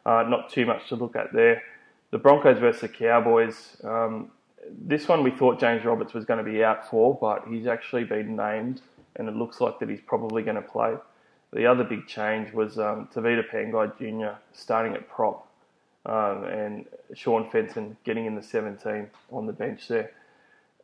Uh, 0.04 0.24
not 0.28 0.50
too 0.50 0.66
much 0.66 0.88
to 0.88 0.94
look 0.94 1.16
at 1.16 1.32
there. 1.32 1.62
The 2.10 2.18
Broncos 2.18 2.58
versus 2.58 2.82
the 2.82 2.88
Cowboys. 2.88 3.76
Um, 3.82 4.30
this 4.70 5.08
one 5.08 5.22
we 5.22 5.30
thought 5.30 5.58
James 5.58 5.84
Roberts 5.84 6.12
was 6.12 6.24
going 6.24 6.44
to 6.44 6.50
be 6.50 6.62
out 6.62 6.88
for, 6.88 7.16
but 7.18 7.44
he's 7.48 7.66
actually 7.66 8.04
been 8.04 8.36
named, 8.36 8.82
and 9.16 9.28
it 9.28 9.34
looks 9.34 9.60
like 9.60 9.78
that 9.78 9.88
he's 9.88 10.00
probably 10.06 10.42
going 10.42 10.56
to 10.56 10.62
play. 10.62 10.94
The 11.52 11.64
other 11.64 11.84
big 11.84 12.06
change 12.06 12.52
was 12.52 12.78
um, 12.78 13.08
Tevita 13.14 13.42
Pangai 13.50 13.96
Jr. 13.98 14.38
starting 14.52 14.92
at 14.92 15.08
prop, 15.08 15.47
um, 16.08 16.44
and 16.44 16.86
Sean 17.14 17.48
Fenton 17.50 17.96
getting 18.04 18.26
in 18.26 18.34
the 18.34 18.42
17 18.42 19.08
on 19.30 19.46
the 19.46 19.52
bench 19.52 19.88
there. 19.88 20.10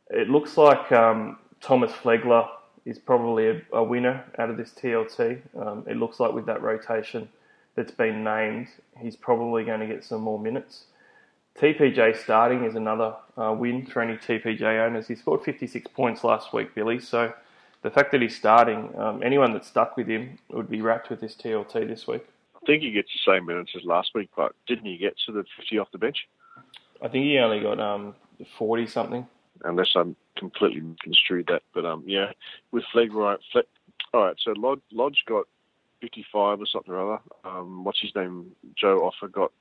It 0.09 0.29
looks 0.29 0.55
like 0.57 0.91
um, 0.91 1.39
Thomas 1.61 1.91
Flegler 1.91 2.47
is 2.85 2.99
probably 2.99 3.47
a, 3.47 3.61
a, 3.73 3.83
winner 3.83 4.23
out 4.37 4.51
of 4.51 4.57
this 4.57 4.71
TLT. 4.71 5.41
Um, 5.59 5.83
it 5.87 5.97
looks 5.97 6.19
like 6.19 6.33
with 6.33 6.45
that 6.45 6.61
rotation 6.61 7.27
that's 7.75 7.91
been 7.91 8.23
named, 8.23 8.67
he's 8.99 9.15
probably 9.15 9.63
going 9.63 9.79
to 9.79 9.87
get 9.87 10.03
some 10.03 10.21
more 10.21 10.39
minutes. 10.39 10.85
TPJ 11.59 12.17
starting 12.17 12.63
is 12.63 12.75
another 12.75 13.15
uh, 13.37 13.55
win 13.57 13.85
for 13.85 14.01
any 14.01 14.17
TPJ 14.17 14.85
owners. 14.85 15.07
He 15.07 15.15
scored 15.15 15.41
56 15.43 15.87
points 15.87 16.23
last 16.23 16.53
week, 16.53 16.75
Billy. 16.75 16.99
So 16.99 17.33
the 17.81 17.89
fact 17.89 18.11
that 18.11 18.21
he's 18.21 18.35
starting, 18.35 18.93
um, 18.97 19.23
anyone 19.23 19.53
that's 19.53 19.67
stuck 19.67 19.97
with 19.97 20.07
him 20.07 20.37
would 20.51 20.69
be 20.69 20.81
rapt 20.81 21.09
with 21.09 21.21
this 21.21 21.33
TLT 21.33 21.87
this 21.87 22.07
week. 22.07 22.25
I 22.65 22.67
think 22.67 22.81
he 22.81 22.89
gets 22.89 23.09
the 23.13 23.31
same 23.31 23.45
minutes 23.45 23.73
as 23.75 23.83
last 23.83 24.09
week, 24.15 24.29
but 24.35 24.53
didn't 24.65 24.85
he 24.85 24.97
get 24.97 25.15
to 25.27 25.31
the 25.31 25.45
50 25.57 25.77
off 25.77 25.91
the 25.91 25.99
bench? 25.99 26.27
I 26.99 27.07
think 27.07 27.25
he 27.25 27.37
only 27.37 27.59
got 27.59 27.79
um, 27.79 28.15
40 28.57 28.87
something. 28.87 29.27
Unless 29.63 29.89
I'm 29.95 30.15
completely 30.35 30.81
construed 31.01 31.45
that. 31.47 31.61
But 31.75 31.85
um, 31.85 32.03
yeah, 32.07 32.31
with 32.71 32.83
Flegg, 32.91 33.13
right, 33.13 33.37
Flegg, 33.53 33.65
all 34.13 34.25
right, 34.25 34.35
so 34.43 34.53
Lodge, 34.57 34.81
Lodge 34.91 35.23
got 35.27 35.45
55 36.01 36.61
or 36.61 36.65
something 36.65 36.91
or 36.91 37.13
other. 37.13 37.23
Um, 37.43 37.83
what's 37.83 38.01
his 38.01 38.15
name? 38.15 38.55
Joe 38.75 39.01
Offer 39.01 39.27
got 39.27 39.51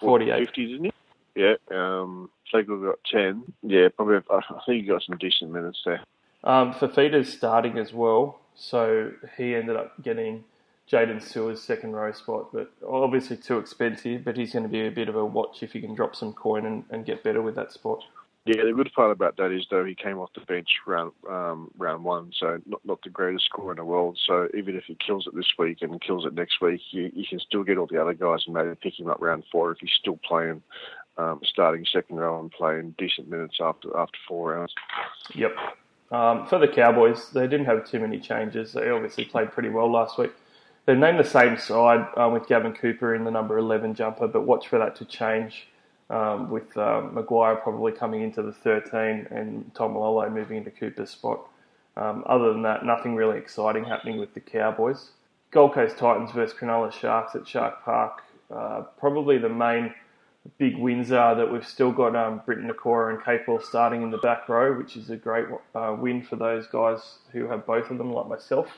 40, 0.00 0.26
48. 0.26 0.46
50, 0.46 0.66
didn't 0.66 0.84
he? 0.84 0.92
Yeah, 1.34 1.54
um, 1.72 2.30
Flegler 2.52 2.90
got 2.90 2.98
10. 3.10 3.42
Yeah, 3.64 3.88
probably, 3.88 4.18
I 4.30 4.40
think 4.64 4.82
he 4.82 4.88
got 4.88 5.02
some 5.02 5.18
decent 5.18 5.50
minutes 5.50 5.82
there. 5.84 6.04
Um, 6.44 6.72
Fifita's 6.72 7.32
starting 7.32 7.78
as 7.78 7.92
well, 7.92 8.38
so 8.54 9.10
he 9.36 9.56
ended 9.56 9.74
up 9.74 10.00
getting 10.00 10.44
Jaydn 10.90 11.22
Su'A's 11.22 11.62
second 11.62 11.92
row 11.92 12.12
spot, 12.12 12.52
but 12.52 12.70
obviously 12.86 13.36
too 13.36 13.58
expensive, 13.58 14.24
but 14.24 14.36
he's 14.36 14.52
going 14.52 14.64
to 14.64 14.68
be 14.68 14.86
a 14.86 14.90
bit 14.90 15.08
of 15.08 15.16
a 15.16 15.24
watch 15.24 15.62
if 15.62 15.72
he 15.72 15.80
can 15.80 15.94
drop 15.94 16.14
some 16.14 16.32
coin 16.32 16.66
and, 16.66 16.84
and 16.90 17.06
get 17.06 17.22
better 17.22 17.40
with 17.40 17.54
that 17.54 17.72
spot. 17.72 18.04
Yeah, 18.46 18.64
the 18.64 18.74
good 18.74 18.92
part 18.92 19.10
about 19.10 19.38
that 19.38 19.50
is 19.50 19.66
though 19.70 19.86
he 19.86 19.94
came 19.94 20.18
off 20.18 20.28
the 20.34 20.42
bench 20.42 20.68
round 20.86 21.12
um, 21.30 21.70
round 21.78 22.04
one, 22.04 22.30
so 22.38 22.60
not 22.66 22.82
not 22.84 23.00
the 23.02 23.08
greatest 23.08 23.46
scorer 23.46 23.72
in 23.72 23.78
the 23.78 23.84
world. 23.86 24.18
So 24.26 24.48
even 24.52 24.76
if 24.76 24.84
he 24.84 24.96
kills 24.96 25.26
it 25.26 25.34
this 25.34 25.50
week 25.58 25.78
and 25.80 25.98
kills 26.02 26.26
it 26.26 26.34
next 26.34 26.60
week, 26.60 26.82
you, 26.90 27.10
you 27.14 27.24
can 27.26 27.40
still 27.40 27.64
get 27.64 27.78
all 27.78 27.86
the 27.86 27.98
other 27.98 28.12
guys 28.12 28.42
and 28.44 28.54
maybe 28.54 28.74
pick 28.74 29.00
him 29.00 29.08
up 29.08 29.22
round 29.22 29.44
four 29.50 29.72
if 29.72 29.78
he's 29.78 29.92
still 29.98 30.18
playing 30.28 30.62
um, 31.16 31.40
starting 31.42 31.86
second 31.90 32.16
row 32.16 32.38
and 32.38 32.50
playing 32.50 32.94
decent 32.98 33.30
minutes 33.30 33.56
after 33.60 33.96
after 33.96 34.18
four 34.28 34.52
rounds. 34.52 34.74
Yep. 35.34 35.56
Um, 36.10 36.46
for 36.46 36.58
the 36.58 36.68
Cowboys, 36.68 37.30
they 37.30 37.46
didn't 37.46 37.64
have 37.64 37.88
too 37.88 37.98
many 37.98 38.20
changes. 38.20 38.74
They 38.74 38.90
obviously 38.90 39.24
played 39.24 39.52
pretty 39.52 39.70
well 39.70 39.90
last 39.90 40.18
week. 40.18 40.32
They 40.86 40.94
named 40.94 41.18
the 41.18 41.24
same 41.24 41.56
side 41.56 42.06
um, 42.16 42.32
with 42.32 42.46
Gavin 42.46 42.74
Cooper 42.74 43.14
in 43.14 43.24
the 43.24 43.30
number 43.30 43.56
11 43.56 43.94
jumper, 43.94 44.28
but 44.28 44.42
watch 44.42 44.68
for 44.68 44.78
that 44.78 44.96
to 44.96 45.04
change 45.04 45.68
um, 46.10 46.50
with 46.50 46.76
um, 46.76 47.14
McGuire 47.14 47.62
probably 47.62 47.92
coming 47.92 48.22
into 48.22 48.42
the 48.42 48.52
13 48.52 49.28
and 49.30 49.72
Taumalolo 49.74 50.30
moving 50.30 50.58
into 50.58 50.70
Cooper's 50.70 51.10
spot. 51.10 51.48
Um, 51.96 52.24
other 52.26 52.52
than 52.52 52.62
that, 52.62 52.84
nothing 52.84 53.14
really 53.14 53.38
exciting 53.38 53.84
happening 53.84 54.18
with 54.18 54.34
the 54.34 54.40
Cowboys. 54.40 55.10
Gold 55.50 55.74
Coast 55.74 55.96
Titans 55.96 56.32
versus 56.32 56.56
Cronulla 56.58 56.92
Sharks 56.92 57.34
at 57.34 57.46
Shark 57.46 57.84
Park. 57.84 58.22
Uh, 58.50 58.82
probably 58.98 59.38
the 59.38 59.48
main 59.48 59.94
big 60.58 60.76
wins 60.76 61.12
are 61.12 61.34
that 61.36 61.50
we've 61.50 61.66
still 61.66 61.92
got 61.92 62.14
um, 62.14 62.42
Briton 62.44 62.68
Nikora 62.68 63.14
and 63.14 63.22
Capewell 63.22 63.62
starting 63.62 64.02
in 64.02 64.10
the 64.10 64.18
back 64.18 64.48
row, 64.48 64.76
which 64.76 64.96
is 64.96 65.08
a 65.10 65.16
great 65.16 65.46
uh, 65.74 65.96
win 65.98 66.22
for 66.22 66.36
those 66.36 66.66
guys 66.66 67.18
who 67.32 67.46
have 67.46 67.64
both 67.64 67.90
of 67.90 67.98
them, 67.98 68.12
like 68.12 68.28
myself. 68.28 68.68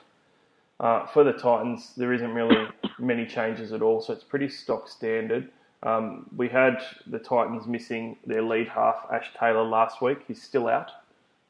Uh, 0.78 1.06
for 1.06 1.24
the 1.24 1.32
Titans, 1.32 1.92
there 1.96 2.12
isn't 2.12 2.32
really 2.32 2.68
many 2.98 3.26
changes 3.26 3.72
at 3.72 3.82
all, 3.82 4.00
so 4.00 4.12
it's 4.12 4.24
pretty 4.24 4.48
stock 4.48 4.88
standard. 4.88 5.50
Um, 5.82 6.26
we 6.36 6.48
had 6.48 6.82
the 7.06 7.18
Titans 7.18 7.66
missing 7.66 8.16
their 8.26 8.42
lead 8.42 8.68
half, 8.68 9.06
Ash 9.12 9.30
Taylor, 9.38 9.62
last 9.62 10.02
week. 10.02 10.18
He's 10.26 10.42
still 10.42 10.68
out. 10.68 10.90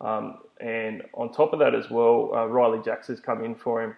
Um, 0.00 0.38
and 0.60 1.02
on 1.14 1.32
top 1.32 1.52
of 1.52 1.58
that 1.60 1.74
as 1.74 1.90
well, 1.90 2.30
uh, 2.34 2.46
Riley 2.46 2.80
Jackson's 2.84 3.20
come 3.20 3.44
in 3.44 3.54
for 3.54 3.82
him, 3.82 3.96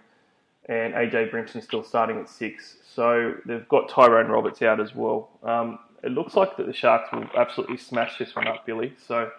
and 0.66 0.94
AJ 0.94 1.30
Brimson's 1.30 1.64
still 1.64 1.82
starting 1.82 2.18
at 2.18 2.28
six. 2.28 2.76
So 2.94 3.34
they've 3.46 3.68
got 3.68 3.88
Tyrone 3.88 4.28
Roberts 4.28 4.62
out 4.62 4.80
as 4.80 4.94
well. 4.94 5.30
Um, 5.42 5.78
it 6.02 6.12
looks 6.12 6.34
like 6.34 6.56
that 6.56 6.66
the 6.66 6.72
Sharks 6.72 7.10
will 7.12 7.26
absolutely 7.36 7.76
smash 7.76 8.18
this 8.18 8.34
one 8.36 8.46
up, 8.46 8.64
Billy. 8.64 8.94
So 9.06 9.30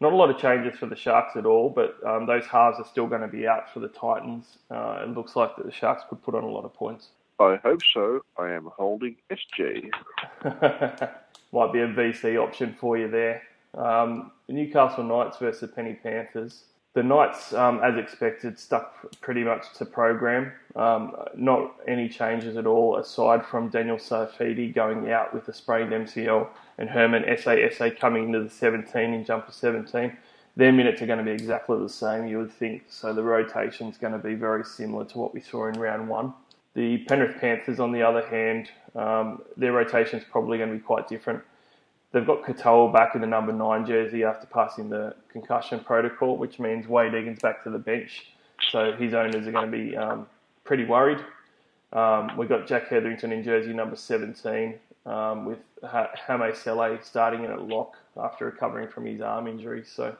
not 0.00 0.12
a 0.12 0.16
lot 0.16 0.30
of 0.30 0.38
changes 0.38 0.78
for 0.78 0.86
the 0.86 0.96
Sharks 0.96 1.36
at 1.36 1.46
all, 1.46 1.70
but 1.70 1.96
um, 2.06 2.26
those 2.26 2.44
halves 2.46 2.78
are 2.78 2.84
still 2.84 3.06
going 3.06 3.22
to 3.22 3.28
be 3.28 3.46
out 3.46 3.72
for 3.72 3.80
the 3.80 3.88
Titans. 3.88 4.58
Uh, 4.70 5.00
it 5.02 5.08
looks 5.10 5.36
like 5.36 5.56
that 5.56 5.64
the 5.64 5.72
Sharks 5.72 6.02
could 6.08 6.22
put 6.22 6.34
on 6.34 6.44
a 6.44 6.48
lot 6.48 6.64
of 6.64 6.74
points. 6.74 7.08
I 7.38 7.56
hope 7.62 7.80
so. 7.92 8.20
I 8.38 8.52
am 8.52 8.70
holding 8.76 9.16
SJ. 9.30 9.90
Might 11.52 11.72
be 11.72 11.80
a 11.80 11.88
VC 11.88 12.42
option 12.42 12.76
for 12.78 12.98
you 12.98 13.10
there. 13.10 13.42
Um, 13.74 14.32
the 14.46 14.54
Newcastle 14.54 15.04
Knights 15.04 15.38
versus 15.38 15.60
the 15.60 15.68
Penny 15.68 15.98
Panthers 16.02 16.64
the 16.96 17.02
Knights, 17.02 17.52
um, 17.52 17.78
as 17.84 17.98
expected, 17.98 18.58
stuck 18.58 18.94
pretty 19.20 19.44
much 19.44 19.70
to 19.74 19.84
program. 19.84 20.50
Um, 20.74 21.14
not 21.36 21.74
any 21.86 22.08
changes 22.08 22.56
at 22.56 22.66
all, 22.66 22.96
aside 22.96 23.44
from 23.44 23.68
Daniel 23.68 23.98
Saifiti 23.98 24.74
going 24.74 25.12
out 25.12 25.34
with 25.34 25.46
a 25.48 25.52
sprained 25.52 25.90
MCL 25.90 26.48
and 26.78 26.88
Herman 26.88 27.24
Ese'ese 27.24 27.98
coming 27.98 28.28
into 28.28 28.42
the 28.42 28.48
17 28.48 29.12
in 29.12 29.26
jumper 29.26 29.52
17. 29.52 30.16
Their 30.56 30.72
minutes 30.72 31.02
are 31.02 31.06
going 31.06 31.18
to 31.18 31.24
be 31.24 31.32
exactly 31.32 31.78
the 31.78 31.88
same, 31.90 32.28
you 32.28 32.38
would 32.38 32.50
think. 32.50 32.84
So 32.88 33.12
the 33.12 33.22
rotation 33.22 33.88
is 33.88 33.98
going 33.98 34.14
to 34.14 34.18
be 34.18 34.32
very 34.32 34.64
similar 34.64 35.04
to 35.04 35.18
what 35.18 35.34
we 35.34 35.42
saw 35.42 35.68
in 35.68 35.78
round 35.78 36.08
one. 36.08 36.32
The 36.72 37.04
Penrith 37.04 37.38
Panthers, 37.38 37.78
on 37.78 37.92
the 37.92 38.00
other 38.00 38.26
hand, 38.26 38.70
um, 38.94 39.42
their 39.58 39.72
rotation 39.72 40.18
is 40.18 40.24
probably 40.24 40.56
going 40.56 40.70
to 40.70 40.76
be 40.76 40.82
quite 40.82 41.08
different. 41.08 41.42
They've 42.12 42.26
got 42.26 42.44
Katoa 42.44 42.92
back 42.92 43.14
in 43.14 43.20
the 43.20 43.26
number 43.26 43.52
nine 43.52 43.84
jersey 43.84 44.24
after 44.24 44.46
passing 44.46 44.88
the 44.88 45.14
concussion 45.30 45.80
protocol, 45.80 46.36
which 46.36 46.58
means 46.58 46.86
Wade 46.88 47.14
Egan's 47.14 47.40
back 47.40 47.62
to 47.64 47.70
the 47.70 47.78
bench. 47.78 48.26
So 48.70 48.92
his 48.92 49.12
owners 49.12 49.46
are 49.46 49.52
going 49.52 49.70
to 49.70 49.76
be 49.76 49.96
um, 49.96 50.26
pretty 50.64 50.84
worried. 50.84 51.18
Um, 51.92 52.36
we've 52.36 52.48
got 52.48 52.66
Jack 52.66 52.88
Hetherington 52.88 53.32
in 53.32 53.42
jersey 53.42 53.72
number 53.72 53.96
17 53.96 54.74
um, 55.04 55.44
with 55.44 55.58
ha- 55.82 56.10
Hame 56.26 56.52
starting 57.02 57.44
in 57.44 57.50
at 57.50 57.62
lock 57.62 57.96
after 58.16 58.46
recovering 58.46 58.88
from 58.88 59.06
his 59.06 59.20
arm 59.20 59.46
injury. 59.46 59.84
So 59.84 60.16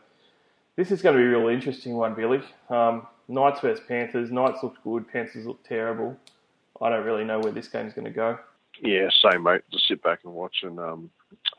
this 0.76 0.90
is 0.90 1.02
going 1.02 1.16
to 1.16 1.22
be 1.22 1.26
a 1.26 1.30
really 1.30 1.54
interesting 1.54 1.94
one, 1.96 2.14
Billy. 2.14 2.42
Um, 2.68 3.06
Knights 3.28 3.60
versus 3.60 3.84
Panthers. 3.86 4.30
Knights 4.30 4.62
looked 4.62 4.82
good. 4.84 5.08
Panthers 5.10 5.46
looked 5.46 5.66
terrible. 5.66 6.16
I 6.80 6.90
don't 6.90 7.04
really 7.04 7.24
know 7.24 7.40
where 7.40 7.52
this 7.52 7.68
game's 7.68 7.94
going 7.94 8.04
to 8.04 8.10
go. 8.10 8.38
Yeah, 8.82 9.08
same 9.22 9.42
mate. 9.42 9.62
Just 9.72 9.88
sit 9.88 10.02
back 10.02 10.20
and 10.24 10.34
watch, 10.34 10.56
and 10.62 10.78
um, 10.78 11.10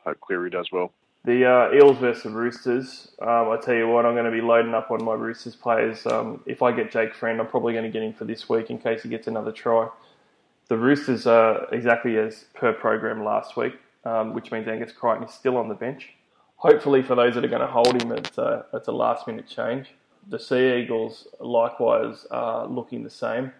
hope 0.04 0.20
Cleary 0.20 0.50
does 0.50 0.70
well. 0.72 0.92
The 1.24 1.44
uh, 1.44 1.74
Eels 1.74 1.98
versus 1.98 2.32
Roosters. 2.32 3.08
Um, 3.20 3.50
I 3.50 3.58
tell 3.60 3.74
you 3.74 3.88
what, 3.88 4.06
I'm 4.06 4.14
going 4.14 4.24
to 4.24 4.30
be 4.30 4.40
loading 4.40 4.72
up 4.72 4.90
on 4.90 5.04
my 5.04 5.14
Roosters 5.14 5.56
players. 5.56 6.06
Um, 6.06 6.40
if 6.46 6.62
I 6.62 6.72
get 6.72 6.90
Jake 6.90 7.14
Friend, 7.14 7.38
I'm 7.40 7.46
probably 7.46 7.72
going 7.72 7.84
to 7.84 7.90
get 7.90 8.02
him 8.02 8.14
for 8.14 8.24
this 8.24 8.48
week 8.48 8.70
in 8.70 8.78
case 8.78 9.02
he 9.02 9.08
gets 9.08 9.26
another 9.26 9.52
try. 9.52 9.88
The 10.68 10.76
Roosters 10.76 11.26
are 11.26 11.66
exactly 11.72 12.16
as 12.18 12.44
per 12.54 12.72
program 12.72 13.24
last 13.24 13.56
week, 13.56 13.74
um, 14.04 14.32
which 14.32 14.52
means 14.52 14.68
Angus 14.68 14.92
Crichton 14.92 15.26
is 15.26 15.34
still 15.34 15.56
on 15.56 15.68
the 15.68 15.74
bench. 15.74 16.14
Hopefully, 16.56 17.02
for 17.02 17.14
those 17.14 17.34
that 17.34 17.44
are 17.44 17.48
going 17.48 17.60
to 17.60 17.66
hold 17.66 18.00
him, 18.00 18.12
it's 18.12 18.38
a, 18.38 18.64
it's 18.72 18.88
a 18.88 18.92
last 18.92 19.26
minute 19.26 19.46
change. 19.48 19.88
The 20.28 20.38
Sea 20.38 20.76
Eagles 20.82 21.28
likewise 21.40 22.26
are 22.30 22.66
looking 22.66 23.02
the 23.02 23.10
same, 23.10 23.52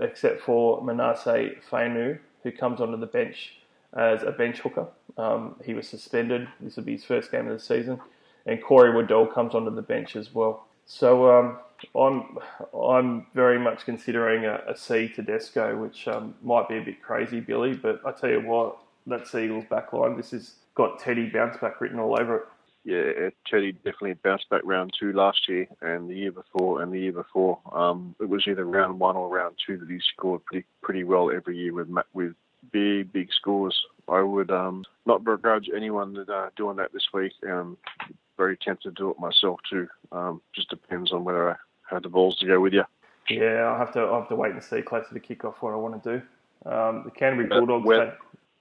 except 0.00 0.40
for 0.40 0.82
Manase 0.82 1.56
Fainu, 1.68 2.18
who 2.42 2.52
comes 2.52 2.80
onto 2.80 2.96
the 2.96 3.06
bench 3.06 3.54
as 3.96 4.22
a 4.22 4.30
bench 4.30 4.60
hooker. 4.60 4.88
Um, 5.16 5.56
he 5.64 5.74
was 5.74 5.88
suspended. 5.88 6.46
This 6.60 6.76
will 6.76 6.84
be 6.84 6.92
his 6.92 7.04
first 7.04 7.30
game 7.30 7.48
of 7.48 7.58
the 7.58 7.64
season. 7.64 8.00
And 8.44 8.62
Corey 8.62 8.94
Waddell 8.94 9.26
comes 9.26 9.54
onto 9.54 9.74
the 9.74 9.82
bench 9.82 10.14
as 10.14 10.34
well. 10.34 10.66
So 10.84 11.30
um, 11.36 11.58
I'm 11.98 12.38
I'm 12.78 13.26
very 13.34 13.58
much 13.58 13.84
considering 13.84 14.44
a, 14.44 14.60
a 14.68 14.76
C 14.76 15.08
Tedesco, 15.08 15.76
which 15.76 16.06
um, 16.06 16.34
might 16.42 16.68
be 16.68 16.76
a 16.76 16.82
bit 16.82 17.02
crazy, 17.02 17.40
Billy. 17.40 17.74
But 17.74 18.00
I 18.06 18.12
tell 18.12 18.30
you 18.30 18.40
what, 18.40 18.76
that 19.06 19.26
Seagulls 19.26 19.64
backline, 19.70 20.16
this 20.16 20.30
has 20.30 20.54
got 20.74 21.00
Teddy 21.00 21.28
bounce 21.28 21.56
back 21.56 21.80
written 21.80 21.98
all 21.98 22.20
over 22.20 22.36
it. 22.36 22.42
Yeah, 22.84 23.30
Teddy 23.50 23.72
definitely 23.72 24.14
bounced 24.14 24.48
back 24.48 24.62
round 24.64 24.92
two 24.98 25.12
last 25.12 25.48
year, 25.48 25.66
and 25.80 26.08
the 26.08 26.14
year 26.14 26.30
before, 26.30 26.82
and 26.82 26.92
the 26.92 27.00
year 27.00 27.12
before, 27.12 27.58
um, 27.72 28.14
it 28.20 28.28
was 28.28 28.44
either 28.46 28.64
round 28.64 29.00
one 29.00 29.16
or 29.16 29.28
round 29.28 29.56
two 29.66 29.76
that 29.78 29.90
he 29.90 29.98
scored 30.14 30.44
pretty 30.44 30.66
pretty 30.82 31.02
well 31.02 31.32
every 31.32 31.56
year 31.56 31.74
with 31.74 31.88
with 32.12 32.34
big 32.72 33.12
big 33.12 33.32
scores. 33.32 33.76
I 34.08 34.22
would 34.22 34.50
um, 34.50 34.84
not 35.04 35.24
begrudge 35.24 35.68
anyone 35.74 36.14
that 36.14 36.28
uh, 36.28 36.50
doing 36.56 36.76
that 36.76 36.92
this 36.92 37.08
week. 37.12 37.32
Um, 37.48 37.76
very 38.36 38.56
tempted 38.56 38.96
to 38.96 39.02
do 39.02 39.10
it 39.10 39.18
myself 39.18 39.60
too. 39.68 39.88
Um, 40.12 40.40
just 40.54 40.70
depends 40.70 41.12
on 41.12 41.24
whether 41.24 41.50
I 41.50 41.56
had 41.88 42.02
the 42.02 42.08
balls 42.08 42.36
to 42.38 42.46
go 42.46 42.60
with 42.60 42.72
you. 42.72 42.84
Yeah, 43.28 43.62
I'll 43.64 43.78
have 43.78 43.92
to 43.94 44.00
I'll 44.00 44.20
have 44.20 44.28
to 44.28 44.36
wait 44.36 44.52
and 44.52 44.62
see 44.62 44.82
closer 44.82 45.12
to 45.12 45.20
kick 45.20 45.44
off 45.44 45.60
what 45.60 45.72
I 45.72 45.76
want 45.76 46.02
to 46.02 46.18
do. 46.18 46.70
Um, 46.70 47.02
the 47.04 47.10
Canterbury 47.10 47.48
Bulldogs. 47.48 47.88
Uh, 47.88 48.00
had... 48.00 48.16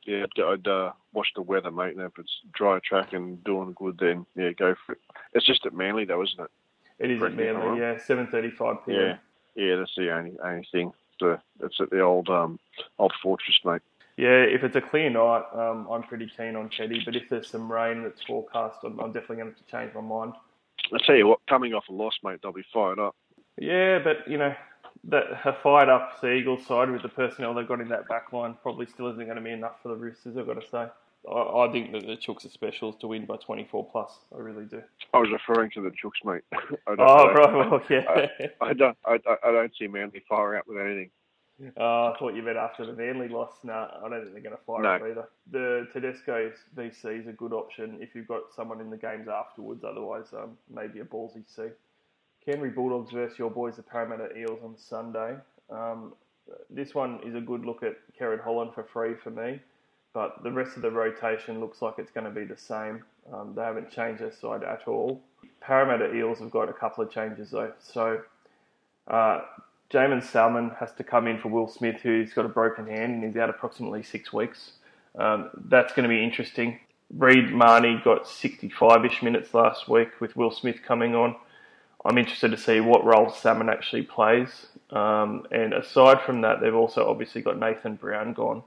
Yeah, 0.05 0.25
I'd 0.37 0.67
uh, 0.67 0.91
watch 1.13 1.29
the 1.35 1.41
weather, 1.41 1.71
mate. 1.71 1.95
And 1.95 2.01
if 2.01 2.11
it's 2.19 2.41
dry 2.53 2.79
track 2.87 3.13
and 3.13 3.43
doing 3.43 3.73
good, 3.75 3.97
then 3.99 4.25
yeah, 4.35 4.51
go 4.51 4.75
for 4.85 4.93
it. 4.93 4.99
It's 5.33 5.45
just 5.45 5.65
at 5.65 5.73
Manly, 5.73 6.05
though, 6.05 6.21
isn't 6.21 6.39
it? 6.39 6.51
It 6.99 7.11
is 7.11 7.23
at 7.23 7.35
Manly, 7.35 7.79
yeah, 7.79 7.97
seven 7.97 8.27
thirty-five 8.27 8.85
p.m. 8.85 8.99
Yeah, 8.99 9.17
yeah, 9.55 9.75
that's 9.77 9.95
the 9.97 10.15
only 10.15 10.33
only 10.43 10.67
thing. 10.71 10.93
The, 11.19 11.39
it's 11.61 11.81
at 11.81 11.89
the 11.89 12.01
old 12.01 12.29
um, 12.29 12.59
old 12.99 13.13
fortress, 13.21 13.59
mate. 13.65 13.81
Yeah, 14.17 14.43
if 14.43 14.63
it's 14.63 14.75
a 14.75 14.81
clear 14.81 15.09
night, 15.09 15.43
um, 15.53 15.87
I'm 15.91 16.03
pretty 16.03 16.31
keen 16.37 16.55
on 16.55 16.69
Teddy. 16.69 17.01
But 17.03 17.15
if 17.15 17.23
there's 17.29 17.49
some 17.49 17.69
rain 17.69 18.03
that's 18.03 18.21
forecast, 18.23 18.77
I'm, 18.83 18.99
I'm 18.99 19.11
definitely 19.11 19.37
going 19.37 19.51
to 19.51 19.57
have 19.57 19.65
to 19.65 19.71
change 19.71 19.93
my 19.93 20.01
mind. 20.01 20.33
I 20.93 20.97
tell 21.05 21.15
you 21.15 21.27
what, 21.27 21.39
coming 21.47 21.73
off 21.73 21.85
a 21.89 21.93
loss, 21.93 22.17
mate, 22.23 22.39
they'll 22.41 22.53
be 22.53 22.65
fired 22.73 22.99
up. 22.99 23.15
Yeah, 23.57 23.99
but 23.99 24.29
you 24.29 24.37
know 24.37 24.53
that 25.05 25.23
a 25.45 25.55
fired 25.61 25.89
up 25.89 26.17
Sea 26.19 26.39
Eagles 26.39 26.65
side 26.65 26.89
with 26.89 27.01
the 27.01 27.09
personnel 27.09 27.53
they've 27.53 27.67
got 27.67 27.81
in 27.81 27.89
that 27.89 28.07
back 28.07 28.31
line 28.33 28.55
probably 28.61 28.85
still 28.85 29.07
isn't 29.11 29.23
going 29.23 29.35
to 29.37 29.41
be 29.41 29.51
enough 29.51 29.75
for 29.81 29.89
the 29.89 29.95
Roosters. 29.95 30.37
I've 30.37 30.47
got 30.47 30.61
to 30.61 30.69
say. 30.69 30.87
I, 31.29 31.31
I 31.31 31.71
think 31.71 31.91
that 31.91 32.05
the 32.05 32.17
Chooks 32.17 32.45
are 32.45 32.49
specials 32.49 32.95
to 33.01 33.07
win 33.07 33.25
by 33.25 33.37
24 33.37 33.89
plus. 33.91 34.11
I 34.33 34.39
really 34.39 34.65
do. 34.65 34.81
I 35.13 35.17
was 35.17 35.29
referring 35.31 35.71
to 35.71 35.81
the 35.81 35.89
Chooks, 35.89 36.23
mate. 36.23 36.43
oh, 36.87 37.33
right, 37.33 37.53
well, 37.53 37.81
yeah. 37.89 38.03
I, 38.09 38.69
I, 38.69 38.73
don't, 38.73 38.97
I, 39.05 39.19
I 39.43 39.51
don't 39.51 39.71
see 39.77 39.87
Manly 39.87 40.23
firing 40.27 40.59
up 40.59 40.67
with 40.67 40.77
anything. 40.77 41.09
Oh, 41.77 42.11
I 42.13 42.19
thought 42.19 42.35
you 42.35 42.43
meant 42.43 42.57
after 42.57 42.85
the 42.85 42.93
Manly 42.93 43.29
loss. 43.29 43.53
No, 43.63 43.73
I 43.73 44.09
don't 44.09 44.21
think 44.21 44.33
they're 44.33 44.41
going 44.41 44.57
to 44.57 44.63
fire 44.65 44.81
no. 44.81 44.89
up 44.89 45.01
either. 45.01 45.29
The 45.51 45.87
Tedesco 45.93 46.51
VC 46.75 47.21
is 47.21 47.27
a 47.27 47.31
good 47.31 47.53
option 47.53 47.97
if 48.01 48.13
you've 48.13 48.27
got 48.27 48.53
someone 48.53 48.81
in 48.81 48.89
the 48.89 48.97
games 48.97 49.27
afterwards. 49.27 49.83
Otherwise, 49.83 50.25
um, 50.33 50.57
maybe 50.69 50.99
a 50.99 51.05
ballsy 51.05 51.43
C. 51.47 51.63
Canterbury 52.43 52.71
Bulldogs 52.71 53.11
versus 53.11 53.39
your 53.39 53.49
boys, 53.49 53.77
the 53.77 53.83
Parramatta 53.83 54.37
Eels, 54.37 54.59
on 54.63 54.75
Sunday. 54.77 55.35
Um, 55.69 56.13
this 56.69 56.93
one 56.93 57.19
is 57.25 57.35
a 57.35 57.41
good 57.41 57.65
look 57.65 57.81
at 57.81 57.95
Kerrod 58.19 58.43
Holland 58.43 58.71
for 58.75 58.83
free 58.83 59.15
for 59.15 59.31
me, 59.31 59.59
but 60.13 60.43
the 60.43 60.51
rest 60.51 60.75
of 60.75 60.83
the 60.83 60.91
rotation 60.91 61.59
looks 61.59 61.81
like 61.81 61.95
it's 61.97 62.11
going 62.11 62.25
to 62.25 62.31
be 62.31 62.45
the 62.45 62.57
same. 62.57 63.03
Um, 63.33 63.53
they 63.55 63.63
haven't 63.63 63.89
changed 63.89 64.21
their 64.21 64.31
side 64.31 64.63
at 64.63 64.87
all. 64.87 65.23
Parramatta 65.59 66.13
Eels 66.13 66.39
have 66.39 66.51
got 66.51 66.69
a 66.69 66.73
couple 66.73 67.03
of 67.03 67.09
changes 67.09 67.49
though. 67.49 67.73
So 67.79 68.21
uh, 69.07 69.41
Jaeman 69.95 70.21
Salmon 70.21 70.71
has 70.81 70.91
to 70.95 71.05
come 71.05 71.25
in 71.25 71.39
for 71.39 71.47
Will 71.47 71.69
Smith, 71.69 72.01
who's 72.01 72.33
got 72.33 72.43
a 72.43 72.49
broken 72.49 72.85
hand 72.85 73.13
and 73.13 73.23
he's 73.23 73.37
out 73.37 73.49
approximately 73.49 74.03
six 74.03 74.33
weeks. 74.33 74.73
Um, 75.17 75.49
that's 75.69 75.93
going 75.93 76.03
to 76.03 76.09
be 76.09 76.21
interesting. 76.21 76.81
Reed 77.13 77.53
Mahoney 77.53 78.01
got 78.03 78.25
65-ish 78.25 79.23
minutes 79.23 79.53
last 79.53 79.87
week 79.87 80.19
with 80.19 80.35
Will 80.35 80.51
Smith 80.51 80.81
coming 80.85 81.15
on. 81.15 81.37
I'm 82.03 82.17
interested 82.17 82.51
to 82.51 82.57
see 82.57 82.81
what 82.81 83.05
role 83.05 83.29
Salmon 83.29 83.69
actually 83.69 84.01
plays. 84.01 84.67
Um, 84.89 85.47
and 85.49 85.73
aside 85.73 86.21
from 86.25 86.41
that, 86.41 86.59
they've 86.59 86.75
also 86.75 87.07
obviously 87.09 87.41
got 87.41 87.57
Nathan 87.57 87.95
Brown 87.95 88.33
gone. 88.33 88.63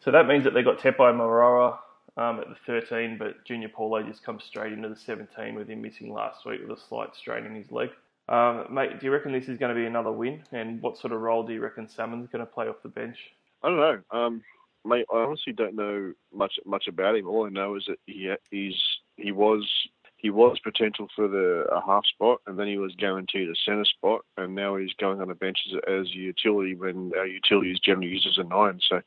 So 0.00 0.10
that 0.10 0.26
means 0.26 0.44
that 0.44 0.54
they've 0.54 0.64
got 0.64 0.78
Tepai 0.78 1.14
Moeroa 1.14 1.76
um, 2.16 2.40
at 2.40 2.48
the 2.48 2.56
13, 2.66 3.18
but 3.18 3.44
Junior 3.44 3.68
Paulo 3.68 4.02
just 4.02 4.24
comes 4.24 4.42
straight 4.44 4.72
into 4.72 4.88
the 4.88 4.96
17 4.96 5.54
with 5.54 5.68
him 5.68 5.82
missing 5.82 6.14
last 6.14 6.46
week 6.46 6.62
with 6.66 6.78
a 6.78 6.80
slight 6.80 7.14
strain 7.14 7.44
in 7.44 7.54
his 7.54 7.70
leg. 7.70 7.90
Um, 8.28 8.66
mate, 8.70 9.00
do 9.00 9.06
you 9.06 9.12
reckon 9.12 9.32
this 9.32 9.48
is 9.48 9.58
going 9.58 9.74
to 9.74 9.80
be 9.80 9.86
another 9.86 10.12
win? 10.12 10.42
And 10.52 10.80
what 10.80 10.98
sort 10.98 11.12
of 11.12 11.20
role 11.20 11.44
do 11.44 11.52
you 11.52 11.60
reckon 11.60 11.88
Salmon's 11.88 12.28
going 12.30 12.44
to 12.44 12.50
play 12.50 12.66
off 12.68 12.76
the 12.82 12.88
bench? 12.88 13.16
I 13.62 13.68
don't 13.68 13.78
know. 13.78 14.00
Um, 14.10 14.42
mate, 14.84 15.06
I 15.12 15.18
honestly 15.18 15.52
don't 15.52 15.74
know 15.74 16.12
much 16.32 16.54
much 16.64 16.86
about 16.88 17.16
him. 17.16 17.28
All 17.28 17.46
I 17.46 17.50
know 17.50 17.76
is 17.76 17.84
that 17.88 17.98
he 18.06 18.32
he's 18.50 18.80
he 19.16 19.32
was 19.32 19.68
he 20.16 20.30
was 20.30 20.58
potential 20.60 21.08
for 21.14 21.28
the 21.28 21.64
a 21.72 21.84
half 21.84 22.06
spot, 22.06 22.40
and 22.46 22.58
then 22.58 22.68
he 22.68 22.78
was 22.78 22.94
guaranteed 22.96 23.48
a 23.48 23.54
centre 23.64 23.84
spot, 23.84 24.24
and 24.36 24.54
now 24.54 24.76
he's 24.76 24.92
going 24.94 25.20
on 25.20 25.28
the 25.28 25.34
bench 25.34 25.58
as, 25.72 25.80
as 25.88 26.06
a 26.06 26.18
utility 26.18 26.74
when 26.74 27.12
our 27.16 27.26
utility 27.26 27.72
is 27.72 27.80
generally 27.80 28.08
used 28.08 28.26
as 28.26 28.38
a 28.38 28.44
nine. 28.44 28.80
So 28.88 29.00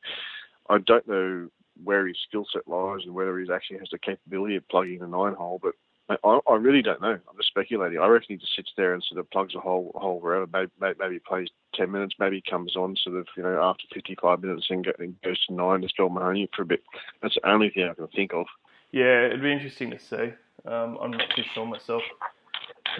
I 0.68 0.78
don't 0.78 1.08
know 1.08 1.48
where 1.82 2.06
his 2.06 2.16
skill 2.26 2.46
set 2.52 2.68
lies 2.68 3.00
and 3.04 3.14
whether 3.14 3.38
he 3.38 3.50
actually 3.52 3.78
has 3.78 3.88
the 3.90 3.98
capability 3.98 4.56
of 4.56 4.68
plugging 4.68 5.00
the 5.00 5.06
nine 5.06 5.34
hole, 5.34 5.58
but 5.62 5.74
I, 6.08 6.38
I 6.48 6.54
really 6.54 6.82
don't 6.82 7.00
know. 7.00 7.18
I'm 7.28 7.36
just 7.36 7.48
speculating. 7.48 7.98
I 7.98 8.06
reckon 8.06 8.28
he 8.30 8.36
just 8.36 8.54
sits 8.54 8.70
there 8.76 8.94
and 8.94 9.02
sort 9.02 9.18
of 9.18 9.30
plugs 9.30 9.54
a 9.54 9.60
hole, 9.60 9.90
hole 9.94 10.20
wherever. 10.20 10.46
Maybe, 10.52 10.70
maybe 10.98 11.18
plays 11.18 11.48
10 11.74 11.90
minutes, 11.90 12.14
maybe 12.18 12.42
comes 12.48 12.76
on 12.76 12.96
sort 12.96 13.16
of, 13.16 13.26
you 13.36 13.42
know, 13.42 13.60
after 13.62 13.84
55 13.92 14.40
minutes 14.42 14.66
and, 14.70 14.84
goes 14.84 15.44
to 15.46 15.54
nine 15.54 15.82
to 15.82 15.88
spell 15.88 16.08
Mahoney 16.08 16.48
for 16.54 16.62
a 16.62 16.66
bit. 16.66 16.82
That's 17.22 17.34
the 17.34 17.48
only 17.48 17.70
thing 17.70 17.88
I 17.88 17.94
can 17.94 18.06
think 18.08 18.32
of. 18.32 18.46
Yeah, 18.92 19.26
it'd 19.26 19.42
be 19.42 19.52
interesting 19.52 19.90
to 19.90 19.98
see. 19.98 20.32
Um, 20.64 20.98
I'm 21.00 21.10
not 21.10 21.28
too 21.34 21.42
sure 21.54 21.66
myself. 21.66 22.02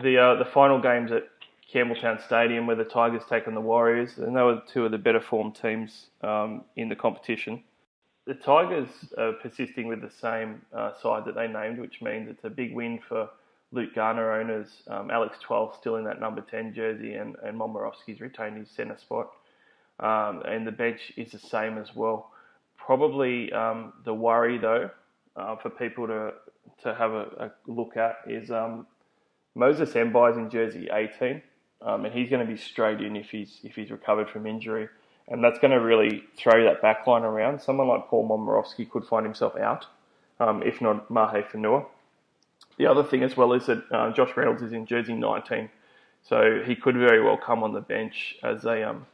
The 0.03 0.19
uh, 0.19 0.35
the 0.35 0.45
final 0.45 0.81
games 0.81 1.11
at 1.11 1.29
Campbelltown 1.73 2.25
Stadium 2.27 2.67
where 2.67 2.77
the 2.77 2.85
Tigers 2.85 3.23
take 3.29 3.49
on 3.49 3.55
the 3.55 3.61
Warriors, 3.61 4.19
and 4.19 4.37
they 4.37 4.43
were 4.43 4.63
two 4.73 4.85
of 4.85 4.91
the 4.91 4.99
better 4.99 5.21
formed 5.21 5.55
teams 5.55 6.07
um, 6.23 6.65
in 6.77 6.89
the 6.89 6.97
competition. 6.97 7.63
The 8.27 8.35
Tigers 8.35 8.89
are 9.17 9.33
persisting 9.35 9.87
with 9.87 10.01
the 10.01 10.11
same 10.11 10.63
uh, 10.75 10.93
side 11.01 11.25
that 11.27 11.37
they 11.37 11.47
named, 11.47 11.79
which 11.79 12.03
means 12.03 12.29
it's 12.29 12.45
a 12.45 12.51
big 12.51 12.75
win 12.75 12.99
for 13.09 13.31
Luke 13.71 13.95
Garner 13.95 14.33
owners. 14.33 14.69
Um, 14.89 15.11
Alex 15.11 15.39
Twal 15.41 15.77
still 15.79 15.97
in 15.97 16.05
that 16.05 16.21
number 16.21 16.41
10 16.41 16.75
jersey, 16.75 17.15
and, 17.15 17.37
and 17.45 17.59
Momirovski's 17.59 18.21
retained 18.21 18.59
his 18.59 18.69
centre 18.69 18.99
spot. 18.99 19.31
Um, 20.01 20.43
and 20.43 20.67
the 20.67 20.73
bench 20.73 21.13
is 21.17 21.33
the 21.33 21.39
same 21.39 21.79
as 21.79 21.95
well. 21.95 22.33
Probably 22.77 23.53
um, 23.53 23.93
the 24.05 24.15
worry, 24.15 24.59
though, 24.59 24.91
uh, 25.37 25.57
for 25.57 25.71
people 25.71 26.07
to 26.09 26.33
to 26.83 26.95
have 26.95 27.13
a, 27.13 27.23
a 27.39 27.51
look 27.67 27.97
at 27.97 28.17
is 28.27 28.51
um, 28.51 28.87
Moses 29.55 29.93
Mbye's 29.93 30.37
in 30.37 30.51
jersey 30.51 30.89
18, 30.93 31.41
um, 31.81 32.05
and 32.05 32.13
he's 32.13 32.29
going 32.29 32.45
to 32.45 32.53
be 32.53 32.59
straight 32.59 33.01
in 33.01 33.17
if 33.17 33.31
he's 33.31 33.61
if 33.63 33.75
he's 33.75 33.91
recovered 33.91 34.29
from 34.29 34.47
injury, 34.47 34.89
and 35.29 35.43
that's 35.43 35.59
going 35.59 35.73
to 35.73 35.81
really 35.81 36.25
throw 36.37 36.65
that 36.65 36.81
back 36.83 37.07
line 37.07 37.23
around. 37.23 37.61
Someone 37.61 37.89
like 37.89 38.09
Paul 38.09 38.29
Momirovski 38.29 38.89
could 38.89 39.05
find 39.05 39.25
himself 39.27 39.57
out, 39.57 39.87
um, 40.39 40.63
if 40.63 40.81
not 40.81 41.11
Mahe 41.11 41.43
Fonua. 41.51 41.87
The 42.79 42.87
other 42.87 43.03
thing 43.03 43.23
as 43.23 43.37
well 43.37 43.53
is 43.53 43.67
that 43.67 43.85
uh, 43.91 44.13
Josh 44.13 44.37
Reynolds 44.37 44.63
is 44.63 44.73
in 44.73 44.87
jersey 44.87 45.15
19, 45.15 45.71
so 46.23 46.63
he 46.65 46.77
could 46.77 46.97
very 46.97 47.23
well 47.23 47.37
come 47.37 47.63
on 47.63 47.73
the 47.73 47.81
bench 47.81 48.37
as 48.43 48.65
a 48.65 48.89
um, 48.89 49.07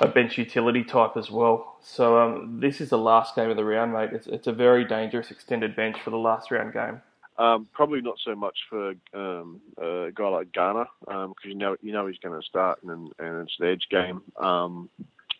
a 0.00 0.08
bench 0.08 0.38
utility 0.38 0.84
type 0.84 1.16
as 1.16 1.30
well. 1.30 1.76
So 1.82 2.18
um, 2.18 2.60
this 2.60 2.80
is 2.80 2.90
the 2.90 2.98
last 2.98 3.34
game 3.34 3.50
of 3.50 3.56
the 3.56 3.64
round, 3.64 3.92
mate. 3.92 4.10
It's, 4.12 4.26
it's 4.26 4.46
a 4.46 4.52
very 4.52 4.84
dangerous 4.84 5.30
extended 5.30 5.74
bench 5.74 5.96
for 6.00 6.10
the 6.10 6.16
last 6.16 6.50
round 6.50 6.72
game. 6.72 7.02
Um, 7.38 7.66
probably 7.72 8.00
not 8.00 8.18
so 8.22 8.34
much 8.34 8.58
for 8.68 8.94
um, 9.14 9.60
a 9.78 10.10
guy 10.14 10.28
like 10.28 10.52
Garner 10.52 10.86
because 11.00 11.26
um, 11.26 11.34
you 11.44 11.54
know 11.54 11.76
you 11.80 11.92
know 11.92 12.06
he's 12.06 12.18
going 12.18 12.38
to 12.38 12.46
start 12.46 12.82
and, 12.82 13.10
and 13.18 13.42
it's 13.42 13.56
the 13.58 13.68
edge 13.68 13.86
game 13.90 14.20
um, 14.38 14.90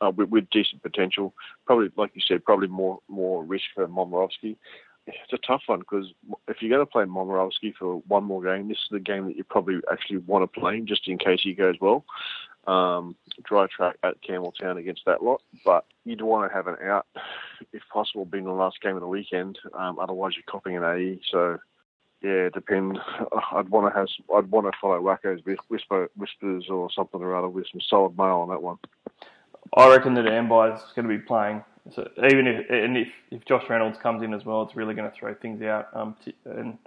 uh, 0.01 0.11
with, 0.15 0.29
with, 0.29 0.51
decent 0.51 0.83
potential. 0.83 1.35
Probably 1.67 1.91
like 1.97 2.11
you 2.15 2.23
said, 2.27 2.45
probably 2.45 2.69
more 2.69 2.99
more 3.09 3.45
risk 3.45 3.65
for 3.75 3.87
Momirovski. 3.87 4.57
it's 5.07 5.33
a 5.33 5.39
tough 5.39 5.63
one 5.67 5.81
because 5.81 6.13
if 6.49 6.59
you're 6.61 6.71
going 6.71 6.87
to 6.87 6.91
play 6.91 7.05
Momirovski 7.05 7.75
for 7.79 7.97
one 8.09 8.25
more 8.25 8.43
game, 8.43 8.69
this 8.69 8.79
is 8.79 8.89
the 8.91 9.01
game 9.01 9.27
that 9.27 9.37
you 9.37 9.45
probably 9.45 9.81
actually 9.91 10.19
want 10.19 10.43
to 10.43 10.61
play 10.61 10.81
just 10.81 11.09
in 11.09 11.19
case 11.19 11.41
he 11.43 11.55
goes 11.55 11.77
well. 11.81 12.05
Um, 12.67 13.17
dry 13.43 13.67
track 13.75 13.97
at 14.03 14.23
Campbelltown 14.23 14.79
against 14.79 15.03
that 15.07 15.23
lot, 15.23 15.41
but 15.65 15.87
you'd 16.05 16.21
want 16.21 16.49
to 16.49 16.55
have 16.55 16.67
an 16.67 16.77
out 16.85 17.07
if 17.73 17.83
possible, 17.93 18.25
being 18.25 18.45
the 18.45 18.53
last 18.53 18.81
game 18.83 18.97
of 18.97 19.01
the 19.01 19.09
weekend. 19.09 19.59
Um, 19.75 19.99
otherwise, 19.99 20.35
you're 20.37 20.45
copping 20.47 20.77
an 20.77 20.85
AE. 20.85 21.21
So 21.31 21.59
yeah, 22.23 22.47
it 22.47 22.55
depends. 22.55 22.99
I'd 23.53 23.69
want 23.69 23.93
to 23.93 23.99
have. 23.99 24.09
I'd 24.35 24.51
want 24.51 24.67
to 24.67 24.79
follow 24.81 25.01
Wacko's 25.01 25.43
whisper, 25.69 26.11
whispers 26.17 26.67
or 26.69 26.91
something 26.95 27.21
or 27.21 27.35
other 27.35 27.49
with 27.49 27.67
some 27.71 27.81
solid 27.81 28.17
mail 28.17 28.41
on 28.41 28.49
that 28.51 28.63
one. 28.63 28.79
I 29.77 29.89
reckon 29.89 30.15
that 30.15 30.25
Mbye 30.25 30.75
is 30.75 30.83
going 30.95 31.09
to 31.09 31.17
be 31.17 31.23
playing. 31.23 31.63
So 31.95 32.09
even 32.31 32.47
if 32.47 32.71
and 32.71 32.97
if, 32.97 33.09
if 33.31 33.45
Josh 33.45 33.65
Reynolds 33.69 33.99
comes 33.99 34.23
in 34.23 34.35
as 34.35 34.45
well, 34.45 34.63
it's 34.63 34.77
really 34.77 34.95
going 34.95 35.11
to 35.11 35.17
throw 35.17 35.35
things 35.35 35.63
out. 35.63 35.89
Um, 35.95 36.17
and 36.45 36.79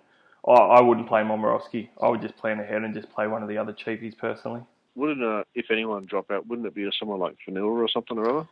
I, 0.48 0.52
I 0.52 0.82
wouldn't 0.82 1.08
play 1.08 1.22
Momirovski. 1.22 1.90
I 2.02 2.10
would 2.10 2.22
just 2.22 2.38
plan 2.38 2.60
ahead 2.60 2.84
and 2.84 2.94
just 2.94 3.10
play 3.12 3.28
one 3.28 3.42
of 3.42 3.50
the 3.50 3.58
other 3.58 3.74
cheapies 3.74 4.18
personally. 4.18 4.62
Wouldn't 4.96 5.24
uh, 5.24 5.44
if 5.56 5.72
anyone 5.72 6.06
drop 6.06 6.30
out? 6.32 6.48
Wouldn't 6.48 6.68
it 6.68 6.76
be 6.76 6.88
someone 7.00 7.20
like 7.20 7.36
Vanilla 7.46 7.68
or 7.68 7.88
something 7.88 8.18
or 8.18 8.30
other? 8.30 8.48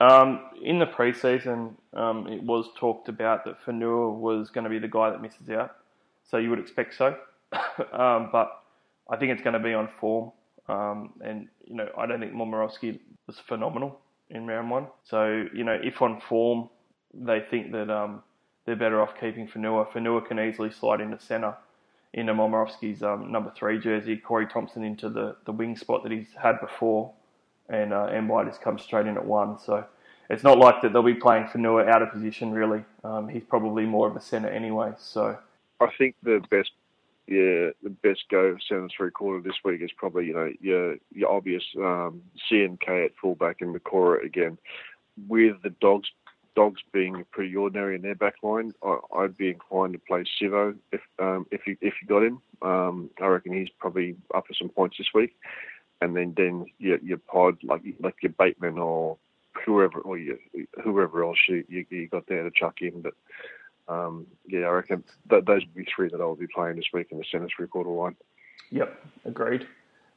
Um, 0.00 0.40
in 0.62 0.78
the 0.78 0.86
preseason, 0.86 1.74
um, 1.92 2.26
it 2.26 2.42
was 2.42 2.66
talked 2.78 3.08
about 3.08 3.44
that 3.44 3.64
Fonua 3.64 4.12
was 4.12 4.50
going 4.50 4.64
to 4.64 4.70
be 4.70 4.78
the 4.78 4.88
guy 4.88 5.10
that 5.10 5.22
misses 5.22 5.48
out 5.50 5.76
so 6.30 6.38
you 6.38 6.50
would 6.50 6.58
expect 6.58 6.94
so. 6.94 7.16
um, 7.92 8.30
but 8.32 8.62
I 9.08 9.16
think 9.16 9.32
it's 9.32 9.42
going 9.42 9.54
to 9.54 9.60
be 9.60 9.74
on 9.74 9.88
form. 10.00 10.32
Um, 10.68 11.12
and, 11.22 11.48
you 11.66 11.74
know, 11.74 11.88
I 11.98 12.06
don't 12.06 12.20
think 12.20 12.32
Momirovski 12.32 12.98
was 13.26 13.38
phenomenal 13.38 14.00
in 14.30 14.46
round 14.46 14.70
one. 14.70 14.86
So, 15.04 15.46
you 15.54 15.64
know, 15.64 15.78
if 15.82 16.00
on 16.02 16.20
form 16.20 16.68
they 17.12 17.40
think 17.40 17.72
that 17.72 17.90
um, 17.90 18.22
they're 18.64 18.76
better 18.76 19.00
off 19.00 19.14
keeping 19.20 19.46
Fonua, 19.46 19.90
Fonua 19.90 20.26
can 20.26 20.38
easily 20.40 20.70
slide 20.70 21.00
into 21.00 21.18
centre 21.18 21.54
into 22.14 22.32
Momirovski's 22.32 23.02
um, 23.02 23.30
number 23.30 23.52
three 23.56 23.78
jersey, 23.78 24.16
Corey 24.16 24.46
Thompson 24.46 24.84
into 24.84 25.08
the, 25.08 25.36
the 25.46 25.52
wing 25.52 25.76
spot 25.76 26.04
that 26.04 26.12
he's 26.12 26.28
had 26.40 26.60
before, 26.60 27.12
and 27.68 27.92
uh, 27.92 28.08
White 28.22 28.46
has 28.46 28.56
come 28.56 28.78
straight 28.78 29.06
in 29.06 29.16
at 29.16 29.24
one. 29.24 29.58
So 29.58 29.84
it's 30.30 30.44
not 30.44 30.58
like 30.58 30.80
that 30.82 30.92
they'll 30.92 31.02
be 31.02 31.14
playing 31.14 31.46
Fonua 31.46 31.88
out 31.88 32.02
of 32.02 32.12
position, 32.12 32.52
really. 32.52 32.84
Um, 33.02 33.28
he's 33.28 33.42
probably 33.42 33.84
more 33.84 34.08
of 34.08 34.14
a 34.14 34.20
centre 34.20 34.48
anyway. 34.48 34.92
So 34.96 35.36
I 35.80 35.88
think 35.98 36.14
the 36.22 36.40
best, 36.50 36.70
yeah, 37.26 37.70
the 37.82 37.90
best 38.02 38.24
go 38.30 38.56
centre 38.68 38.88
three 38.94 39.10
quarter 39.10 39.40
this 39.40 39.56
week 39.64 39.80
is 39.82 39.90
probably 39.96 40.26
you 40.26 40.34
know 40.34 40.52
your 40.60 40.96
your 41.12 41.30
obvious 41.30 41.64
um, 41.78 42.22
CNK 42.50 43.06
at 43.06 43.12
fullback 43.20 43.60
and 43.60 43.74
Macora 43.74 44.24
again. 44.24 44.58
With 45.28 45.62
the 45.62 45.70
dogs 45.70 46.08
dogs 46.54 46.80
being 46.92 47.24
pretty 47.32 47.54
ordinary 47.56 47.96
in 47.96 48.02
their 48.02 48.14
back 48.14 48.34
line, 48.42 48.72
I, 48.82 48.98
would 49.12 49.36
be 49.36 49.50
inclined 49.50 49.94
to 49.94 49.98
play 49.98 50.24
Sivo 50.40 50.76
if 50.92 51.00
um, 51.18 51.46
if 51.50 51.66
you 51.66 51.76
if 51.80 51.94
you 52.02 52.08
got 52.08 52.24
him. 52.24 52.40
Um, 52.62 53.10
I 53.20 53.26
reckon 53.26 53.52
he's 53.52 53.70
probably 53.78 54.16
up 54.34 54.46
for 54.46 54.54
some 54.54 54.68
points 54.68 54.96
this 54.98 55.08
week. 55.14 55.36
And 56.00 56.16
then 56.16 56.34
then 56.36 56.66
your 56.78 56.98
your 56.98 57.18
pod 57.18 57.56
like 57.62 57.82
like 58.00 58.16
your 58.22 58.32
Bateman 58.32 58.78
or 58.78 59.16
whoever 59.64 60.00
or 60.00 60.18
your, 60.18 60.36
whoever 60.82 61.24
else 61.24 61.38
you, 61.48 61.64
you, 61.68 61.86
you 61.88 62.08
got 62.08 62.26
there 62.26 62.42
to 62.42 62.50
chuck 62.50 62.82
in, 62.82 63.00
but 63.00 63.14
um, 63.88 64.26
yeah, 64.46 64.66
I 64.66 64.70
reckon 64.70 65.04
those 65.28 65.46
would 65.46 65.74
be 65.74 65.84
three 65.84 66.08
that 66.08 66.20
I'll 66.20 66.34
be 66.34 66.46
playing 66.46 66.76
this 66.76 66.86
week 66.92 67.08
in 67.10 67.18
the 67.18 67.24
centre 67.30 67.48
three 67.54 67.66
quarter 67.66 67.90
line. 67.90 68.16
Yep, 68.70 69.04
agreed. 69.24 69.66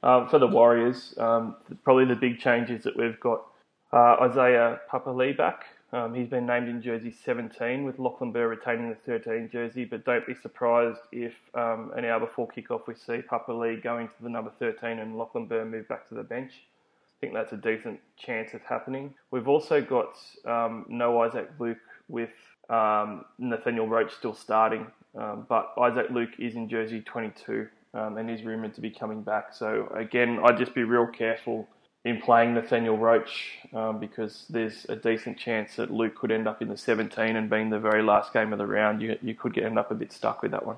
Um, 0.03 0.27
for 0.29 0.39
the 0.39 0.47
Warriors, 0.47 1.13
um, 1.17 1.55
probably 1.83 2.05
the 2.05 2.15
big 2.15 2.39
changes 2.39 2.83
that 2.83 2.95
we've 2.95 3.19
got 3.19 3.43
uh, 3.91 4.17
Isaiah 4.21 4.79
Papali'i 4.91 5.35
back. 5.35 5.65
Um, 5.93 6.13
he's 6.13 6.27
been 6.27 6.45
named 6.45 6.67
in 6.67 6.81
jersey 6.81 7.11
17 7.11 7.85
with 7.85 7.97
Lachlan 7.97 8.33
Burr 8.33 8.49
retaining 8.49 8.89
the 8.89 8.95
13 8.95 9.49
jersey, 9.51 9.85
but 9.85 10.03
don't 10.03 10.27
be 10.27 10.35
surprised 10.35 10.99
if 11.13 11.33
um, 11.55 11.91
an 11.95 12.03
hour 12.03 12.19
before 12.19 12.47
kickoff 12.47 12.87
we 12.87 12.95
see 12.95 13.21
Papali'i 13.21 13.81
going 13.81 14.07
to 14.07 14.23
the 14.23 14.29
number 14.29 14.51
13 14.59 14.99
and 14.99 15.17
Lachlan 15.17 15.45
Burr 15.45 15.63
move 15.63 15.87
back 15.87 16.07
to 16.09 16.15
the 16.15 16.23
bench. 16.23 16.51
I 16.51 17.19
think 17.21 17.33
that's 17.33 17.53
a 17.53 17.57
decent 17.57 17.99
chance 18.17 18.53
of 18.53 18.61
happening. 18.63 19.13
We've 19.31 19.47
also 19.47 19.81
got 19.81 20.17
um, 20.45 20.85
no 20.89 21.21
Isaac 21.21 21.49
Luke 21.57 21.77
with 22.09 22.29
um, 22.69 23.25
Nathaniel 23.37 23.87
Roache 23.87 24.11
still 24.11 24.33
starting, 24.33 24.87
um, 25.15 25.45
but 25.47 25.73
Isaac 25.79 26.09
Luke 26.09 26.31
is 26.39 26.55
in 26.55 26.69
jersey 26.69 27.01
22 27.01 27.67
um, 27.93 28.17
and 28.17 28.29
is 28.29 28.43
rumoured 28.43 28.75
to 28.75 28.81
be 28.81 28.89
coming 28.89 29.21
back. 29.21 29.53
So 29.53 29.91
again, 29.95 30.39
I'd 30.43 30.57
just 30.57 30.73
be 30.75 30.83
real 30.83 31.07
careful 31.07 31.67
in 32.05 32.21
playing 32.21 32.53
Nathaniel 32.53 32.97
Roache 32.97 33.73
um, 33.73 33.99
because 33.99 34.45
there's 34.49 34.85
a 34.89 34.95
decent 34.95 35.37
chance 35.37 35.75
that 35.75 35.91
Luke 35.91 36.15
could 36.15 36.31
end 36.31 36.47
up 36.47 36.61
in 36.61 36.69
the 36.69 36.77
17 36.77 37.35
and 37.35 37.49
being 37.49 37.69
the 37.69 37.79
very 37.79 38.03
last 38.03 38.31
game 38.33 38.53
of 38.53 38.59
the 38.59 38.67
round, 38.67 39.01
you 39.01 39.17
you 39.21 39.33
could 39.33 39.53
get 39.53 39.65
end 39.65 39.77
up 39.77 39.91
a 39.91 39.95
bit 39.95 40.13
stuck 40.13 40.41
with 40.41 40.51
that 40.51 40.65
one. 40.65 40.77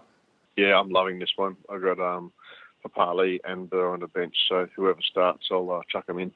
Yeah, 0.56 0.80
I'm 0.80 0.90
loving 0.90 1.20
this 1.20 1.32
one. 1.36 1.56
I've 1.70 1.82
got 1.82 2.00
um, 2.00 2.32
Papali'i 2.86 3.40
and 3.44 3.70
Burr 3.70 3.94
on 3.94 4.00
the 4.00 4.08
bench, 4.08 4.36
so 4.48 4.68
whoever 4.76 5.02
starts, 5.02 5.48
I'll 5.52 5.70
uh, 5.72 5.82
chuck 5.90 6.06
them 6.08 6.20
in. 6.20 6.32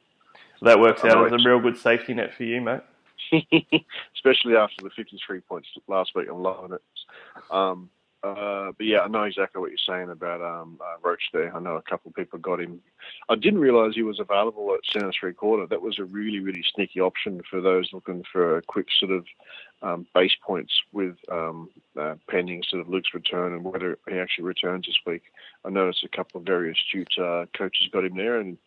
That 0.62 0.80
works 0.80 1.04
out 1.04 1.26
as 1.26 1.34
a 1.34 1.50
real 1.50 1.60
good 1.60 1.78
safety 1.78 2.14
net 2.14 2.34
for 2.36 2.44
you, 2.44 2.62
mate. 2.62 2.82
especially 4.16 4.56
after 4.56 4.84
the 4.84 4.90
53 4.96 5.42
points 5.42 5.70
last 5.88 6.12
week. 6.16 6.28
I'm 6.30 6.42
loving 6.42 6.74
it. 6.74 6.82
Um, 7.52 7.90
uh, 8.24 8.72
but 8.78 8.86
yeah, 8.86 9.00
I 9.00 9.10
know 9.10 9.24
exactly 9.24 9.60
what 9.60 9.70
you're 9.70 9.78
saying 9.86 10.10
about 10.10 10.42
um, 10.42 10.80
uh, 10.82 10.98
Roache 11.06 11.30
there. 11.34 11.54
I 11.54 11.60
know 11.60 11.76
a 11.76 11.82
couple 11.82 12.10
of 12.10 12.16
people 12.16 12.40
got 12.40 12.62
him. 12.62 12.80
I 13.28 13.36
didn't 13.36 13.60
realise 13.60 13.96
he 13.96 14.04
was 14.04 14.20
available 14.20 14.74
at 14.74 14.86
centre 14.90 15.12
three 15.12 15.34
quarter. 15.34 15.68
That 15.68 15.82
was 15.82 16.00
a 16.00 16.06
really, 16.06 16.40
really 16.40 16.64
sneaky 16.74 17.02
option 17.02 17.42
for 17.50 17.60
those 17.60 17.90
looking 17.92 18.24
for 18.32 18.58
a 18.58 18.62
quick 18.62 18.88
sort 18.98 19.12
of 19.12 19.26
um, 19.82 20.08
base 20.14 20.36
points 20.42 20.72
with 20.94 21.18
um, 21.30 21.70
uh, 22.00 22.16
pending 22.30 22.64
sort 22.66 22.82
of 22.82 22.88
Luke's 22.88 23.14
return 23.14 23.52
and 23.52 23.66
whether 23.66 23.98
he 24.08 24.18
actually 24.18 24.46
returns 24.46 24.86
this 24.86 24.96
week. 25.06 25.24
I 25.66 25.70
noticed 25.70 26.06
a 26.06 26.16
couple 26.16 26.40
of 26.40 26.48
very 26.48 26.72
astute 26.72 27.18
uh, 27.18 27.46
coaches 27.54 27.90
got 27.92 28.06
him 28.06 28.16
there 28.16 28.40
and 28.40 28.58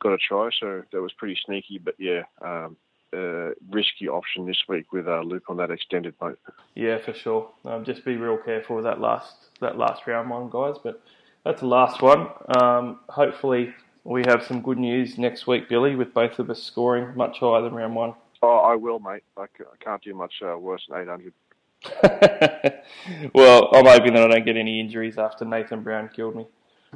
got 0.00 0.14
a 0.14 0.18
try, 0.18 0.48
so 0.58 0.82
that 0.90 1.02
was 1.02 1.12
pretty 1.12 1.38
sneaky. 1.44 1.78
But 1.78 1.96
yeah, 1.98 2.22
um, 2.40 2.78
uh, 3.14 3.54
risky 3.70 4.08
option 4.08 4.46
this 4.46 4.62
week 4.68 4.92
with 4.92 5.06
uh, 5.06 5.20
Luke 5.20 5.44
on 5.48 5.56
that 5.58 5.70
extended 5.70 6.18
boat. 6.18 6.38
Yeah, 6.74 6.98
for 6.98 7.14
sure. 7.14 7.50
Um, 7.64 7.84
just 7.84 8.04
be 8.04 8.16
real 8.16 8.38
careful 8.38 8.76
with 8.76 8.84
that 8.84 9.00
last 9.00 9.34
that 9.60 9.78
last 9.78 10.06
round 10.06 10.30
one, 10.30 10.50
guys. 10.50 10.76
But 10.82 11.00
that's 11.44 11.60
the 11.60 11.66
last 11.66 12.02
one. 12.02 12.28
Um, 12.58 13.00
hopefully, 13.08 13.74
we 14.04 14.22
have 14.26 14.44
some 14.44 14.60
good 14.60 14.78
news 14.78 15.18
next 15.18 15.46
week, 15.46 15.68
Billy, 15.68 15.94
with 15.96 16.12
both 16.12 16.38
of 16.38 16.50
us 16.50 16.62
scoring 16.62 17.16
much 17.16 17.38
higher 17.38 17.62
than 17.62 17.74
round 17.74 17.94
one. 17.94 18.14
Oh, 18.42 18.58
I 18.58 18.74
will, 18.76 18.98
mate. 18.98 19.22
I, 19.38 19.46
can't 19.80 20.02
do 20.02 20.14
much 20.14 20.34
uh, 20.44 20.58
worse 20.58 20.86
than 20.88 21.00
800. 21.00 21.32
well, 23.34 23.70
I'm 23.72 23.86
hoping 23.86 24.14
that 24.14 24.22
I 24.22 24.28
don't 24.28 24.44
get 24.44 24.56
any 24.56 24.80
injuries 24.80 25.16
after 25.16 25.44
Nathan 25.44 25.82
Brown 25.82 26.10
killed 26.14 26.36
me. 26.36 26.46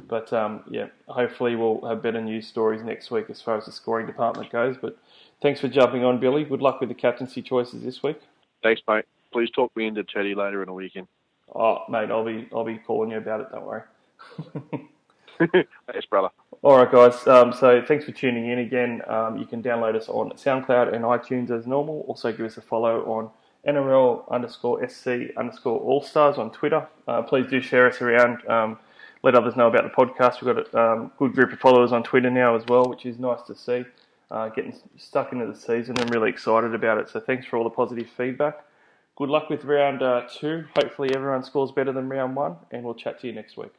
But 0.07 0.31
um, 0.31 0.63
yeah, 0.69 0.87
hopefully 1.07 1.55
we'll 1.55 1.81
have 1.87 2.01
better 2.01 2.21
news 2.21 2.47
stories 2.47 2.83
next 2.83 3.11
week 3.11 3.29
as 3.29 3.41
far 3.41 3.57
as 3.57 3.65
the 3.65 3.71
scoring 3.71 4.07
department 4.07 4.51
goes. 4.51 4.77
But 4.79 4.97
Thanks 5.41 5.61
for 5.61 5.69
jumping 5.69 6.03
on, 6.03 6.19
Billy. 6.19 6.43
Good 6.43 6.61
luck 6.61 6.81
with 6.81 6.89
the 6.89 6.95
captaincy 6.95 7.41
choices 7.41 7.81
this 7.81 8.03
week. 8.03 8.19
Thanks, 8.61 8.81
mate. 8.87 9.05
Please 9.31 9.49
talk 9.51 9.73
me 9.75 9.87
into 9.87 10.03
Teddy 10.03 10.35
later 10.35 10.61
in 10.61 10.67
the 10.67 10.73
weekend. 10.73 11.07
Oh, 11.55 11.83
mate, 11.89 12.11
I'll 12.11 12.25
be 12.25 12.47
I'll 12.53 12.65
be 12.65 12.77
calling 12.77 13.11
you 13.11 13.17
about 13.17 13.41
it. 13.41 13.47
Don't 13.51 13.65
worry. 13.65 13.83
thanks, 15.91 16.05
brother. 16.09 16.29
All 16.61 16.77
right, 16.77 16.91
guys. 16.91 17.25
Um, 17.25 17.53
so 17.53 17.81
thanks 17.87 18.03
for 18.03 18.11
tuning 18.11 18.49
in 18.49 18.59
again. 18.59 19.01
Um, 19.07 19.37
you 19.37 19.45
can 19.45 19.63
download 19.63 19.95
us 19.95 20.09
on 20.09 20.31
SoundCloud 20.31 20.93
and 20.93 21.05
iTunes 21.05 21.51
as 21.51 21.65
normal. 21.65 22.03
Also, 22.07 22.31
give 22.33 22.45
us 22.45 22.57
a 22.57 22.61
follow 22.61 23.03
on 23.05 23.29
NRL 23.65 24.29
underscore 24.29 24.87
SC 24.89 25.35
underscore 25.37 25.79
All 25.79 26.01
Stars 26.01 26.37
on 26.37 26.51
Twitter. 26.51 26.85
Uh, 27.07 27.21
please 27.21 27.47
do 27.49 27.61
share 27.61 27.87
us 27.87 28.01
around. 28.01 28.45
Um, 28.47 28.77
let 29.23 29.35
others 29.35 29.55
know 29.55 29.67
about 29.67 29.83
the 29.83 29.89
podcast. 29.89 30.41
We've 30.41 30.53
got 30.53 30.73
a 30.73 30.91
um, 30.91 31.11
good 31.17 31.33
group 31.33 31.53
of 31.53 31.59
followers 31.59 31.93
on 31.93 32.03
Twitter 32.03 32.29
now 32.29 32.55
as 32.55 32.63
well, 32.67 32.89
which 32.89 33.05
is 33.05 33.19
nice 33.19 33.41
to 33.43 33.55
see 33.55 33.85
uh, 34.31 34.49
getting 34.49 34.75
stuck 34.97 35.31
into 35.31 35.45
the 35.45 35.55
season 35.55 35.99
and 35.99 36.13
really 36.13 36.29
excited 36.29 36.73
about 36.73 36.97
it. 36.97 37.09
So 37.09 37.19
thanks 37.19 37.45
for 37.45 37.57
all 37.57 37.63
the 37.63 37.69
positive 37.69 38.09
feedback. 38.15 38.65
Good 39.17 39.29
luck 39.29 39.49
with 39.49 39.65
round 39.65 40.01
uh, 40.01 40.27
two. 40.31 40.65
Hopefully 40.75 41.09
everyone 41.13 41.43
scores 41.43 41.71
better 41.71 41.91
than 41.91 42.07
round 42.07 42.35
one, 42.35 42.55
and 42.71 42.83
we'll 42.83 42.93
chat 42.93 43.19
to 43.21 43.27
you 43.27 43.33
next 43.33 43.57
week. 43.57 43.73